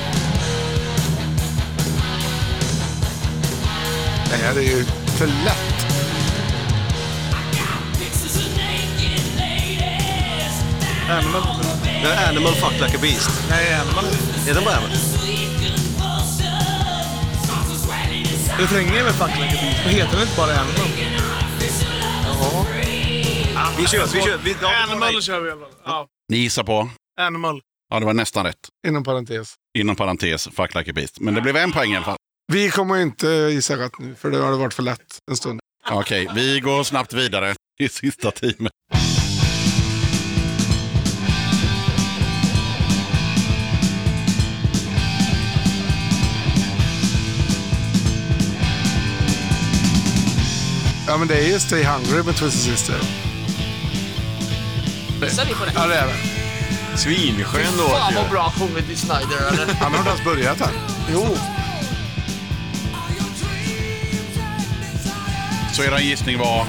Det 4.30 4.36
här 4.36 4.56
är 4.56 4.62
ju 4.62 4.84
för 5.18 5.26
lätt. 5.26 5.72
Animal. 11.10 11.42
Det 11.62 11.75
är 12.12 12.28
Animal 12.28 12.52
Fuck 12.54 12.72
Like 12.72 12.96
a 12.96 13.00
Beast. 13.02 13.30
Nej, 13.50 13.74
Animal. 13.74 14.04
Är 14.48 14.54
den 14.54 14.64
bara 14.64 14.76
Animal? 14.76 14.96
Refrängen 18.58 18.94
är 18.94 19.04
väl 19.04 19.12
Fuck 19.12 19.30
Like 19.36 19.56
a 19.56 19.58
Beast, 19.62 19.80
men 19.84 19.94
heter 19.94 20.12
den 20.12 20.22
inte 20.22 20.36
bara 20.36 20.50
Animal? 20.60 20.88
Vi 23.78 23.86
kör, 23.86 24.06
vi 24.06 24.22
kör. 24.22 24.38
Vi, 24.44 24.56
ja, 24.62 24.72
Animal 24.88 25.22
kör 25.22 25.40
vi 25.40 25.48
i 25.48 25.52
alla 25.52 25.60
fall. 25.60 25.70
Ja, 25.84 26.06
Ni 26.28 26.36
gissar 26.36 26.62
på? 26.64 26.88
Animal. 27.20 27.60
Ja, 27.90 28.00
det 28.00 28.06
var 28.06 28.14
nästan 28.14 28.44
rätt. 28.44 28.68
Inom 28.86 29.04
parentes. 29.04 29.54
Inom 29.78 29.96
parentes, 29.96 30.48
fuck 30.56 30.74
like 30.74 30.90
a 30.90 30.94
beast. 30.94 31.20
Men 31.20 31.34
det 31.34 31.40
blev 31.40 31.56
en 31.56 31.72
poäng 31.72 31.92
i 31.92 31.96
alla 31.96 32.04
fall. 32.04 32.16
Vi 32.52 32.70
kommer 32.70 32.96
inte 33.02 33.26
gissa 33.28 33.76
rätt 33.76 33.98
nu, 33.98 34.14
för 34.14 34.30
det 34.30 34.38
har 34.38 34.52
varit 34.56 34.74
för 34.74 34.82
lätt 34.82 35.18
en 35.30 35.36
stund. 35.36 35.60
Okej, 35.90 36.28
vi 36.34 36.60
går 36.60 36.84
snabbt 36.84 37.12
vidare 37.12 37.54
i 37.80 37.88
sista 37.88 38.30
teamet. 38.30 38.72
Ja, 51.06 51.16
men 51.16 51.28
det 51.28 51.34
är 51.38 51.48
ju 51.52 51.58
Stay 51.60 51.84
Hungry 51.84 52.22
med 52.22 52.36
Twisted 52.36 52.76
Sister. 52.76 52.94
Är 55.42 55.46
vi 55.48 55.54
på 55.54 55.64
det. 55.64 55.72
Ja, 55.74 55.86
det 55.86 55.94
är 55.94 56.06
det. 56.06 56.16
Svinskön 56.98 57.76
låt 57.78 57.90
Fan 57.90 58.12
ju. 58.12 58.18
vad 58.18 58.30
bra 58.30 58.52
sjungit 58.58 58.90
i 58.90 58.96
Snyder 58.96 59.48
eller? 59.52 59.74
Han 59.74 59.92
har 59.92 59.98
inte 59.98 60.10
ens 60.10 60.24
börjat 60.24 60.60
än. 60.60 60.68
Jo. 61.12 61.36
Så 65.74 65.82
er 65.82 65.98
gissning 65.98 66.38
var? 66.38 66.66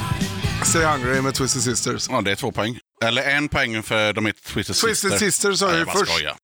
Stay 0.66 0.86
Hungry 0.86 1.22
med 1.22 1.34
Twisted 1.34 1.62
Sisters. 1.62 2.08
Ja, 2.10 2.22
det 2.22 2.32
är 2.32 2.36
två 2.36 2.52
poäng. 2.52 2.80
Eller 3.06 3.24
en 3.24 3.50
poäng 3.50 3.84
för 3.84 4.14
de 4.14 4.26
heter 4.26 4.42
Twisted, 4.54 4.76
Twisted 4.76 5.12
Sister. 5.12 5.26
Sister 5.26 5.54
sa 5.54 5.70
jag 5.70 5.80
ju 5.80 5.86
först. 5.86 6.12
skojar. 6.12 6.36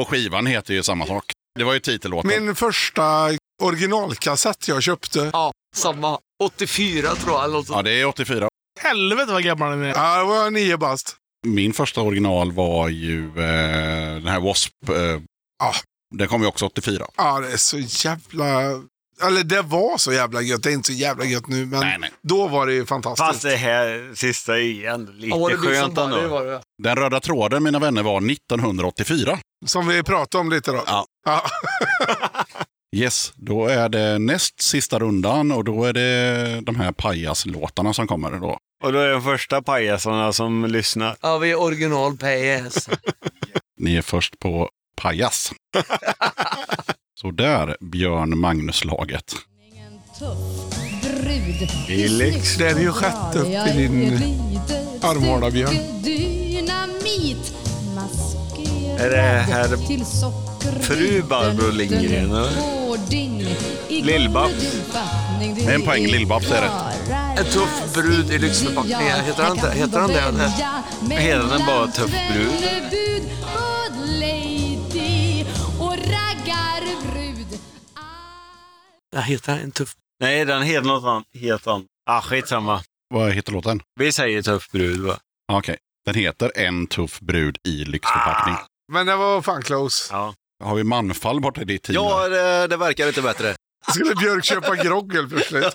Och 0.00 0.08
skivan 0.08 0.46
heter 0.46 0.74
ju 0.74 0.82
samma 0.82 1.06
sak. 1.06 1.24
Det 1.58 1.64
var 1.64 1.72
ju 1.72 1.80
titellåten. 1.80 2.44
Min 2.44 2.54
första 2.54 3.30
originalkassett 3.62 4.68
jag 4.68 4.82
köpte. 4.82 5.30
Ja, 5.32 5.52
samma. 5.74 6.18
84 6.44 7.14
tror 7.14 7.32
jag. 7.34 7.44
Eller 7.44 7.54
något 7.54 7.66
sånt. 7.66 7.76
Ja, 7.76 7.82
det 7.82 8.00
är 8.00 8.04
84. 8.06 8.48
Helvete 8.80 9.32
vad 9.32 9.42
gammal 9.44 9.70
den 9.70 9.82
är. 9.82 9.88
Ja, 9.88 10.18
det 10.18 10.24
var 10.24 10.50
nio 10.50 10.76
bast. 10.76 11.16
Min 11.46 11.72
första 11.72 12.00
original 12.00 12.52
var 12.52 12.88
ju 12.88 13.26
eh, 13.26 14.14
den 14.14 14.26
här 14.26 14.40
Wasp. 14.40 14.72
Eh, 14.88 14.94
Ja. 15.58 15.72
Den 16.14 16.28
kom 16.28 16.42
ju 16.42 16.48
också 16.48 16.66
84. 16.66 17.06
Ja, 17.16 17.40
det 17.40 17.52
är 17.52 17.56
så 17.56 17.78
jävla... 17.78 18.60
Eller 19.22 19.44
det 19.44 19.62
var 19.62 19.98
så 19.98 20.12
jävla 20.12 20.40
gött. 20.42 20.62
Det 20.62 20.70
är 20.70 20.74
inte 20.74 20.86
så 20.86 20.92
jävla 20.92 21.24
gött 21.24 21.46
nu, 21.46 21.66
men 21.66 21.80
Nej, 21.80 21.96
nej. 22.00 22.10
då 22.22 22.48
var 22.48 22.66
det 22.66 22.72
ju 22.72 22.86
fantastiskt. 22.86 23.26
Fast 23.26 23.42
det 23.42 23.56
här 23.56 24.14
sista 24.14 24.58
ändå 24.60 25.12
lite 25.12 25.36
Ja, 25.38 25.48
det 25.48 25.56
skönt 25.56 25.98
ändå. 25.98 26.28
var 26.28 26.44
det. 26.44 26.60
Den 26.82 26.96
röda 26.96 27.20
tråden, 27.20 27.62
mina 27.62 27.78
vänner, 27.78 28.02
var 28.02 28.30
1984. 28.30 29.38
Som 29.66 29.88
vi 29.88 30.02
pratade 30.02 30.40
om 30.40 30.50
lite 30.50 30.70
då. 30.72 30.82
Ja. 30.86 31.04
Ja. 31.26 31.42
Yes, 32.96 33.32
då 33.36 33.66
är 33.66 33.88
det 33.88 34.18
näst 34.18 34.62
sista 34.62 34.98
rundan 34.98 35.52
och 35.52 35.64
då 35.64 35.84
är 35.84 35.92
det 35.92 36.60
de 36.60 36.76
här 36.76 36.92
pajaslåtarna 36.92 37.92
som 37.92 38.06
kommer 38.06 38.30
då. 38.30 38.58
Och 38.84 38.92
då 38.92 38.98
är 38.98 39.08
de 39.10 39.22
första 39.22 39.62
pajasarna 39.62 40.32
som 40.32 40.64
lyssnar. 40.66 41.16
Ja, 41.20 41.38
vi 41.38 41.50
är 41.50 41.60
original 41.60 42.16
PS. 42.16 42.88
Ni 43.78 43.96
är 43.96 44.02
först 44.02 44.38
på 44.38 44.70
pajas. 44.96 45.52
Så 47.20 47.30
där, 47.30 47.76
Björn 47.80 48.38
Magnus-laget. 48.38 49.34
Felix. 51.86 52.56
Det 52.56 52.68
är 52.68 52.78
ju 52.80 52.90
rätt 52.90 53.36
upp 53.36 53.46
i 53.46 53.72
din 53.76 54.20
armhåla, 55.02 55.50
Björn. 55.50 55.74
Är 58.98 59.10
det 59.10 59.16
här 59.52 59.86
till 59.86 60.06
socker. 60.06 60.82
fru 60.82 61.22
Barbro 61.22 61.70
Lindgren? 61.70 62.30
Lill-Babs. 63.88 64.64
En 65.68 65.82
poäng, 65.82 66.06
Lill-Babs 66.06 66.52
är 66.52 66.62
rätt. 66.62 67.08
En 67.38 67.44
tuff 67.52 67.94
brud 67.94 68.30
i 68.30 68.38
lyxförpackningar. 68.38 69.22
Heter 69.22 69.42
han? 69.42 69.58
Heter 69.58 69.98
han 69.98 70.10
det? 70.10 70.20
eller? 70.20 70.48
Heter 71.20 71.48
den 71.58 71.66
bara 71.66 71.86
Tuff 71.86 72.10
brud? 72.32 72.50
Bud, 72.90 73.22
god 73.44 74.08
lady 74.20 75.44
och 75.80 75.92
raggarbrud. 75.96 77.46
Ja, 79.14 79.20
heter 79.20 79.52
han 79.52 79.60
en 79.60 79.70
tuff? 79.72 79.94
Nej, 80.20 80.44
den 80.44 80.62
heter 80.62 80.86
något 80.86 81.04
annat. 81.04 81.24
Helt 81.40 81.66
annat. 81.66 81.86
Ah, 82.10 82.20
skitsamma. 82.20 82.82
Vad 83.14 83.32
heter 83.32 83.52
låten? 83.52 83.82
Vi 84.00 84.12
säger 84.12 84.42
tuff 84.42 84.70
brud 84.70 85.00
va? 85.00 85.16
Okej. 85.52 85.76
Den 86.06 86.14
heter 86.14 86.52
En 86.56 86.86
tuff 86.86 87.20
brud 87.20 87.58
i 87.68 87.84
lyxförpackning. 87.84 88.56
Men 88.92 89.06
det 89.06 89.16
var 89.16 89.42
fan 89.42 89.62
close. 89.62 90.08
Ja. 90.14 90.34
Har 90.64 90.74
vi 90.74 90.84
manfall 90.84 91.40
borta 91.40 91.60
i 91.62 91.64
ditt 91.64 91.82
team? 91.82 91.94
Ja, 91.94 92.28
det, 92.28 92.66
det 92.66 92.76
verkar 92.76 93.06
inte 93.08 93.22
bättre. 93.22 93.54
Skulle 93.90 94.14
Björk 94.14 94.44
köpa 94.44 94.76
grogg 94.76 95.14
helt 95.14 95.30
plötsligt? 95.30 95.74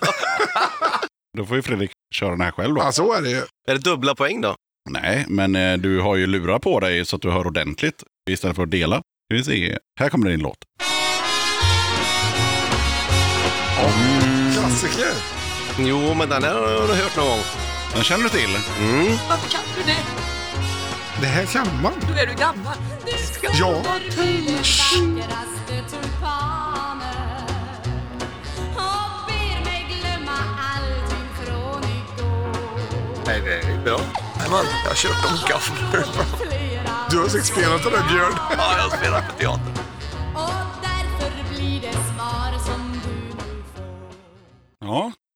Då 1.38 1.44
får 1.46 1.56
ju 1.56 1.62
Fredrik 1.62 1.90
köra 2.14 2.30
den 2.30 2.40
här 2.40 2.50
själv 2.50 2.74
då. 2.74 2.80
Ja, 2.80 2.92
så 2.92 3.12
är 3.12 3.22
det 3.22 3.30
ju. 3.30 3.36
Är 3.68 3.74
det 3.74 3.78
dubbla 3.78 4.14
poäng 4.14 4.40
då? 4.40 4.54
Nej, 4.90 5.24
men 5.28 5.56
eh, 5.56 5.76
du 5.76 6.00
har 6.00 6.16
ju 6.16 6.26
lurar 6.26 6.58
på 6.58 6.80
dig 6.80 7.04
så 7.04 7.16
att 7.16 7.22
du 7.22 7.30
hör 7.30 7.46
ordentligt 7.46 8.02
istället 8.30 8.56
för 8.56 8.62
att 8.62 8.70
dela. 8.70 8.96
Ska 8.96 9.36
vi 9.36 9.44
se. 9.44 9.78
Här 10.00 10.08
kommer 10.08 10.30
din 10.30 10.40
låt. 10.40 10.58
Klassiker. 14.52 15.12
Jo, 15.78 16.14
men 16.14 16.28
den 16.28 16.42
här 16.42 16.54
har 16.54 16.70
jag 16.70 16.80
hört 16.80 17.16
någon 17.16 17.28
gång. 17.28 17.38
Den 17.94 18.04
känner 18.04 18.24
du 18.24 18.30
till? 18.30 18.56
Mm. 18.78 19.06
Varför 19.28 19.50
kan 19.50 19.60
du 19.76 19.82
det? 19.82 20.37
Det 21.20 21.26
här 21.26 21.46
kan 21.46 21.82
man. 21.82 21.92
Nu 22.08 22.20
är 22.20 22.26
du 22.26 22.34
gammal. 22.34 22.76
Ja. 23.60 23.74
Allting 23.76 24.48
från 31.36 31.82
igår. 31.82 32.52
Nej, 33.26 33.40
det 33.44 33.54
är 33.54 33.84
bra. 33.84 34.00
Nej, 34.38 34.50
man, 34.50 34.64
jag 34.84 34.90
har 34.90 34.94
kört 34.94 35.22
dem 35.22 35.38
gafflar. 35.48 36.26
Du 37.10 37.18
har 37.18 37.28
säkert 37.28 37.46
spelat 37.46 37.82
den 37.82 37.92
där 37.92 38.08
Björn. 38.08 38.32
Ja, 38.58 38.76
jag 38.78 38.98
spelar 38.98 39.20
på 39.20 39.32
teater. 39.32 39.72
Och 40.34 40.52
därför 40.82 41.54
blir 41.54 41.80
det 41.80 41.92
svar 41.92 42.58
som 42.66 43.00
du 43.04 43.36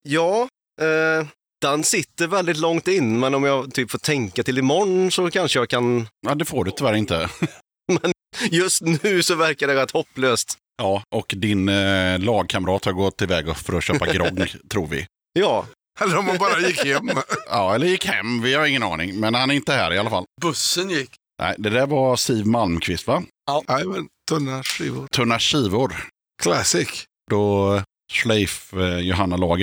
Ja, 0.02 0.48
eh, 0.80 1.26
den 1.62 1.84
sitter 1.84 2.26
väldigt 2.26 2.56
långt 2.56 2.88
in, 2.88 3.20
men 3.20 3.34
om 3.34 3.44
jag 3.44 3.74
typ 3.74 3.90
får 3.90 3.98
tänka 3.98 4.42
till 4.42 4.58
imorgon 4.58 5.10
så 5.10 5.30
kanske 5.30 5.58
jag 5.58 5.68
kan... 5.68 6.08
Ja, 6.26 6.34
det 6.34 6.44
får 6.44 6.64
du 6.64 6.70
tyvärr 6.70 6.94
inte. 6.94 7.28
Men 8.02 8.12
just 8.50 8.82
nu 8.82 9.22
så 9.22 9.34
verkar 9.34 9.66
det 9.66 9.74
rätt 9.74 9.90
hopplöst. 9.90 10.58
Ja, 10.82 11.02
och 11.14 11.34
din 11.36 11.68
eh, 11.68 12.18
lagkamrat 12.18 12.84
har 12.84 12.92
gått 12.92 13.22
iväg 13.22 13.56
för 13.56 13.78
att 13.78 13.84
köpa 13.84 14.12
grogg, 14.12 14.54
tror 14.70 14.86
vi. 14.86 15.06
Ja, 15.32 15.66
Eller 16.00 16.18
om 16.18 16.24
man 16.24 16.38
bara 16.38 16.60
gick 16.60 16.84
hem. 16.84 17.10
Ja, 17.48 17.74
eller 17.74 17.86
gick 17.86 18.06
hem, 18.06 18.42
vi 18.42 18.54
har 18.54 18.66
ingen 18.66 18.82
aning. 18.82 19.20
Men 19.20 19.34
han 19.34 19.50
är 19.50 19.54
inte 19.54 19.72
här 19.72 19.92
i 19.92 19.98
alla 19.98 20.10
fall. 20.10 20.24
Bussen 20.42 20.90
gick. 20.90 21.10
Nej, 21.42 21.54
det 21.58 21.70
där 21.70 21.86
var 21.86 22.16
Siv 22.16 22.46
Malmqvist, 22.46 23.06
va? 23.06 23.22
Nej, 23.68 23.84
men 23.84 24.08
tunna 24.28 24.62
skivor. 24.62 25.06
Tunna 25.06 25.38
skivor. 25.38 25.96
Classic. 26.42 27.04
Då 27.30 27.82
Schleif, 28.12 28.72
eh, 28.74 29.00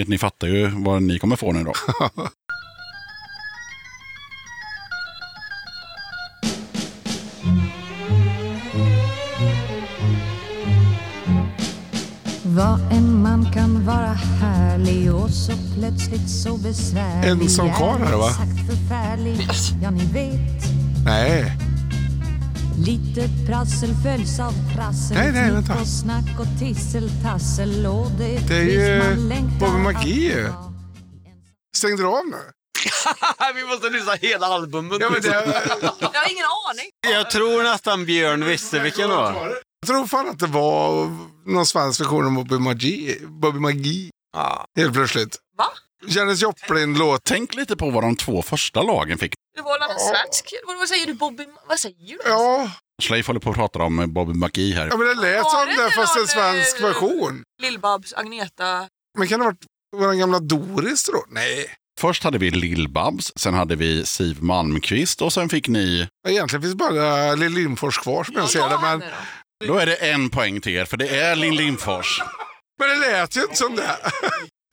ni 0.07 0.17
fattar 0.17 0.47
ju 0.47 0.67
vad 0.67 1.03
ni 1.03 1.19
kommer 1.19 1.35
få 1.35 1.51
nu 1.51 1.63
då. 1.63 1.73
Vad 12.43 12.79
en 12.91 13.21
man 13.21 13.51
kan 13.53 13.85
vara 13.85 14.13
härlig 14.13 15.15
och 15.15 15.29
så 15.29 15.51
plötsligt 15.75 16.29
så 16.29 16.57
besvärlig 16.57 17.43
En 17.43 17.49
som 17.49 17.73
karl 17.73 18.01
här, 18.01 18.17
va? 18.17 18.29
Sagt 18.29 18.69
förfärlig, 18.69 19.47
ja 19.83 19.91
ni 19.91 20.05
vet 20.05 20.63
Nej. 21.05 21.57
Lite 22.85 23.29
prassel 23.47 23.89
följs 24.03 24.39
av 24.39 24.53
trassel 24.75 25.17
Nej, 25.17 25.31
nej, 25.31 25.51
vänta. 25.51 25.73
och 25.81 25.87
snack 25.87 26.39
och 26.39 26.59
tisseltassel 26.59 27.85
och 27.85 28.11
det 28.11 28.47
Det 28.47 28.55
är 28.57 28.63
ju 28.63 29.23
Bobby 29.59 29.77
McGee 29.77 30.23
ju. 30.33 30.53
Stängde 31.77 32.03
du 32.03 32.07
av 32.07 32.25
nu? 32.25 32.37
Vi 33.55 33.63
måste 33.67 33.89
lyssna 33.89 34.13
hela 34.13 34.45
albumet. 34.47 34.97
Ja, 35.01 35.09
men 35.09 35.21
det, 35.21 35.27
Jag 35.27 36.09
har 36.09 36.31
ingen 36.31 36.45
aning. 36.69 36.89
Jag 37.13 37.31
tror 37.31 37.63
nästan 37.63 38.05
Björn 38.05 38.45
visste 38.45 38.79
vilken 38.79 39.09
det 39.09 39.15
var. 39.15 39.33
jag 39.81 39.87
tror 39.87 40.07
fan 40.07 40.29
att 40.29 40.39
det 40.39 40.47
var 40.47 41.09
någon 41.45 41.65
svensk 41.65 42.01
version 42.01 42.25
av 42.25 42.33
Bobby 42.33 42.59
McGee. 42.59 43.17
Bobby 43.27 43.59
McGee. 43.59 44.09
Ja. 44.33 44.65
Helt 44.79 44.93
plötsligt. 44.93 45.37
Va? 45.57 45.65
Janis 46.07 46.41
Joplin-låt. 46.41 47.21
Tänk 47.23 47.55
lite 47.55 47.75
på 47.75 47.89
vad 47.89 48.03
de 48.03 48.15
två 48.15 48.41
första 48.41 48.81
lagen 48.81 49.17
fick. 49.17 49.33
Det 49.55 49.61
var 49.61 49.79
väl 49.79 49.89
en 49.89 49.99
svensk? 49.99 50.53
Vad, 50.67 50.77
vad 50.77 50.87
säger 50.87 51.05
du 51.07 51.13
Bobby? 51.13 51.45
Vad 51.67 51.79
säger 51.79 51.95
du? 52.07 52.19
Ja, 52.25 52.71
Schleif 53.01 53.27
håller 53.27 53.39
på 53.39 53.49
att 53.49 53.55
prata 53.55 53.79
om 53.79 54.13
Bobby 54.13 54.33
McGee 54.33 54.73
här. 54.75 54.87
ja, 54.91 54.97
men 54.97 55.07
det 55.07 55.13
lät 55.13 55.49
som 55.49 55.67
det 55.77 55.91
fast 55.91 56.17
en 56.17 56.27
svensk 56.27 56.79
eh, 56.79 56.85
version. 56.85 57.43
Lill-Babs, 57.61 58.13
Agneta. 58.15 58.87
Men 59.17 59.27
kan 59.27 59.39
det 59.39 59.45
ha 59.45 59.51
varit 59.51 59.65
vår 59.97 60.13
gamla 60.13 60.39
Doris 60.39 61.05
då? 61.05 61.23
Nej. 61.29 61.75
Först 61.99 62.23
hade 62.23 62.37
vi 62.37 62.49
Lill-Babs, 62.51 63.31
sen 63.35 63.53
hade 63.53 63.75
vi 63.75 64.05
Siv 64.05 64.43
Malmqvist 64.43 65.21
och 65.21 65.33
sen 65.33 65.49
fick 65.49 65.67
ni... 65.67 66.07
Egentligen 66.27 66.61
finns 66.61 66.75
bara 66.75 67.35
Lill 67.35 67.51
Lindfors 67.53 67.97
kvar 67.97 68.23
som 68.23 68.35
jag 68.35 68.49
ser 68.49 68.69
det. 68.69 68.79
Men, 68.81 69.03
Då 69.67 69.77
är 69.77 69.85
det 69.85 69.95
en 69.95 70.29
poäng 70.29 70.61
till 70.61 70.71
er, 70.71 70.85
för 70.85 70.97
det 70.97 71.07
är 71.19 71.35
Linn 71.35 71.55
Lindfors. 71.55 72.21
men 72.79 72.89
det 72.89 72.95
lät 72.95 73.37
ju 73.37 73.41
inte 73.41 73.55
som 73.55 73.75
det. 73.75 73.97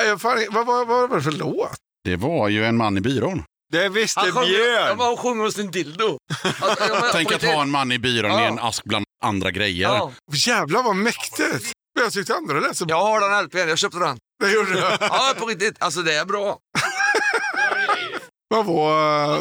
Jag 0.05 0.21
fan, 0.21 0.39
vad, 0.51 0.67
vad, 0.67 0.87
vad 0.87 1.11
var 1.11 1.17
det 1.17 1.23
för 1.23 1.33
låt? 1.33 1.77
Det 2.05 2.17
var 2.17 2.49
ju 2.49 2.65
en 2.65 2.77
man 2.77 2.99
i 2.99 3.01
byrån. 3.01 3.43
Det 3.73 3.89
visste 3.89 4.21
Han 4.21 4.45
Björn. 4.47 4.99
han 5.01 5.17
sjunger 5.17 5.45
hos 5.45 5.59
en 5.59 5.71
dildo. 5.71 6.19
Alltså, 6.61 6.85
jag 6.89 7.13
Tänk 7.13 7.33
att 7.33 7.43
ha 7.45 7.63
en 7.63 7.71
man 7.71 7.93
i 7.93 7.99
byrån 7.99 8.31
i 8.31 8.35
Ja. 8.35 8.41
en 8.41 8.59
ask 8.59 8.85
bland 8.85 9.05
andra 9.25 9.51
grejer. 9.51 9.89
Ja. 9.89 10.13
Jävlar 10.33 10.83
vad 10.83 10.97
mäktigt. 10.97 11.73
Jag 12.01 12.13
tyckte 12.13 12.35
det 12.49 12.61
lät 12.61 12.77
så 12.77 12.85
Jag 12.89 13.01
har 13.03 13.21
den 13.21 13.45
LPn, 13.45 13.59
jag 13.69 13.79
köpte 13.79 13.99
den. 13.99 14.19
Det 14.45 14.53
gjorde 14.53 14.73
det. 14.75 14.97
Ja, 15.01 15.35
på 15.39 15.47
riktigt. 15.47 15.77
Alltså 15.79 16.03
det 16.03 16.15
är 16.15 16.25
bra. 16.25 16.59
Vad 18.49 18.67
var 18.67 19.39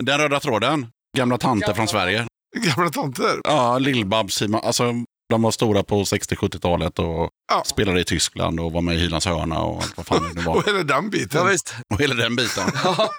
Den 0.00 0.18
röda 0.18 0.40
tråden. 0.40 0.86
Gamla 1.16 1.38
tanter 1.38 1.74
från 1.74 1.88
Sverige. 1.88 2.26
gamla 2.56 2.90
tanter? 2.90 3.40
Ja, 3.44 3.78
Lill-Babs, 3.78 4.60
alltså 4.62 4.84
de 5.30 5.42
var 5.42 5.50
stora 5.50 5.82
på 5.82 6.02
60-70-talet 6.02 6.98
och 6.98 7.30
Ja. 7.48 7.62
spelade 7.66 8.00
i 8.00 8.04
Tyskland 8.04 8.60
och 8.60 8.72
var 8.72 8.80
med 8.80 8.94
i 8.94 8.98
Hylands 8.98 9.26
hörna 9.26 9.58
och 9.60 9.82
allt 9.82 9.96
vad 9.96 10.06
fan 10.06 10.34
det 10.34 10.40
var. 10.40 10.56
Och 10.56 10.66
hela 10.66 10.78
den 10.82 11.04
Ja, 11.04 11.10
biten. 11.10 11.46
visst. 11.48 11.74
Och 11.94 12.00
hela 12.00 12.14
den 12.14 12.36
biten. 12.36 12.64
Ja. 12.84 13.10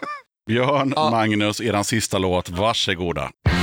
Björn, 0.47 0.93
Ja. 0.95 1.09
Magnus, 1.11 1.61
eran 1.61 1.83
sista 1.83 2.17
låt. 2.17 2.49
Varsågoda. 2.49 3.21
It's 3.49 3.58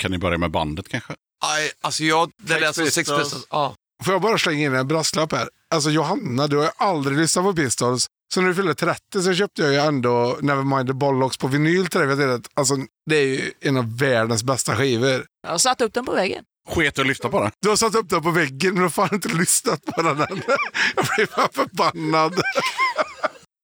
Kan 0.00 0.10
ni 0.10 0.18
börja 0.18 0.38
med 0.38 0.50
bandet 0.50 0.88
kanske? 0.88 1.14
Aj, 1.44 1.70
alltså 1.80 2.04
jag, 2.04 2.30
det 2.42 2.48
Sex 2.52 2.60
lät 2.60 2.74
som 2.74 2.86
Sex 2.86 3.10
Pistols. 3.10 3.46
Ja. 3.50 3.74
Får 4.04 4.14
jag 4.14 4.22
bara 4.22 4.38
slänga 4.38 4.66
in 4.66 4.74
en 4.74 4.88
brasklapp 4.88 5.32
här? 5.32 5.48
Alltså 5.74 5.90
Johanna, 5.90 6.46
du 6.46 6.56
har 6.56 6.64
ju 6.64 6.70
aldrig 6.76 7.18
lyssnat 7.18 7.44
på 7.44 7.54
Pistols. 7.54 8.06
Så 8.34 8.40
när 8.40 8.48
du 8.48 8.54
fyllde 8.54 8.74
30 8.74 9.22
så 9.22 9.34
köpte 9.34 9.62
jag 9.62 9.72
ju 9.72 9.78
ändå 9.78 10.38
Nevermind 10.40 10.86
the 10.86 10.92
Bollocks 10.92 11.36
på 11.36 11.46
vinyl 11.46 11.86
till 11.86 12.00
dig. 12.00 12.40
Alltså, 12.54 12.74
det 13.10 13.16
är 13.16 13.24
ju 13.24 13.52
en 13.60 13.76
av 13.76 13.98
världens 13.98 14.44
bästa 14.44 14.76
skivor. 14.76 15.26
Jag 15.42 15.50
har 15.50 15.58
satt 15.58 15.80
upp 15.80 15.94
den 15.94 16.06
på 16.06 16.12
väggen. 16.12 16.44
Sket 16.68 16.98
och 16.98 17.06
lyfta 17.06 17.28
på 17.28 17.42
den. 17.42 17.50
Du 17.62 17.68
har 17.68 17.76
satt 17.76 17.94
upp 17.94 18.08
den 18.08 18.22
på 18.22 18.30
väggen 18.30 18.74
men 18.74 18.74
du 18.74 18.82
har 18.82 18.90
fan 18.90 19.08
inte 19.12 19.28
lyssnat 19.28 19.84
på 19.84 20.02
den 20.02 20.20
än. 20.20 20.26
Jag 20.96 21.06
blir 21.16 21.26
fan 21.26 21.48
förbannad. 21.52 22.40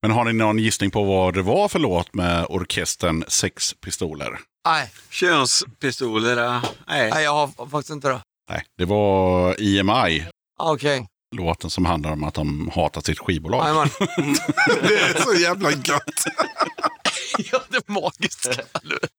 Men 0.02 0.10
har 0.10 0.24
ni 0.24 0.32
någon 0.32 0.58
gissning 0.58 0.90
på 0.90 1.04
vad 1.04 1.34
det 1.34 1.42
var 1.42 1.68
för 1.68 1.78
låt 1.78 2.14
med 2.14 2.46
orkestern 2.48 3.24
Sex 3.28 3.74
Pistoler? 3.74 4.38
Nej, 4.66 4.90
Könspistoler, 5.10 6.36
ja. 6.36 6.62
nej. 6.88 7.10
nej, 7.10 7.24
jag 7.24 7.32
har 7.32 7.68
faktiskt 7.68 7.90
inte 7.90 8.08
det. 8.08 8.20
Nej, 8.50 8.62
det 8.78 8.84
var 8.84 9.50
EMI. 9.62 10.24
Ah, 10.58 10.72
Okej, 10.72 11.06
Låten 11.36 11.70
som 11.70 11.84
handlar 11.84 12.12
om 12.12 12.24
att 12.24 12.34
de 12.34 12.70
hatar 12.74 13.00
sitt 13.00 13.18
skivbolag. 13.18 13.64
jajamän. 13.64 13.88
Det 14.82 14.94
är 14.98 15.22
så 15.22 15.34
jävla 15.34 15.70
gött. 15.70 16.24
ja, 17.52 17.60
det 17.68 17.76
är 17.76 17.92
magiskt. 17.92 18.60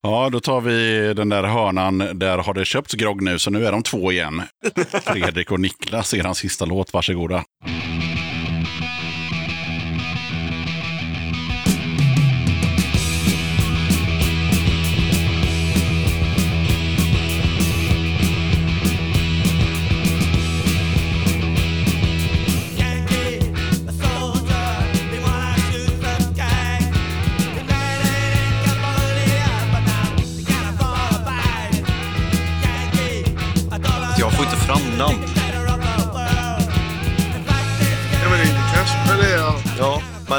Ja, 0.01 0.29
då 0.31 0.39
tar 0.39 0.61
vi 0.61 1.13
den 1.13 1.29
där 1.29 1.43
hörnan. 1.43 1.97
Där 2.19 2.37
har 2.37 2.53
det 2.53 2.65
köpts 2.65 2.93
grogg 2.93 3.21
nu, 3.21 3.39
så 3.39 3.49
nu 3.49 3.65
är 3.67 3.71
de 3.71 3.83
två 3.83 4.11
igen. 4.11 4.41
Fredrik 5.03 5.51
och 5.51 5.59
Niklas, 5.59 6.13
eran 6.13 6.35
sista 6.35 6.65
låt. 6.65 6.93
Varsågoda. 6.93 7.43
Yankee, 7.65 8.06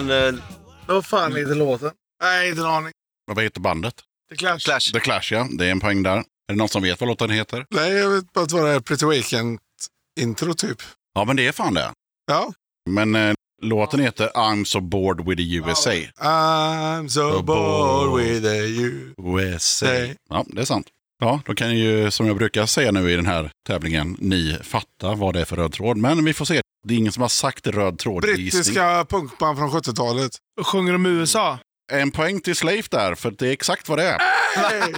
men 0.08 0.34
eh, 0.34 0.40
Vad 0.86 1.06
fan 1.06 1.36
heter 1.36 1.54
låten? 1.54 1.90
Nej, 2.22 2.48
inte 2.48 2.60
en 2.60 2.66
aning. 2.66 2.92
Vad 3.26 3.42
heter 3.44 3.60
bandet? 3.60 3.94
The 4.30 4.36
Clash. 4.36 4.58
Clash. 4.58 4.92
The 4.92 5.00
Clash, 5.00 5.32
ja. 5.32 5.46
Det 5.58 5.66
är 5.66 5.70
en 5.70 5.80
poäng 5.80 6.02
där. 6.02 6.16
Är 6.16 6.24
det 6.48 6.54
någon 6.54 6.68
som 6.68 6.82
vet 6.82 7.00
vad 7.00 7.08
låten 7.08 7.30
heter? 7.30 7.66
Nej, 7.70 7.92
jag 7.92 8.10
vet 8.10 8.32
bara 8.32 8.44
att 8.44 8.50
det 8.50 8.60
här 8.72 8.80
Pretty 8.80 9.06
Weekend-intro 9.06 10.54
typ. 10.54 10.82
Ja, 11.14 11.24
men 11.24 11.36
det 11.36 11.46
är 11.46 11.52
fan 11.52 11.74
det. 11.74 11.92
Ja. 12.26 12.52
Men 12.90 13.14
eh, 13.14 13.34
låten 13.62 14.00
heter 14.00 14.28
I'm 14.28 14.64
so 14.64 14.80
bored 14.80 15.26
with 15.26 15.36
the 15.36 15.54
USA. 15.54 15.90
I'm 16.18 17.08
so 17.08 17.42
bored 17.42 18.24
with 18.24 18.44
you. 18.46 19.14
USA. 19.18 19.86
Nej. 19.86 20.16
Ja, 20.30 20.44
det 20.48 20.60
är 20.60 20.64
sant. 20.64 20.86
Ja, 21.20 21.40
då 21.46 21.54
kan 21.54 21.76
ju, 21.78 22.10
som 22.10 22.26
jag 22.26 22.36
brukar 22.36 22.66
säga 22.66 22.92
nu 22.92 23.10
i 23.12 23.16
den 23.16 23.26
här 23.26 23.50
tävlingen, 23.68 24.16
ni 24.18 24.58
fatta 24.62 25.14
vad 25.14 25.34
det 25.34 25.40
är 25.40 25.44
för 25.44 25.56
röd 25.56 25.72
tråd. 25.72 25.96
Men 25.96 26.24
vi 26.24 26.34
får 26.34 26.44
se. 26.44 26.60
Det 26.88 26.94
är 26.94 26.98
ingen 26.98 27.12
som 27.12 27.20
har 27.20 27.28
sagt 27.28 27.66
röd 27.66 27.98
tråd. 27.98 28.22
Brittiska 28.22 29.06
punkband 29.08 29.58
från 29.58 29.70
70-talet. 29.70 30.32
Sjunger 30.64 30.92
de 30.92 31.06
USA? 31.06 31.58
En 31.92 32.10
poäng 32.10 32.40
till 32.40 32.56
Slave 32.56 32.82
där, 32.90 33.14
för 33.14 33.30
det 33.30 33.48
är 33.48 33.52
exakt 33.52 33.88
vad 33.88 33.98
det 33.98 34.04
är. 34.04 34.18
Nej. 34.56 34.94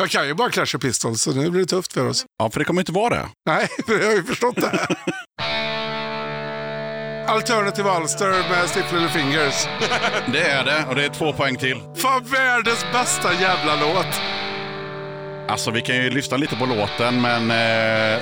Jag 0.00 0.10
kan 0.10 0.26
ju 0.26 0.34
bara 0.34 0.50
Clash 0.50 0.76
of 0.76 0.82
Pistols, 0.82 1.22
så 1.22 1.32
nu 1.32 1.50
blir 1.50 1.60
det 1.60 1.66
tufft 1.66 1.92
för 1.92 2.08
oss. 2.08 2.24
Ja, 2.38 2.50
för 2.50 2.58
det 2.58 2.64
kommer 2.64 2.82
inte 2.82 2.92
vara 2.92 3.14
det. 3.14 3.28
Nej, 3.46 3.68
för 3.86 4.00
jag 4.00 4.06
har 4.06 4.14
ju 4.14 4.22
förstått 4.24 4.56
det. 4.56 4.86
Alternative 7.28 7.90
Ulster 8.00 8.30
med 8.50 8.68
Stiff 8.68 8.92
Little 8.92 9.08
Fingers. 9.08 9.66
Det 10.32 10.42
är 10.42 10.64
det 10.64 10.84
och 10.88 10.94
det 10.94 11.04
är 11.04 11.08
två 11.08 11.32
poäng 11.32 11.56
till. 11.56 11.80
Fan, 11.96 12.24
världens 12.24 12.86
bästa 12.92 13.32
jävla 13.32 13.76
låt. 13.80 14.20
Alltså 15.48 15.70
vi 15.70 15.82
kan 15.82 15.96
ju 15.96 16.10
lyssna 16.10 16.36
lite 16.36 16.56
på 16.56 16.66
låten 16.66 17.20
men 17.20 17.50
eh, 17.50 18.20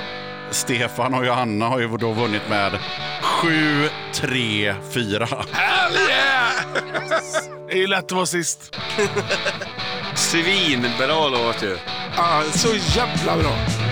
Stefan 0.51 1.13
och 1.13 1.25
Johanna 1.25 1.67
har 1.67 1.79
ju 1.79 1.87
då 1.97 2.11
vunnit 2.11 2.49
med 2.49 2.79
7, 3.21 3.89
3, 4.13 4.75
4. 4.93 5.27
Hell 5.51 5.93
yeah! 6.09 6.51
Det 7.69 7.83
är 7.83 7.87
lätt 7.87 8.05
att 8.05 8.11
vara 8.11 8.25
sist. 8.25 8.75
Svinbra 10.15 11.27
låt 11.27 11.63
ju. 11.63 11.77
Ah, 12.17 12.41
så 12.43 12.67
jävla 12.97 13.37
bra. 13.37 13.86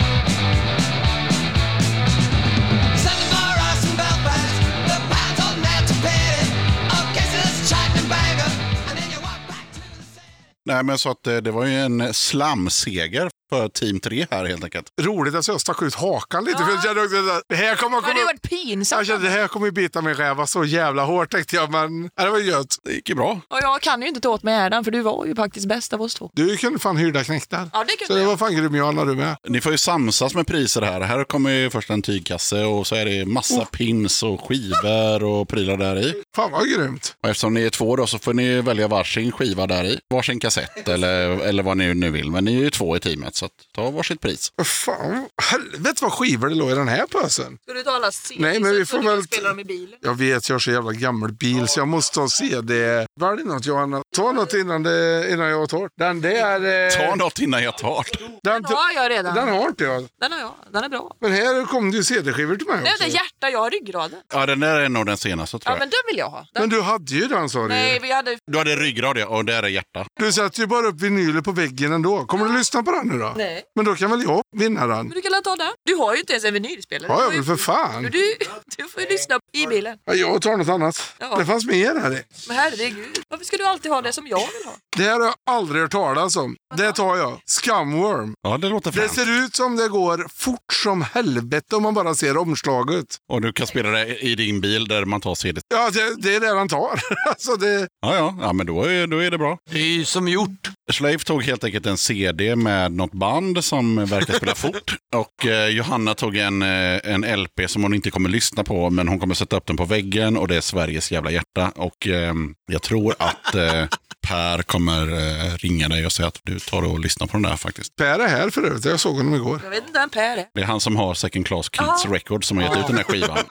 Nej 10.65 10.83
men 10.83 10.97
så 10.97 11.09
att 11.09 11.27
eh, 11.27 11.37
det 11.37 11.51
var 11.51 11.65
ju 11.65 11.73
en 11.73 12.13
slamseger 12.13 13.29
för 13.55 13.67
team 13.69 13.99
3 13.99 14.27
här 14.31 14.45
helt 14.45 14.63
enkelt. 14.63 14.87
Roligt 15.01 15.35
att 15.35 15.47
jag 15.47 15.61
stack 15.61 15.81
ut 15.81 15.95
hakan 15.95 16.45
lite. 16.45 16.57
För 16.57 16.71
jag 16.71 16.83
kände 16.83 17.01
också 17.03 17.17
att 17.17 17.43
det 17.49 17.55
här 17.55 17.75
kommer, 17.75 17.97
Det 17.97 18.07
kommer, 18.07 18.25
varit 18.25 18.41
pinsamt. 18.41 18.99
jag 18.99 19.07
kände, 19.07 19.23
det 19.29 19.33
här 19.41 19.47
kommer 19.47 19.71
bita 19.71 20.01
min 20.01 20.13
räva 20.13 20.47
så 20.47 20.65
jävla 20.65 21.03
hårt 21.05 21.31
tänkte 21.31 21.55
jag. 21.55 21.71
Men 21.71 22.09
ja, 22.15 22.23
det 22.23 22.29
var 22.29 22.39
gött. 22.39 22.75
Det 22.83 22.91
gick 22.93 23.09
ju 23.09 23.15
bra. 23.15 23.41
Och 23.47 23.57
jag 23.61 23.81
kan 23.81 24.01
ju 24.01 24.07
inte 24.07 24.19
ta 24.19 24.29
åt 24.29 24.43
mig 24.43 24.53
äran 24.53 24.83
för 24.83 24.91
du 24.91 25.01
var 25.01 25.25
ju 25.25 25.35
faktiskt 25.35 25.67
bäst 25.67 25.93
av 25.93 26.01
oss 26.01 26.15
två. 26.15 26.29
Du 26.33 26.57
kunde 26.57 26.79
fan 26.79 26.97
hyrda 26.97 27.23
knäcktar. 27.23 27.69
Ja, 27.73 27.83
det 27.87 27.91
Så 27.91 27.97
kunde 27.97 28.13
det 28.15 28.21
jag. 28.21 28.29
var 28.29 28.37
fan 28.37 28.55
grym 28.55 28.75
Johanna 28.75 29.05
du 29.05 29.15
med. 29.15 29.35
Ni 29.47 29.61
får 29.61 29.71
ju 29.71 29.77
samsas 29.77 30.35
med 30.35 30.47
priser 30.47 30.81
här. 30.81 31.01
Här 31.01 31.23
kommer 31.23 31.49
ju 31.51 31.69
först 31.69 31.89
en 31.89 32.01
tygkasse 32.01 32.63
och 32.63 32.87
så 32.87 32.95
är 32.95 33.05
det 33.05 33.25
massa 33.25 33.65
pins 33.65 34.23
och 34.23 34.47
skivor 34.47 35.23
och 35.23 35.47
prylar 35.49 35.77
där 35.77 35.95
i. 36.07 36.13
Fan 36.35 36.51
vad 36.51 36.69
grymt. 36.69 37.15
Och 37.23 37.29
eftersom 37.29 37.53
ni 37.53 37.61
är 37.63 37.69
två 37.69 37.95
då 37.95 38.07
så 38.07 38.19
får 38.19 38.33
ni 38.33 38.61
välja 38.61 38.87
varsin 38.87 39.31
skiva 39.31 39.67
där 39.67 39.83
i. 39.83 39.99
Varsin 40.13 40.39
kassett 40.39 40.87
eller, 40.87 41.29
eller 41.29 41.63
vad 41.63 41.77
ni 41.77 41.93
nu 41.93 42.09
vill. 42.09 42.31
Men 42.31 42.45
ni 42.45 42.55
är 42.55 42.59
ju 42.59 42.69
två 42.69 42.97
i 42.97 42.99
teamet 42.99 43.35
så 43.35 43.44
att 43.45 43.51
ta 43.75 43.89
varsitt 43.89 44.21
pris. 44.21 44.51
Fan, 44.63 45.27
helvete 45.51 45.99
vad 46.03 46.11
skivor 46.13 46.49
det 46.49 46.55
låg 46.55 46.71
i 46.71 46.73
den 46.73 46.87
här 46.87 47.05
pösen. 47.07 47.57
Ska 47.63 47.73
du 47.73 47.83
ta 47.83 47.91
alla 47.91 48.11
CDs 48.11 48.39
Nej, 48.41 48.59
men 48.59 48.71
vi 48.71 48.85
får 48.85 48.99
väl- 48.99 49.23
spela 49.23 49.49
dem 49.49 49.59
i 49.59 49.63
bilen? 49.63 49.99
Jag 50.01 50.17
vet, 50.17 50.49
jag 50.49 50.53
har 50.53 50.59
så 50.59 50.71
jävla 50.71 50.91
gammal 50.91 51.31
bil 51.31 51.67
så 51.67 51.79
jag 51.79 51.87
måste 51.87 52.15
ta 52.15 52.27
CD. 52.27 53.05
Välj 53.19 53.43
något 53.43 53.65
Johanna. 53.65 54.01
Ta 54.15 54.31
något 54.31 54.53
innan, 54.53 54.83
det, 54.83 55.27
innan 55.31 55.47
jag 55.49 55.69
tar. 55.69 55.89
Den 55.97 56.21
där... 56.21 56.85
Eh, 57.01 57.07
Ta 57.07 57.15
något 57.15 57.39
innan 57.39 57.63
jag 57.63 57.77
tar. 57.77 58.05
den, 58.19 58.61
Den 58.61 58.65
har 58.65 58.91
jag 58.95 59.11
redan. 59.11 59.35
den 59.35 59.47
har 59.49 59.67
inte 59.67 59.83
jag. 59.83 60.07
Den 60.21 60.31
har 60.31 60.39
jag. 60.39 60.53
Den 60.73 60.83
är 60.83 60.89
bra. 60.89 61.11
Men 61.21 61.31
här 61.31 61.65
kom 61.65 61.91
det 61.91 61.97
ju 61.97 62.03
CD-skivor 62.03 62.55
till 62.55 62.67
mig 62.67 62.79
Nej, 62.83 62.91
också. 62.93 63.03
det 63.03 63.09
är 63.09 63.13
hjärta, 63.13 63.49
jag 63.49 63.59
har 63.59 63.69
ryggraden. 63.71 64.19
Ja, 64.33 64.45
den 64.45 64.59
där 64.59 64.79
är 64.79 64.89
nog 64.89 65.05
den 65.05 65.17
senaste 65.17 65.59
tror 65.59 65.61
Ja, 65.65 65.71
jag. 65.71 65.79
men 65.79 65.89
den 65.89 65.97
vill 66.07 66.17
jag 66.17 66.29
ha. 66.29 66.37
Den. 66.53 66.61
Men 66.63 66.69
du 66.69 66.81
hade 66.81 67.11
ju 67.13 67.27
den 67.27 67.49
sa 67.49 67.59
du 67.61 67.67
Nej, 67.67 67.99
vi 68.01 68.11
hade... 68.11 68.37
Du 68.51 68.57
hade 68.57 68.75
ryggrad 68.75 69.17
ja, 69.17 69.25
och 69.27 69.45
där 69.45 69.63
är 69.63 69.67
hjärta. 69.67 70.05
Du 70.19 70.31
sätter 70.31 70.59
ju 70.59 70.67
bara 70.67 70.87
upp 70.87 71.01
vinyler 71.01 71.41
på 71.41 71.51
väggen 71.51 71.91
ändå. 71.93 72.25
Kommer 72.25 72.45
du 72.45 72.57
lyssna 72.57 72.83
på 72.83 72.91
den 72.91 73.07
nu 73.07 73.19
då? 73.19 73.24
Nej. 73.37 73.63
Men 73.75 73.85
då 73.85 73.95
kan 73.95 74.11
väl 74.11 74.23
jag 74.23 74.41
vinna 74.57 74.87
den? 74.87 74.97
Men 75.07 75.09
du 75.15 75.21
kan 75.21 75.31
väl 75.31 75.43
ta 75.43 75.55
den? 75.55 75.71
Du 75.85 75.95
har 75.95 76.13
ju 76.13 76.19
inte 76.19 76.33
ens 76.33 76.45
en 76.45 76.53
vinylspelare. 76.53 77.11
Jag 77.11 77.19
har 77.25 77.31
ju- 77.31 77.37
väl 77.37 77.45
för 77.45 77.55
fan. 77.55 78.03
Du, 78.03 78.35
du 78.77 78.83
får 78.87 79.01
ju 79.01 79.07
lyssna 79.09 79.39
i 79.53 79.67
bilen. 79.67 79.97
Ja, 80.05 80.13
jag 80.13 80.41
tar 80.41 80.57
något 80.57 80.69
annat. 80.69 81.13
Ja. 81.19 81.35
Det 81.37 81.45
fanns 81.45 81.65
mer 81.65 81.99
här 82.01 82.11
i. 82.11 82.23
Men 82.47 82.57
herregud, 82.57 83.19
varför 83.29 83.45
ska 83.45 83.57
du 83.57 83.63
alltid 83.65 83.91
ha 83.91 84.01
det 84.01 84.13
som 84.13 84.27
jag 84.27 84.37
vill 84.39 84.65
ha? 84.65 84.73
Det 84.97 85.03
här 85.03 85.19
har 85.19 85.25
jag 85.25 85.35
aldrig 85.49 85.81
hört 85.81 85.91
talas 85.91 86.35
om. 86.37 86.55
Det 86.75 86.91
tar 86.91 87.17
jag. 87.17 87.39
Scumworm. 87.45 88.33
Ja, 88.43 88.57
det 88.57 88.69
låter 88.69 88.91
Det 88.91 88.97
fränt. 88.97 89.13
ser 89.13 89.43
ut 89.45 89.55
som 89.55 89.75
det 89.75 89.87
går 89.87 90.27
fort 90.33 90.59
som 90.73 91.01
helvete 91.01 91.75
om 91.75 91.83
man 91.83 91.93
bara 91.93 92.15
ser 92.15 92.37
omslaget. 92.37 93.05
Och 93.31 93.41
du 93.41 93.53
kan 93.53 93.67
spela 93.67 93.89
det 93.89 94.17
i 94.19 94.35
din 94.35 94.61
bil 94.61 94.87
där 94.87 95.05
man 95.05 95.21
tar 95.21 95.35
CD. 95.35 95.61
Ja, 95.67 95.89
det, 95.93 96.15
det 96.21 96.35
är 96.35 96.39
det 96.39 96.57
han 96.57 96.67
tar. 96.69 96.99
alltså 97.29 97.55
det, 97.55 97.87
Ja, 98.01 98.15
ja, 98.15 98.37
ja 98.41 98.53
men 98.53 98.65
då 98.65 98.83
är, 98.83 99.07
då 99.07 99.17
är 99.23 99.31
det 99.31 99.37
bra. 99.37 99.57
Det 99.71 99.77
är 99.77 99.83
ju 99.97 100.05
som 100.05 100.27
gjort. 100.27 100.69
Slave 100.91 101.17
tog 101.17 101.43
helt 101.43 101.63
enkelt 101.63 101.85
en 101.85 101.97
CD 101.97 102.55
med 102.55 102.91
något 102.91 103.11
band 103.19 103.63
som 103.63 104.05
verkar 104.05 104.33
spela 104.33 104.55
fort. 104.55 104.95
Och 105.15 105.45
eh, 105.45 105.67
Johanna 105.67 106.13
tog 106.13 106.37
en, 106.37 106.61
eh, 106.61 106.99
en 107.03 107.41
LP 107.41 107.69
som 107.69 107.83
hon 107.83 107.93
inte 107.93 108.11
kommer 108.11 108.29
lyssna 108.29 108.63
på, 108.63 108.89
men 108.89 109.07
hon 109.07 109.19
kommer 109.19 109.35
sätta 109.35 109.57
upp 109.57 109.65
den 109.65 109.77
på 109.77 109.85
väggen 109.85 110.37
och 110.37 110.47
det 110.47 110.55
är 110.55 110.61
Sveriges 110.61 111.11
jävla 111.11 111.31
hjärta. 111.31 111.71
Och 111.75 112.07
eh, 112.07 112.33
jag 112.71 112.81
tror 112.81 113.15
att 113.19 113.55
eh, 113.55 113.85
Per 114.27 114.61
kommer 114.61 115.01
eh, 115.07 115.55
ringa 115.57 115.87
dig 115.87 116.05
och 116.05 116.11
säga 116.11 116.27
att 116.27 116.39
du 116.43 116.59
tar 116.59 116.81
och 116.85 116.99
lyssnar 116.99 117.27
på 117.27 117.33
den 117.33 117.41
där 117.41 117.55
faktiskt. 117.55 117.95
Per 117.95 118.19
är 118.19 118.27
här 118.27 118.49
för 118.49 118.63
övrigt. 118.63 118.85
Jag 118.85 118.99
såg 118.99 119.15
honom 119.15 119.35
igår. 119.35 119.59
Jag 119.63 119.69
vet 119.69 119.87
inte 119.87 119.99
vem 119.99 120.09
Per 120.09 120.37
är. 120.37 120.45
Det 120.53 120.61
är 120.61 120.65
han 120.65 120.79
som 120.79 120.95
har 120.95 121.13
Second 121.13 121.47
Class 121.47 121.69
Kids 121.69 122.05
Ah. 122.05 122.13
Records 122.13 122.47
som 122.47 122.57
har 122.57 122.63
gett 122.63 122.77
ut 122.77 122.87
den 122.87 122.97
här 122.97 123.03
skivan. 123.03 123.37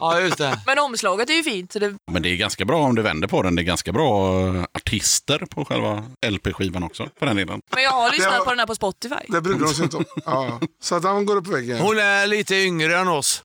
Ja, 0.00 0.20
just 0.20 0.38
det. 0.38 0.60
Men 0.66 0.78
omslaget 0.78 1.30
är 1.30 1.34
ju 1.34 1.42
fint. 1.42 1.72
Så 1.72 1.78
det... 1.78 1.94
Men 2.10 2.22
det 2.22 2.28
är 2.28 2.36
ganska 2.36 2.64
bra 2.64 2.82
om 2.84 2.94
du 2.94 3.02
vänder 3.02 3.28
på 3.28 3.42
den. 3.42 3.54
Det 3.56 3.62
är 3.62 3.64
ganska 3.64 3.92
bra 3.92 4.40
eh, 4.48 4.64
artister 4.74 5.38
på 5.38 5.64
själva 5.64 6.04
LP-skivan 6.26 6.82
också, 6.82 7.08
för 7.18 7.26
den 7.26 7.36
delen. 7.36 7.60
Men 7.74 7.82
jag 7.82 7.90
har 7.90 8.10
lyssnat 8.10 8.44
på 8.44 8.50
den 8.50 8.58
här 8.58 8.66
på 8.66 8.74
Spotify. 8.76 9.14
Det 9.28 9.40
bryr 9.40 9.54
de 9.54 9.74
sig 9.74 9.84
inte 9.84 9.96
om. 9.96 10.04
Ja, 10.24 10.60
så 10.82 10.94
att 10.94 11.04
han 11.04 11.26
går 11.26 11.36
upp 11.36 11.44
på 11.44 11.50
väggen. 11.50 11.78
Hon 11.78 11.98
är 11.98 12.26
lite 12.26 12.54
yngre 12.56 12.98
än 12.98 13.08
oss. 13.08 13.42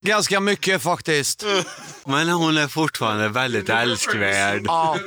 Ganska 0.00 0.40
mycket 0.40 0.82
faktiskt. 0.82 1.44
Men 2.06 2.28
hon 2.28 2.56
är 2.56 2.68
fortfarande 2.68 3.28
väldigt 3.28 3.68
älskvärd. 3.68 4.62
Ja. 4.66 4.98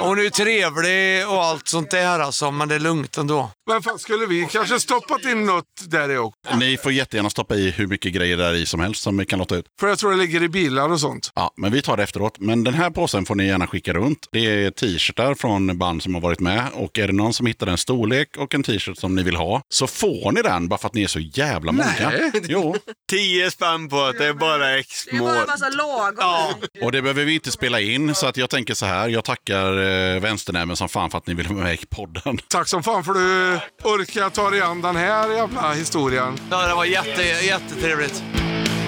Hon 0.00 0.18
är 0.18 0.30
trevlig 0.30 1.28
och 1.28 1.44
allt 1.44 1.68
sånt 1.68 1.90
där 1.90 2.20
alltså, 2.20 2.50
men 2.50 2.68
det 2.68 2.74
är 2.74 2.78
lugnt 2.78 3.18
ändå. 3.18 3.50
Men 3.70 3.82
fan, 3.82 3.98
skulle 3.98 4.26
vi 4.26 4.48
kanske 4.50 4.80
stoppat 4.80 5.24
in 5.24 5.46
något 5.46 5.64
där 5.86 6.10
i 6.10 6.18
också? 6.18 6.56
Ni 6.56 6.76
får 6.76 6.92
jättegärna 6.92 7.30
stoppa 7.30 7.54
i 7.54 7.70
hur 7.70 7.86
mycket 7.86 8.12
grejer 8.12 8.36
där 8.36 8.54
i 8.54 8.66
som 8.66 8.80
helst 8.80 9.02
som 9.02 9.16
vi 9.16 9.26
kan 9.26 9.38
låta 9.38 9.56
ut. 9.56 9.66
För 9.80 9.88
jag 9.88 9.98
tror 9.98 10.10
det 10.10 10.16
ligger 10.16 10.42
i 10.42 10.48
bilar 10.48 10.88
och 10.88 11.00
sånt. 11.00 11.32
Ja, 11.34 11.52
men 11.56 11.72
vi 11.72 11.82
tar 11.82 11.96
det 11.96 12.02
efteråt. 12.02 12.38
Men 12.38 12.64
den 12.64 12.74
här 12.74 12.90
påsen 12.90 13.26
får 13.26 13.34
ni 13.34 13.46
gärna 13.46 13.66
skicka 13.66 13.92
runt. 13.92 14.28
Det 14.32 14.64
är 14.64 14.70
t-shirtar 14.70 15.34
från 15.34 15.78
band 15.78 16.02
som 16.02 16.14
har 16.14 16.20
varit 16.20 16.40
med. 16.40 16.68
Och 16.74 16.98
är 16.98 17.06
det 17.06 17.12
någon 17.12 17.32
som 17.32 17.46
hittar 17.46 17.66
en 17.66 17.78
storlek 17.78 18.36
och 18.36 18.54
en 18.54 18.62
t-shirt 18.62 18.87
som 18.94 19.14
ni 19.14 19.22
vill 19.22 19.36
ha 19.36 19.62
så 19.68 19.86
får 19.86 20.32
ni 20.32 20.42
den 20.42 20.68
bara 20.68 20.78
för 20.78 20.86
att 20.88 20.94
ni 20.94 21.02
är 21.02 21.08
så 21.08 21.20
jävla 21.20 21.72
många. 21.72 21.92
Nej. 22.10 22.30
Jo, 22.48 22.76
Tio 23.10 23.50
spänn 23.50 23.88
på 23.88 24.02
att 24.02 24.18
det 24.18 24.26
är 24.26 24.32
bara 24.32 24.58
Det 24.58 24.78
är 24.78 25.18
bara 25.18 25.40
en 25.40 25.46
massa 25.46 25.68
lagom. 25.68 26.54
och 26.82 26.92
det 26.92 27.02
behöver 27.02 27.24
vi 27.24 27.34
inte 27.34 27.50
spela 27.50 27.80
in. 27.80 28.14
Så 28.14 28.26
att 28.26 28.36
jag 28.36 28.50
tänker 28.50 28.74
så 28.74 28.86
här, 28.86 29.08
jag 29.08 29.24
tackar 29.24 29.72
eh, 30.14 30.20
vänsternäven 30.20 30.76
som 30.76 30.88
fan 30.88 31.10
för 31.10 31.18
att 31.18 31.26
ni 31.26 31.34
vill 31.34 31.48
vara 31.48 31.64
med 31.64 31.74
i 31.74 31.86
podden. 31.86 32.38
Tack 32.48 32.68
som 32.68 32.82
fan 32.82 33.04
för 33.04 33.12
du 33.14 33.54
orkar 33.84 34.30
ta 34.30 34.50
dig 34.50 34.60
an 34.60 34.82
den 34.82 34.96
här 34.96 35.28
jävla 35.30 35.72
historien. 35.72 36.38
Ja, 36.50 36.66
det 36.66 36.74
var 36.74 36.84
jätte, 36.84 37.22
jättetrevligt. 37.22 38.22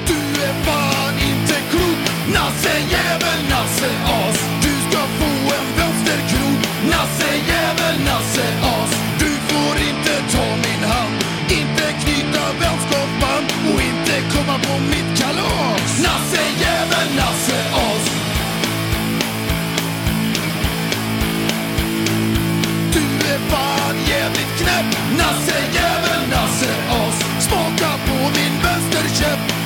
Du 0.07 0.43
är 0.45 0.65
fan 0.65 1.15
inte 1.15 1.55
klok 1.71 2.35
Nasse 2.35 2.79
jävel, 2.91 3.41
Nasse 3.51 3.91
as 4.05 4.39
Du 4.63 4.91
ska 4.91 5.01
få 5.03 5.55
en 5.55 5.77
vänsterkrok 5.77 6.61
Nasse 6.91 7.37
jävel, 7.49 8.05
Nasse 8.05 8.40
komma 14.51 14.65
på 14.65 14.81
mitt 14.85 15.19
kalas. 15.19 16.03
Nasse 16.03 16.43
jävel, 16.61 17.09
Nasse 17.17 17.59
as 17.75 18.11
Du 22.93 23.29
är 23.35 23.39
fan 23.39 23.97
jävligt 24.09 24.57
knäpp. 24.59 25.19
Nasse 25.19 25.59
jävel, 25.75 26.29
Nasse 26.31 26.71
as 26.91 27.45
Smaka 27.45 27.91
på 28.07 28.15
min 28.15 28.63
vänsterkäpp. 28.63 29.60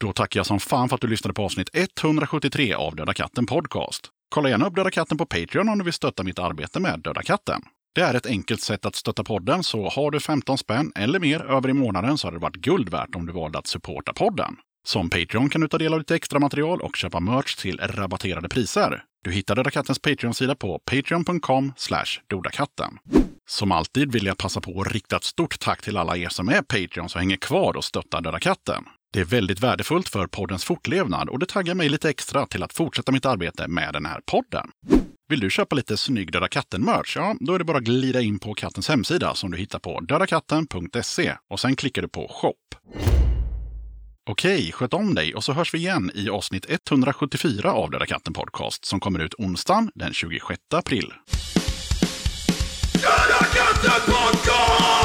Då 0.00 0.12
tackar 0.12 0.40
jag 0.40 0.46
som 0.46 0.60
fan 0.60 0.88
för 0.88 0.94
att 0.94 1.00
du 1.00 1.08
lyssnade 1.08 1.34
på 1.34 1.42
avsnitt 1.42 1.70
173 1.72 2.74
av 2.74 2.96
Döda 2.96 3.14
katten 3.14 3.46
Podcast. 3.46 4.08
Kolla 4.28 4.48
gärna 4.48 4.66
upp 4.66 4.74
Döda 4.74 4.90
katten 4.90 5.18
på 5.18 5.26
Patreon 5.26 5.68
om 5.68 5.78
du 5.78 5.84
vill 5.84 5.92
stötta 5.92 6.22
mitt 6.22 6.38
arbete 6.38 6.80
med 6.80 7.00
Döda 7.00 7.22
katten. 7.22 7.62
Det 7.94 8.00
är 8.00 8.14
ett 8.14 8.26
enkelt 8.26 8.60
sätt 8.60 8.86
att 8.86 8.94
stötta 8.94 9.24
podden, 9.24 9.62
så 9.62 9.88
har 9.88 10.10
du 10.10 10.20
15 10.20 10.58
spänn 10.58 10.92
eller 10.96 11.20
mer 11.20 11.42
över 11.42 11.68
i 11.68 11.72
månaden 11.72 12.18
så 12.18 12.26
hade 12.26 12.36
det 12.36 12.42
varit 12.42 12.56
guld 12.56 12.88
värt 12.88 13.14
om 13.14 13.26
du 13.26 13.32
valde 13.32 13.58
att 13.58 13.66
supporta 13.66 14.12
podden. 14.12 14.56
Som 14.86 15.10
Patreon 15.10 15.48
kan 15.50 15.60
du 15.60 15.68
ta 15.68 15.78
del 15.78 15.92
av 15.92 15.98
lite 15.98 16.14
extra 16.14 16.38
material 16.38 16.80
och 16.80 16.96
köpa 16.96 17.20
merch 17.20 17.56
till 17.56 17.80
rabatterade 17.82 18.48
priser. 18.48 19.04
Du 19.24 19.32
hittar 19.32 19.56
Döda 19.56 19.70
Kattens 19.70 19.98
Patreon-sida 19.98 20.54
på 20.54 20.78
patreon.com 20.78 21.72
dodakatten. 22.30 22.98
Som 23.48 23.72
alltid 23.72 24.12
vill 24.12 24.26
jag 24.26 24.38
passa 24.38 24.60
på 24.60 24.80
att 24.80 24.92
rikta 24.92 25.16
ett 25.16 25.24
stort 25.24 25.60
tack 25.60 25.82
till 25.82 25.96
alla 25.96 26.16
er 26.16 26.28
som 26.28 26.48
är 26.48 26.62
Patreons 26.62 27.14
och 27.14 27.20
hänger 27.20 27.36
kvar 27.36 27.76
och 27.76 27.84
stöttar 27.84 28.20
Döda 28.20 28.38
katten. 28.38 28.84
Det 29.12 29.20
är 29.20 29.24
väldigt 29.24 29.60
värdefullt 29.60 30.08
för 30.08 30.26
poddens 30.26 30.64
fortlevnad 30.64 31.28
och 31.28 31.38
det 31.38 31.46
taggar 31.46 31.74
mig 31.74 31.88
lite 31.88 32.10
extra 32.10 32.46
till 32.46 32.62
att 32.62 32.72
fortsätta 32.72 33.12
mitt 33.12 33.26
arbete 33.26 33.68
med 33.68 33.92
den 33.92 34.06
här 34.06 34.20
podden. 34.26 34.70
Vill 35.28 35.40
du 35.40 35.50
köpa 35.50 35.76
lite 35.76 35.96
snygg 35.96 36.32
Döda 36.32 36.48
katten-merch? 36.48 37.16
Ja, 37.16 37.36
då 37.40 37.54
är 37.54 37.58
det 37.58 37.64
bara 37.64 37.76
att 37.76 37.84
glida 37.84 38.20
in 38.20 38.38
på 38.38 38.54
kattens 38.54 38.88
hemsida 38.88 39.34
som 39.34 39.50
du 39.50 39.58
hittar 39.58 39.78
på 39.78 40.00
dödakatten.se 40.00 41.34
och 41.50 41.60
sen 41.60 41.76
klickar 41.76 42.02
du 42.02 42.08
på 42.08 42.28
shop. 42.28 42.54
Okej, 44.30 44.72
sköt 44.72 44.94
om 44.94 45.14
dig 45.14 45.34
och 45.34 45.44
så 45.44 45.52
hörs 45.52 45.74
vi 45.74 45.78
igen 45.78 46.10
i 46.14 46.30
avsnitt 46.30 46.66
174 46.68 47.72
av 47.72 47.90
Döda 47.90 48.06
katten 48.06 48.32
podcast 48.32 48.84
som 48.84 49.00
kommer 49.00 49.18
ut 49.18 49.34
onsdagen 49.34 49.90
den 49.94 50.12
26 50.12 50.60
april. 50.74 51.12
Döda 52.92 53.44
katten 53.54 54.14
podcast! 54.14 54.99